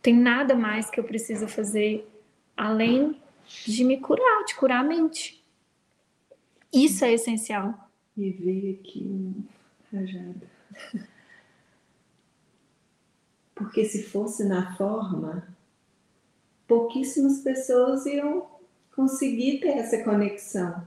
Tem 0.00 0.14
nada 0.14 0.54
mais 0.54 0.90
que 0.90 0.98
eu 0.98 1.04
preciso 1.04 1.46
fazer 1.46 2.08
além 2.56 3.20
de 3.66 3.84
me 3.84 3.98
curar, 3.98 4.44
de 4.44 4.54
curar 4.54 4.80
a 4.80 4.84
mente. 4.84 5.42
Isso 6.72 7.04
é 7.04 7.12
essencial. 7.12 7.74
E 8.16 8.30
veio 8.30 8.74
aqui 8.74 9.00
um 9.00 9.44
rajado. 9.92 10.42
Porque 13.54 13.84
se 13.84 14.02
fosse 14.02 14.44
na 14.44 14.74
forma, 14.76 15.46
pouquíssimas 16.66 17.40
pessoas 17.40 18.06
iam 18.06 18.46
conseguir 18.94 19.60
ter 19.60 19.76
essa 19.78 20.02
conexão. 20.02 20.86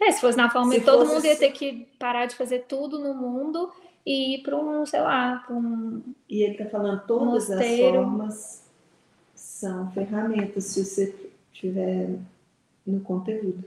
É, 0.00 0.10
se 0.10 0.20
fosse 0.20 0.36
na 0.36 0.50
forma, 0.50 0.72
se 0.72 0.80
todo 0.80 1.06
mundo 1.06 1.24
ia 1.24 1.36
ter 1.36 1.52
que 1.52 1.86
parar 1.98 2.26
de 2.26 2.34
fazer 2.34 2.64
tudo 2.66 2.98
no 2.98 3.14
mundo 3.14 3.72
e 4.04 4.34
ir 4.34 4.42
para 4.42 4.56
um, 4.56 4.84
sei 4.84 5.00
lá, 5.00 5.36
para 5.46 5.54
um. 5.54 6.02
E 6.28 6.42
ele 6.42 6.54
está 6.54 6.66
falando 6.66 7.06
todas 7.06 7.48
mosteiro. 7.48 8.00
as 8.00 8.04
formas 8.04 8.61
são 9.62 9.88
ferramentas 9.92 10.64
se 10.64 10.84
você 10.84 11.30
estiver 11.52 12.18
no 12.84 13.00
conteúdo. 13.00 13.64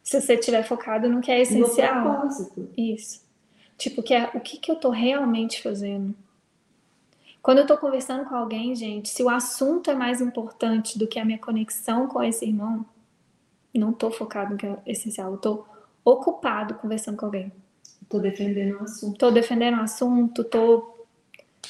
Se 0.00 0.20
você 0.20 0.34
estiver 0.34 0.62
focado 0.62 1.08
no 1.08 1.20
que 1.20 1.30
é 1.30 1.40
essencial. 1.40 2.04
No 2.04 2.10
propósito. 2.10 2.68
Isso. 2.76 3.24
Tipo, 3.76 4.00
que 4.00 4.14
é, 4.14 4.30
o 4.32 4.38
que, 4.38 4.58
que 4.58 4.70
eu 4.70 4.76
estou 4.76 4.92
realmente 4.92 5.60
fazendo? 5.60 6.14
Quando 7.42 7.58
eu 7.58 7.62
estou 7.62 7.78
conversando 7.78 8.28
com 8.28 8.36
alguém, 8.36 8.72
gente, 8.76 9.08
se 9.08 9.24
o 9.24 9.28
assunto 9.28 9.90
é 9.90 9.94
mais 9.94 10.20
importante 10.20 10.96
do 10.96 11.06
que 11.06 11.18
a 11.18 11.24
minha 11.24 11.38
conexão 11.38 12.06
com 12.06 12.22
esse 12.22 12.44
irmão, 12.44 12.86
não 13.74 13.90
estou 13.90 14.10
focado 14.12 14.52
no 14.52 14.56
que 14.56 14.66
é 14.66 14.78
essencial, 14.86 15.30
eu 15.30 15.36
estou 15.36 15.66
ocupado 16.04 16.74
conversando 16.74 17.16
com 17.16 17.26
alguém. 17.26 17.50
Estou 18.02 18.20
defendendo 18.20 18.78
o 18.78 18.84
assunto. 18.84 19.14
Estou 19.14 19.32
defendendo 19.32 19.78
o 19.78 19.82
assunto, 19.82 20.42
estou 20.42 21.06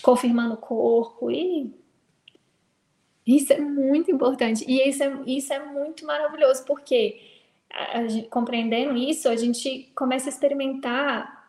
confirmando 0.03 0.55
o 0.55 0.59
corpo 0.59 1.31
e 1.31 1.80
isso 3.37 3.53
é 3.53 3.61
muito 3.61 4.11
importante. 4.11 4.65
E 4.67 4.89
isso 4.89 5.03
é, 5.03 5.23
isso 5.27 5.53
é 5.53 5.59
muito 5.59 6.05
maravilhoso, 6.07 6.65
porque 6.65 7.21
a, 7.71 8.01
a 8.01 8.29
compreendendo 8.31 8.97
isso, 8.97 9.29
a 9.29 9.37
gente 9.37 9.91
começa 9.95 10.29
a 10.29 10.33
experimentar. 10.33 11.41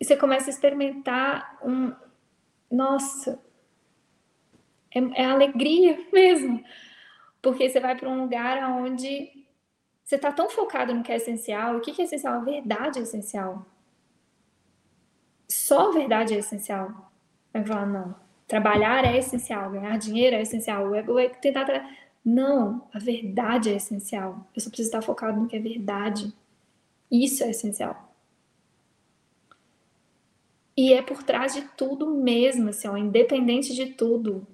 Você 0.00 0.16
começa 0.16 0.50
a 0.50 0.52
experimentar 0.52 1.58
um. 1.62 1.94
Nossa! 2.70 3.40
É, 4.94 5.22
é 5.22 5.24
alegria 5.24 5.98
mesmo. 6.12 6.62
Porque 7.40 7.68
você 7.68 7.80
vai 7.80 7.96
para 7.96 8.08
um 8.08 8.22
lugar 8.22 8.62
onde 8.80 9.30
você 10.04 10.16
está 10.16 10.32
tão 10.32 10.50
focado 10.50 10.94
no 10.94 11.02
que 11.02 11.12
é 11.12 11.16
essencial. 11.16 11.76
O 11.76 11.80
que 11.80 12.00
é 12.00 12.04
essencial? 12.04 12.34
A 12.34 12.44
verdade 12.44 12.98
é 12.98 13.02
essencial. 13.02 13.66
Só 15.48 15.88
a 15.88 15.92
verdade 15.92 16.34
é 16.34 16.38
essencial. 16.38 17.03
Vai 17.54 17.64
falar, 17.64 17.86
não, 17.86 18.16
trabalhar 18.48 19.04
é 19.04 19.16
essencial, 19.16 19.70
ganhar 19.70 19.96
dinheiro 19.96 20.34
é 20.34 20.42
essencial. 20.42 20.88
O 20.88 20.94
ego 20.94 21.14
vai 21.14 21.28
tentar. 21.28 21.64
Tra... 21.64 21.88
Não, 22.24 22.88
a 22.92 22.98
verdade 22.98 23.70
é 23.70 23.76
essencial. 23.76 24.44
Eu 24.54 24.60
só 24.60 24.68
preciso 24.68 24.88
estar 24.88 25.02
focado 25.02 25.40
no 25.40 25.46
que 25.46 25.56
é 25.56 25.60
verdade. 25.60 26.34
Isso 27.10 27.44
é 27.44 27.50
essencial. 27.50 28.12
E 30.76 30.92
é 30.92 31.00
por 31.00 31.22
trás 31.22 31.54
de 31.54 31.62
tudo 31.76 32.10
mesmo, 32.10 32.70
assim, 32.70 32.88
ó, 32.88 32.96
independente 32.96 33.72
de 33.72 33.86
tudo. 33.86 34.44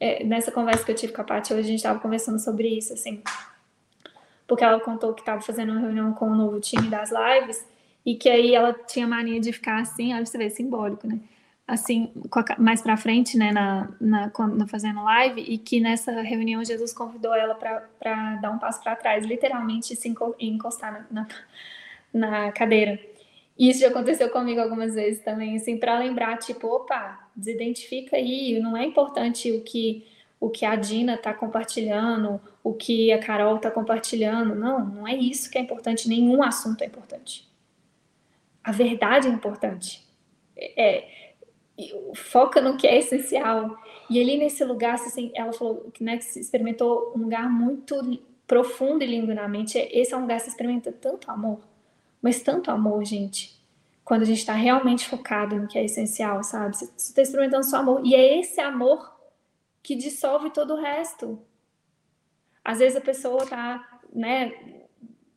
É, 0.00 0.24
nessa 0.24 0.50
conversa 0.50 0.84
que 0.84 0.90
eu 0.90 0.94
tive 0.94 1.12
com 1.12 1.20
a 1.20 1.24
Paty 1.24 1.52
hoje, 1.52 1.60
a 1.60 1.66
gente 1.66 1.76
estava 1.76 2.00
conversando 2.00 2.38
sobre 2.38 2.68
isso, 2.68 2.94
assim. 2.94 3.22
Porque 4.46 4.64
ela 4.64 4.80
contou 4.80 5.12
que 5.12 5.20
estava 5.20 5.42
fazendo 5.42 5.72
uma 5.72 5.80
reunião 5.80 6.14
com 6.14 6.30
o 6.30 6.34
novo 6.34 6.58
time 6.60 6.88
das 6.88 7.10
lives 7.10 7.73
e 8.04 8.14
que 8.14 8.28
aí 8.28 8.54
ela 8.54 8.72
tinha 8.72 9.06
mania 9.06 9.40
de 9.40 9.52
ficar 9.52 9.80
assim, 9.80 10.14
olha 10.14 10.26
você 10.26 10.38
vê, 10.38 10.50
simbólico, 10.50 11.06
né? 11.06 11.18
assim, 11.66 12.12
mais 12.58 12.82
para 12.82 12.96
frente, 12.96 13.38
né, 13.38 13.50
na, 13.50 13.88
na, 14.00 14.30
quando, 14.30 14.66
fazendo 14.68 15.02
live, 15.02 15.40
e 15.40 15.56
que 15.58 15.80
nessa 15.80 16.20
reunião 16.20 16.64
Jesus 16.64 16.92
convidou 16.92 17.34
ela 17.34 17.54
para 17.54 18.36
dar 18.36 18.50
um 18.50 18.58
passo 18.58 18.82
para 18.82 18.96
trás, 18.96 19.24
literalmente 19.24 19.96
se 19.96 20.14
encostar 20.38 21.06
na, 21.10 21.26
na, 22.12 22.38
na 22.46 22.52
cadeira. 22.52 23.00
Isso 23.58 23.80
já 23.80 23.88
aconteceu 23.88 24.28
comigo 24.30 24.60
algumas 24.60 24.94
vezes 24.94 25.22
também, 25.22 25.56
assim, 25.56 25.78
para 25.78 25.98
lembrar, 25.98 26.36
tipo, 26.38 26.66
opa, 26.68 27.18
desidentifica 27.34 28.16
aí, 28.16 28.60
não 28.60 28.76
é 28.76 28.84
importante 28.84 29.50
o 29.52 29.62
que 29.62 30.06
o 30.40 30.50
que 30.50 30.66
a 30.66 30.76
Dina 30.76 31.14
está 31.14 31.32
compartilhando, 31.32 32.38
o 32.62 32.74
que 32.74 33.10
a 33.10 33.18
Carol 33.18 33.56
está 33.56 33.70
compartilhando. 33.70 34.54
Não, 34.54 34.84
não 34.84 35.08
é 35.08 35.16
isso 35.16 35.50
que 35.50 35.56
é 35.56 35.60
importante, 35.62 36.06
nenhum 36.06 36.42
assunto 36.42 36.82
é 36.82 36.86
importante. 36.86 37.48
A 38.64 38.72
verdade 38.72 39.28
é 39.28 39.30
importante. 39.30 40.02
É, 40.56 41.06
foca 42.14 42.60
no 42.60 42.76
que 42.76 42.86
é 42.86 42.98
essencial. 42.98 43.76
E 44.08 44.20
ali 44.20 44.36
nesse 44.36 44.64
lugar, 44.64 44.94
assim, 44.94 45.30
ela 45.34 45.52
falou 45.52 45.90
que, 45.92 46.02
né, 46.02 46.16
que 46.16 46.24
se 46.24 46.40
experimentou 46.40 47.12
um 47.14 47.22
lugar 47.22 47.48
muito 47.50 48.20
profundo 48.46 49.02
e 49.02 49.06
lindo 49.06 49.34
na 49.34 49.48
mente. 49.48 49.78
Esse 49.78 50.14
é 50.14 50.16
um 50.16 50.22
lugar 50.22 50.36
que 50.36 50.44
se 50.44 50.50
experimenta 50.50 50.92
tanto 50.92 51.30
amor, 51.30 51.60
mas 52.20 52.42
tanto 52.42 52.70
amor, 52.70 53.04
gente. 53.04 53.54
Quando 54.04 54.22
a 54.22 54.26
gente 54.26 54.38
está 54.38 54.52
realmente 54.52 55.08
focado 55.08 55.56
no 55.56 55.66
que 55.66 55.78
é 55.78 55.84
essencial, 55.84 56.42
sabe? 56.42 56.76
Você 56.76 56.84
está 56.96 57.22
experimentando 57.22 57.64
só 57.64 57.78
amor. 57.78 58.02
E 58.04 58.14
é 58.14 58.38
esse 58.38 58.60
amor 58.60 59.14
que 59.82 59.94
dissolve 59.94 60.50
todo 60.50 60.74
o 60.74 60.80
resto. 60.80 61.38
Às 62.62 62.78
vezes 62.78 62.96
a 62.96 63.00
pessoa 63.00 63.46
tá, 63.46 64.00
né, 64.12 64.52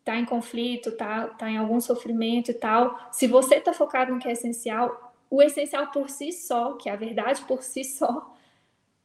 tá 0.07 0.17
em 0.17 0.23
conflito, 0.23 0.93
tá, 0.93 1.27
tá 1.27 1.51
em 1.51 1.57
algum 1.57 1.81
sofrimento 1.81 2.49
e 2.49 2.53
tal. 2.53 2.97
Se 3.11 3.27
você 3.27 3.59
tá 3.59 3.73
focado 3.73 4.13
no 4.13 4.19
que 4.19 4.27
é 4.29 4.31
essencial, 4.31 5.13
o 5.29 5.41
essencial 5.41 5.87
por 5.87 6.09
si 6.09 6.31
só, 6.31 6.73
que 6.73 6.87
é 6.87 6.93
a 6.93 6.95
verdade 6.95 7.41
por 7.41 7.61
si 7.61 7.83
só, 7.83 8.33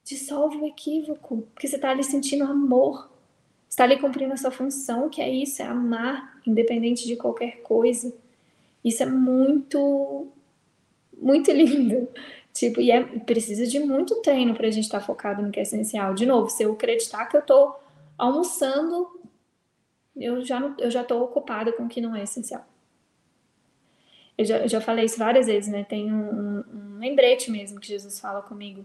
dissolve 0.05 0.59
o 0.59 0.66
equívoco, 0.66 1.43
porque 1.53 1.66
você 1.66 1.77
tá 1.77 1.91
ali 1.91 2.05
sentindo 2.05 2.45
amor. 2.45 3.11
Está 3.69 3.83
ali 3.83 3.99
cumprindo 3.99 4.33
a 4.33 4.37
sua 4.37 4.53
função, 4.53 5.09
que 5.09 5.20
é 5.20 5.29
isso, 5.29 5.61
é 5.61 5.65
amar, 5.65 6.41
independente 6.47 7.05
de 7.05 7.16
qualquer 7.16 7.62
coisa. 7.62 8.15
Isso 8.85 9.03
é 9.03 9.07
muito, 9.07 10.29
muito 11.20 11.51
lindo. 11.53 12.09
Tipo, 12.53 12.81
e 12.81 12.93
é, 12.93 13.03
precisa 13.03 13.66
de 13.66 13.81
muito 13.81 14.23
treino 14.23 14.55
para 14.55 14.69
a 14.69 14.70
gente 14.70 14.85
estar 14.85 15.01
tá 15.01 15.07
focado 15.07 15.43
no 15.43 15.51
que 15.51 15.59
é 15.59 15.65
essencial. 15.65 16.15
De 16.15 16.27
novo, 16.27 16.49
se 16.49 16.62
eu 16.62 16.73
acreditar 16.73 17.27
que 17.27 17.37
eu 17.37 17.41
estou 17.41 17.81
almoçando, 18.16 19.20
eu 20.17 20.45
já 20.45 20.61
não, 20.61 20.77
eu 20.79 20.91
já 20.91 21.03
estou 21.03 21.23
ocupada 21.23 21.73
com 21.73 21.85
o 21.85 21.89
que 21.89 22.01
não 22.01 22.15
é 22.15 22.23
essencial. 22.23 22.67
Eu 24.37 24.45
já, 24.45 24.59
eu 24.59 24.69
já 24.69 24.81
falei 24.81 25.05
isso 25.05 25.19
várias 25.19 25.47
vezes, 25.47 25.71
né? 25.71 25.85
Tem 25.85 26.13
um, 26.13 26.17
um, 26.17 26.65
um 26.75 26.99
lembrete 26.99 27.51
mesmo 27.51 27.81
que 27.81 27.89
Jesus 27.89 28.19
fala 28.19 28.43
comigo 28.43 28.85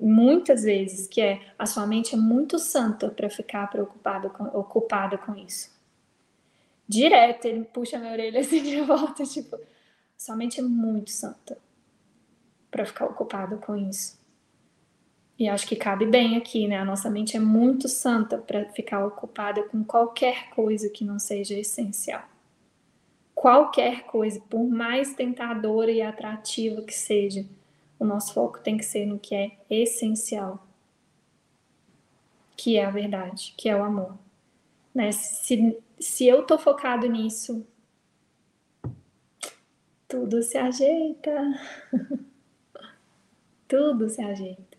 muitas 0.00 0.62
vezes, 0.62 1.06
que 1.06 1.20
é 1.20 1.40
a 1.58 1.66
sua 1.66 1.86
mente 1.86 2.14
é 2.14 2.18
muito 2.18 2.58
santa 2.58 3.08
para 3.08 3.30
ficar 3.30 3.68
preocupada 3.68 4.28
com, 4.30 4.44
ocupada 4.44 5.16
com 5.16 5.34
isso. 5.36 5.72
Direto, 6.86 7.46
ele 7.46 7.64
puxa 7.64 7.98
minha 7.98 8.12
orelha 8.12 8.40
assim 8.40 8.62
de 8.62 8.80
volta, 8.80 9.24
tipo, 9.24 9.58
sua 10.16 10.36
mente 10.36 10.60
é 10.60 10.62
muito 10.62 11.10
santa 11.10 11.58
para 12.70 12.84
ficar 12.84 13.06
ocupado 13.06 13.58
com 13.58 13.76
isso. 13.76 14.18
E 15.38 15.48
acho 15.48 15.66
que 15.66 15.74
cabe 15.74 16.06
bem 16.06 16.36
aqui, 16.36 16.68
né? 16.68 16.78
A 16.78 16.84
nossa 16.84 17.10
mente 17.10 17.36
é 17.36 17.40
muito 17.40 17.88
santa 17.88 18.38
para 18.38 18.66
ficar 18.66 19.04
ocupada 19.04 19.64
com 19.64 19.82
qualquer 19.84 20.50
coisa 20.50 20.88
que 20.88 21.04
não 21.04 21.18
seja 21.18 21.58
essencial. 21.58 22.22
Qualquer 23.34 24.04
coisa, 24.04 24.40
por 24.48 24.64
mais 24.64 25.12
tentadora 25.14 25.90
e 25.90 26.00
atrativa 26.00 26.82
que 26.82 26.94
seja, 26.94 27.44
o 27.98 28.04
nosso 28.04 28.32
foco 28.32 28.60
tem 28.60 28.76
que 28.76 28.84
ser 28.84 29.06
no 29.06 29.18
que 29.18 29.34
é 29.34 29.56
essencial, 29.68 30.64
que 32.56 32.76
é 32.76 32.84
a 32.84 32.90
verdade, 32.90 33.54
que 33.56 33.68
é 33.68 33.76
o 33.76 33.82
amor. 33.82 34.16
Né? 34.94 35.10
Se, 35.10 35.76
se 35.98 36.26
eu 36.26 36.44
tô 36.46 36.56
focado 36.56 37.08
nisso, 37.08 37.66
tudo 40.06 40.42
se 40.42 40.56
ajeita. 40.56 41.32
Tudo 43.66 44.08
se 44.08 44.22
ajeita. 44.22 44.73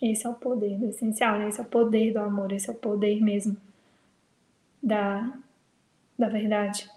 Esse 0.00 0.26
é 0.26 0.30
o 0.30 0.34
poder 0.34 0.78
do 0.78 0.86
essencial, 0.86 1.38
né? 1.38 1.48
Esse 1.48 1.60
é 1.60 1.62
o 1.62 1.66
poder 1.66 2.12
do 2.12 2.18
amor, 2.18 2.52
esse 2.52 2.68
é 2.68 2.72
o 2.72 2.76
poder 2.76 3.20
mesmo 3.22 3.56
da, 4.82 5.32
da 6.18 6.28
verdade. 6.28 6.90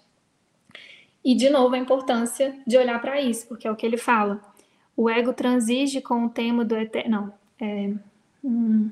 E, 1.24 1.34
de 1.34 1.50
novo, 1.50 1.74
a 1.74 1.78
importância 1.78 2.58
de 2.66 2.76
olhar 2.76 3.00
para 3.00 3.20
isso, 3.20 3.46
porque 3.46 3.66
é 3.66 3.70
o 3.70 3.76
que 3.76 3.86
ele 3.86 3.96
fala. 3.96 4.40
O 4.96 5.08
ego 5.08 5.32
transige 5.32 6.00
com 6.00 6.26
o 6.26 6.30
tema 6.30 6.64
do 6.64 6.76
eterno. 6.76 7.10
Não, 7.10 7.34
é. 7.66 7.94
Hum, 8.42 8.90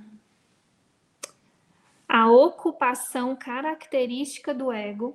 a 2.09 2.31
ocupação 2.31 3.37
característica 3.37 4.55
do 4.55 4.73
ego 4.73 5.15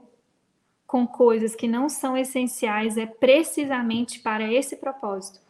com 0.86 1.08
coisas 1.08 1.56
que 1.56 1.68
não 1.68 1.90
são 1.90 2.16
essenciais 2.16 2.98
é 2.98 3.08
precisamente 3.08 4.20
para 4.20 4.52
esse 4.52 4.76
propósito. 4.76 5.43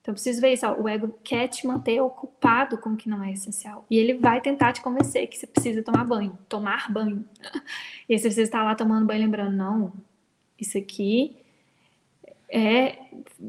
Então, 0.00 0.14
preciso 0.14 0.40
ver 0.40 0.52
isso. 0.52 0.66
Ó, 0.66 0.80
o 0.80 0.88
ego 0.88 1.18
quer 1.22 1.48
te 1.48 1.66
manter 1.66 2.00
ocupado 2.00 2.78
com 2.78 2.90
o 2.90 2.96
que 2.96 3.08
não 3.08 3.22
é 3.22 3.32
essencial. 3.32 3.84
E 3.90 3.98
ele 3.98 4.14
vai 4.14 4.40
tentar 4.40 4.72
te 4.72 4.80
convencer 4.80 5.26
que 5.26 5.38
você 5.38 5.46
precisa 5.46 5.82
tomar 5.82 6.04
banho. 6.04 6.38
Tomar 6.48 6.90
banho. 6.90 7.24
E 8.08 8.14
aí 8.14 8.18
você 8.18 8.24
precisa 8.24 8.42
estar 8.42 8.64
lá 8.64 8.74
tomando 8.74 9.06
banho 9.06 9.20
lembrando, 9.20 9.56
não, 9.56 9.92
isso 10.58 10.76
aqui 10.76 11.36
é, 12.48 12.98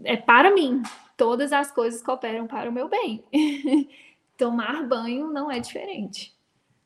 é 0.03 0.15
para 0.15 0.53
mim. 0.53 0.83
Todas 1.17 1.51
as 1.51 1.71
coisas 1.71 1.99
cooperam 2.03 2.45
para 2.45 2.69
o 2.69 2.73
meu 2.73 2.87
bem. 2.87 3.23
tomar 4.37 4.87
banho 4.87 5.31
não 5.31 5.49
é 5.49 5.59
diferente. 5.59 6.31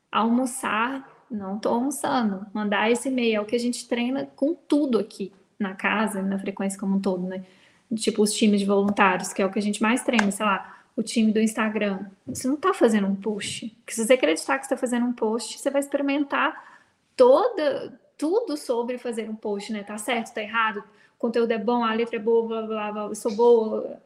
Almoçar 0.10 1.06
não 1.30 1.58
estou 1.58 1.74
almoçando. 1.74 2.46
Mandar 2.54 2.90
esse 2.90 3.10
e-mail 3.10 3.38
é 3.38 3.42
o 3.42 3.46
que 3.46 3.56
a 3.56 3.60
gente 3.60 3.88
treina 3.88 4.26
com 4.36 4.54
tudo 4.54 5.00
aqui 5.00 5.32
na 5.60 5.74
casa, 5.74 6.22
na 6.22 6.38
frequência 6.38 6.80
como 6.80 6.96
um 6.96 7.02
todo, 7.02 7.28
né? 7.28 7.44
Tipo 7.94 8.24
os 8.24 8.34
times 8.34 8.60
de 8.60 8.66
voluntários, 8.66 9.32
que 9.32 9.41
é 9.41 9.45
o 9.45 9.52
que 9.52 9.60
a 9.60 9.62
gente 9.62 9.82
mais 9.82 10.03
treina, 10.03 10.32
sei 10.32 10.45
lá, 10.45 10.84
o 10.95 11.03
time 11.03 11.32
do 11.32 11.40
Instagram. 11.40 12.06
Você 12.26 12.48
não 12.48 12.56
está 12.56 12.74
fazendo 12.74 13.07
um 13.07 13.16
post. 13.16 13.70
Porque 13.82 13.94
se 13.94 14.06
você 14.06 14.14
acreditar 14.14 14.57
que 14.57 14.66
está 14.66 14.78
fazendo 14.78 15.06
um 15.06 15.14
post, 15.14 15.60
você 15.60 15.70
vai 15.70 15.80
experimentar 15.80 16.82
toda 17.16 17.99
tudo 18.18 18.56
sobre 18.56 18.98
fazer 18.98 19.30
um 19.30 19.36
post, 19.36 19.74
né? 19.74 19.84
Tá 19.84 19.98
certo, 19.98 20.34
tá 20.34 20.41
errado, 20.41 20.80
o 20.80 21.20
conteúdo 21.20 21.52
é 21.52 21.57
bom, 21.57 21.84
a 21.84 21.94
letra 21.94 22.16
é 22.16 22.20
boa, 22.20 22.48
blá 22.48 22.62
blá 22.62 22.91
blá, 22.91 23.03
eu 23.06 23.16
sou 23.16 23.36
boa. 23.36 24.02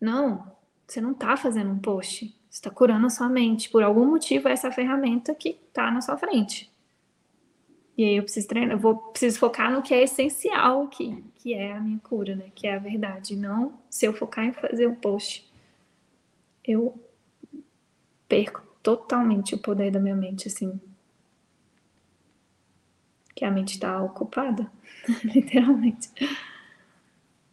Não, 0.00 0.52
você 0.86 1.00
não 1.00 1.12
está 1.12 1.36
fazendo 1.36 1.70
um 1.70 1.78
post 1.78 2.34
está 2.50 2.68
curando 2.70 3.06
a 3.06 3.10
sua 3.10 3.28
mente. 3.28 3.70
Por 3.70 3.82
algum 3.82 4.04
motivo, 4.04 4.48
é 4.48 4.52
essa 4.52 4.70
ferramenta 4.72 5.34
que 5.34 5.50
está 5.68 5.90
na 5.90 6.00
sua 6.00 6.16
frente. 6.16 6.69
E 8.00 8.04
aí 8.06 8.16
eu 8.16 8.22
preciso 8.22 8.48
treinar, 8.48 8.74
eu 8.74 8.78
vou, 8.78 8.96
preciso 8.96 9.38
focar 9.38 9.70
no 9.70 9.82
que 9.82 9.92
é 9.92 10.02
essencial, 10.02 10.88
que, 10.88 11.22
que 11.36 11.52
é 11.52 11.74
a 11.74 11.80
minha 11.82 11.98
cura, 11.98 12.34
né? 12.34 12.50
Que 12.54 12.66
é 12.66 12.74
a 12.74 12.78
verdade. 12.78 13.36
Não 13.36 13.78
se 13.90 14.06
eu 14.06 14.14
focar 14.14 14.46
em 14.46 14.54
fazer 14.54 14.86
um 14.86 14.94
post, 14.94 15.46
eu 16.64 16.98
perco 18.26 18.62
totalmente 18.82 19.54
o 19.54 19.58
poder 19.58 19.90
da 19.90 20.00
minha 20.00 20.16
mente, 20.16 20.48
assim. 20.48 20.80
Que 23.36 23.44
a 23.44 23.50
mente 23.50 23.74
está 23.74 24.00
ocupada, 24.02 24.72
literalmente. 25.22 26.08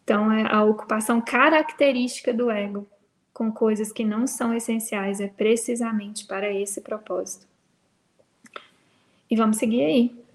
Então, 0.02 0.32
é 0.32 0.50
a 0.50 0.64
ocupação 0.64 1.20
característica 1.20 2.34
do 2.34 2.50
ego 2.50 2.88
com 3.34 3.52
coisas 3.52 3.92
que 3.92 4.06
não 4.06 4.26
são 4.26 4.54
essenciais 4.54 5.20
é 5.20 5.28
precisamente 5.28 6.26
para 6.26 6.50
esse 6.50 6.80
propósito. 6.80 7.46
E 9.30 9.36
vamos 9.36 9.58
seguir 9.58 9.84
aí. 9.84 10.27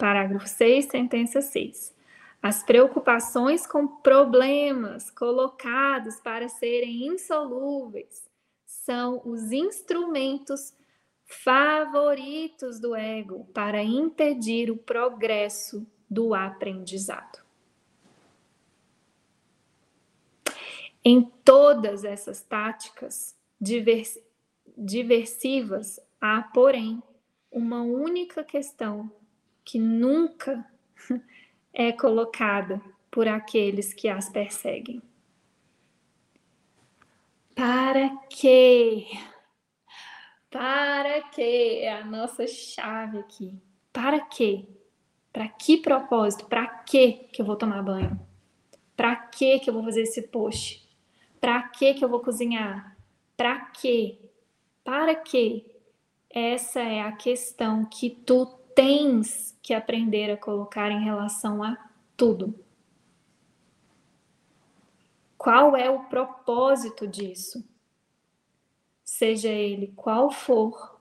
Parágrafo 0.00 0.48
6, 0.48 0.86
sentença 0.86 1.42
6. 1.42 1.94
As 2.42 2.62
preocupações 2.62 3.66
com 3.66 3.86
problemas 3.86 5.10
colocados 5.10 6.18
para 6.20 6.48
serem 6.48 7.06
insolúveis 7.06 8.26
são 8.64 9.20
os 9.26 9.52
instrumentos 9.52 10.74
favoritos 11.26 12.80
do 12.80 12.94
ego 12.94 13.44
para 13.52 13.82
impedir 13.82 14.70
o 14.70 14.76
progresso 14.78 15.86
do 16.08 16.32
aprendizado. 16.32 17.38
Em 21.04 21.30
todas 21.44 22.04
essas 22.04 22.40
táticas 22.40 23.36
divers, 23.60 24.18
diversivas, 24.78 26.00
há, 26.18 26.40
porém, 26.40 27.02
uma 27.50 27.82
única 27.82 28.42
questão 28.42 29.19
que 29.64 29.78
nunca 29.78 30.64
é 31.72 31.92
colocada 31.92 32.80
por 33.10 33.28
aqueles 33.28 33.92
que 33.92 34.08
as 34.08 34.28
perseguem. 34.28 35.02
Para 37.54 38.16
quê? 38.28 39.06
Para 40.50 41.22
quê? 41.30 41.80
É 41.82 41.92
a 41.92 42.04
nossa 42.04 42.46
chave 42.46 43.18
aqui. 43.18 43.54
Para 43.92 44.20
quê? 44.20 44.66
Para 45.32 45.48
que 45.48 45.76
propósito? 45.76 46.46
Para 46.46 46.66
que 46.66 47.28
que 47.32 47.42
eu 47.42 47.46
vou 47.46 47.56
tomar 47.56 47.82
banho? 47.82 48.18
Para 48.96 49.16
que 49.16 49.58
que 49.60 49.70
eu 49.70 49.74
vou 49.74 49.84
fazer 49.84 50.02
esse 50.02 50.22
post? 50.22 50.88
Para 51.40 51.62
que 51.68 51.94
que 51.94 52.04
eu 52.04 52.08
vou 52.08 52.20
cozinhar? 52.20 52.96
Para 53.36 53.60
quê? 53.66 54.18
Para 54.84 55.14
quê? 55.14 55.64
Essa 56.28 56.80
é 56.80 57.00
a 57.02 57.12
questão 57.12 57.84
que 57.84 58.10
tu 58.10 58.46
tens 58.80 59.54
que 59.60 59.74
aprender 59.74 60.30
a 60.30 60.38
colocar 60.38 60.90
em 60.90 61.04
relação 61.04 61.62
a 61.62 61.76
tudo. 62.16 62.58
Qual 65.36 65.76
é 65.76 65.90
o 65.90 66.04
propósito 66.04 67.06
disso? 67.06 67.62
Seja 69.04 69.50
ele 69.50 69.92
qual 69.94 70.30
for, 70.30 70.98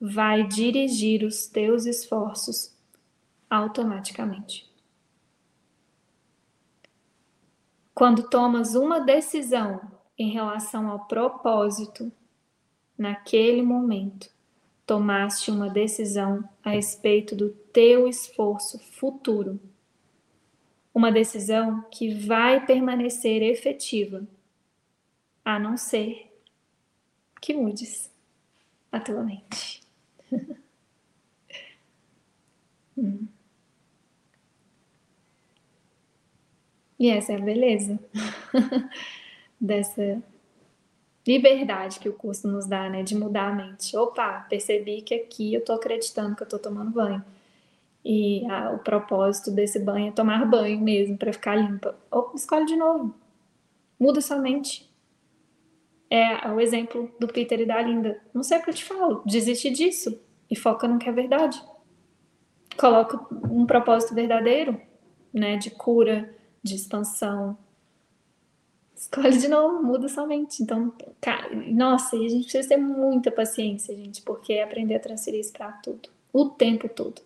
vai 0.00 0.42
dirigir 0.42 1.22
os 1.22 1.46
teus 1.46 1.86
esforços 1.86 2.76
automaticamente. 3.48 4.68
Quando 7.94 8.28
tomas 8.28 8.74
uma 8.74 8.98
decisão 8.98 9.80
em 10.18 10.32
relação 10.32 10.88
ao 10.88 11.06
propósito, 11.06 12.10
naquele 12.98 13.62
momento, 13.62 14.28
tomaste 14.86 15.50
uma 15.50 15.68
decisão 15.68 16.48
a 16.62 16.70
respeito 16.70 17.34
do 17.34 17.50
teu 17.50 18.08
esforço 18.08 18.78
futuro. 18.78 19.60
Uma 20.94 21.10
decisão 21.10 21.82
que 21.90 22.14
vai 22.14 22.64
permanecer 22.66 23.42
efetiva, 23.42 24.26
a 25.44 25.58
não 25.58 25.76
ser 25.76 26.30
que 27.40 27.54
mudes 27.54 28.10
a 28.90 29.00
tua 29.00 29.22
mente. 29.22 29.82
hum. 32.96 33.26
E 36.98 37.08
essa 37.10 37.32
é 37.32 37.36
a 37.36 37.40
beleza 37.40 37.98
dessa 39.60 40.22
liberdade 41.26 42.00
que 42.00 42.08
o 42.08 42.12
curso 42.12 42.48
nos 42.48 42.66
dá, 42.66 42.88
né? 42.88 43.02
De 43.02 43.14
mudar 43.14 43.48
a 43.48 43.54
mente. 43.54 43.96
Opa, 43.96 44.46
percebi 44.48 45.02
que 45.02 45.14
aqui 45.14 45.54
eu 45.54 45.64
tô 45.64 45.72
acreditando 45.72 46.34
que 46.36 46.42
eu 46.42 46.48
tô 46.48 46.58
tomando 46.58 46.90
banho. 46.90 47.24
E 48.04 48.42
o 48.74 48.78
propósito 48.78 49.50
desse 49.50 49.78
banho 49.78 50.08
é 50.08 50.12
tomar 50.12 50.44
banho 50.44 50.80
mesmo, 50.80 51.16
para 51.16 51.32
ficar 51.32 51.54
limpa. 51.54 51.96
Ou 52.10 52.32
escolhe 52.34 52.66
de 52.66 52.76
novo. 52.76 53.14
Muda 53.98 54.20
sua 54.20 54.38
mente. 54.38 54.90
É 56.10 56.48
o 56.50 56.60
exemplo 56.60 57.14
do 57.18 57.28
Peter 57.28 57.60
e 57.60 57.64
da 57.64 57.80
Linda. 57.80 58.20
Não 58.34 58.42
sei 58.42 58.58
o 58.58 58.62
que 58.62 58.70
eu 58.70 58.74
te 58.74 58.84
falo. 58.84 59.22
Desiste 59.24 59.70
disso 59.70 60.20
e 60.50 60.56
foca 60.56 60.88
no 60.88 60.98
que 60.98 61.08
é 61.08 61.12
verdade. 61.12 61.62
Coloca 62.76 63.18
um 63.48 63.64
propósito 63.64 64.14
verdadeiro, 64.14 64.80
né? 65.32 65.56
De 65.56 65.70
cura, 65.70 66.34
de 66.62 66.74
expansão. 66.74 67.56
Escolhe 68.96 69.36
de 69.36 69.48
novo, 69.48 69.82
muda 69.82 70.08
somente. 70.08 70.62
Então, 70.62 70.92
cara, 71.20 71.50
nossa, 71.54 72.16
e 72.16 72.26
a 72.26 72.28
gente 72.28 72.44
precisa 72.44 72.68
ter 72.68 72.76
muita 72.76 73.30
paciência, 73.30 73.94
gente, 73.96 74.22
porque 74.22 74.54
é 74.54 74.62
aprender 74.62 74.94
a 74.94 75.00
transferir 75.00 75.40
isso 75.40 75.52
para 75.52 75.72
tudo, 75.72 76.08
o 76.32 76.50
tempo 76.50 76.88
todo. 76.88 77.20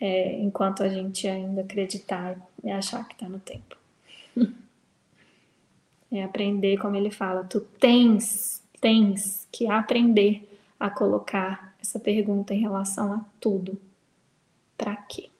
É, 0.00 0.40
enquanto 0.40 0.82
a 0.82 0.88
gente 0.88 1.28
ainda 1.28 1.60
acreditar 1.60 2.36
e 2.64 2.70
achar 2.70 3.06
que 3.06 3.14
está 3.14 3.28
no 3.28 3.38
tempo. 3.38 3.76
É 6.14 6.22
aprender, 6.22 6.76
como 6.76 6.94
ele 6.94 7.10
fala, 7.10 7.42
tu 7.42 7.58
tens, 7.80 8.62
tens 8.82 9.48
que 9.50 9.66
aprender 9.66 10.46
a 10.78 10.90
colocar 10.90 11.74
essa 11.80 11.98
pergunta 11.98 12.52
em 12.52 12.60
relação 12.60 13.14
a 13.14 13.24
tudo. 13.40 13.80
Para 14.76 14.94
quê? 14.96 15.30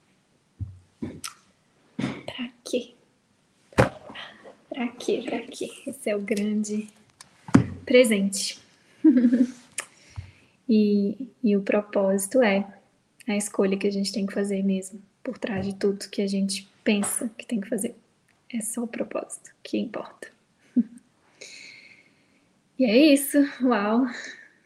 Para 1.97 2.49
quê? 2.63 2.92
Para 4.73 4.87
quê? 4.87 5.21
Para 5.23 5.39
quê? 5.41 5.69
Esse 5.85 6.09
é 6.09 6.15
o 6.15 6.21
grande 6.21 6.87
presente. 7.85 8.59
e, 10.67 11.29
e 11.43 11.55
o 11.55 11.61
propósito 11.61 12.41
é 12.41 12.67
a 13.27 13.37
escolha 13.37 13.77
que 13.77 13.85
a 13.85 13.91
gente 13.91 14.11
tem 14.11 14.25
que 14.25 14.33
fazer 14.33 14.63
mesmo, 14.63 14.99
por 15.21 15.37
trás 15.37 15.63
de 15.63 15.75
tudo 15.75 16.09
que 16.09 16.23
a 16.23 16.27
gente 16.27 16.67
pensa 16.83 17.29
que 17.37 17.45
tem 17.45 17.61
que 17.61 17.69
fazer. 17.69 17.95
É 18.49 18.61
só 18.61 18.81
o 18.81 18.87
propósito 18.87 19.51
que 19.61 19.77
importa. 19.77 20.27
e 22.79 22.85
é 22.85 22.97
isso. 23.13 23.37
Uau! 23.61 24.07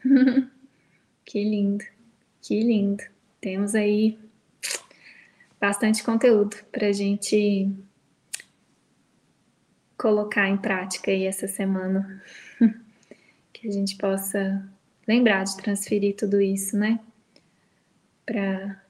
que 1.26 1.44
lindo, 1.44 1.84
que 2.40 2.58
lindo. 2.60 3.04
Temos 3.42 3.74
aí 3.74 4.18
bastante 5.60 6.02
conteúdo 6.02 6.56
para 6.72 6.92
gente 6.92 7.70
colocar 9.98 10.48
em 10.48 10.56
prática 10.56 11.10
aí 11.10 11.24
essa 11.24 11.48
semana. 11.48 12.22
que 13.52 13.68
a 13.68 13.72
gente 13.72 13.96
possa 13.96 14.66
lembrar 15.06 15.44
de 15.44 15.56
transferir 15.56 16.14
tudo 16.16 16.40
isso, 16.40 16.76
né? 16.78 17.00
Para 18.24 18.82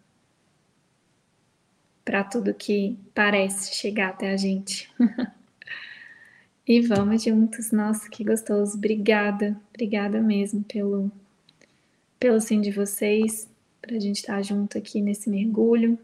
para 2.05 2.25
tudo 2.25 2.55
que 2.55 2.99
parece 3.15 3.75
chegar 3.75 4.11
até 4.11 4.31
a 4.31 4.37
gente. 4.37 4.91
e 6.67 6.81
vamos 6.81 7.23
juntos. 7.23 7.71
Nossa, 7.71 8.09
que 8.09 8.25
gostoso. 8.25 8.77
Obrigada, 8.77 9.61
obrigada 9.71 10.21
mesmo 10.21 10.63
pelo 10.65 11.11
pelo 12.19 12.41
sim 12.41 12.61
de 12.61 12.73
vocês, 12.73 13.49
para 13.81 13.97
a 13.97 14.01
gente 14.01 14.17
estar 14.17 14.43
junto 14.43 14.77
aqui 14.77 15.01
nesse 15.01 15.31
mergulho. 15.31 15.99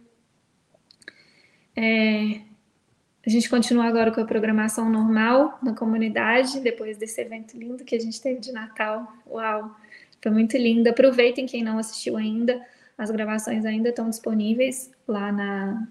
É, 1.74 2.40
a 3.26 3.30
gente 3.30 3.48
continua 3.48 3.86
agora 3.86 4.12
com 4.12 4.20
a 4.20 4.24
programação 4.24 4.90
normal 4.90 5.58
na 5.62 5.72
comunidade, 5.74 6.60
depois 6.60 6.96
desse 6.96 7.20
evento 7.20 7.56
lindo 7.56 7.84
que 7.84 7.94
a 7.94 8.00
gente 8.00 8.20
teve 8.20 8.40
de 8.40 8.52
Natal. 8.52 9.10
Uau! 9.26 9.74
Foi 10.22 10.30
muito 10.30 10.56
lindo. 10.56 10.88
Aproveitem 10.88 11.46
quem 11.46 11.62
não 11.62 11.78
assistiu 11.78 12.16
ainda. 12.16 12.60
As 12.96 13.10
gravações 13.10 13.64
ainda 13.64 13.90
estão 13.90 14.08
disponíveis 14.08 14.90
lá 15.06 15.32
na, 15.32 15.88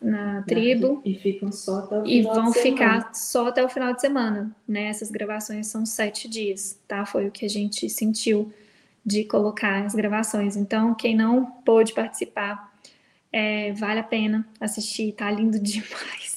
na 0.00 0.42
tribo. 0.42 1.02
E 1.04 1.14
ficam 1.14 1.52
só 1.52 1.78
até 1.78 1.98
o 1.98 2.04
final 2.04 2.08
E 2.08 2.22
vão 2.22 2.52
ficar 2.52 3.14
só 3.14 3.48
até 3.48 3.64
o 3.64 3.68
final 3.68 3.92
de 3.92 4.00
semana, 4.00 4.54
né? 4.66 4.86
Essas 4.86 5.10
gravações 5.10 5.66
são 5.66 5.84
sete 5.84 6.28
dias, 6.28 6.78
tá? 6.86 7.04
Foi 7.04 7.28
o 7.28 7.30
que 7.30 7.44
a 7.44 7.48
gente 7.48 7.88
sentiu 7.88 8.52
de 9.04 9.24
colocar 9.24 9.84
as 9.84 9.94
gravações. 9.94 10.56
Então, 10.56 10.94
quem 10.94 11.16
não 11.16 11.44
pôde 11.44 11.92
participar, 11.92 12.72
é, 13.32 13.72
vale 13.72 14.00
a 14.00 14.04
pena 14.04 14.46
assistir, 14.60 15.12
tá 15.12 15.30
lindo 15.30 15.58
demais. 15.62 16.27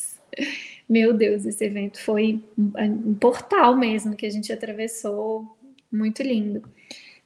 Meu 0.88 1.14
Deus, 1.14 1.46
esse 1.46 1.64
evento 1.64 2.00
foi 2.02 2.44
um, 2.58 3.14
portal 3.16 3.76
mesmo 3.78 4.16
que 4.16 4.26
a 4.26 4.30
gente 4.30 4.52
atravessou, 4.52 5.58
muito 5.92 6.22
lindo. 6.22 6.64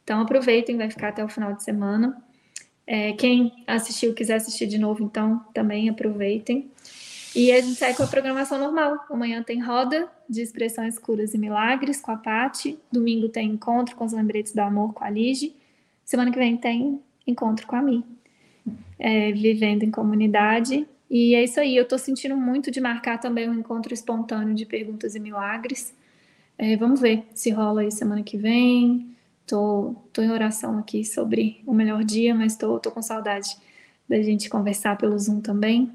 Então 0.03 0.22
aproveitem, 0.22 0.77
vai 0.77 0.90
ficar 0.90 1.10
até 1.10 1.23
o 1.23 1.30
final 1.30 1.53
de 1.53 1.64
semana. 1.64 2.22
É, 2.86 3.14
quem 3.14 3.64
assistiu, 3.65 4.14
quiser 4.14 4.36
assistir 4.36 4.68
de 4.68 4.77
novo, 4.77 5.03
então 5.03 5.44
também 5.53 5.90
aproveitem. 5.90 6.69
E 7.36 7.52
a 7.52 7.60
gente 7.60 7.76
sai 7.76 7.94
com 7.94 8.03
a 8.03 8.07
programação 8.07 8.60
normal. 8.60 9.03
Amanhã 9.10 9.44
tem 9.44 9.60
roda 9.60 10.07
de 10.30 10.41
expressões 10.41 10.98
curas 10.98 11.34
e 11.34 11.38
milagres 11.38 11.99
com 11.99 12.11
a 12.11 12.18
Pati. 12.18 12.77
Domingo 12.91 13.27
tem 13.27 13.49
encontro 13.49 13.95
com 13.95 14.06
os 14.06 14.14
lembretes 14.14 14.53
do 14.53 14.60
amor 14.60 14.94
com 14.94 15.03
a 15.03 15.10
Lige. 15.10 15.56
Semana 16.06 16.32
que 16.32 16.38
vem 16.38 16.56
tem 16.56 17.02
encontro 17.27 17.65
com 17.68 17.76
a 17.76 17.82
Mi 17.82 18.03
é, 18.99 19.32
vivendo 19.32 19.84
em 19.84 19.91
comunidade. 19.91 20.88
E 21.10 21.36
é 21.36 21.44
isso 21.44 21.60
aí, 21.60 21.76
eu 21.76 21.84
estou 21.84 21.99
sentindo 21.99 22.36
muito 22.36 22.72
de 22.72 22.82
marcar 22.82 23.19
também 23.19 23.49
um 23.49 23.53
encontro 23.53 23.94
espontâneo 23.94 24.56
de 24.56 24.65
perguntas 24.65 25.15
e 25.15 25.19
milagres. 25.19 25.94
É, 26.57 26.76
vamos 26.77 27.02
ver 27.02 27.26
se 27.34 27.49
rola 27.52 27.82
aí 27.82 27.91
semana 27.91 28.23
que 28.23 28.38
vem. 28.38 29.15
Tô, 29.45 29.95
tô 30.11 30.22
em 30.22 30.32
oração 30.32 30.80
aqui 30.80 31.06
sobre 31.06 31.61
o 31.65 31.73
melhor 31.73 32.03
dia, 32.03 32.34
mas 32.34 32.57
tô, 32.57 32.80
tô 32.80 32.90
com 32.91 33.02
saudade 33.02 33.56
da 34.10 34.22
gente 34.22 34.49
conversar 34.49 34.98
pelo 34.98 35.18
Zoom 35.18 35.41
também. 35.41 35.91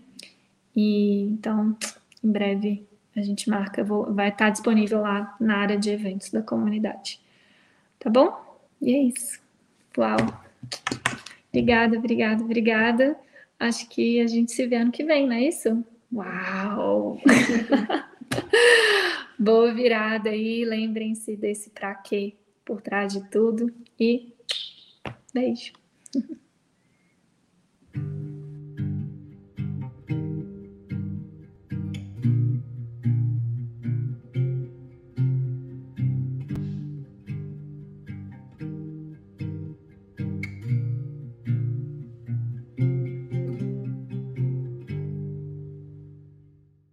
E 0.75 1.23
então, 1.23 1.77
em 2.23 2.31
breve 2.31 2.87
a 3.17 3.23
gente 3.23 3.51
marca, 3.51 3.83
vou, 3.83 4.13
vai 4.15 4.29
estar 4.29 4.51
disponível 4.51 5.01
lá 5.01 5.35
na 5.41 5.57
área 5.57 5.77
de 5.77 5.91
eventos 5.91 6.31
da 6.31 6.43
comunidade. 6.43 7.21
Tá 7.99 8.09
bom? 8.09 8.59
E 8.81 8.95
é 8.95 9.03
isso. 9.03 9.41
Uau! 9.99 10.17
Obrigada, 11.49 11.99
obrigada, 11.99 12.45
obrigada. 12.45 13.19
Acho 13.61 13.87
que 13.91 14.23
a 14.23 14.27
gente 14.27 14.53
se 14.53 14.67
vê 14.67 14.77
ano 14.77 14.91
que 14.91 15.05
vem, 15.05 15.27
não 15.27 15.35
é 15.35 15.43
isso? 15.43 15.85
Uau! 16.11 17.21
Boa 19.39 19.75
virada 19.75 20.31
aí, 20.31 20.65
lembrem-se 20.65 21.37
desse 21.37 21.69
pra 21.69 21.95
quê 21.95 22.37
por 22.65 22.81
trás 22.81 23.13
de 23.13 23.29
tudo 23.29 23.71
e 23.99 24.33
beijo. 25.35 25.75